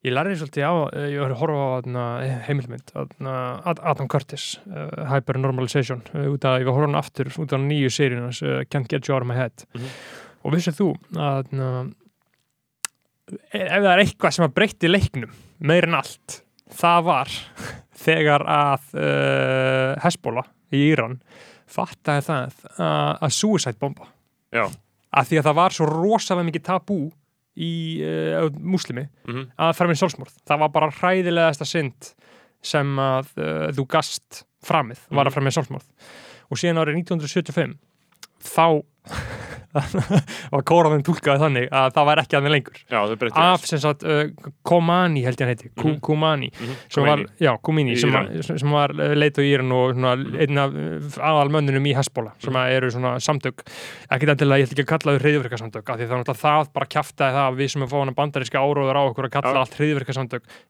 ég 0.07 0.15
lærði 0.15 0.37
svolítið 0.41 0.65
á 0.65 0.73
ég 1.11 1.19
var 1.21 1.35
að 1.35 1.41
horfa 1.43 1.65
á 1.67 2.07
heimilmynd 2.47 2.93
Adam 3.91 4.09
Curtis 4.09 4.45
Hypernormalization 5.11 6.01
út 6.31 6.47
að 6.49 6.61
ég 6.63 6.69
var 6.69 6.73
að 6.73 6.77
horfa 6.79 6.87
hann 6.89 7.01
aftur 7.03 7.29
út 7.43 7.53
á 7.53 7.59
nýju 7.61 7.91
uh, 8.47 8.63
Can't 8.73 8.89
Get 8.89 9.09
You 9.11 9.17
Out 9.19 9.27
of 9.27 9.29
My 9.29 9.37
Head 9.37 9.67
Mhm. 9.75 9.91
og 10.45 10.55
vissið 10.55 10.79
þú 10.81 10.89
að 11.21 11.51
ef 13.53 13.83
það 13.85 13.91
er 13.93 14.03
eitthvað 14.05 14.35
sem 14.39 14.47
að 14.47 14.55
breytti 14.57 14.89
leiknum 14.91 15.35
meir 15.69 15.85
en 15.87 15.99
allt 16.01 16.41
það 16.77 17.05
var 17.09 17.33
þegar 18.05 18.45
að 18.49 18.93
uh, 18.97 19.95
Hezbollah 20.05 20.49
í 20.75 20.85
Íran 20.93 21.19
fattaði 21.71 22.25
það 22.27 22.55
að, 22.81 23.11
að 23.27 23.35
suicide 23.37 23.79
bomba 23.81 24.09
Já. 24.55 24.65
að 25.15 25.29
því 25.31 25.39
að 25.41 25.49
það 25.49 25.59
var 25.61 25.75
svo 25.77 25.87
rosalega 25.91 26.49
mikið 26.49 26.65
tabú 26.67 26.99
í 27.61 27.73
uh, 28.07 28.49
muslimi 28.63 29.05
Mm 29.29 29.45
að 29.61 29.75
fara 29.79 29.91
með 29.91 30.01
sjálfsmorð 30.01 30.35
það 30.49 30.61
var 30.65 30.73
bara 30.75 30.91
hræðilegasta 31.01 31.67
synd 31.69 32.13
sem 32.65 32.91
að 33.01 33.31
uh, 33.41 33.69
þú 33.77 33.85
gast 33.91 34.43
framið 34.67 35.01
var 35.11 35.25
að 35.27 35.31
Mhm. 35.31 35.35
fara 35.37 35.47
með 35.47 35.57
sjálfsmorð 35.59 35.87
og 36.51 36.59
síðan 36.61 36.81
árið 36.83 36.99
1975 37.03 37.77
þá 38.41 38.67
og 40.55 40.65
kóraðin 40.67 41.05
tólkaði 41.07 41.41
þannig 41.45 41.69
að 41.71 41.93
það 41.97 42.07
var 42.11 42.21
ekki 42.23 42.37
aðeins 42.39 42.55
lengur. 42.55 42.79
Já, 42.91 43.01
af 43.45 43.67
sem 43.69 43.79
sagt 43.83 44.03
uh, 44.05 44.25
Komani 44.67 45.23
held 45.25 45.39
ég 45.41 45.47
hann 45.47 45.55
heiti, 45.55 45.71
mm 45.71 45.91
Mhm. 45.91 46.01
Kumani 46.01 46.49
Mhm, 46.51 46.75
sem 46.91 47.05
Khomeini. 47.05 47.27
já, 47.41 47.53
Kumini 47.63 47.93
Í 47.95 47.99
sem, 48.01 48.13
var- 48.13 48.29
sem 48.43 48.71
var 48.71 48.91
uh, 48.95 49.15
leit 49.15 49.39
á 49.39 49.43
Íran 49.43 49.73
og 49.73 49.95
svona, 49.95 50.13
einn 50.41 50.59
af 50.59 50.71
uh, 50.75 51.21
aðal 51.31 51.51
mönnunum 51.55 51.87
í 51.87 51.95
Hezbollah 51.97 52.33
sem 52.39 52.53
Mhm. 52.53 52.71
eru 52.77 52.91
svona 52.91 53.15
samtök. 53.21 53.63
Ekkert 54.11 54.35
endilega, 54.35 54.63
ég 54.65 54.69
ætla 54.69 54.77
ekki 54.79 54.87
að 54.87 54.93
kalla 54.99 55.19
þau 55.19 55.23
hriðverkasamtök 55.25 55.91
af 55.91 55.97
því 55.99 56.07
það 56.07 56.15
er 56.15 56.21
náttúrulega 56.25 56.45
það 56.45 56.73
bara 56.75 56.87
kjaftaði 56.87 57.33
það 57.37 57.47
að 57.51 57.57
við 57.61 57.71
sem 57.71 57.83
er 57.83 57.89
fáin 57.91 58.11
að 58.11 58.19
bandaríska 58.21 58.59
áróður 58.59 58.97
á 58.99 59.03
okkur 59.11 59.25
að 59.29 59.35
kalla 59.37 59.55
Já. 59.55 59.61
allt 59.61 59.75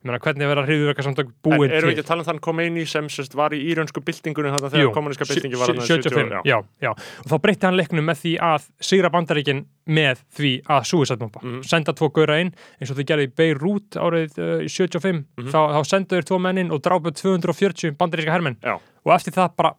meina 0.03 0.19
hvernig 0.19 0.47
verða 0.49 0.65
hriðverkasamtök 0.67 1.27
En 1.27 1.33
búin 1.43 1.71
erum 1.71 1.71
við 1.71 1.81
til? 1.81 1.89
ekki 1.91 2.03
að 2.03 2.09
tala 2.11 2.21
um 2.21 2.27
þann 2.29 2.39
Khomeini 2.41 2.85
sem 2.87 3.07
sérst 3.07 3.35
var 3.37 3.51
í 3.53 3.59
írönsku 3.71 4.01
byltingunni 4.03 4.51
þarna 4.51 4.69
Jú, 4.71 4.89
þegar 4.89 4.93
kommuníska 4.97 5.25
byltingi 5.29 5.57
var 5.59 5.67
þarna 5.71 5.85
75, 5.87 6.41
já. 6.45 6.57
Já, 6.81 6.89
og 6.91 7.27
þá 7.31 7.35
breytti 7.41 7.65
hann 7.67 7.77
leiknum 7.77 8.05
með 8.05 8.17
því 8.23 8.33
að 8.41 8.67
sigra 8.91 9.09
bandaríkin 9.13 9.63
með 9.87 10.21
því 10.37 10.51
að 10.67 10.85
suicide 10.91 11.19
bomba, 11.21 11.41
Mhm. 11.43 11.61
senda 11.67 11.93
tvo 11.97 12.11
gaura 12.13 12.39
inn 12.43 12.51
eins 12.79 12.91
og 12.91 12.97
þau 12.99 13.05
gerði 13.11 13.27
í 13.29 13.33
Beirut 13.41 13.97
árið 13.97 14.37
uh, 14.37 14.67
75, 14.67 15.23
Mhm. 15.39 15.49
þá, 15.51 15.59
þá 15.77 15.81
senduður 15.93 16.27
tvo 16.29 16.39
menn 16.43 16.57
inn 16.65 16.71
og 16.75 16.81
drápu 16.85 17.11
240 17.15 17.95
bandaríska 17.97 18.31
hermenn. 18.35 18.57
Já. 18.61 18.77
og 19.05 19.13
eftir 19.15 19.33
það 19.33 19.55
bara 19.57 19.71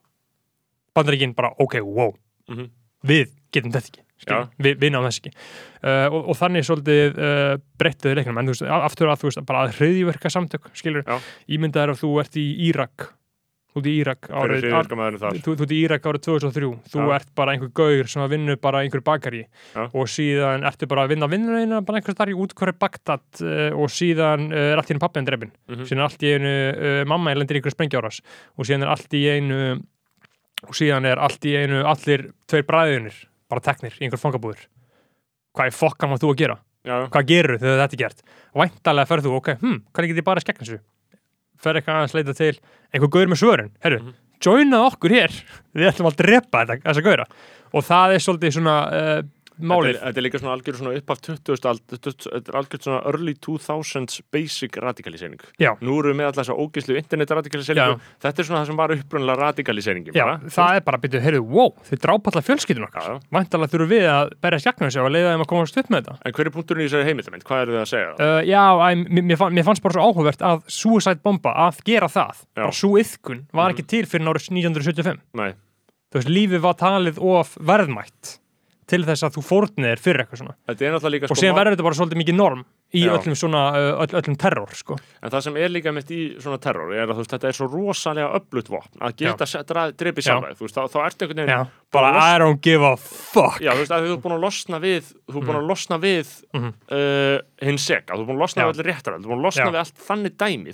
bandaríkin 0.95 1.33
bara, 1.35 1.53
ok, 1.59 1.79
wow. 1.83 2.13
Mhm. 2.49 2.69
við 3.05 3.29
getum 3.51 3.71
þetta 3.71 3.89
ekki. 3.91 3.99
Skilur, 4.23 4.47
við, 4.79 4.91
náum 4.93 5.03
þess 5.03 5.19
ekki. 5.19 5.31
Uh, 5.83 6.05
og, 6.15 6.29
og 6.31 6.35
þannig 6.39 6.63
svolítið 6.63 7.17
uh, 7.19 7.57
breyttuðu 7.77 8.15
leiknum. 8.15 8.37
En 8.39 8.47
þú 8.47 8.53
veist, 8.53 8.63
aftur 8.71 9.09
að 9.11 9.19
þú 9.19 9.27
veist, 9.27 9.41
bara 9.49 9.63
að 9.67 9.73
hriðjverka 9.81 10.31
samtök 10.31 10.69
skilur, 10.79 11.03
Já. 11.03 11.17
ímyndaður 11.51 11.91
að 11.91 11.99
þú 12.05 12.11
ert 12.21 12.37
í 12.39 12.45
Írak 12.69 13.09
þú 13.73 13.81
ert 13.81 13.87
í 13.89 13.93
Írak 13.99 14.27
árið, 14.29 14.65
þú, 15.43 15.53
þú 15.57 15.65
ert 15.65 15.71
í 15.73 15.79
Írak 15.83 16.03
árið 16.09 16.21
2003 16.27 16.67
þú 16.93 16.99
Já. 17.01 17.15
ert 17.17 17.29
bara 17.35 17.55
einhver 17.55 17.71
gaur 17.73 18.09
sem 18.11 18.21
að 18.23 18.33
vinna 18.35 18.55
bara 18.61 18.81
einhver 18.85 19.01
bakari 19.05 19.41
Já. 19.73 19.83
og 19.89 20.09
síðan 20.13 20.65
ertu 20.69 20.87
bara 20.91 21.05
að 21.07 21.13
vinna 21.15 21.29
vinnuna 21.31 21.81
bara 21.81 21.99
einhver 22.01 22.13
starf 22.15 22.29
í 22.33 22.37
útkværi 22.37 22.75
Bagdad 22.79 23.25
uh, 23.41 23.71
og 23.73 23.89
síðan 23.93 24.47
uh, 24.53 24.59
er 24.73 24.77
allt 24.81 24.91
í 24.91 24.95
einu 24.95 25.03
pappi 25.05 25.19
en 25.23 25.29
drefin 25.31 25.51
Mhm. 25.73 25.85
síðan 25.89 26.03
er 26.03 26.07
allt 26.07 26.23
í 26.23 26.33
einu 26.37 26.53
uh, 26.53 27.03
mamma 27.09 27.31
er 27.33 27.41
lendir 27.41 27.57
í 27.57 27.61
einhver 27.63 27.73
sprengjáras 27.73 28.21
og 28.57 28.65
síðan 28.69 28.85
er 28.85 28.93
allt 28.93 29.13
í 29.17 29.23
einu 29.33 29.59
og 30.63 30.77
síðan 30.77 31.05
er 31.09 31.19
allt 31.19 31.43
í 31.49 31.55
einu 31.59 31.81
allir 31.89 32.29
tveir 32.47 32.63
bræðinir 32.69 33.17
bara 33.51 33.61
teknir 33.65 33.97
í 33.99 34.05
einhver 34.05 34.21
fangabúður 34.21 34.61
hvað 35.57 35.69
er 35.69 35.75
fokkan 35.75 36.09
má 36.13 36.15
þú 36.21 36.31
að 36.33 36.39
gera? 36.43 36.55
Já, 36.83 36.95
hvað 37.07 37.27
gerur 37.29 37.59
þegar 37.61 37.77
þetta 37.83 37.95
er 37.95 38.01
gert? 38.01 38.23
Væntalega 38.59 39.07
ferð 39.07 39.27
þú, 39.27 39.33
ok, 39.39 39.49
hm, 39.61 39.75
hvernig 39.95 40.09
get 40.11 40.17
ég 40.19 40.25
bara 40.27 40.41
skekka 40.43 40.65
þessu? 40.65 40.79
Fer 41.63 41.79
eitthvað 41.79 41.99
aðeins 42.01 42.15
leita 42.17 42.35
til 42.37 42.53
einhver 42.93 43.11
gaur 43.15 43.31
með 43.31 43.39
svörin, 43.41 43.71
herru, 43.85 43.99
Mhm. 44.03 44.13
joinað 44.43 44.87
okkur 44.91 45.13
hér, 45.15 45.31
við 45.77 45.89
ætlum 45.93 46.09
að 46.11 46.17
drepa 46.19 46.65
þetta, 46.65 46.81
þessa 46.89 47.03
gaura. 47.05 47.25
Og 47.73 47.85
það 47.87 48.13
er 48.17 48.23
svolítið 48.25 48.51
svona 48.57 48.75
uh, 48.91 49.21
málið, 49.69 49.95
er, 49.95 49.99
þetta 50.03 50.19
er 50.21 50.25
líka 50.27 50.39
svona 50.41 50.53
algjör 50.57 50.77
svona 50.79 50.93
upp 50.99 51.13
af 51.13 51.21
20. 51.27 51.67
ald, 51.71 51.81
þetta 51.93 52.41
er 52.51 52.57
algjör 52.59 52.81
svona 52.83 52.99
early 53.09 53.33
2000s 53.45 54.19
basic 54.33 54.77
radikalisering. 54.83 55.39
Já. 55.61 55.71
Nú 55.81 55.97
erum 56.01 56.13
við 56.13 56.17
með 56.19 56.27
alltaf 56.29 56.43
þessa 56.43 56.57
ógislu 56.63 56.97
internet 56.99 57.33
radikaliseringu. 57.37 57.99
Þetta 58.23 58.43
er 58.43 58.47
svona 58.49 58.61
það 58.63 58.69
sem 58.71 58.79
var 58.83 58.93
upprunnilega 58.97 59.39
radikaliseringi. 59.47 60.11
já, 60.17 60.25
það 60.57 60.75
er 60.75 60.85
bara 60.87 60.97
að 60.97 61.05
byrja, 61.07 61.21
herru, 61.25 61.41
wow, 61.47 61.73
þið 61.89 62.03
drápa 62.05 62.31
allar 62.33 62.45
fjölskyldun 62.47 62.87
okkar, 62.89 63.19
væntalega 63.33 63.71
þurfum 63.73 63.91
við 63.93 64.07
að 64.13 64.33
berja 64.43 64.59
skekna 64.65 64.87
þessu 64.89 65.03
og 65.03 65.11
leiða 65.15 65.33
þeim 65.33 65.45
að 65.45 65.51
komast 65.53 65.77
upp 65.83 65.89
með 65.93 66.03
þetta. 66.03 66.17
En 66.25 66.33
hver 66.37 66.45
er 66.51 66.55
punkturinn 66.57 66.83
í 66.83 66.87
þessari 66.89 67.07
heimildamind? 67.09 67.43
Hvað 67.47 67.61
eru 67.65 67.75
þið 67.77 67.81
að 67.83 67.89
segja? 67.93 68.13
Uh, 68.19 68.41
já, 68.47 68.63
æ, 68.83 68.87
mér, 69.07 69.23
mér, 69.31 69.37
fann, 69.41 69.53
mér 69.57 69.67
fannst 69.67 69.83
bara 69.83 69.93
svo 69.97 70.07
áhugavert 70.09 70.41
að 70.43 70.63
suicide 70.67 71.21
bomba, 71.23 71.53
að 71.67 71.81
gera 71.87 72.07
það, 72.11 72.43
Já. 72.53 72.61
bara 72.63 72.71
svo 72.75 72.93
yðkun 72.99 73.43
var 73.53 73.69
Mhm. 73.69 73.75
ekki 73.77 73.87
til 73.87 74.05
fyrir 74.05 74.27
árið 74.33 74.49
1975. 74.51 75.19
Nei, 75.33 75.51
þú 76.11 76.19
veist, 76.19 76.29
lífið 76.29 76.59
var 76.61 76.73
talið 76.79 77.17
of 77.21 77.55
verðmætt 77.57 78.37
til 78.87 79.03
þess 79.07 79.23
að 79.23 79.35
þú 79.37 79.43
fórnir 79.47 79.99
fyrir 80.01 80.23
eitthvað 80.25 80.41
svona. 80.43 80.55
Er 80.67 80.93
og 81.29 81.37
síðan 81.39 81.55
verður 81.57 81.75
þetta 81.75 81.83
bara 81.87 81.95
svolítið 81.99 82.21
mikið 82.23 82.35
norm 82.35 82.63
í 82.93 83.01
Já. 83.07 83.09
öllum 83.17 83.33
svona, 83.35 83.61
uh, 83.73 84.01
öll, 84.03 84.13
öllum 84.19 84.35
terror 84.37 84.69
sko. 84.77 84.97
En 85.23 85.31
það 85.33 85.41
sem 85.47 85.55
er 85.57 85.69
líka 85.73 85.91
mitt 85.95 86.11
í 86.13 86.19
svona 86.39 86.59
terror 86.61 86.91
er 86.93 87.07
að 87.07 87.15
þú 87.15 87.23
veist, 87.23 87.31
þetta 87.33 87.47
er 87.49 87.57
svo 87.57 87.67
rosalega 87.71 88.27
öflut 88.37 88.69
vopn 88.69 89.01
að 89.01 89.15
geta 89.17 89.47
sjálfa 89.49 89.87
þig, 89.97 90.57
þú 90.59 90.67
veist, 90.67 90.77
þá, 90.77 90.83
þá 90.93 90.99
ertu 91.07 91.25
einhvern 91.25 91.41
veginn 91.47 91.71
bara 91.93 92.11
I 92.35 92.37
don't 92.39 92.61
give 92.61 92.83
a 92.85 92.95
fuck. 92.97 93.57
Já, 93.63 93.71
þú 93.73 93.81
veist, 93.81 93.91
að 93.97 94.05
þú 94.05 94.13
er 94.13 94.21
búin 94.27 94.35
að 94.37 94.43
losna 94.45 94.79
við 94.83 95.09
þú 95.25 95.37
er 95.41 95.47
búin 95.49 95.59
að 95.63 95.67
losna 95.73 95.97
við 96.03 96.27
Mhm. 96.53 96.73
uh, 96.91 97.37
hinn 97.65 97.77
seka, 97.81 98.13
þú 98.13 98.21
er 98.21 98.27
búin 98.29 98.37
að 98.37 98.43
losna 98.45 98.61
Já. 98.61 98.65
við 98.69 98.73
allir 98.77 98.89
réttar 98.93 99.13
þú 99.17 99.23
er 99.25 99.31
búin 99.33 99.41
að 99.41 99.47
losna 99.49 99.71
við 99.73 99.81
allt 99.81 99.97
þannig 100.07 100.37
dæmi. 100.37 100.73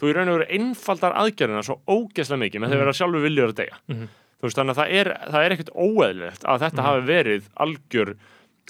Þú, 0.00 0.08
í 0.08 0.14
raun 0.16 0.28
og 0.32 0.38
veru 0.38 0.48
einfaldar 0.56 1.12
aðgerðina 1.12 1.60
svo 1.66 1.76
ógeðslega 1.84 2.40
mikið 2.40 2.60
með 2.60 2.68
Mhm. 2.68 2.72
þeir 2.72 2.80
vera 2.80 2.96
sjálfur 2.96 3.20
viljur 3.26 3.48
að 3.52 3.58
deyja. 3.60 3.76
Mhm. 3.88 4.08
Þú 4.40 4.48
veist, 4.48 4.56
þannig 4.58 4.74
að 4.76 4.80
það 4.82 4.92
er, 5.00 5.10
það 5.30 5.44
er 5.46 5.54
ekkert 5.56 5.72
óeðlilegt 5.76 6.44
að 6.48 6.60
þetta 6.64 6.80
Mhm. 6.80 6.88
hafi 6.90 7.06
verið 7.10 7.48
algjör 7.60 8.14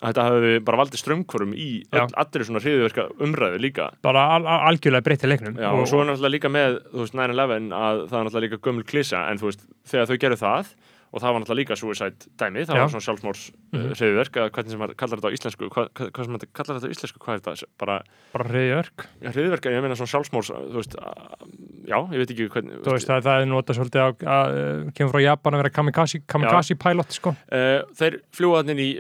að 0.01 0.07
þetta 0.15 0.25
hafi 0.25 0.53
bara 0.65 0.79
valdið 0.81 1.01
strömmkvorum 1.03 1.51
í 1.55 1.69
öll, 1.93 2.07
allir 2.17 2.45
svona 2.49 2.61
hriðverka 2.65 3.03
umræðu 3.21 3.59
líka 3.61 3.91
bara 4.03 4.23
al 4.35 4.47
al 4.49 4.61
algjörlega 4.73 5.05
breytti 5.05 5.29
leiknum 5.29 5.59
Já, 5.61 5.69
og, 5.77 5.87
svo 5.87 6.01
er 6.01 6.07
náttúrulega 6.09 6.35
líka 6.39 6.49
með, 6.49 6.79
þú 6.95 7.03
veist, 7.05 7.15
9-11 7.15 7.69
að 7.77 8.01
það 8.09 8.17
er 8.21 8.25
náttúrulega 8.25 8.47
líka 8.49 8.61
gömul 8.65 8.85
klísa 8.89 9.27
en 9.31 9.39
þú 9.39 9.51
veist, 9.51 9.67
þegar 9.93 10.07
þau 10.09 10.17
gerðu 10.25 10.41
það 10.41 10.73
og 11.11 11.19
það 11.23 11.33
var 11.35 11.41
náttúrulega 11.43 11.59
líka 11.61 11.77
suicide 11.77 12.29
dæmi, 12.39 12.63
það 12.69 12.77
Já. 12.79 12.83
var 12.85 12.91
svona 12.93 13.07
sjálfsmórs 13.07 13.41
mm 13.51 13.81
Mhm. 13.81 13.95
hriðverk, 13.99 14.37
eða 14.39 14.51
hvernig 14.55 14.71
sem 14.71 14.81
maður 14.81 14.97
kallar 15.01 15.19
þetta 15.21 15.31
á 15.31 15.37
íslensku 15.37 15.69
hvað, 15.71 15.87
hvað, 15.95 16.25
sem 16.25 16.33
maður 16.35 16.51
kallar 16.55 16.77
þetta 16.79 16.89
á 16.91 16.95
íslensku, 16.95 17.19
hvað 17.25 17.35
er 17.35 17.41
þetta 17.41 17.69
bara, 17.79 17.97
bara 18.33 18.49
reyðjörg 18.51 19.05
ja, 19.23 19.31
hriðverk, 19.35 19.67
ég 19.71 19.83
meina 19.83 19.99
svona 19.99 20.13
sjálfsmórs 20.15 20.51
þú 20.55 20.79
veist, 20.81 20.95
að, 20.95 21.45
já, 21.91 21.99
ég 22.15 22.19
veit 22.23 22.31
ekki 22.35 22.49
hvernig 22.55 22.81
þú 22.87 22.95
veist 22.95 23.11
að 23.11 23.27
það 23.27 23.43
er 23.43 23.51
notað 23.51 23.79
svolítið 23.81 24.03
að, 24.07 24.25
að 24.39 24.93
kemur 24.95 25.13
frá 25.15 25.23
Japan 25.27 25.55
að 25.55 25.63
vera 25.65 25.75
kamikaze, 25.81 26.23
kamikaze 26.27 26.75
pilot 26.79 27.13
sko. 27.19 27.35
þeir 27.51 28.21
fljúa 28.35 28.63
þannig 28.63 28.81
í 28.87 28.91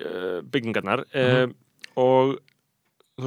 byggingarnar 0.50 1.04
uh, 1.14 1.46
Mhm. 1.46 1.54
og 1.96 2.38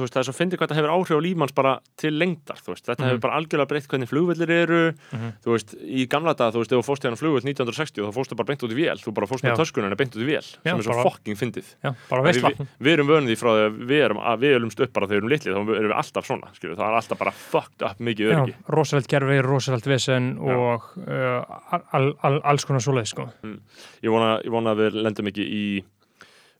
veist, 0.02 0.14
það 0.14 0.20
er 0.22 0.26
svo 0.28 0.34
fyndið 0.34 0.58
hvað 0.58 0.68
þetta 0.68 0.78
hefur 0.80 0.92
áhrif 0.94 1.14
á 1.14 1.20
lífmanns 1.24 1.54
bara 1.54 1.72
til 1.96 2.12
lengdar, 2.18 2.58
þú 2.58 2.68
veist, 2.74 2.84
þetta 2.86 3.00
Mhm. 3.04 3.08
hefur 3.10 3.20
bara 3.20 3.36
algjörlega 3.38 3.68
breytt 3.68 3.88
hvernig 3.88 4.08
flugvellir 4.10 4.50
eru, 4.50 4.80
Mhm. 5.12 5.30
þú 5.44 5.50
veist, 5.54 5.74
í 5.84 6.08
gamla 6.08 6.34
dag, 6.36 6.52
þú 6.52 6.58
veist, 6.64 6.72
ef 6.72 6.78
þú 6.78 6.84
fórst 6.90 7.02
hérna 7.04 7.18
flugvöld 7.20 7.44
1960 7.44 8.02
þá 8.02 8.12
fórstu 8.14 8.36
bara 8.36 8.46
beint 8.46 8.62
út 8.62 8.72
í 8.72 8.76
vél, 8.76 8.98
þú 8.98 9.14
bara 9.14 9.26
fórst 9.26 9.44
með 9.44 9.54
Já. 9.54 9.56
töskunina 9.62 9.96
beint 9.96 10.14
út 10.16 10.22
í 10.22 10.26
vél, 10.26 10.42
Já, 10.64 10.70
sem 10.70 10.78
er 10.78 10.82
svo 10.82 11.02
fucking 11.04 11.36
fyndið. 11.36 11.68
Við, 11.82 12.68
við, 12.80 12.92
erum 12.94 13.06
vönið 13.08 13.28
því 13.30 13.36
frá 13.38 13.50
því 13.54 13.62
að 13.64 13.86
við 13.86 14.04
erum, 14.04 14.18
að 14.18 14.38
við 14.40 14.56
ölumst 14.58 14.80
upp 14.80 14.92
bara 14.92 15.06
þegar 15.06 15.14
við 15.14 15.22
erum 15.22 15.32
litlið, 15.34 15.52
þá 15.54 15.60
erum 15.78 15.90
við 15.90 15.98
alltaf 15.98 16.24
svona, 16.26 16.48
skilju, 16.54 16.76
það 16.76 16.88
er 16.88 16.96
alltaf 17.00 17.18
bara 17.18 17.30
fucked 17.30 17.82
up 17.82 17.98
mikið 17.98 18.32
öryggi. 18.34 18.54
rosalegt 18.68 19.08
gerfi, 19.08 19.42
rosalegt 19.42 19.84
vesen 19.86 20.38
og 20.38 20.82
uh, 21.08 21.44
al, 21.92 22.14
al, 22.22 22.40
alls 22.44 22.64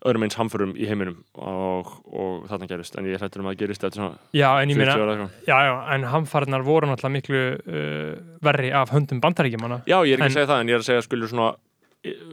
öðrum 0.05 0.25
eins 0.27 0.37
hamförum 0.37 0.73
í 0.77 0.85
heiminum 0.89 1.19
og, 1.41 1.91
og 2.13 2.47
þarna 2.51 2.67
gerist, 2.69 2.97
en 3.01 3.07
ég 3.09 3.17
hrættur 3.23 3.41
um 3.41 3.49
að 3.53 3.59
gerist 3.63 3.81
þetta 3.85 3.97
svona 4.01 4.19
Já, 4.37 4.49
en 4.63 4.73
ég 4.75 4.77
40 4.77 5.07
meina. 5.11 5.29
Já, 5.49 5.57
já, 5.65 5.75
en 5.95 6.05
hamfarnar 6.13 6.65
voru 6.67 6.91
náttúrulega 6.91 7.15
miklu 7.19 7.45
uh, 7.57 8.11
verri 8.45 8.73
af 8.77 8.93
höndum 8.93 9.21
bandaríkjumanna. 9.25 9.81
Já, 9.89 9.99
ég 10.05 10.15
er 10.15 10.21
ekki 10.21 10.27
En- 10.27 10.31
að 10.31 10.37
segja 10.39 10.51
það, 10.53 10.61
en 10.61 10.69
ég 10.73 10.77
er 10.79 10.85
að 10.85 10.91
segja 10.91 11.07
skilju 11.09 11.31
svona 11.33 11.55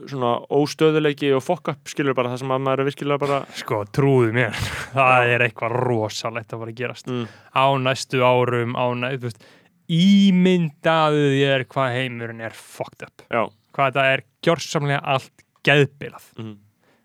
svona 0.04 0.30
óstöðuleiki 0.52 1.30
og 1.32 1.40
up 1.46 1.88
skilur 1.88 2.12
bara 2.12 2.28
það 2.34 2.42
sem 2.42 2.50
að 2.52 2.58
maður 2.60 2.80
er 2.82 2.88
virkilega 2.90 3.20
bara 3.22 3.38
Sko, 3.56 3.78
trúðu 3.88 4.34
mér, 4.36 4.52
það 4.92 5.30
er 5.32 5.44
eitthvað 5.46 5.76
rosalegt 5.88 6.52
að 6.52 6.60
fara 6.60 6.74
að 6.74 6.80
gerast. 6.82 7.08
mm, 7.08 7.22
Á 7.56 7.64
næstu 7.80 8.20
árum, 8.20 8.74
á 8.76 8.84
næstu, 9.00 9.46
ímyndaðu 9.88 11.24
þér 11.38 11.64
hvað 11.72 11.96
heimurinn 11.96 12.44
er 12.44 12.52
fucked 12.56 13.06
up. 13.08 13.24
já, 13.32 13.46
Hvað 13.72 13.88
þetta 13.94 14.04
er 14.12 14.22
gjörsamlega 14.44 15.00
allt 15.14 15.46
geðbilað. 15.64 16.26
mm, 16.36 16.52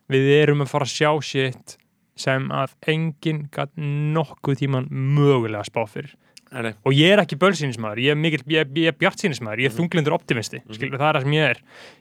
Við 0.09 0.29
erum 0.41 0.61
að 0.63 0.69
fara 0.71 0.85
að 0.87 0.93
sjá 0.95 1.11
shit 1.21 1.77
sem 2.17 2.47
að 2.49 2.71
enginn 2.87 3.43
gætt 3.53 3.73
nokkuð 3.77 4.57
tíman 4.63 4.87
mögulega 4.89 5.65
spá 5.67 5.83
fyrir. 5.87 6.13
nei, 6.51 6.71
og 6.87 6.93
ég 6.95 7.11
er 7.11 7.19
ekki 7.19 7.35
bölsýnismæður, 7.35 7.99
ég 7.99 8.11
er, 8.13 8.15
mikil, 8.15 8.39
ég, 8.47 8.69
ég 8.79 8.87
er 8.87 8.95
bjartsýnismæður, 8.95 9.59
ég 9.59 9.67
er 9.67 9.73
Mhm. 9.73 9.77
þunglindur 9.81 10.13
optimisti 10.15 10.61
Mhm. 10.63 10.73
skilur 10.73 10.97
það 10.97 11.09
er 11.09 11.13
það 11.19 11.23
sem 11.23 11.31
ég 11.31 11.49
er 11.49 11.57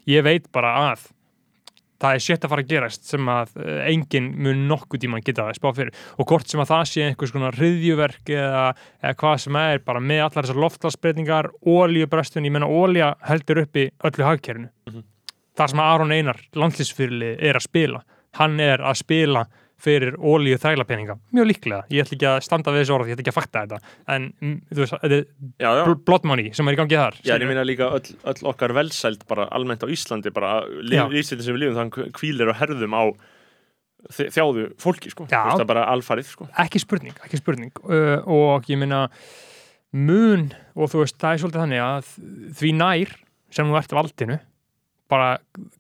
ég 0.06 0.22
veit 0.22 0.52
bara 0.52 0.94
að 0.94 1.00
það 1.98 2.14
er 2.14 2.18
sétt 2.20 2.44
að 2.44 2.48
fara 2.50 2.62
að 2.62 2.68
gerast 2.68 3.04
sem 3.04 3.26
að 3.26 3.48
uh, 3.56 3.90
enginn 3.90 4.36
mun 4.38 4.68
nokkuð 4.68 5.00
tíma 5.02 5.20
geta 5.24 5.48
að 5.50 5.56
spá 5.58 5.72
fyrir 5.74 5.92
og 6.18 6.26
hvort 6.28 6.46
sem 6.46 6.60
að 6.60 6.68
það 6.68 6.84
sé 6.86 7.02
einhvers 7.08 7.32
konar 7.32 7.52
hriðjuverk 7.56 8.24
eða, 8.28 8.76
eða 9.02 9.14
hvað 9.16 9.40
sem 9.40 9.56
er 9.56 9.78
bara 9.78 9.98
með 10.00 10.22
allar 10.30 10.44
þessar 10.44 10.62
loftlagsbreytingar 10.62 11.50
ólíubröstun, 11.66 12.44
ég 12.46 12.52
menna 12.52 12.68
ólíja 12.70 13.16
heldur 13.26 13.62
uppi 13.66 13.90
öllu 14.04 14.24
hagkerfinu 14.24 14.68
Mhm. 14.86 15.02
Það 15.56 15.72
sem 15.72 15.84
Aron 15.84 16.16
Einar, 16.16 16.42
landslýsfyrirli 16.56 17.36
er 17.48 17.58
að 17.58 17.66
spila, 17.68 18.02
hann 18.40 18.58
er 18.62 18.84
að 18.84 19.00
spila 19.02 19.46
fyrir 19.82 20.14
ólíu 20.16 20.56
þæglapeninga 20.56 21.18
mjög 21.36 21.48
líklega, 21.50 21.82
ég 21.92 22.06
ætla 22.06 22.16
ekki 22.16 22.28
að 22.30 22.38
standa 22.46 22.72
við 22.72 22.82
þessu 22.82 22.94
orð 22.96 23.10
ég 23.10 23.16
ætla 23.16 23.24
ekki 23.26 23.32
að 23.32 23.36
fakta 23.36 23.62
þetta. 23.66 23.94
En 24.14 24.28
mm, 24.40 24.54
þú 24.70 24.82
veist, 24.82 24.94
þetta 25.02 25.82
er 25.84 25.90
blood 26.08 26.28
money 26.28 26.52
sem 26.56 26.68
er 26.70 26.76
í 26.76 26.80
gangi 26.80 26.96
þar. 26.96 27.18
Já, 27.20 27.34
ég 27.36 27.50
meina 27.50 27.64
líka 27.66 27.90
öll, 27.98 28.14
öll 28.32 28.48
okkar 28.52 28.72
velsæld 28.76 29.26
bara 29.28 29.48
almennt 29.56 29.84
á 29.84 29.88
Íslandi 29.92 30.32
bara 30.32 30.62
lífstilin 30.80 31.44
sem 31.44 31.58
við 31.58 31.66
lífum 31.66 31.80
þannig 31.82 32.16
kvílir 32.16 32.52
og 32.52 32.56
herðum 32.62 32.96
á 32.96 33.04
þjáðu 34.16 34.70
fólki 34.80 35.12
sko, 35.12 35.26
Já. 35.28 35.42
Veist, 35.48 35.60
er 35.60 35.68
bara 35.68 35.86
alfarið 35.92 36.30
sko. 36.30 36.48
Ekki 36.62 36.80
spurning, 36.82 37.16
ekki 37.26 37.40
spurning. 37.40 37.72
Uh, 37.84 38.20
og 38.22 38.68
ég 38.70 38.80
meina 38.80 39.06
mun 39.96 40.50
og 40.76 40.92
þú 40.92 41.02
veist, 41.02 41.18
það 41.20 41.32
er 41.32 41.42
svolítið 41.42 41.64
þannig 41.64 41.84
að 41.84 42.12
því 42.60 42.74
nær 42.80 43.16
sem 43.56 43.68
þú 43.68 43.80
ert 43.80 43.96
valdinu 43.96 44.38
bara 45.08 45.38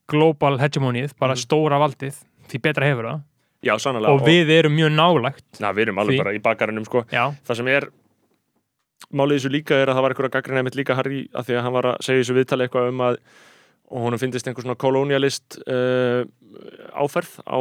global 0.08 0.58
hegemonið, 0.58 1.14
bara 1.18 1.34
Mhm. 1.34 1.42
stóra 1.46 1.78
valdið 1.82 2.14
því 2.48 2.60
betra 2.62 2.86
hefur 2.86 3.04
það. 3.10 3.22
Já, 3.66 3.74
sannlega 3.82 4.12
og 4.12 4.20
við 4.22 4.50
erum 4.58 4.76
mjög 4.76 4.92
nálægt 4.94 5.60
na, 5.60 5.72
við 5.72 5.86
erum 5.88 5.98
alveg 5.98 6.14
því- 6.14 6.22
bara 6.24 6.34
í 6.34 6.40
bakarinnum 6.42 6.84
sko. 6.86 7.04
já, 7.10 7.32
það 7.46 7.56
sem 7.56 7.68
er 7.68 7.88
málið 9.14 9.38
þessu 9.40 9.50
líka 9.52 9.74
er 9.82 9.88
að 9.90 9.96
það 9.96 10.02
var 10.02 10.14
eitthvað 10.14 10.30
gaggrina 10.36 10.60
einmitt 10.62 10.76
líka 10.78 10.94
Harry 10.94 11.28
að 11.34 11.46
því 11.48 11.56
að 11.58 11.62
hann 11.62 11.72
var 11.72 11.82
að 11.92 11.98
segja 12.06 12.22
þessu 12.22 12.36
viðtali 12.38 12.66
eitthvað 12.68 12.88
um 12.88 12.98
að 13.06 13.16
og 13.86 14.02
honum 14.02 14.18
finnist 14.18 14.46
einhver 14.48 14.64
svona 14.66 14.74
kolonialist 14.82 15.58
uh, 15.70 16.24
áferð 16.98 17.36
á 17.46 17.58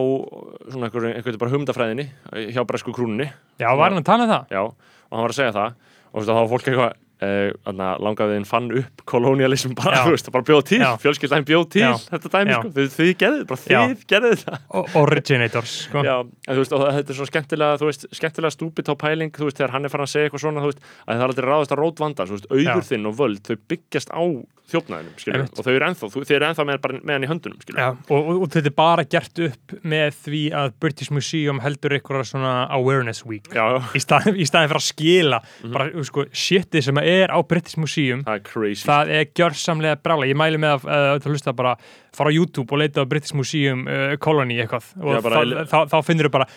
svona 0.73 0.87
einhver, 0.89 1.05
einhver 1.13 1.37
bara 1.37 1.51
humdafræðinni 1.53 2.07
hjá 2.49 2.63
bresku 2.65 2.93
krúnunni. 2.95 3.27
Já, 3.59 3.69
var 3.77 3.91
hann 3.93 4.01
að 4.01 4.05
tala 4.09 4.23
um 4.25 4.29
það? 4.31 4.47
Já, 4.49 4.61
og 4.65 5.11
hann 5.13 5.21
var 5.21 5.29
að 5.35 5.37
segja 5.37 5.53
það. 5.53 5.75
Og 6.09 6.15
þú 6.15 6.23
veist, 6.23 6.31
þá 6.33 6.39
var 6.41 6.49
fólk 6.53 6.69
eitthvað 6.71 6.93
uh, 7.21 7.73
langaðiðin 8.01 8.45
fann 8.49 8.71
upp 8.79 9.03
kolonialism 9.07 9.75
bara, 9.77 10.03
veist, 10.09 10.29
bara 10.33 10.43
bjóð 10.47 10.63
til, 10.71 10.79
fjölskyldan 11.03 11.45
bjóð 11.47 11.65
til 11.75 11.83
Já. 11.85 11.93
þetta 12.11 12.31
dæmi, 12.33 12.55
sko, 12.57 12.71
þið, 12.75 12.89
þið 12.95 13.11
gerðið 13.23 13.45
bara, 13.51 13.61
þið 13.65 14.05
gerðið 14.11 14.43
það. 14.45 14.97
Originators 15.03 15.75
sko. 15.85 16.03
Já, 16.05 16.15
en 16.47 16.59
veist, 16.59 16.75
þetta 16.75 17.15
er 17.15 17.19
svo 17.19 17.29
skemmtilega 17.29 17.77
veist, 17.85 18.07
skemmtilega 18.19 18.55
stúpid 18.55 18.91
á 18.91 18.95
pæling, 19.05 19.31
þegar 19.35 19.75
hann 19.75 19.85
er 19.87 19.93
farin 19.93 20.07
að 20.07 20.13
segja 20.15 20.29
eitthvað 20.29 20.45
svona, 20.45 20.65
að 20.65 20.81
það 21.05 21.15
er 21.21 21.27
aldrei 21.29 21.47
ráðast 21.51 21.75
að 21.75 21.81
rót 21.83 22.03
vanda, 22.03 22.27
auður 22.49 22.89
þinn 22.91 23.09
og 23.11 23.17
völd 23.21 23.41
þau 23.45 23.55
byggjast 23.69 24.11
á 24.15 24.21
Einmitt. 24.65 25.51
og 25.59 25.61
þau 25.61 25.73
eru 25.75 25.85
ennþá, 25.85 26.07
þau 26.09 26.23
eru 26.33 26.45
ennþá 26.47 26.63
með, 26.65 26.85
með 27.05 27.13
hann 27.13 27.25
í 27.25 27.27
höndunum, 27.29 27.59
Já, 27.77 27.89
og, 28.09 28.15
og, 28.17 28.39
og 28.41 28.49
þetta 28.49 28.71
er 28.71 28.73
bara 28.79 29.03
gert 29.05 29.41
upp 29.45 29.75
með 29.85 30.15
því 30.25 30.39
að 30.57 30.71
British 30.81 31.13
Museum 31.13 31.59
heldur 31.61 31.93
eitthvað 31.93 32.23
svona 32.31 32.53
awareness 32.73 33.21
week 33.29 33.45
í 33.53 34.01
staðin, 34.01 34.39
fyrir 34.41 34.79
að 34.79 34.87
skila 34.87 35.41
Mhm. 35.45 35.71
bara, 35.75 36.03
sko, 36.09 36.25
shitið 36.33 36.83
sem 36.87 36.97
er 37.05 37.29
á 37.33 37.39
British 37.47 37.77
Museum 37.81 38.23
það 38.25 38.39
er 38.39 38.43
crazy 38.47 38.87
það 38.89 39.11
er 39.19 39.25
gjörsamlega 39.37 39.99
brála 40.05 40.29
ég 40.29 40.37
mæli 40.39 40.57
með 40.61 40.75
að, 40.77 40.87
uh, 40.89 41.09
að 41.19 41.27
hlusta 41.31 41.53
bara 41.55 41.75
fara 42.15 42.31
á 42.31 42.35
YouTube 42.35 42.71
og 42.73 42.81
leita 42.81 43.03
á 43.03 43.09
British 43.09 43.35
Museum 43.37 43.85
uh, 43.87 44.15
Colony 44.23 44.57
eitthvað 44.63 44.89
og 45.01 45.13
Já, 45.13 45.21
þá, 45.21 45.37
ele- 45.43 45.65
þá, 45.69 45.77
þá 45.93 45.97
finnur 46.07 46.29
þú 46.29 46.33
bara 46.39 46.49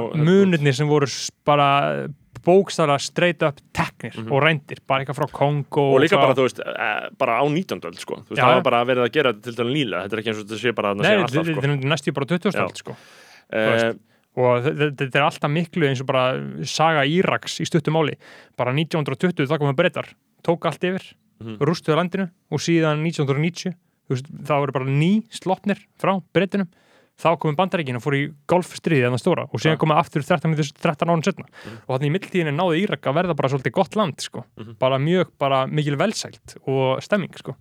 og 0.00 0.16
munirnir 0.18 0.74
sem 0.76 0.88
voru 0.90 1.06
bara 1.46 1.68
bókstara 2.40 2.94
straight 2.98 3.42
up 3.44 3.58
teknir 3.76 4.14
Mhm. 4.16 4.30
og 4.32 4.42
reyndir, 4.42 4.78
bara 4.88 5.02
eitthvað 5.04 5.18
frá 5.18 5.26
Kongo 5.30 5.82
og 5.94 6.00
líka 6.00 6.16
frá, 6.16 6.22
bara, 6.24 6.34
þú 6.38 6.46
veist, 6.46 6.60
e, 6.64 7.10
bara 7.20 7.34
á 7.36 7.44
19. 7.44 7.84
öld, 7.84 7.98
sko, 8.00 8.16
þú 8.24 8.32
veist, 8.32 8.40
það 8.40 8.54
var 8.54 8.62
bara 8.64 8.84
verið 8.88 9.04
að 9.04 9.12
gera 9.12 9.32
þetta 9.34 9.42
til 9.42 9.56
dæla 9.58 9.74
nýlega, 9.74 10.00
þetta 10.06 10.16
er 10.16 10.22
ekki 10.22 10.30
eins 10.32 10.40
og 10.40 10.46
þetta 10.48 10.60
sé 10.62 10.72
bara 10.74 10.88
að 10.94 10.96
það 10.96 11.04
sé 11.04 11.16
alltaf, 11.20 11.34
þetta 11.34 11.52
sko 11.52 11.60
er 11.60 11.90
næstu 11.92 12.14
bara 12.16 12.26
20. 12.32 12.54
Já. 12.56 12.64
öld 12.64 12.80
sko. 12.80 12.96
Eh, 13.52 13.92
og 14.40 14.64
þe- 14.64 14.74
þe- 14.80 14.90
þetta 15.00 15.20
er 15.20 15.26
alltaf 15.28 15.52
miklu 15.52 15.86
eins 15.88 16.00
og 16.02 16.08
bara 16.10 16.24
saga 16.64 17.04
Íraks 17.06 17.60
í 17.60 17.66
stuttumáli 17.68 18.16
bara 18.56 18.72
1920 18.72 19.46
þá 19.46 19.58
komum 19.60 19.76
breytar 19.76 20.08
tók 20.46 20.64
allt 20.66 20.80
yfir, 20.88 21.04
Mhm. 21.40 21.58
rústuðu 21.60 21.96
landinu 22.00 22.30
og 22.50 22.58
síðan 22.60 23.02
1990 23.04 23.74
þú 24.08 24.14
veist, 24.16 24.26
þá 24.44 24.54
voru 24.60 24.72
bara 24.72 24.84
ný 24.86 25.24
sloppnir 25.30 25.78
frá 26.00 26.18
breytinum 26.34 26.68
þá 27.20 27.28
komum 27.40 27.58
bandaríkin 27.58 27.98
og 27.98 28.04
fór 28.04 28.16
í 28.16 28.22
golfstriði 28.50 29.04
þannig 29.06 29.22
stóra 29.22 29.44
og 29.48 29.60
síðan 29.62 29.78
komum 29.80 30.00
aftur 30.00 30.24
13, 30.24 30.56
13 30.80 31.10
árum 31.12 31.24
setna 31.26 31.46
og 31.86 31.92
þannig 31.94 32.08
í 32.08 32.14
mildtíðinni 32.16 32.54
náði 32.56 32.82
Írak 32.84 33.10
að 33.10 33.18
verða 33.20 33.36
bara 33.38 33.52
svolítið 33.52 33.76
gott 33.76 33.96
land 34.00 34.24
sko. 34.24 34.44
Mhm. 34.58 34.76
bara 34.80 34.98
mjög, 34.98 35.32
bara 35.38 35.66
mikil 35.66 35.96
velsælt 36.00 36.56
og 36.66 37.02
stemming 37.04 37.36
sko. 37.38 37.56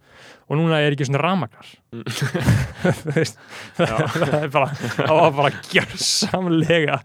og 0.49 0.57
núna 0.57 0.79
er 0.81 0.95
ekki 0.95 1.05
svona 1.09 1.23
ramakar 1.23 1.75
Mm. 1.89 2.03
það 3.79 4.33
er 4.43 4.51
bara, 4.53 4.67
það 4.69 5.15
var 5.17 5.31
bara 5.33 5.49
gjörsamlega 5.73 6.99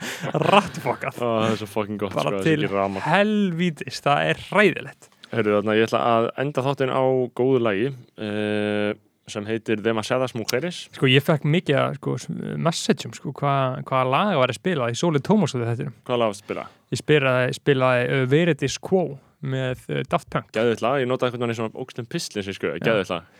rattfokkað 0.44 1.20
ó, 1.22 1.24
það 1.24 1.46
er 1.48 1.56
svo 1.62 1.68
fucking 1.72 2.00
gott, 2.02 2.12
bara 2.18 2.34
sko, 2.34 2.42
til 2.44 2.68
helvítis, 3.06 4.02
það 4.04 4.28
er 4.28 4.42
hræðilegt. 4.50 5.08
Hörru, 5.34 5.56
þarna, 5.56 5.74
ég 5.78 5.88
ætla 5.88 6.00
að 6.10 6.28
enda 6.44 6.62
þáttinn 6.68 6.92
á 6.94 7.02
góðu 7.34 7.62
lagi. 7.64 7.88
Uh, 8.14 8.92
sem 9.30 9.46
heitir 9.48 9.80
Demasiadas 9.84 10.34
Mujeres 10.36 10.84
Sko 10.94 11.08
ég 11.08 11.24
fekk 11.24 11.46
mikið 11.48 11.98
sko, 11.98 12.16
messageum 12.60 13.14
sko, 13.16 13.32
hvaða 13.38 13.84
hva 13.88 14.02
laga 14.08 14.40
var 14.42 14.52
ég 14.52 14.58
spilað 14.58 14.94
í 14.94 14.98
Sóli 15.00 15.22
Tómas 15.24 15.54
Hvaða 15.56 16.18
laga 16.18 16.26
var 16.26 16.34
það 16.34 16.40
spilað? 16.42 16.74
Ég 16.94 17.00
spilaði, 17.00 17.54
spilaði 17.58 18.04
uh, 18.10 18.26
Veritis 18.30 18.76
Quo 18.82 19.04
með 19.44 19.80
uh, 19.88 20.02
Daft 20.08 20.30
Punk. 20.32 20.52
Gæðið 20.56 20.84
lag, 20.84 21.00
ég 21.02 21.10
notaði 21.10 21.34
hvernig 21.34 21.46
hann 21.46 21.54
er 21.54 21.60
svona 21.60 21.82
ógslum 21.84 22.08
pislis 22.10 22.50
sko, 22.56 22.74
Gæðið 22.80 23.12
lag 23.12 23.32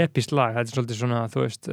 epist 0.00 0.34
lag, 0.36 0.56
þetta 0.56 0.66
er 0.66 0.74
svolítið 0.76 1.00
svona 1.00 1.22
þú 1.32 1.44
veist, 1.44 1.70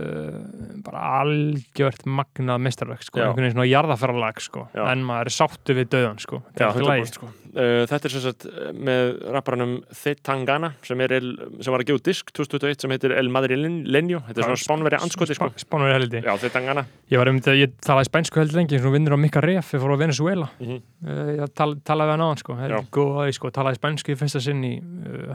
bara 0.86 1.04
algjört 1.22 2.08
magnað 2.08 2.64
mestarverk, 2.68 3.04
sko, 3.08 3.22
einhvern 3.22 3.48
veginn 3.48 3.58
svona 3.58 3.70
jarðafæralag, 3.70 4.42
sko, 4.44 4.68
en 4.86 5.06
maður 5.08 5.32
er 5.32 5.38
sáttu 5.38 5.78
við 5.78 5.92
döðan, 5.98 6.22
sko, 6.24 6.42
þetta 6.54 6.72
er 6.74 6.88
lagi 6.88 7.08
100% 7.08 7.18
sko. 7.18 7.30
Þetta 7.58 8.08
er 8.08 8.14
sem 8.14 8.24
sagt 8.24 8.46
uh, 8.50 8.70
með 8.76 9.14
rapparanum 9.34 9.74
Thetangana 9.90 10.72
sem, 10.86 11.00
er 11.02 11.16
el, 11.18 11.30
sem 11.64 11.74
var 11.74 11.84
að 11.84 11.92
gefa 11.92 12.04
disk 12.06 12.32
2021 12.36 12.84
sem 12.84 12.94
heitir 12.94 13.14
El 13.18 13.32
Madrileño 13.34 14.22
Þetta 14.28 14.44
er 14.44 14.50
svona 14.52 14.62
spánveri 14.62 15.00
anskoti 15.00 15.38
sko. 15.38 15.50
Spánverið 15.64 15.98
heldi, 15.98 16.22
Já, 16.26 16.34
Thetangana 16.44 16.86
ég 17.12 17.22
var 17.22 17.32
um 17.32 17.40
þetta, 17.40 17.56
ég 17.58 17.76
talaði 17.86 18.10
spænsku 18.12 18.42
heldur 18.42 18.62
lengi, 18.62 18.82
svona 18.82 18.98
vinnur 18.98 19.18
á 19.18 19.20
Mika 19.22 19.44
Ref, 19.44 19.74
ég 19.74 19.84
fór 19.84 19.96
á 19.96 20.04
Venezuela 20.04 20.50
-hmm. 20.60 20.82
uh, 21.08 21.32
ég 21.40 21.54
tal, 21.58 21.72
talaði 21.82 22.12
við 22.12 22.16
hann 22.16 22.26
á 22.26 22.30
hann, 22.30 22.42
sko, 22.44 23.32
sko 23.40 23.54
talaði 23.56 23.82
spænsku 23.82 24.14
í 24.14 24.20
fyrsta 24.20 24.44
sinn 24.44 24.64
í 24.68 24.76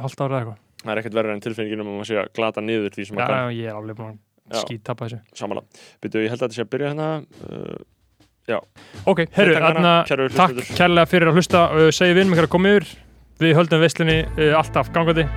halvt 0.03 0.23
ára 0.23 0.43
eða 0.43 0.43
eitthvað, 0.45 0.61
Það 0.83 0.93
er 0.93 1.01
ekkert 1.03 1.17
verður 1.19 1.37
en 1.37 1.43
tilfinningin 1.45 1.83
um 1.85 1.91
að 1.93 1.97
maður 2.01 2.11
sé 2.11 2.21
að 2.21 2.31
glata 2.39 2.65
niður 2.65 2.95
því 2.97 3.09
sem 3.09 3.19
að 3.19 3.23
já, 3.23 3.33
kann. 3.33 3.57
ég 3.57 3.71
er 3.71 3.79
alveg 3.79 3.99
búin 3.99 4.19
Já. 4.19 4.59
að 4.59 4.63
skýt 4.67 4.85
tappa 4.89 5.09
þessu. 5.09 5.21
Samanlega 5.39 5.83
Byrju, 6.03 6.25
ég 6.25 6.35
held 6.35 6.43
að 6.43 6.47
þetta 6.47 6.59
sé 6.59 6.67
að 6.67 6.73
byrja 6.75 6.93
hérna 6.93 7.09
uh, 7.49 7.83
Ok, 9.07 9.25
herru, 9.37 9.59
þarna, 9.63 9.97
kæru 10.09 10.31
takk 10.35 10.63
kærlega 10.75 11.09
fyrir 11.09 11.31
að 11.31 11.39
hlusta. 11.39 11.67
Uh, 11.71 11.91
segið 11.95 12.25
við 12.25 12.43
að 12.43 12.53
koma 12.53 12.75
yfir. 12.75 12.95
Við 13.43 13.59
höldum 13.59 13.85
veislinni 13.87 14.23
uh, 14.27 14.57
alltaf 14.59 14.91
gangandi. 14.95 15.29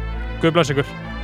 Guð 0.41 0.57
bless 0.57 0.73
ykkur 0.73 1.14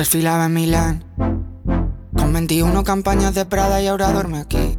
Desfilaba 0.00 0.46
en 0.46 0.54
Milán. 0.54 1.04
Con 2.16 2.32
21 2.32 2.84
campañas 2.84 3.34
de 3.34 3.44
Prada 3.44 3.82
y 3.82 3.86
ahora 3.86 4.10
duerme 4.12 4.38
aquí. 4.38 4.78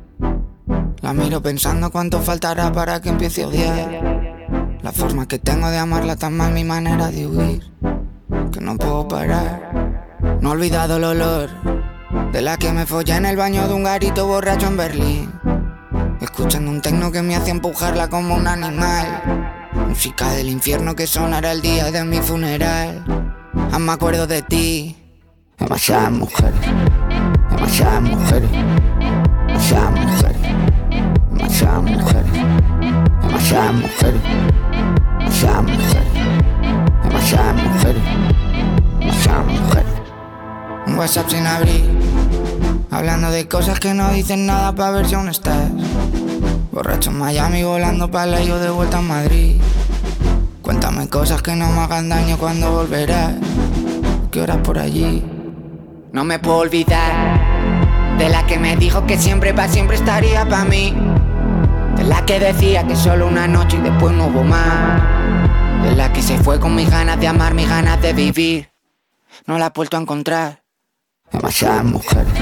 La 1.01 1.13
miro 1.13 1.43
pensando 1.43 1.91
cuánto 1.91 2.21
faltará 2.21 2.71
para 2.71 2.99
que 3.01 3.09
empiece 3.09 3.43
a 3.43 3.47
odiar. 3.47 4.79
La 4.81 4.91
forma 4.91 5.27
que 5.27 5.37
tengo 5.37 5.69
de 5.69 5.77
amarla 5.77 6.15
tan 6.15 6.35
mal 6.35 6.51
mi 6.53 6.63
manera 6.63 7.11
de 7.11 7.27
huir. 7.27 7.71
Que 8.51 8.61
no 8.61 8.75
puedo 8.77 9.07
parar. 9.07 10.17
No 10.41 10.49
he 10.49 10.51
olvidado 10.53 10.97
el 10.97 11.03
olor 11.03 11.49
De 12.31 12.41
la 12.41 12.57
que 12.57 12.71
me 12.71 12.87
follé 12.87 13.15
en 13.17 13.27
el 13.27 13.37
baño 13.37 13.67
de 13.67 13.75
un 13.75 13.83
garito 13.83 14.25
borracho 14.25 14.65
en 14.69 14.77
Berlín. 14.77 15.31
Escuchando 16.19 16.71
un 16.71 16.81
tecno 16.81 17.11
que 17.11 17.21
me 17.21 17.35
hace 17.35 17.51
empujarla 17.51 18.09
como 18.09 18.33
un 18.33 18.47
animal. 18.47 19.69
Música 19.87 20.31
del 20.31 20.49
infierno 20.49 20.95
que 20.95 21.05
sonará 21.05 21.51
el 21.51 21.61
día 21.61 21.91
de 21.91 22.03
mi 22.05 22.17
funeral. 22.17 23.03
Aún 23.71 23.85
me 23.85 23.91
acuerdo 23.91 24.25
de 24.25 24.41
ti 24.41 24.97
demasiadas 25.61 26.11
mujeres, 26.11 26.59
demasiadas 27.51 28.01
mujeres, 28.01 28.49
demasiadas 29.47 29.91
mujeres, 29.91 30.41
demasiadas 31.31 31.83
mujeres, 31.83 32.31
demasiadas 33.21 33.73
mujeres, 33.73 34.21
demasiadas 35.19 35.63
mujeres, 35.63 36.13
demasiadas 37.03 37.55
mujeres, 37.55 38.03
demasiadas 38.99 39.45
mujeres. 39.45 39.93
Un 40.87 40.97
WhatsApp 40.97 41.29
sin 41.29 41.45
abrir, 41.45 41.99
hablando 42.89 43.29
de 43.29 43.47
cosas 43.47 43.79
que 43.79 43.93
no 43.93 44.11
dicen 44.11 44.47
nada 44.47 44.73
para 44.73 44.91
ver 44.91 45.05
si 45.05 45.13
aún 45.13 45.29
estás. 45.29 45.69
Borracho 46.71 47.11
en 47.11 47.19
Miami, 47.19 47.63
volando 47.63 48.09
para 48.09 48.25
la 48.25 48.41
yo 48.41 48.57
de 48.57 48.71
vuelta 48.71 48.97
a 48.97 49.01
Madrid. 49.01 49.61
Cuéntame 50.63 51.07
cosas 51.07 51.43
que 51.43 51.55
no 51.55 51.71
me 51.71 51.81
hagan 51.81 52.09
daño 52.09 52.37
cuando 52.37 52.71
volverás. 52.71 53.35
¿Qué 54.31 54.41
horas 54.41 54.57
por 54.63 54.79
allí? 54.79 55.23
No 56.11 56.25
me 56.25 56.39
puedo 56.39 56.57
olvidar 56.57 58.17
de 58.17 58.27
la 58.27 58.45
que 58.45 58.59
me 58.59 58.75
dijo 58.75 59.05
que 59.05 59.17
siempre 59.17 59.53
pa' 59.53 59.69
siempre 59.69 59.95
estaría 59.95 60.45
pa' 60.45 60.65
mí. 60.65 60.93
De 61.95 62.03
la 62.03 62.25
que 62.25 62.37
decía 62.37 62.85
que 62.85 62.97
solo 62.97 63.27
una 63.27 63.47
noche 63.47 63.77
y 63.77 63.81
después 63.81 64.13
no 64.13 64.25
hubo 64.27 64.43
más. 64.43 65.01
De 65.83 65.95
la 65.95 66.11
que 66.11 66.21
se 66.21 66.37
fue 66.37 66.59
con 66.59 66.75
mis 66.75 66.89
ganas 66.89 67.17
de 67.17 67.27
amar, 67.27 67.53
mis 67.53 67.69
ganas 67.69 68.01
de 68.01 68.11
vivir. 68.11 68.69
No 69.47 69.57
la 69.57 69.67
he 69.67 69.69
vuelto 69.73 69.95
a 69.95 70.01
encontrar. 70.01 70.63
Demasiadas 71.31 71.85
mujeres, 71.85 72.33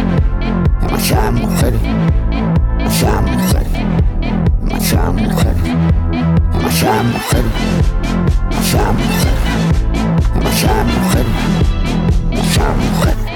demasiadas 0.81 1.33
mujeres, 1.33 1.79
demasiadas 2.79 3.21
mujeres, 3.21 3.71
demasiadas 4.63 5.13
mujeres, 5.13 5.61
demasiadas 6.53 7.05
mujeres, 7.05 7.51
demasiadas 8.49 8.95
mujeres, 8.95 9.33
demasiadas 10.33 10.85
mujeres, 10.87 11.33
demasiadas 12.31 12.77
mujeres. 12.77 13.28